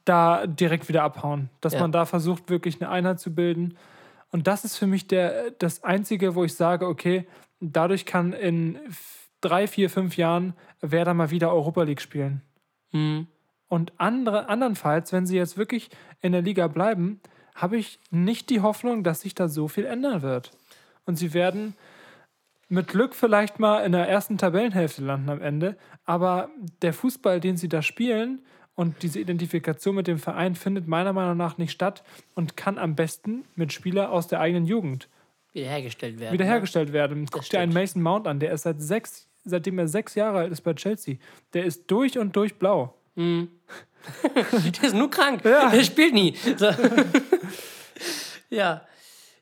da 0.05 0.47
direkt 0.47 0.89
wieder 0.89 1.05
abhauen. 1.05 1.49
Dass 1.61 1.75
Ja. 1.75 1.81
man 1.81 1.93
da 1.93 2.07
versucht, 2.07 2.51
wirklich 2.51 2.81
eine 2.81 2.91
Einheit 2.91 3.21
zu 3.21 3.35
bilden. 3.35 3.77
Und 4.33 4.49
das 4.49 4.65
ist 4.65 4.77
für 4.77 4.89
mich 4.89 5.07
der, 5.07 5.53
das 5.53 5.85
Einzige, 5.85 6.35
wo 6.35 6.43
ich 6.43 6.55
sage, 6.55 6.89
okay, 6.89 7.27
dadurch 7.61 8.05
kann 8.05 8.33
in 8.33 8.81
drei, 9.41 9.69
vier, 9.69 9.91
fünf 9.91 10.17
Jahren 10.17 10.55
Werder 10.81 11.15
mal 11.15 11.31
wieder 11.31 11.53
Europa 11.53 11.85
League 11.85 12.01
spielen. 12.03 12.43
Hm. 12.95 13.27
Und 13.69 13.93
andere, 13.99 14.49
andernfalls, 14.49 15.13
wenn 15.13 15.27
sie 15.27 15.37
jetzt 15.37 15.59
wirklich 15.59 15.91
in 16.23 16.33
der 16.33 16.43
Liga 16.43 16.69
bleiben, 16.69 17.21
habe 17.55 17.77
ich 17.77 17.99
nicht 18.11 18.51
die 18.51 18.61
Hoffnung, 18.61 19.05
dass 19.05 19.21
sich 19.21 19.35
da 19.35 19.49
so 19.49 19.69
viel 19.69 19.85
ändern 19.85 20.23
wird. 20.23 20.53
Und 21.05 21.17
sie 21.17 21.35
werden 21.35 21.75
mit 22.69 22.89
Glück 22.89 23.15
vielleicht 23.15 23.59
mal 23.59 23.85
in 23.85 23.93
der 23.93 24.09
ersten 24.09 24.39
Tabellenhälfte 24.39 25.03
landen 25.03 25.29
am 25.29 25.43
Ende. 25.43 25.77
Aber 26.05 26.51
der 26.83 26.93
Fußball, 26.93 27.41
den 27.41 27.57
sie 27.57 27.69
da 27.69 27.83
spielen 27.83 28.41
und 28.75 29.03
diese 29.03 29.21
Identifikation 29.21 29.95
mit 29.95 30.07
dem 30.07 30.19
Verein 30.19 30.55
findet 30.55 30.89
meiner 30.89 31.13
Meinung 31.13 31.37
nach 31.37 31.59
nicht 31.59 31.73
statt 31.73 32.03
und 32.35 32.57
kann 32.57 32.79
am 32.79 32.95
besten 32.95 33.45
mit 33.55 33.73
Spieler 33.73 34.11
aus 34.11 34.27
der 34.27 34.41
eigenen 34.41 34.67
Jugend 34.67 35.09
Wiederhergestellt 35.53 36.19
werden. 36.19 36.33
wiederhergestellt 36.33 36.93
werden. 36.93 37.27
Guck 37.31 37.49
dir 37.49 37.61
einen. 37.61 37.73
Mason 37.73 38.03
Mount 38.03 38.27
an, 38.27 38.41
der 38.41 38.53
ist 38.53 38.63
seit 38.63 38.83
sechs, 38.83 39.29
seitdem 39.45 39.79
er 39.79 39.89
sechs 39.89 40.15
Jahre 40.15 40.39
alt 40.39 40.53
ist 40.53 40.63
bei 40.63 40.75
Chelsea. 40.75 41.17
Der 41.53 41.65
ist 41.65 41.91
durch 41.91 42.19
und 42.19 42.35
durch 42.37 42.59
blau. 42.59 42.95
Ne? 43.15 43.49
Der 44.35 44.85
ist 44.85 44.95
nur 44.95 45.11
krank. 45.11 45.43
Der 45.43 45.83
spielt 45.83 46.13
nie. 46.13 46.37
So. 46.59 46.67
ja. 48.51 48.83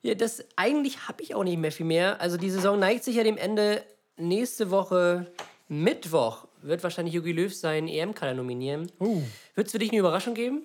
Ja, 0.02 0.14
das 0.14 0.44
eigentlich 0.56 1.08
habe 1.08 1.22
ich 1.22 1.34
auch 1.34 1.44
nicht 1.44 1.58
mehr 1.58 1.72
viel 1.72 1.86
mehr. 1.86 2.20
Also 2.20 2.36
die 2.36 2.50
Saison 2.50 2.78
neigt 2.78 3.04
sich 3.04 3.16
ja 3.16 3.24
dem 3.24 3.36
Ende. 3.36 3.82
Nächste 4.16 4.70
Woche 4.70 5.26
Mittwoch 5.68 6.46
wird 6.60 6.82
wahrscheinlich 6.82 7.14
Jogi 7.14 7.32
Löw 7.32 7.52
seinen 7.52 7.88
EM-Kader 7.88 8.34
nominieren. 8.34 8.90
Uh. 9.00 9.22
Wird 9.54 9.66
es 9.66 9.72
für 9.72 9.78
dich 9.78 9.90
eine 9.90 10.00
Überraschung 10.00 10.34
geben? 10.34 10.64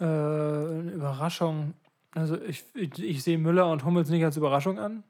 Äh, 0.00 0.04
eine 0.04 0.92
Überraschung. 0.94 1.74
Also 2.12 2.40
ich, 2.42 2.64
ich, 2.74 2.98
ich 2.98 3.22
sehe 3.22 3.38
Müller 3.38 3.70
und 3.70 3.84
Hummels 3.84 4.08
nicht 4.08 4.24
als 4.24 4.36
Überraschung 4.36 4.78
an, 4.78 5.04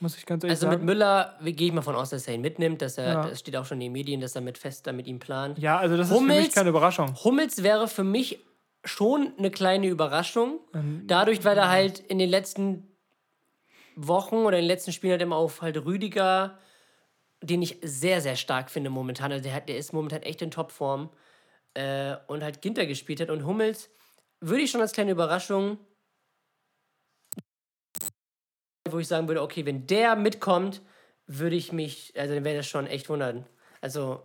muss 0.00 0.16
ich 0.16 0.26
ganz 0.26 0.42
ehrlich 0.44 0.56
Also 0.56 0.66
mit 0.66 0.76
sagen. 0.76 0.84
Müller 0.86 1.38
gehe 1.42 1.68
ich 1.68 1.72
mal 1.72 1.82
von 1.82 1.94
aus, 1.94 2.10
dass 2.10 2.26
er 2.26 2.34
ihn 2.34 2.40
mitnimmt. 2.40 2.82
Dass 2.82 2.98
er, 2.98 3.06
Ja. 3.12 3.28
Das 3.28 3.40
steht 3.40 3.56
auch 3.56 3.64
schon 3.66 3.76
in 3.78 3.86
den 3.86 3.92
Medien, 3.92 4.20
dass 4.20 4.34
er 4.34 4.40
mit 4.40 4.58
fest 4.58 4.86
da 4.86 4.92
mit 4.92 5.06
ihm 5.06 5.18
plant. 5.18 5.58
ja, 5.58 5.78
also 5.78 5.96
das 5.96 6.06
ist 6.08 6.12
für 6.12 6.18
Hummels- 6.20 6.46
mich 6.46 6.54
keine 6.54 6.70
Überraschung. 6.70 7.14
Hummels 7.24 7.62
wäre 7.62 7.86
für 7.88 8.04
mich 8.04 8.40
schon 8.84 9.32
eine 9.38 9.50
kleine 9.50 9.88
Überraschung. 9.88 10.58
Ähm, 10.74 11.04
Dadurch, 11.06 11.44
weil 11.44 11.58
er 11.58 11.68
halt 11.68 11.98
in 11.98 12.18
den 12.18 12.30
letzten 12.30 12.88
Wochen 13.96 14.36
oder 14.36 14.56
in 14.56 14.62
den 14.64 14.68
letzten 14.68 14.92
Spielen 14.92 15.12
halt 15.12 15.22
immer 15.22 15.36
auf 15.36 15.60
halt 15.62 15.84
Rüdiger, 15.84 16.58
den 17.42 17.60
ich 17.62 17.76
sehr, 17.82 18.20
sehr 18.20 18.36
stark 18.36 18.70
finde 18.70 18.88
momentan. 18.90 19.32
Also 19.32 19.42
der, 19.44 19.54
hat, 19.54 19.68
der 19.68 19.76
ist 19.76 19.92
momentan 19.92 20.22
echt 20.22 20.40
in 20.42 20.50
Topform. 20.50 21.10
Äh, 21.74 22.16
und 22.26 22.42
halt 22.42 22.62
Ginter 22.62 22.84
gespielt 22.86 23.20
hat. 23.20 23.30
Und 23.30 23.44
Hummels 23.46 23.90
würde 24.40 24.62
ich 24.62 24.70
schon 24.70 24.80
als 24.80 24.92
kleine 24.92 25.12
Überraschung, 25.12 25.78
wo 28.88 28.98
ich 28.98 29.08
sagen 29.08 29.28
würde, 29.28 29.42
okay, 29.42 29.66
wenn 29.66 29.86
der 29.86 30.16
mitkommt, 30.16 30.80
würde 31.26 31.56
ich 31.56 31.72
mich, 31.72 32.12
also 32.16 32.34
dann 32.34 32.44
wäre 32.44 32.56
das 32.56 32.66
schon 32.66 32.86
echt 32.86 33.08
wundern. 33.08 33.46
Also 33.80 34.22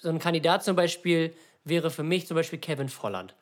so 0.00 0.08
ein 0.08 0.18
Kandidat 0.18 0.62
zum 0.62 0.76
Beispiel 0.76 1.34
wäre 1.64 1.90
für 1.90 2.02
mich 2.02 2.26
zum 2.26 2.36
Beispiel 2.36 2.58
Kevin 2.58 2.88
Volland. 2.88 3.34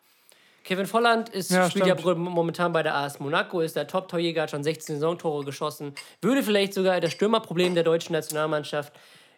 Kevin 0.64 0.86
Volland 0.86 1.28
ist, 1.30 1.50
Ja, 1.50 1.70
spielt 1.70 1.86
ja 1.86 2.14
momentan 2.14 2.72
bei 2.72 2.82
der 2.82 2.94
AS 2.94 3.20
Monaco, 3.20 3.60
ist 3.60 3.76
der 3.76 3.86
Top-Torjäger, 3.86 4.42
hat 4.42 4.50
schon 4.50 4.62
16 4.64 4.96
Saisontore 4.96 5.44
geschossen, 5.44 5.94
würde 6.20 6.42
vielleicht 6.42 6.74
sogar 6.74 7.00
das 7.00 7.12
Stürmerproblem 7.12 7.74
der 7.74 7.84
deutschen 7.84 8.12
Nationalmannschaft 8.12 8.92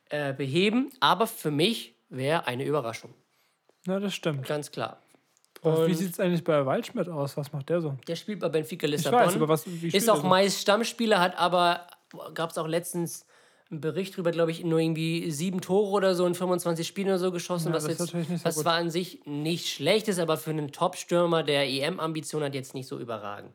äh, 0.09 0.33
beheben, 0.33 0.91
aber 0.99 1.27
für 1.27 1.51
mich 1.51 1.95
wäre 2.09 2.47
eine 2.47 2.65
Überraschung, 2.65 3.15
Ja, 3.87 4.01
das 4.01 4.15
stimmt. 4.15 4.47
ganz 4.47 4.73
klar. 4.73 5.01
Wie 5.63 5.69
Und- 5.69 5.95
sieht 5.95 6.13
es 6.13 6.21
eigentlich 6.21 6.43
bei 6.45 6.65
Waldschmidt 6.65 7.09
aus? 7.09 7.37
Was 7.37 7.53
macht 7.53 7.69
der 7.69 7.81
so? 7.81 7.95
Der 8.09 8.17
spielt 8.17 8.41
bei 8.41 8.49
Benfica 8.49 8.87
Ich 8.87 8.93
Lissabon. 8.93 9.21
weiß, 9.21 9.37
aber 9.37 9.49
was, 9.49 9.65
wie 9.67 9.89
ist 9.89 10.09
auch 10.09 10.23
meist 10.23 10.61
Stammspieler, 10.61 11.21
hat 11.21 11.39
aber, 11.39 11.87
gab 12.35 12.51
es 12.51 12.59
auch 12.59 12.67
letztens 12.67 13.27
einen 13.71 13.81
Bericht 13.81 14.17
drüber, 14.17 14.31
glaube 14.33 14.51
ich, 14.51 14.65
nur 14.65 14.79
irgendwie 14.81 15.31
sieben 15.31 15.61
Tore 15.61 15.93
oder 15.93 16.15
so 16.15 16.27
in 16.27 16.35
25 16.35 16.87
Spielen 16.87 17.09
oder 17.09 17.19
so 17.19 17.31
geschossen, 17.31 17.69
Ja, 17.69 17.75
was 17.75 17.87
jetzt, 17.87 17.99
so 17.99 18.19
was 18.45 18.55
gut. 18.57 18.63
zwar 18.65 18.75
an 18.75 18.91
sich 18.91 19.21
nicht 19.27 19.69
schlecht 19.69 20.09
ist, 20.09 20.19
aber 20.19 20.37
für 20.39 20.51
einen 20.51 20.73
Top-Stürmer, 20.73 21.43
der 21.45 21.69
EM-Ambition 21.69 22.43
hat, 22.43 22.55
jetzt 22.55 22.75
nicht 22.75 22.89
so 22.89 22.99
überragend. 22.99 23.55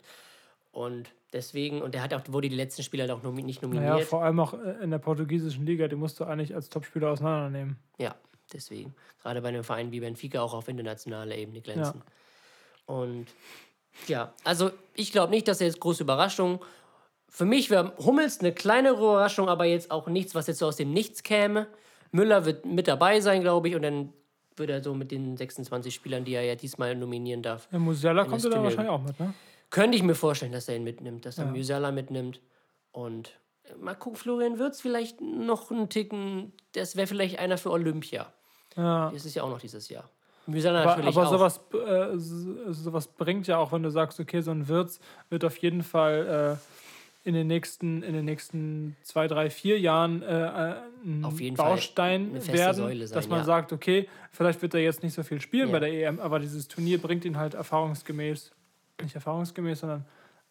Und 0.71 1.09
deswegen, 1.33 1.81
und 1.81 1.95
der 1.95 2.03
hat 2.03 2.13
auch, 2.13 2.21
wurde 2.29 2.47
die 2.49 2.55
letzten 2.55 2.83
Spiele 2.83 3.03
halt 3.03 3.11
auch 3.11 3.23
nomi 3.23 3.41
nicht 3.43 3.61
nominiert. 3.61 3.93
Naja, 3.93 4.05
vor 4.05 4.23
allem 4.23 4.39
auch 4.39 4.53
äh, 4.53 4.83
in 4.83 4.91
der 4.91 4.99
portugiesischen 4.99 5.65
Liga, 5.65 5.87
die 5.87 5.95
musst 5.95 6.19
du 6.19 6.23
eigentlich 6.25 6.53
als 6.53 6.69
Topspieler 6.69 7.09
auseinandernehmen. 7.11 7.77
Ja, 7.97 8.15
deswegen. 8.53 8.95
Gerade 9.21 9.41
bei 9.41 9.49
einem 9.49 9.63
Verein 9.63 9.91
wie 9.91 9.99
Benfica 9.99 10.41
auch 10.41 10.53
auf 10.53 10.67
internationaler 10.67 11.35
Ebene 11.35 11.61
glänzen. 11.61 12.01
Und 12.85 13.27
ja, 14.07 14.33
also 14.43 14.71
ich 14.93 15.11
glaube 15.11 15.31
nicht, 15.31 15.47
dass 15.47 15.61
er 15.61 15.67
jetzt 15.67 15.79
große 15.79 16.03
Überraschung. 16.03 16.63
Für 17.29 17.45
mich 17.45 17.69
wäre 17.69 17.93
Hummels 17.97 18.39
eine 18.39 18.53
kleinere 18.53 18.97
Überraschung, 18.97 19.49
aber 19.49 19.65
jetzt 19.65 19.91
auch 19.91 20.07
nichts, 20.07 20.35
was 20.35 20.47
jetzt 20.47 20.59
so 20.59 20.67
aus 20.67 20.75
dem 20.75 20.91
Nichts 20.91 21.23
käme. 21.23 21.67
Müller 22.11 22.45
wird 22.45 22.65
mit 22.65 22.87
dabei 22.87 23.19
sein, 23.19 23.41
glaube 23.41 23.67
ich, 23.69 23.75
und 23.75 23.81
dann 23.81 24.13
wird 24.55 24.69
er 24.69 24.81
so 24.81 24.93
mit 24.93 25.11
den 25.11 25.35
26 25.35 25.93
Spielern, 25.93 26.23
die 26.23 26.33
er 26.33 26.43
ja 26.43 26.55
diesmal 26.55 26.95
nominieren 26.95 27.41
darf. 27.41 27.67
Ja, 27.71 27.79
Musiala 27.79 28.23
kommt 28.23 28.43
ja 28.43 28.49
da 28.49 28.63
wahrscheinlich 28.63 28.89
auch 28.89 29.01
mit, 29.01 29.19
ne? 29.19 29.33
Könnte 29.69 29.97
ich 29.97 30.03
mir 30.03 30.15
vorstellen, 30.15 30.53
dass 30.53 30.69
er 30.69 30.77
ihn 30.77 30.83
mitnimmt, 30.83 31.25
dass 31.25 31.37
er 31.37 31.45
Musiala 31.45 31.91
mitnimmt. 31.91 32.39
Und 32.91 33.37
mal 33.79 33.95
gucken, 33.95 34.17
Florian 34.17 34.59
Wirtz 34.59 34.81
vielleicht 34.81 35.21
noch 35.21 35.71
einen 35.71 35.89
Ticken, 35.89 36.51
das 36.73 36.95
wäre 36.95 37.07
vielleicht 37.07 37.39
einer 37.39 37.57
für 37.57 37.71
Olympia. 37.71 38.31
Ja. 38.75 39.09
Das 39.11 39.25
ist 39.25 39.35
ja 39.35 39.43
auch 39.43 39.49
noch 39.49 39.59
dieses 39.59 39.89
Jahr. 39.89 40.09
Aber, 40.47 40.55
natürlich 40.61 41.17
aber 41.17 41.25
sowas, 41.27 41.59
äh, 41.73 42.17
so- 42.17 42.71
sowas 42.71 43.07
bringt 43.07 43.47
ja 43.47 43.57
auch, 43.57 43.71
wenn 43.71 43.81
du 43.81 43.89
sagst, 43.89 44.19
okay, 44.19 44.41
so 44.41 44.51
ein 44.51 44.67
Wirtz 44.67 44.99
wird 45.29 45.43
auf 45.43 45.57
jeden 45.57 45.81
Fall 45.81 46.59
äh, 47.25 47.27
in, 47.27 47.33
den 47.33 47.47
nächsten, 47.47 48.03
in 48.03 48.13
den 48.13 48.25
nächsten 48.25 48.95
zwei, 49.01 49.27
drei, 49.27 49.49
vier 49.49 49.79
Jahren 49.79 50.21
äh, 50.21 50.27
äh, 50.71 50.75
ein 51.03 51.25
Auf 51.25 51.39
jeden 51.41 51.57
Fall 51.57 51.71
Baustein 51.71 52.33
werden, 52.45 52.75
sein, 52.75 52.99
dass 53.11 53.27
man 53.27 53.39
ja. 53.39 53.43
sagt, 53.45 53.73
okay, 53.73 54.07
vielleicht 54.31 54.61
wird 54.61 54.75
er 54.75 54.81
jetzt 54.81 55.01
nicht 55.01 55.15
so 55.15 55.23
viel 55.23 55.41
spielen 55.41 55.69
Ja. 55.69 55.73
bei 55.73 55.79
der 55.79 55.91
EM, 55.91 56.19
aber 56.19 56.37
dieses 56.37 56.67
Turnier 56.67 57.01
bringt 57.01 57.25
ihn 57.25 57.37
halt 57.37 57.55
erfahrungsgemäß, 57.55 58.51
nicht 59.01 59.15
erfahrungsgemäß, 59.15 59.79
sondern 59.79 60.05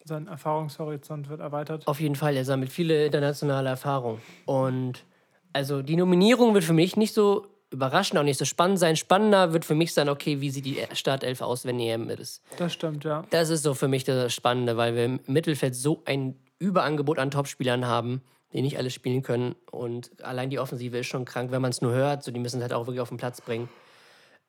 sein 0.05 0.27
Erfahrungshorizont 0.27 1.29
wird 1.29 1.41
erweitert. 1.41 1.87
Auf 1.87 1.99
jeden 1.99 2.15
Fall, 2.15 2.35
er 2.35 2.45
sammelt 2.45 2.71
viele 2.71 3.07
internationale 3.07 3.69
Erfahrungen. 3.69 4.21
Und 4.45 5.03
also 5.51 5.81
die 5.81 5.97
Nominierung 5.97 6.53
wird 6.53 6.63
für 6.63 6.73
mich 6.73 6.95
nicht 6.95 7.13
so 7.13 7.47
überraschend, 7.71 8.19
auch 8.19 8.23
nicht 8.23 8.37
so 8.37 8.45
spannend 8.45 8.79
sein. 8.79 8.95
Spannender 8.95 9.51
wird 9.51 9.65
für 9.65 9.75
mich 9.75 9.93
sein, 9.93 10.07
okay, 10.07 10.39
wie 10.41 10.51
sieht 10.51 10.65
die 10.65 10.77
Startelf 10.93 11.41
aus, 11.41 11.65
wenn 11.65 11.79
die 11.79 11.89
EM 11.89 12.05
mit 12.05 12.19
ist. 12.19 12.43
Das 12.57 12.73
stimmt, 12.73 13.03
ja. 13.03 13.25
Das 13.31 13.49
ist 13.49 13.63
so 13.63 13.73
für 13.73 13.87
mich 13.87 14.03
das 14.03 14.33
Spannende, 14.33 14.77
weil 14.77 14.95
wir 14.95 15.05
im 15.05 15.19
Mittelfeld 15.25 15.75
so 15.75 16.03
ein 16.05 16.35
Überangebot 16.59 17.17
an 17.17 17.31
Topspielern 17.31 17.85
haben, 17.85 18.21
die 18.53 18.61
nicht 18.61 18.77
alle 18.77 18.91
spielen 18.91 19.23
können. 19.23 19.55
Und 19.71 20.23
allein 20.23 20.49
die 20.49 20.59
Offensive 20.59 20.99
ist 20.99 21.07
schon 21.07 21.25
krank, 21.25 21.51
wenn 21.51 21.61
man 21.61 21.71
es 21.71 21.81
nur 21.81 21.91
hört. 21.91 22.23
So, 22.23 22.31
die 22.31 22.39
müssen 22.39 22.57
es 22.57 22.61
halt 22.61 22.73
auch 22.73 22.85
wirklich 22.85 23.01
auf 23.01 23.09
den 23.09 23.17
Platz 23.17 23.41
bringen. 23.41 23.69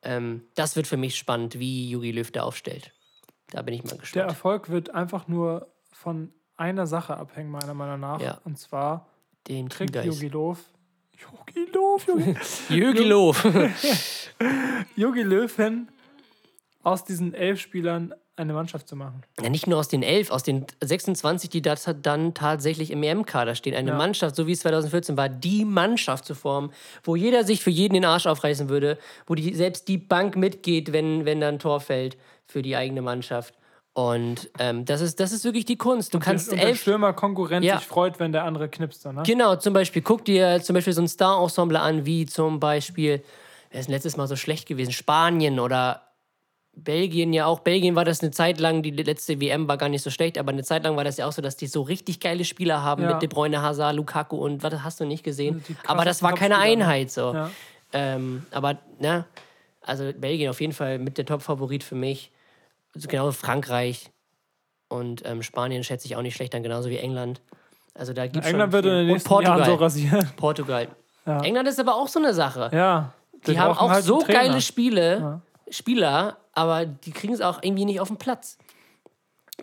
Ähm, 0.02 0.42
das 0.54 0.76
wird 0.76 0.86
für 0.86 0.98
mich 0.98 1.16
spannend, 1.16 1.58
wie 1.58 1.90
Jogi 1.90 2.12
Löw 2.12 2.30
da 2.30 2.42
aufstellt. 2.42 2.92
Da 3.50 3.62
bin 3.62 3.74
ich 3.74 3.84
mal 3.84 3.90
Der 3.90 3.98
gespannt. 3.98 4.28
Erfolg 4.28 4.68
wird 4.70 4.90
einfach 4.94 5.28
nur 5.28 5.72
von 5.92 6.32
einer 6.56 6.86
Sache 6.86 7.16
abhängen, 7.16 7.50
meiner 7.50 7.74
Meinung 7.74 8.00
nach. 8.00 8.20
Ja. 8.20 8.40
Und 8.44 8.58
zwar 8.58 9.08
Den 9.48 9.68
kriegt. 9.68 9.94
Jogi 9.94 10.28
Löw. 10.28 10.58
Jogi 11.12 11.70
Löw, 11.72 12.06
Jogi. 12.06 12.36
Jogi 12.68 13.04
Löw. 13.08 13.44
Jogi 14.96 15.22
Löw 15.22 15.54
hin, 15.56 15.88
aus 16.82 17.04
diesen 17.04 17.34
elf 17.34 17.60
Spielern 17.60 18.14
eine 18.36 18.52
Mannschaft 18.52 18.88
zu 18.88 18.96
machen. 18.96 19.22
Ja, 19.42 19.48
nicht 19.48 19.66
nur 19.66 19.78
aus 19.78 19.88
den 19.88 20.02
elf, 20.02 20.30
aus 20.30 20.42
den 20.42 20.66
26, 20.82 21.48
die 21.50 21.62
da 21.62 21.74
dann 22.02 22.34
tatsächlich 22.34 22.90
im 22.90 23.02
EM-Kader 23.02 23.54
stehen. 23.54 23.74
Eine 23.74 23.90
Ja. 23.92 23.96
Mannschaft, 23.96 24.36
so 24.36 24.46
wie 24.46 24.52
es 24.52 24.60
2014 24.60 25.16
war, 25.16 25.28
die 25.28 25.64
Mannschaft 25.64 26.24
zu 26.26 26.34
formen, 26.34 26.70
wo 27.02 27.16
jeder 27.16 27.44
sich 27.44 27.62
für 27.62 27.70
jeden 27.70 27.94
den 27.94 28.04
Arsch 28.04 28.26
aufreißen 28.26 28.68
würde, 28.68 28.98
wo 29.26 29.34
die, 29.34 29.54
selbst 29.54 29.88
die 29.88 29.98
Bank 29.98 30.36
mitgeht, 30.36 30.92
wenn, 30.92 31.24
wenn 31.24 31.40
da 31.40 31.48
ein 31.48 31.58
Tor 31.58 31.80
fällt 31.80 32.16
für 32.44 32.62
die 32.62 32.76
eigene 32.76 33.02
Mannschaft. 33.02 33.54
Und 33.94 34.50
ähm, 34.58 34.84
das, 34.84 35.00
ist, 35.00 35.18
das 35.20 35.32
ist 35.32 35.44
wirklich 35.44 35.64
die 35.64 35.78
Kunst. 35.78 36.12
Du 36.12 36.18
kannst 36.18 36.50
und 36.52 36.58
der 36.60 36.68
elf. 36.68 36.82
Stürmer-Konkurrent 36.82 37.64
Ja. 37.64 37.78
sich 37.78 37.86
freut, 37.86 38.20
wenn 38.20 38.30
der 38.32 38.44
andere 38.44 38.68
knipst. 38.68 39.06
Dann, 39.06 39.14
ne? 39.14 39.22
Genau, 39.24 39.56
zum 39.56 39.72
Beispiel, 39.72 40.02
guck 40.02 40.26
dir 40.26 40.60
zum 40.62 40.74
Beispiel 40.74 40.92
so 40.92 41.00
ein 41.00 41.08
Star-Ensemble 41.08 41.80
an, 41.80 42.04
wie 42.04 42.26
zum 42.26 42.60
Beispiel, 42.60 43.22
wer 43.70 43.80
ist 43.80 43.88
letztes 43.88 44.18
Mal 44.18 44.26
so 44.28 44.36
schlecht 44.36 44.68
gewesen? 44.68 44.92
Spanien 44.92 45.58
oder 45.58 46.02
Belgien 46.76 47.32
ja 47.32 47.46
auch. 47.46 47.60
Belgien 47.60 47.96
war 47.96 48.04
das 48.04 48.20
eine 48.22 48.30
Zeit 48.30 48.60
lang, 48.60 48.82
die 48.82 48.90
letzte 48.90 49.40
WM 49.40 49.66
war 49.66 49.78
gar 49.78 49.88
nicht 49.88 50.02
so 50.02 50.10
schlecht, 50.10 50.36
aber 50.38 50.52
eine 50.52 50.62
Zeit 50.62 50.84
lang 50.84 50.96
war 50.96 51.04
das 51.04 51.16
ja 51.16 51.26
auch 51.26 51.32
so, 51.32 51.40
dass 51.42 51.56
die 51.56 51.66
so 51.66 51.82
richtig 51.82 52.20
geile 52.20 52.44
Spieler 52.44 52.82
haben 52.82 53.02
Ja. 53.02 53.12
mit 53.14 53.22
De 53.22 53.28
Bruyne, 53.28 53.62
Hazard, 53.62 53.96
Lukaku 53.96 54.36
und 54.36 54.62
was 54.62 54.82
hast 54.84 55.00
du 55.00 55.04
nicht 55.06 55.24
gesehen. 55.24 55.64
Also 55.66 55.80
aber 55.92 56.04
das 56.04 56.22
war 56.22 56.34
keine 56.34 56.54
ne? 56.54 56.60
Einheit 56.60 57.10
so. 57.10 57.32
Ja. 57.34 57.50
Ähm, 57.92 58.44
aber, 58.50 58.76
ne, 58.98 59.24
also 59.80 60.12
Belgien 60.16 60.50
auf 60.50 60.60
jeden 60.60 60.74
Fall 60.74 60.98
mit 60.98 61.16
der 61.18 61.24
Top-Favorit 61.24 61.82
für 61.82 61.94
mich. 61.94 62.30
Also 62.94 63.08
genau 63.08 63.30
Frankreich 63.32 64.10
und 64.88 65.22
ähm, 65.26 65.42
Spanien 65.42 65.82
schätze 65.82 66.06
ich 66.06 66.16
auch 66.16 66.22
nicht 66.22 66.34
schlecht 66.36 66.54
an, 66.54 66.62
genauso 66.62 66.90
wie 66.90 66.98
England. 66.98 67.40
Also 67.94 68.12
da 68.12 68.26
gibt's 68.26 68.46
England 68.48 68.72
schon 68.72 68.84
wird 68.84 68.86
in 68.86 68.92
den 68.98 69.06
nächsten 69.06 69.28
Portugal. 69.28 69.58
Jahren 69.60 69.70
so 69.70 69.74
rasieren. 69.76 70.30
Portugal. 70.36 70.88
Ja. 71.24 71.40
England 71.42 71.68
ist 71.68 71.80
aber 71.80 71.94
auch 71.94 72.08
so 72.08 72.18
eine 72.18 72.34
Sache. 72.34 72.70
Ja. 72.72 73.12
die 73.46 73.58
haben 73.58 73.76
auch 73.76 73.90
halt 73.90 74.04
so 74.04 74.20
Trainer. 74.20 74.40
geile 74.40 74.60
Spiele, 74.60 75.40
Spieler, 75.70 76.36
aber 76.52 76.86
die 76.86 77.10
kriegen 77.12 77.32
es 77.34 77.40
auch 77.40 77.62
irgendwie 77.62 77.84
nicht 77.84 78.00
auf 78.00 78.08
den 78.08 78.16
Platz. 78.16 78.58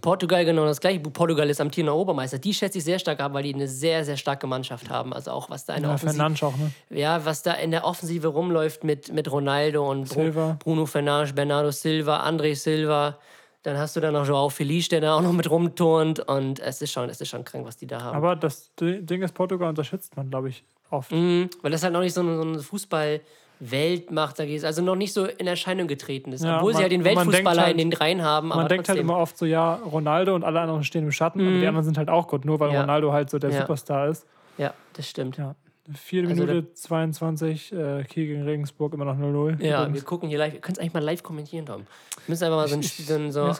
Portugal 0.01 0.43
genau 0.43 0.65
das 0.65 0.81
gleiche. 0.81 0.99
Portugal 0.99 1.47
ist 1.51 1.61
amtierender 1.61 1.95
Obermeister. 1.95 2.39
Die 2.39 2.53
schätze 2.53 2.80
ich 2.80 2.84
sehr 2.84 2.97
stark 2.97 3.19
ab, 3.19 3.34
weil 3.34 3.43
die 3.43 3.53
eine 3.53 3.67
sehr, 3.67 4.03
sehr 4.03 4.17
starke 4.17 4.47
Mannschaft 4.47 4.89
haben. 4.89 5.13
Also 5.13 5.30
auch 5.31 5.51
was 5.51 5.65
da 5.65 5.75
in 5.75 5.84
der 5.84 5.91
Ja, 5.91 5.95
Offensive, 5.95 6.45
auch, 6.47 6.57
ne? 6.57 6.71
ja, 6.89 7.23
was 7.25 7.43
da 7.43 7.53
in 7.53 7.69
der 7.69 7.85
Offensive 7.85 8.27
rumläuft 8.27 8.84
mit, 8.84 9.13
mit 9.13 9.31
Ronaldo 9.31 9.88
und 9.89 10.09
Silva. 10.09 10.57
Bruno 10.63 10.88
Fernandes, 10.88 11.34
Bernardo 11.35 11.69
Silva, 11.69 12.27
André 12.27 12.55
Silva. 12.55 13.19
Dann 13.61 13.77
hast 13.77 13.95
du 13.95 13.99
da 14.01 14.11
noch 14.11 14.27
Joao 14.27 14.49
Felice, 14.49 14.89
der 14.89 15.01
da 15.01 15.15
auch 15.15 15.21
noch 15.21 15.31
mit 15.31 15.49
rumturnt. 15.49 16.19
Und 16.21 16.59
es 16.59 16.81
ist 16.81 16.91
schon, 16.91 17.07
es 17.09 17.21
ist 17.21 17.30
schon 17.30 17.45
krank, 17.45 17.65
was 17.65 17.77
die 17.77 17.85
da 17.88 18.01
haben. 18.01 18.17
Aber 18.17 18.35
das 18.35 18.71
Ding 18.80 19.21
ist, 19.21 19.34
Portugal 19.35 19.69
unterschätzt 19.69 20.17
man, 20.17 20.27
glaube 20.30 20.49
ich, 20.49 20.63
oft. 20.89 21.11
Mhm, 21.11 21.49
weil 21.61 21.71
das 21.71 21.84
halt 21.84 21.93
noch 21.93 22.01
nicht 22.01 22.13
so 22.15 22.21
eine, 22.21 22.35
so 22.35 22.41
eine 22.41 22.59
Fußball-Weltmacht 22.59 23.43
da 23.59 24.43
ist. 24.43 24.65
Also 24.65 24.81
noch 24.81 24.95
nicht 24.95 25.13
so 25.13 25.25
in 25.25 25.47
Erscheinung 25.47 25.88
getreten 25.88 26.31
ist. 26.34 26.43
Ja, 26.43 26.57
Obwohl 26.57 26.71
sie 26.71 26.75
man- 26.75 26.81
halt 26.84 26.91
den 26.91 27.01
man 27.01 27.05
denkt 27.15 27.25
Weltfußballer 27.27 27.61
halt- 27.63 27.71
in 27.71 27.89
den 27.89 27.93
Reihen 27.93 28.21
haben. 28.23 28.49
Man 28.49 28.67
denkt 28.67 28.89
halt 28.89 28.99
immer 28.99 29.17
oft 29.17 29.38
so, 29.38 29.45
ja, 29.45 29.75
Ronaldo 29.75 30.35
und 30.35 30.43
alle 30.43 30.59
anderen 30.61 30.84
stehen 30.84 31.03
im 31.05 31.11
Schatten, 31.11 31.39
aber 31.41 31.51
die 31.59 31.67
anderen 31.67 31.85
sind 31.85 31.97
halt 31.97 32.09
auch 32.09 32.27
gut, 32.27 32.45
nur 32.45 32.59
weil 32.59 32.73
Ja. 32.73 32.81
Ronaldo 32.81 33.13
halt 33.13 33.30
so 33.30 33.39
der 33.39 33.51
Ja. 33.51 33.61
Superstar 33.61 34.07
ist. 34.09 34.25
Ja, 34.57 34.73
das 34.93 35.09
stimmt. 35.09 35.38
Ja, 35.38 35.55
Ja. 35.88 35.93
4 35.95 36.23
Also 36.30 36.45
Minute 36.45 36.73
22, 36.73 37.73
äh, 37.73 38.03
Kiel 38.05 38.27
gegen 38.27 38.43
Regensburg 38.43 38.93
immer 38.93 39.03
noch 39.03 39.17
0-0. 39.17 39.59
wir 39.59 39.80
Übrigens. 39.81 40.05
gucken 40.05 40.30
hier 40.30 40.38
live. 40.38 40.53
Wir 40.53 40.61
können 40.61 40.73
es 40.75 40.80
eigentlich 40.80 40.93
mal 40.93 41.03
live 41.03 41.23
kommentieren, 41.23 41.65
Tom. 41.65 41.81
Wir 41.81 41.88
müssen 42.27 42.43
einfach 42.45 42.57
mal 42.57 42.67
so 42.69 42.75
ein 42.75 42.84
Spiel 42.84 43.03
so, 43.05 43.15
ein- 43.15 43.31
so 43.34 43.51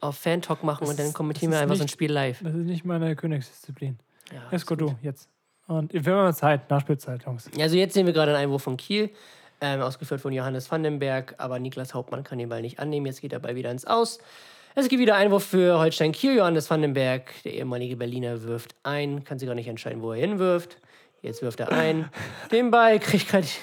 auf 0.00 0.16
Fan-Talk 0.16 0.64
machen 0.64 0.88
und 0.88 0.98
dann 0.98 1.12
kommentieren 1.12 1.52
das 1.52 1.58
wir 1.60 1.62
einfach 1.62 1.76
so 1.76 1.82
ein 1.82 1.84
nicht- 1.84 1.92
Spiel 1.92 2.10
live. 2.10 2.40
das 2.42 2.52
ist 2.54 2.66
nicht 2.66 2.84
meine 2.84 3.14
Königsdisziplin. 3.14 3.96
Ja, 4.32 4.42
Jesko, 4.50 4.74
du, 4.74 4.94
jetzt. 5.02 5.28
Und 5.68 5.92
wir 5.92 6.00
haben 6.12 6.22
mal 6.24 6.34
Zeit, 6.34 6.70
Nachspielzeit, 6.70 7.24
Jungs. 7.24 7.48
Also 7.60 7.76
jetzt 7.76 7.92
sehen 7.92 8.06
wir 8.06 8.14
gerade 8.14 8.32
einen 8.34 8.44
Einwurf 8.44 8.62
von 8.62 8.78
Kiel, 8.78 9.10
ähm, 9.60 9.82
ausgeführt 9.82 10.22
von 10.22 10.32
Johannes 10.32 10.70
Vandenberg, 10.70 11.34
aber 11.36 11.58
Niklas 11.58 11.92
Hauptmann 11.92 12.24
kann 12.24 12.38
den 12.38 12.48
Ball 12.48 12.62
nicht 12.62 12.80
annehmen. 12.80 13.04
Jetzt 13.04 13.20
geht 13.20 13.32
der 13.32 13.38
Ball 13.38 13.54
wieder 13.54 13.70
ins 13.70 13.84
Aus. 13.84 14.18
Es 14.74 14.88
gibt 14.88 15.00
wieder 15.00 15.16
Einwurf 15.16 15.44
für 15.44 15.78
Holstein 15.78 16.12
Kiel. 16.12 16.36
Johannes 16.36 16.70
Vandenberg, 16.70 17.34
der 17.44 17.52
ehemalige 17.52 17.96
Berliner, 17.96 18.42
wirft 18.44 18.76
ein. 18.82 19.24
Kann 19.24 19.38
sich 19.38 19.46
gar 19.46 19.54
nicht 19.54 19.68
entscheiden, 19.68 20.00
wo 20.00 20.12
er 20.12 20.20
hinwirft. 20.20 20.78
Jetzt 21.20 21.42
wirft 21.42 21.60
er 21.60 21.70
ein. 21.70 22.08
Den 22.50 22.70
Ball 22.70 22.98
kriegt 22.98 23.28
gerade. 23.28 23.46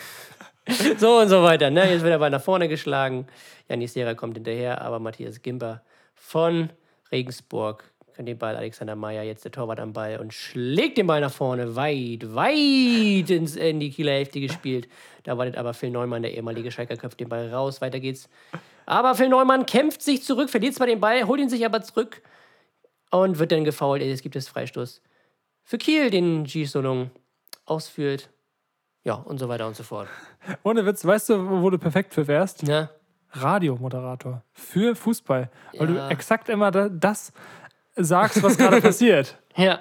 So 0.97 1.19
und 1.19 1.29
so 1.29 1.43
weiter. 1.43 1.69
Ne? 1.69 1.91
Jetzt 1.91 2.01
wird 2.01 2.11
der 2.11 2.17
Ball 2.17 2.31
nach 2.31 2.41
vorne 2.41 2.67
geschlagen. 2.67 3.27
Janis 3.69 3.93
Sera 3.93 4.15
kommt 4.15 4.33
hinterher, 4.33 4.81
aber 4.81 4.97
Matthias 4.97 5.43
Gimper 5.43 5.83
von 6.15 6.71
Regensburg 7.11 7.91
kann 8.15 8.25
den 8.25 8.37
Ball 8.37 8.55
Alexander 8.55 8.95
Meyer, 8.95 9.23
jetzt 9.23 9.43
der 9.45 9.51
Torwart 9.51 9.79
am 9.79 9.93
Ball 9.93 10.19
und 10.19 10.33
schlägt 10.33 10.97
den 10.97 11.07
Ball 11.07 11.21
nach 11.21 11.31
vorne, 11.31 11.75
weit, 11.75 12.33
weit 12.33 13.29
ins, 13.29 13.55
in 13.55 13.79
die 13.79 13.89
Kieler 13.91 14.13
Hälfte 14.13 14.39
gespielt. 14.39 14.87
Da 15.23 15.37
wartet 15.37 15.57
aber 15.57 15.73
Phil 15.73 15.91
Neumann, 15.91 16.21
der 16.21 16.33
ehemalige 16.35 16.71
Schalker, 16.71 16.95
köpft 16.97 17.19
den 17.19 17.29
Ball 17.29 17.49
raus. 17.53 17.81
Weiter 17.81 17.99
geht's. 17.99 18.29
Aber 18.85 19.15
Phil 19.15 19.29
Neumann 19.29 19.65
kämpft 19.65 20.01
sich 20.01 20.23
zurück, 20.23 20.49
verliert 20.49 20.75
zwar 20.75 20.87
den 20.87 20.99
Ball, 20.99 21.23
holt 21.27 21.39
ihn 21.39 21.49
sich 21.49 21.65
aber 21.65 21.81
zurück 21.81 22.21
und 23.11 23.39
wird 23.39 23.51
dann 23.51 23.63
gefoult. 23.63 24.01
Es 24.01 24.21
gibt 24.21 24.35
es 24.35 24.47
Freistoß 24.47 25.01
für 25.63 25.77
Kiel, 25.77 26.09
den 26.09 26.43
G. 26.45 26.65
Solong 26.65 27.09
ausführt. 27.65 28.29
Ja, 29.03 29.15
und 29.15 29.37
so 29.39 29.49
weiter 29.49 29.67
und 29.67 29.75
so 29.75 29.83
fort. 29.83 30.07
Ohne 30.63 30.85
Witz, 30.85 31.03
weißt 31.05 31.29
du, 31.29 31.61
wo 31.61 31.69
du 31.69 31.77
perfekt 31.77 32.13
für 32.13 32.27
wärst? 32.27 32.67
Ja, 32.67 32.89
Radiomoderator 33.31 34.43
für 34.53 34.95
Fußball. 34.95 35.49
Weil 35.77 35.95
Ja. 35.95 36.07
du 36.07 36.13
exakt 36.13 36.49
immer 36.49 36.71
da, 36.71 36.89
das 36.89 37.31
sagst, 37.95 38.41
was 38.43 38.57
gerade 38.57 38.81
passiert. 38.81 39.37
ja. 39.55 39.79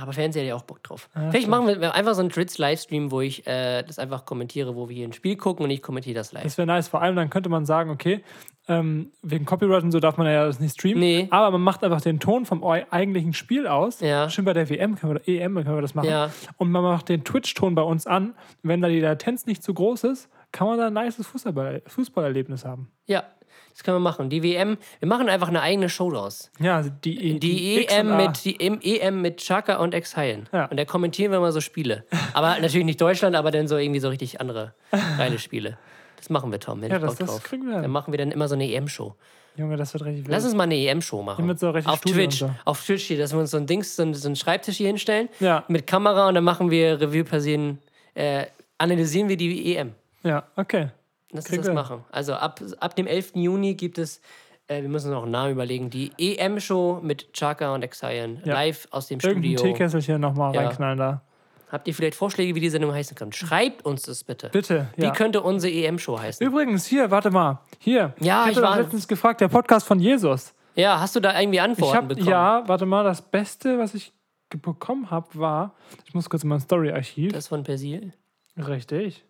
Aber 0.00 0.14
Fernseher 0.14 0.44
hat 0.44 0.48
ja 0.48 0.54
auch 0.54 0.62
Bock 0.62 0.82
drauf. 0.82 1.10
Vielleicht 1.12 1.48
machen 1.48 1.66
wir 1.66 1.94
einfach 1.94 2.14
so 2.14 2.20
einen 2.20 2.30
Tritz-Livestream, 2.30 3.10
wo 3.10 3.20
ich 3.20 3.46
äh, 3.46 3.82
das 3.82 3.98
einfach 3.98 4.24
kommentiere, 4.24 4.74
wo 4.74 4.88
wir 4.88 4.96
hier 4.96 5.06
ein 5.06 5.12
Spiel 5.12 5.36
gucken 5.36 5.64
und 5.64 5.70
ich 5.70 5.82
kommentiere 5.82 6.14
das 6.14 6.32
live. 6.32 6.44
Das 6.44 6.56
wäre 6.56 6.64
nice. 6.64 6.88
Vor 6.88 7.02
allem 7.02 7.14
dann 7.14 7.28
könnte 7.28 7.50
man 7.50 7.66
sagen, 7.66 7.90
okay, 7.90 8.24
Ähm, 8.68 9.10
wegen 9.22 9.44
Copyright 9.44 9.82
und 9.82 9.92
so 9.92 10.00
darf 10.00 10.16
man 10.16 10.26
ja 10.28 10.46
das 10.46 10.60
nicht 10.60 10.72
streamen. 10.72 11.00
Nee. 11.00 11.28
Aber 11.30 11.50
man 11.50 11.60
macht 11.60 11.84
einfach 11.84 12.00
den 12.00 12.20
Ton 12.20 12.46
vom 12.46 12.64
eigentlichen 12.64 13.34
Spiel 13.34 13.66
aus. 13.66 14.00
Ja. 14.00 14.30
Schön 14.30 14.46
bei 14.46 14.54
der 14.54 14.70
WM 14.70 14.94
können 14.96 15.20
wir, 15.26 15.28
EM 15.28 15.56
können 15.56 15.74
wir 15.74 15.82
das 15.82 15.94
machen. 15.94 16.08
Ja. 16.08 16.30
Und 16.56 16.70
man 16.70 16.82
macht 16.82 17.10
den 17.10 17.22
Twitch-Ton 17.22 17.74
bei 17.74 17.82
uns 17.82 18.06
an. 18.06 18.34
Wenn 18.62 18.80
da 18.80 18.88
die 18.88 19.00
Latenz 19.00 19.44
nicht 19.44 19.62
zu 19.62 19.74
groß 19.74 20.04
ist, 20.04 20.30
kann 20.52 20.68
man 20.68 20.78
da 20.78 20.86
ein 20.86 20.94
nices 20.94 21.26
Fußball 21.26 21.82
Fußballerlebnis 21.86 22.64
haben. 22.64 22.90
Ja, 23.04 23.24
das 23.72 23.82
können 23.84 23.96
wir 23.96 24.00
machen. 24.00 24.28
Die 24.30 24.42
WM, 24.42 24.76
wir 25.00 25.08
machen 25.08 25.28
einfach 25.28 25.48
eine 25.48 25.60
eigene 25.62 25.88
Show 25.88 26.10
draus. 26.10 26.50
Ja, 26.60 26.76
also 26.76 26.90
die, 27.04 27.38
Die, 27.40 27.80
X 27.82 27.92
und 27.92 27.98
EM 28.10 28.16
mit, 28.16 28.44
die 28.44 29.00
EM 29.00 29.20
mit 29.22 29.38
Chaka 29.38 29.76
und 29.76 29.94
Exhalen. 29.94 30.48
Ja. 30.52 30.66
Und 30.66 30.76
da 30.78 30.84
kommentieren 30.84 31.32
wir 31.32 31.40
mal 31.40 31.52
so 31.52 31.60
Spiele. 31.60 32.04
Aber 32.34 32.58
natürlich 32.60 32.84
nicht 32.86 33.00
Deutschland, 33.00 33.34
aber 33.36 33.50
dann 33.50 33.66
so 33.68 33.76
irgendwie 33.76 34.00
so 34.00 34.08
richtig 34.08 34.40
andere 34.40 34.74
geile 35.16 35.38
Spiele. 35.38 35.78
Das 36.16 36.30
machen 36.30 36.52
wir, 36.52 36.60
Tom. 36.60 36.80
Wenn 36.82 36.90
Ja, 36.90 36.98
ich 36.98 37.02
das- 37.02 37.16
Bock 37.16 37.26
das 37.26 37.42
kriegen 37.42 37.66
wir. 37.66 37.80
Dann 37.82 37.90
machen 37.90 38.12
wir 38.12 38.18
dann 38.18 38.30
immer 38.30 38.46
so 38.48 38.54
eine 38.54 38.70
EM-Show. 38.70 39.14
Junge, 39.56 39.76
das 39.76 39.92
wird 39.92 40.04
richtig 40.04 40.24
wild. 40.24 40.30
Lass 40.32 40.44
uns 40.44 40.54
mal 40.54 40.62
eine 40.64 40.76
EM-Show 40.76 41.22
machen. 41.22 41.56
So 41.58 41.68
auf 41.70 41.98
Studio 41.98 42.14
Twitch. 42.14 42.38
so. 42.38 42.50
Auf 42.64 42.82
Twitch 42.84 43.04
hier, 43.04 43.18
dass 43.18 43.32
wir 43.32 43.40
uns 43.40 43.50
so 43.50 43.58
ein 43.58 43.66
Dings, 43.66 43.96
so 43.96 44.02
ein, 44.02 44.14
so 44.14 44.26
einen 44.28 44.36
Schreibtisch 44.36 44.76
hier 44.78 44.86
hinstellen. 44.86 45.28
Ja. 45.40 45.64
Mit 45.68 45.86
Kamera 45.86 46.28
und 46.28 46.34
dann 46.36 46.44
machen 46.44 46.70
wir 46.70 47.00
Revue 47.00 47.24
passieren, 47.24 47.78
äh, 48.14 48.46
analysieren 48.78 49.28
wir 49.28 49.36
die 49.36 49.76
EM. 49.76 49.92
Ja, 50.22 50.44
okay. 50.56 50.88
Lass 51.32 51.50
uns 51.50 51.66
das 51.66 51.74
machen. 51.74 52.04
Also 52.10 52.34
ab, 52.34 52.60
ab 52.80 52.94
dem 52.96 53.06
11. 53.06 53.32
Juni 53.36 53.74
gibt 53.74 53.98
es, 53.98 54.20
äh, 54.68 54.82
wir 54.82 54.88
müssen 54.88 55.08
uns 55.08 55.14
noch 55.14 55.22
einen 55.22 55.32
Namen 55.32 55.52
überlegen, 55.52 55.90
die 55.90 56.12
EM-Show 56.18 57.00
mit 57.02 57.32
Chaka 57.32 57.74
und 57.74 57.82
Exayan. 57.82 58.40
Ja. 58.44 58.54
Live 58.54 58.86
aus 58.90 59.08
dem 59.08 59.18
Irgendein 59.20 59.52
Studio. 59.56 59.72
Teekesselchen 59.72 60.20
nochmal 60.20 60.54
Ja. 60.54 60.62
reinknallen 60.66 60.98
da. 60.98 61.22
Habt 61.70 61.88
ihr 61.88 61.94
vielleicht 61.94 62.16
Vorschläge, 62.16 62.54
wie 62.54 62.60
die 62.60 62.68
Sendung 62.68 62.92
heißen 62.92 63.16
kann? 63.16 63.32
Schreibt 63.32 63.86
uns 63.86 64.02
das 64.02 64.24
bitte. 64.24 64.50
Bitte. 64.50 64.88
Wie 64.96 65.04
Ja. 65.04 65.12
könnte 65.12 65.40
unsere 65.40 65.72
EM-Show 65.72 66.18
heißen? 66.20 66.46
Übrigens, 66.46 66.84
hier, 66.84 67.10
warte 67.10 67.30
mal. 67.30 67.60
Hier. 67.78 68.12
Ja, 68.20 68.44
ich 68.44 68.50
ich 68.50 68.56
hatte 68.58 68.66
war- 68.66 68.76
letztens 68.78 69.08
gefragt, 69.08 69.40
der 69.40 69.48
Podcast 69.48 69.86
von 69.86 69.98
Jesus. 69.98 70.52
Ja, 70.74 71.00
hast 71.00 71.16
du 71.16 71.20
da 71.20 71.38
irgendwie 71.38 71.56
Ich 71.56 71.62
Antworten 71.62 71.96
hab, 71.96 72.08
bekommen? 72.08 72.28
ja, 72.28 72.62
warte 72.66 72.84
mal, 72.84 73.04
das 73.04 73.22
Beste, 73.22 73.78
was 73.78 73.94
ich 73.94 74.12
bekommen 74.50 75.10
habe, 75.10 75.28
war, 75.32 75.74
ich 76.04 76.12
muss 76.12 76.28
kurz 76.28 76.42
in 76.42 76.50
mein 76.50 76.60
Story-Archiv. 76.60 77.32
Das 77.32 77.48
von 77.48 77.62
Persil. 77.62 78.12
Richtig. 78.58 79.24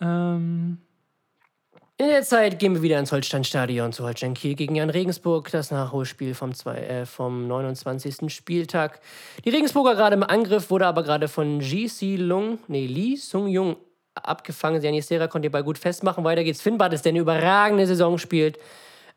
Ähm, 0.00 0.78
In 1.96 2.08
der 2.08 2.22
Zeit 2.22 2.58
gehen 2.58 2.74
wir 2.74 2.82
wieder 2.82 2.98
ins 2.98 3.12
Holsteinstadion 3.12 3.92
zu 3.92 4.04
Holstein 4.04 4.34
Kiel 4.34 4.54
gegen 4.54 4.74
Jan 4.74 4.90
Regensburg, 4.90 5.50
das 5.50 5.70
Nachholspiel 5.70 6.34
vom, 6.34 6.54
zwei, 6.54 6.76
äh, 6.76 7.06
vom 7.06 7.48
29. 7.48 8.32
Spieltag. 8.32 9.00
Die 9.44 9.50
Regensburger 9.50 9.94
gerade 9.94 10.14
im 10.14 10.22
Angriff, 10.22 10.70
wurde 10.70 10.86
aber 10.86 11.02
gerade 11.02 11.28
von 11.28 11.60
Si 11.60 12.16
Lung, 12.16 12.58
nee, 12.68 12.86
Lee 12.86 13.16
Sung 13.16 13.48
Jung 13.48 13.76
abgefangen. 14.14 14.82
Janis 14.82 15.08
Serra 15.08 15.28
konnte 15.28 15.48
den 15.48 15.52
Ball 15.52 15.64
gut 15.64 15.78
festmachen. 15.78 16.24
Weiter 16.24 16.44
geht's. 16.44 16.62
Finn 16.62 16.78
Bartels, 16.78 17.02
der 17.02 17.10
eine 17.10 17.20
überragende 17.20 17.86
Saison 17.86 18.18
spielt, 18.18 18.58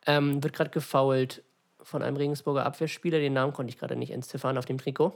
ähm, 0.07 0.43
wird 0.43 0.53
gerade 0.53 0.69
gefoult 0.69 1.43
von 1.81 2.03
einem 2.03 2.17
Regensburger 2.17 2.65
Abwehrspieler. 2.65 3.19
Den 3.19 3.33
Namen 3.33 3.53
konnte 3.53 3.71
ich 3.71 3.79
gerade 3.79 3.95
nicht 3.95 4.11
entziffern 4.11 4.57
auf 4.57 4.65
dem 4.65 4.77
Trikot. 4.77 5.13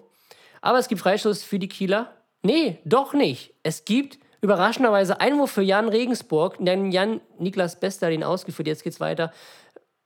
Aber 0.62 0.80
es 0.80 0.88
gibt 0.88 1.02
Freistoß 1.02 1.44
für 1.44 1.60
die 1.60 1.68
Kieler. 1.68 2.12
Nee, 2.42 2.80
doch 2.86 3.14
nicht. 3.14 3.54
Es 3.64 3.86
gibt 3.86 4.20
überraschenderweise 4.46 5.20
Einwurf 5.20 5.52
für 5.52 5.62
Jan 5.62 5.90
Regensburg. 5.90 6.56
Denn 6.60 6.92
Jan 6.92 7.20
Niklas 7.40 7.80
Bester 7.80 8.08
hat 8.08 8.14
ihn 8.14 8.24
ausgeführt. 8.24 8.68
Jetzt 8.68 8.84
geht's 8.84 9.00
weiter. 9.00 9.32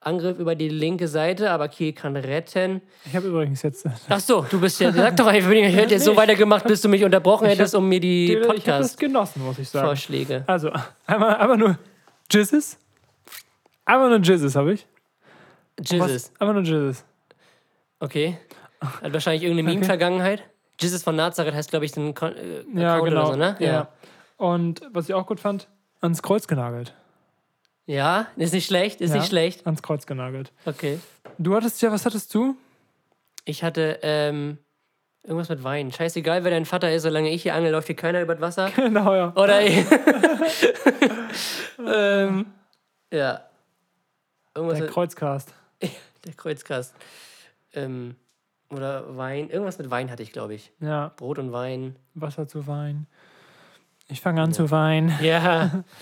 Angriff 0.01 0.39
über 0.39 0.55
die 0.55 0.69
linke 0.69 1.09
Seite, 1.09 1.51
aber 1.51 1.67
Kiel 1.67 1.91
kann 1.91 2.15
retten. 2.15 2.81
ich 3.05 3.13
habe 3.17 3.27
übrigens 3.27 3.61
jetzt. 3.63 3.85
Ach 4.07 4.19
so, 4.21 4.45
du 4.49 4.61
bist 4.61 4.79
ja. 4.79 4.93
Sag 4.93 5.17
doch 5.17 5.27
einfach, 5.27 5.51
ich 5.51 5.75
hätte 5.75 5.95
jetzt 5.95 6.05
so 6.05 6.15
weitergemacht, 6.15 6.65
bis 6.65 6.79
du 6.81 6.87
mich 6.87 7.03
unterbrochen 7.03 7.47
hättest, 7.47 7.75
um 7.75 7.87
mir 7.89 7.99
die 7.99 8.33
ich 8.37 8.47
Podcast-Vorschläge. 8.47 9.07
genossen, 9.11 9.43
muss 9.43 9.59
ich 9.59 9.67
sagen. 9.67 10.43
Also, 10.47 10.71
einmal, 11.05 11.35
einmal 11.35 11.57
nur 11.57 11.77
Jizzes. 12.31 12.77
Einmal 13.83 14.09
nur 14.09 14.19
Jizzes 14.19 14.55
habe 14.55 14.71
ich. 14.71 14.87
Jesus. 15.81 16.31
Einmal 16.39 16.55
nur 16.55 16.63
Jizzes. 16.63 17.03
Okay. 17.99 18.37
Hat 18.79 19.11
wahrscheinlich 19.11 19.43
irgendeine 19.43 19.69
Meme-Vergangenheit. 19.69 20.43
Jesus 20.79 21.03
von 21.03 21.17
Nazareth 21.17 21.53
heißt, 21.53 21.71
glaube 21.71 21.83
ich, 21.85 21.97
ein 21.97 22.13
Kon 22.13 22.33
äh, 22.37 22.63
Ja, 22.73 22.99
genau. 22.99 23.23
oder 23.23 23.25
so, 23.25 23.35
ne? 23.35 23.55
ja. 23.59 23.89
Und 24.39 24.81
was 24.93 25.09
ich 25.09 25.13
auch 25.13 25.27
gut 25.27 25.41
fand, 25.41 25.67
ans 25.99 26.23
Kreuz 26.23 26.47
genagelt. 26.47 26.93
Ja, 27.85 28.27
ist 28.37 28.53
nicht 28.53 28.67
schlecht, 28.67 29.01
ist 29.01 29.09
ja, 29.09 29.17
nicht 29.17 29.27
schlecht. 29.27 29.65
Ans 29.65 29.83
Kreuz 29.83 30.05
genagelt. 30.05 30.53
Okay. 30.65 30.99
Du 31.37 31.55
hattest 31.55 31.81
ja, 31.81 31.91
was 31.91 32.05
hattest 32.05 32.33
du? 32.33 32.55
Ich 33.43 33.65
hatte 33.65 33.99
ähm, 34.01 34.57
irgendwas 35.23 35.49
mit 35.49 35.61
Wein. 35.65 35.91
Scheißegal, 35.91 36.45
wer 36.45 36.51
dein 36.51 36.65
Vater 36.65 36.89
ist, 36.89 37.03
solange 37.03 37.29
ich 37.31 37.43
hier 37.43 37.53
angel, 37.53 37.73
läuft 37.73 37.87
hier 37.87 37.97
keiner 37.97 38.21
über 38.21 38.35
das 38.35 38.41
Wasser. 38.41 38.71
Genau, 38.77 39.13
ja. 39.13 39.33
Oder 39.35 39.61
ich. 39.61 39.85
ähm, 41.85 42.45
ja. 43.11 43.43
Irgendwas 44.55 44.79
Der 44.79 44.87
Kreuzcast. 44.87 45.53
der 45.81 46.33
Kreuzkast. 46.37 46.95
Ähm, 47.73 48.15
oder 48.69 49.17
Wein. 49.17 49.49
Irgendwas 49.49 49.79
mit 49.79 49.91
Wein 49.91 50.09
hatte 50.09 50.23
ich, 50.23 50.31
glaube 50.31 50.53
ich. 50.53 50.71
Ja, 50.79 51.11
Brot 51.17 51.39
und 51.39 51.51
Wein. 51.51 51.97
Wasser 52.13 52.47
zu 52.47 52.67
weinen. 52.67 53.05
Ich 54.11 54.21
fange 54.21 54.41
an 54.41 54.53
zu 54.53 54.71
weinen. 54.71 55.13
Ja. 55.21 55.83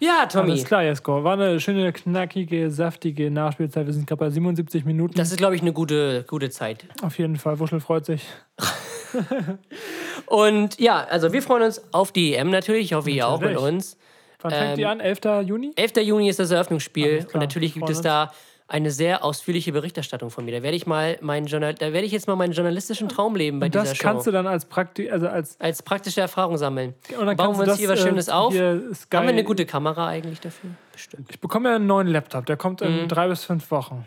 Ja, 0.00 0.26
Tommy. 0.26 0.52
Alles 0.52 0.64
klar, 0.64 0.84
Jesko. 0.84 1.24
War 1.24 1.32
eine 1.32 1.58
schöne, 1.58 1.92
knackige, 1.92 2.70
saftige 2.70 3.32
Nachspielzeit. 3.32 3.84
Wir 3.84 3.92
sind 3.92 4.06
gerade 4.06 4.20
bei 4.20 4.30
77 4.30 4.84
Minuten. 4.84 5.14
Das 5.14 5.32
ist, 5.32 5.38
glaube 5.38 5.56
ich, 5.56 5.60
eine 5.60 5.72
gute, 5.72 6.22
gute 6.22 6.50
Zeit. 6.50 6.86
Auf 7.02 7.18
jeden 7.18 7.34
Fall. 7.34 7.58
Wuschel 7.58 7.80
freut 7.80 8.06
sich. 8.06 8.24
Und 10.26 10.78
ja, 10.78 11.04
also 11.10 11.32
wir 11.32 11.42
freuen 11.42 11.64
uns 11.64 11.82
auf 11.92 12.12
die 12.12 12.34
EM 12.34 12.50
natürlich. 12.50 12.84
Ich 12.84 12.92
hoffe, 12.94 13.10
ihr 13.10 13.26
auch 13.26 13.40
mit 13.40 13.54
Natürlich. 13.54 13.74
uns. 13.74 13.98
Wann 14.40 14.52
fängt 14.52 14.78
die 14.78 14.82
Ähm, 14.82 14.88
an? 14.88 15.00
11. 15.00 15.18
Juni? 15.46 15.72
11. 15.74 15.96
Juni 16.02 16.28
ist 16.28 16.38
das 16.38 16.52
Eröffnungsspiel 16.52 17.26
und 17.32 17.40
natürlich 17.40 17.74
gibt 17.74 17.90
es 17.90 18.00
da 18.00 18.30
eine 18.70 18.90
sehr 18.90 19.24
ausführliche 19.24 19.72
Berichterstattung 19.72 20.28
von 20.30 20.44
mir. 20.44 20.52
Da 20.52 20.62
werde 20.62 20.76
ich 20.76 20.86
mal 20.86 21.16
meinen 21.22 21.46
Journal 21.46 21.72
da 21.74 21.92
werde 21.94 22.06
ich 22.06 22.12
jetzt 22.12 22.26
mal 22.28 22.36
meinen 22.36 22.52
journalistischen 22.52 23.08
Traum 23.08 23.34
leben 23.34 23.60
bei 23.60 23.66
Und 23.66 23.74
dieser 23.74 23.84
das 23.84 23.96
Show. 23.96 24.02
kannst 24.02 24.26
du 24.26 24.30
dann 24.30 24.46
als 24.46 24.66
Praktik, 24.66 25.10
also 25.10 25.26
als 25.26 25.58
als 25.60 25.82
praktische 25.82 26.20
Erfahrung 26.20 26.58
sammeln. 26.58 26.94
und 27.18 27.26
dann 27.26 27.36
Bauen 27.36 27.56
wir 27.58 27.66
uns 27.66 27.78
hier 27.78 27.88
was 27.88 27.96
das, 27.98 28.04
äh, 28.04 28.08
Schönes 28.10 28.28
auf. 28.28 28.52
hier 28.52 28.94
Sky- 28.94 29.16
Haben 29.16 29.26
wir 29.26 29.32
eine 29.32 29.44
gute 29.44 29.64
Kamera 29.64 30.06
eigentlich 30.08 30.40
dafür? 30.40 30.70
Bestimmt. 30.92 31.28
Ich 31.30 31.40
bekomme 31.40 31.70
ja 31.70 31.76
einen 31.76 31.86
neuen 31.86 32.08
Laptop. 32.08 32.44
Der 32.46 32.56
kommt 32.58 32.82
in 32.82 33.04
Mhm. 33.04 33.08
drei 33.08 33.26
bis 33.28 33.44
fünf 33.44 33.70
Wochen. 33.70 34.06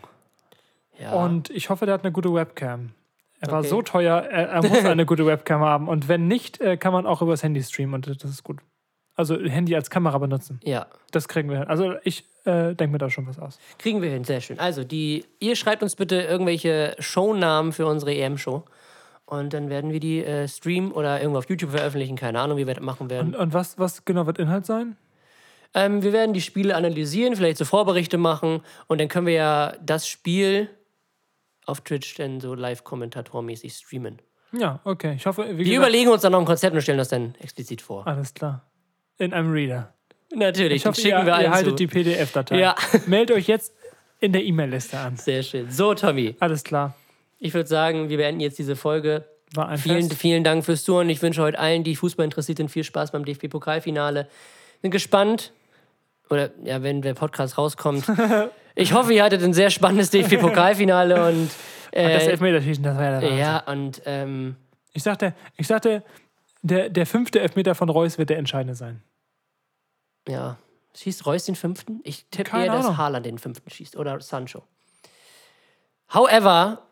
Ja. 1.00 1.12
Und 1.12 1.50
ich 1.50 1.68
hoffe, 1.70 1.84
der 1.86 1.94
hat 1.94 2.04
eine 2.04 2.12
gute 2.12 2.32
Webcam. 2.32 2.90
Er 3.40 3.50
war 3.50 3.58
Okay. 3.60 3.68
so 3.68 3.82
teuer, 3.82 4.18
er, 4.18 4.48
er 4.50 4.62
muss 4.62 4.84
eine 4.84 5.04
gute 5.04 5.26
Webcam 5.26 5.60
haben. 5.62 5.88
Und 5.88 6.06
wenn 6.06 6.28
nicht, 6.28 6.60
äh, 6.60 6.76
kann 6.76 6.92
man 6.92 7.06
auch 7.06 7.20
übers 7.22 7.42
Handy 7.42 7.60
streamen 7.62 7.94
und 7.94 8.06
das 8.22 8.30
ist 8.30 8.44
gut. 8.44 8.58
Also 9.16 9.36
Handy 9.40 9.74
als 9.74 9.90
Kamera 9.90 10.16
benutzen. 10.18 10.60
ja, 10.62 10.86
Das 11.10 11.26
kriegen 11.26 11.50
wir 11.50 11.58
hin. 11.58 11.66
Also 11.66 11.94
ich 12.04 12.24
äh, 12.44 12.74
denke 12.74 12.92
mir 12.92 12.98
da 12.98 13.10
schon 13.10 13.26
was 13.26 13.38
aus. 13.38 13.58
kriegen 13.78 14.02
wir 14.02 14.10
hin, 14.10 14.24
sehr 14.24 14.40
schön. 14.40 14.58
Also, 14.58 14.84
die, 14.84 15.24
ihr 15.40 15.56
schreibt 15.56 15.82
uns 15.82 15.96
bitte 15.96 16.22
irgendwelche 16.22 16.96
Shownamen 16.98 17.72
für 17.72 17.86
unsere 17.86 18.14
EM-Show. 18.14 18.64
Und 19.24 19.54
dann 19.54 19.70
werden 19.70 19.92
wir 19.92 20.00
die 20.00 20.22
äh, 20.24 20.46
streamen 20.46 20.92
oder 20.92 21.20
irgendwo 21.20 21.38
auf 21.38 21.48
YouTube 21.48 21.70
veröffentlichen. 21.70 22.16
Keine 22.16 22.40
Ahnung, 22.40 22.58
wie 22.58 22.66
wir 22.66 22.74
das 22.74 22.84
machen 22.84 23.08
werden. 23.08 23.34
Und, 23.34 23.40
und 23.40 23.54
was, 23.54 23.78
was 23.78 24.04
genau 24.04 24.26
wird 24.26 24.38
Inhalt 24.38 24.66
sein? 24.66 24.96
Ähm, 25.74 26.02
wir 26.02 26.12
werden 26.12 26.34
die 26.34 26.42
Spiele 26.42 26.76
analysieren, 26.76 27.34
vielleicht 27.34 27.56
so 27.56 27.64
Vorberichte 27.64 28.18
machen 28.18 28.60
und 28.88 29.00
dann 29.00 29.08
können 29.08 29.26
wir 29.26 29.32
ja 29.32 29.72
das 29.82 30.06
Spiel 30.06 30.68
auf 31.64 31.80
Twitch 31.80 32.14
dann 32.16 32.40
so 32.40 32.54
live-kommentatormäßig 32.54 33.72
streamen. 33.72 34.20
Ja, 34.52 34.80
okay. 34.84 35.14
Ich 35.16 35.24
hoffe, 35.24 35.44
wie 35.44 35.58
Wir 35.58 35.64
gesagt, 35.64 35.78
überlegen 35.78 36.10
uns 36.10 36.22
dann 36.22 36.32
noch 36.32 36.40
ein 36.40 36.44
Konzept 36.44 36.74
und 36.74 36.82
stellen 36.82 36.98
das 36.98 37.08
dann 37.08 37.34
explizit 37.36 37.80
vor. 37.80 38.06
alles 38.06 38.34
klar. 38.34 38.66
In 39.16 39.32
einem 39.32 39.50
Reader. 39.50 39.94
Natürlich, 40.34 40.76
Ich 40.82 40.86
hoffe, 40.86 41.00
schicken 41.00 41.18
ihr, 41.18 41.26
wir 41.26 41.32
ihr 41.32 41.34
allen 41.36 41.50
haltet 41.52 41.70
zu. 41.70 41.76
die 41.76 41.86
PDF-Datei. 41.86 42.58
Ja. 42.58 42.74
Meldet 43.06 43.36
euch 43.36 43.46
jetzt 43.46 43.72
in 44.20 44.32
der 44.32 44.44
E-Mail-Liste 44.44 44.98
an. 44.98 45.16
Sehr 45.16 45.42
schön. 45.42 45.70
So, 45.70 45.94
Tommy, 45.94 46.36
Alles 46.40 46.64
klar. 46.64 46.94
ich 47.38 47.52
würde 47.54 47.68
sagen, 47.68 48.08
wir 48.08 48.16
beenden 48.16 48.40
jetzt 48.40 48.58
diese 48.58 48.76
Folge. 48.76 49.24
War 49.54 49.68
ein 49.68 49.78
Vielen, 49.78 50.08
Fest. 50.08 50.20
vielen 50.20 50.44
Dank 50.44 50.64
fürs 50.64 50.84
Zuhören. 50.84 51.10
Ich 51.10 51.20
wünsche 51.20 51.42
heute 51.42 51.58
allen, 51.58 51.84
die 51.84 51.94
Fußball 51.96 52.24
interessiert 52.24 52.58
sind, 52.58 52.70
viel 52.70 52.84
Spaß 52.84 53.10
beim 53.12 53.24
DFB-Pokalfinale. 53.24 54.26
Bin 54.80 54.90
gespannt. 54.90 55.52
Oder 56.30 56.50
ja, 56.64 56.82
wenn 56.82 57.02
der 57.02 57.14
Podcast 57.14 57.58
rauskommt. 57.58 58.04
Ich 58.74 58.94
hoffe, 58.94 59.12
ihr 59.12 59.22
hattet 59.22 59.42
ein 59.42 59.52
sehr 59.52 59.68
spannendes 59.68 60.08
DFB-Pokalfinale 60.08 61.16
und 61.28 61.42
Und 61.42 61.50
das 61.92 62.22
äh, 62.26 62.30
Elfmeterschießen, 62.30 62.82
das 62.82 62.96
war 62.96 63.04
ja 63.04 63.20
der 63.20 63.34
ja, 63.34 63.58
und 63.66 64.00
ähm, 64.06 64.56
Ich 64.94 65.02
sagte, 65.02 65.34
ich 65.58 65.66
sagte 65.66 66.02
der, 66.62 66.88
der 66.88 67.04
fünfte 67.04 67.40
Elfmeter 67.40 67.74
von 67.74 67.90
Reus 67.90 68.16
wird 68.16 68.30
der 68.30 68.38
entscheidende 68.38 68.74
sein. 68.74 69.02
Ja. 70.28 70.58
Schießt 70.94 71.24
Reus 71.24 71.44
den 71.44 71.54
fünften? 71.54 72.00
Ich 72.04 72.26
tippe 72.30 72.56
eher, 72.56 72.72
dass. 72.72 72.96
Haaland 72.96 73.24
den 73.24 73.38
fünften 73.38 73.70
schießt 73.70 73.96
oder 73.96 74.20
Sancho. 74.20 74.62
However, 76.12 76.82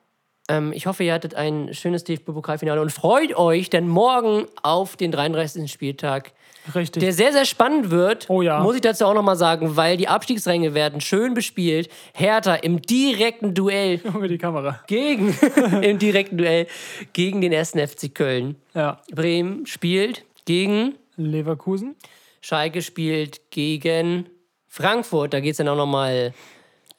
ähm, 0.51 0.73
ich 0.73 0.86
hoffe, 0.86 1.05
ihr 1.05 1.12
hattet 1.12 1.35
ein 1.35 1.73
schönes 1.74 2.05
DFB-Pokalfinale 2.05 2.81
und 2.81 2.90
freut 2.90 3.36
euch 3.36 3.70
denn 3.70 3.86
morgen 3.86 4.47
auf 4.62 4.97
den 4.97 5.12
33. 5.12 5.70
Spieltag, 5.70 6.32
Richtig. 6.74 7.02
der 7.02 7.12
sehr, 7.12 7.32
sehr 7.32 7.44
spannend 7.44 7.90
wird. 7.90 8.28
Oh 8.28 8.43
ja. 8.43 8.61
Muss 8.61 8.74
ich 8.74 8.81
dazu 8.81 9.05
auch 9.05 9.15
nochmal 9.15 9.36
sagen, 9.36 9.77
weil 9.77 9.97
die 9.97 10.09
Abstiegsränge 10.09 10.74
werden 10.74 11.01
schön 11.01 11.35
bespielt. 11.35 11.89
Hertha 12.15 12.55
im 12.55 12.82
direkten 12.82 13.55
Duell 13.55 14.01
Junge, 14.05 14.28
die 14.28 14.39
Kamera. 14.39 14.81
gegen, 14.86 15.36
im 15.82 15.98
direkten 15.98 16.39
Duell 16.39 16.66
gegen 17.12 17.40
den 17.40 17.55
1. 17.55 17.73
FC 17.73 18.12
Köln. 18.15 18.57
Ja. 18.74 19.01
Bremen 19.15 19.66
spielt 19.66 20.24
gegen 20.47 20.94
Leverkusen. 21.16 21.97
Schalke 22.41 22.83
spielt 22.83 23.51
gegen 23.51 24.29
Frankfurt, 24.67 25.35
da 25.35 25.41
geht 25.41 25.53
es 25.53 25.57
dann 25.59 25.69
auch 25.69 25.77
nochmal, 25.77 26.33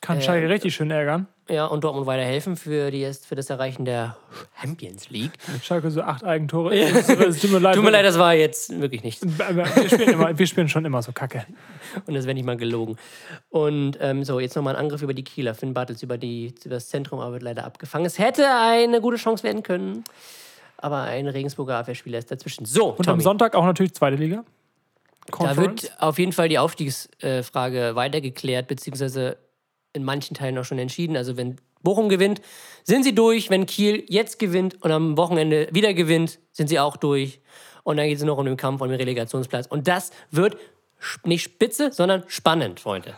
Kann 0.02 0.22
Schalke 0.22 0.50
richtig 0.50 0.76
schön 0.76 0.92
ärgern. 0.92 1.28
ja, 1.50 1.66
und 1.66 1.84
Dortmund 1.84 2.06
weiterhelfen 2.06 2.56
für, 2.56 2.92
die, 2.92 3.10
für 3.14 3.36
das 3.36 3.50
Erreichen 3.50 3.86
der 3.86 4.18
Champions 4.62 5.10
League. 5.10 5.32
Schalke 5.64 5.90
so 5.90 6.02
acht 6.02 6.24
Eigentore. 6.24 6.76
Es, 6.80 7.10
es 7.10 7.42
tut 7.42 7.52
mir 7.52 7.60
leid. 7.60 7.76
Tut 7.76 7.84
mir 7.84 7.92
leid, 7.92 8.06
das 8.06 8.20
war 8.20 8.34
jetzt 8.34 8.80
wirklich 8.80 9.04
nichts. 9.04 9.22
Wir 9.26 9.90
spielen, 9.90 10.10
immer, 10.10 10.38
wir 10.38 10.48
spielen 10.48 10.70
schon 10.70 10.86
immer 10.86 11.02
so 11.02 11.12
kacke. 11.12 11.46
Und 12.06 12.14
das 12.14 12.26
wäre 12.26 12.34
nicht 12.36 12.46
mal 12.46 12.58
gelogen. 12.58 12.98
Und 13.50 13.98
ähm, 14.02 14.24
so, 14.24 14.40
jetzt 14.40 14.56
nochmal 14.56 14.76
ein 14.76 14.82
Angriff 14.82 15.02
über 15.02 15.14
die 15.14 15.24
Kieler. 15.24 15.56
Finn 15.56 15.74
Bartels 15.74 16.04
über, 16.04 16.18
die, 16.18 16.54
über 16.64 16.76
das 16.76 16.90
Zentrum, 16.90 17.20
aber 17.20 17.34
wird 17.34 17.44
leider 17.44 17.66
abgefangen. 17.66 18.06
Es 18.06 18.20
hätte 18.20 18.46
eine 18.50 19.02
gute 19.02 19.18
Chance 19.18 19.44
werden 19.44 19.64
können. 19.64 20.04
Aber 20.78 21.02
ein 21.02 21.28
Regensburger 21.28 21.78
Abwehrspieler 21.78 22.18
ist 22.18 22.32
dazwischen. 22.32 22.66
So, 22.66 22.90
Und 22.90 23.00
am 23.00 23.14
Tommy, 23.14 23.24
Sonntag 23.24 23.56
auch 23.56 23.66
natürlich 23.66 23.94
zweite 23.94 24.18
Liga. 24.18 24.44
Da 25.32 25.38
Conference. 25.38 25.84
wird 25.84 26.02
auf 26.02 26.20
jeden 26.20 26.32
Fall 26.32 26.50
die 26.50 26.60
Aufstiegsfrage 26.60 27.96
weitergeklärt, 27.96 28.68
beziehungsweise 28.68 29.38
in 29.94 30.04
manchen 30.04 30.36
Teilen 30.36 30.58
auch 30.58 30.66
schon 30.66 30.80
entschieden. 30.80 31.18
Also 31.18 31.38
wenn 31.38 31.58
Bochum 31.84 32.10
gewinnt, 32.10 32.42
sind 32.84 33.04
sie 33.04 33.16
durch. 33.16 33.50
Wenn 33.50 33.66
Kiel 33.66 34.06
jetzt 34.08 34.40
gewinnt 34.40 34.82
und 34.84 34.92
am 34.92 35.18
Wochenende 35.18 35.68
wieder 35.72 35.94
gewinnt, 35.94 36.40
sind 36.52 36.68
sie 36.68 36.80
auch 36.80 36.98
durch. 36.98 37.40
Und 37.84 37.98
dann 37.98 38.08
geht 38.08 38.18
es 38.18 38.24
noch 38.24 38.38
um 38.38 38.46
den 38.46 38.58
Kampf 38.58 38.82
um 38.82 38.90
den 38.90 38.98
Relegationsplatz. 38.98 39.68
Und 39.68 39.88
das 39.88 40.12
wird 40.30 40.58
nicht 41.24 41.44
spitze, 41.44 41.92
sondern 41.92 42.24
spannend, 42.28 42.80
Freunde. 42.80 43.16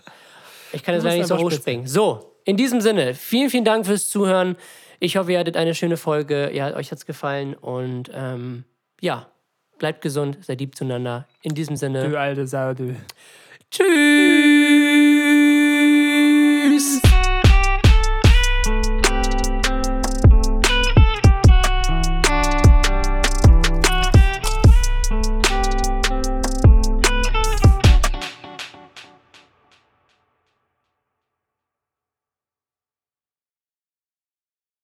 Ich 0.71 0.83
kann 0.83 0.95
jetzt 0.95 1.03
leider 1.03 1.17
nicht 1.17 1.27
so 1.27 1.37
hochspringen. 1.37 1.85
So, 1.85 2.37
in 2.45 2.57
diesem 2.57 2.81
Sinne, 2.81 3.13
vielen, 3.13 3.49
vielen 3.49 3.65
Dank 3.65 3.85
fürs 3.85 4.09
Zuhören. 4.09 4.55
Ich 4.99 5.17
hoffe, 5.17 5.33
ihr 5.33 5.39
hattet 5.39 5.57
eine 5.57 5.75
schöne 5.75 5.97
Folge. 5.97 6.51
Ja, 6.53 6.75
euch 6.75 6.91
hat 6.91 6.99
es 6.99 7.05
gefallen. 7.05 7.53
Und 7.55 8.09
ähm, 8.13 8.63
ja, 9.01 9.27
bleibt 9.83 9.99
gesund, 10.01 10.37
seid 10.39 10.61
lieb 10.61 10.77
zueinander. 10.77 11.27
In 11.41 11.55
diesem 11.55 11.75
Sinne, 11.75 12.07
Du 12.07 12.17
alte 12.17 12.47
Sau, 12.47 12.73
du. 12.73 12.95
tschüss. 13.69 15.02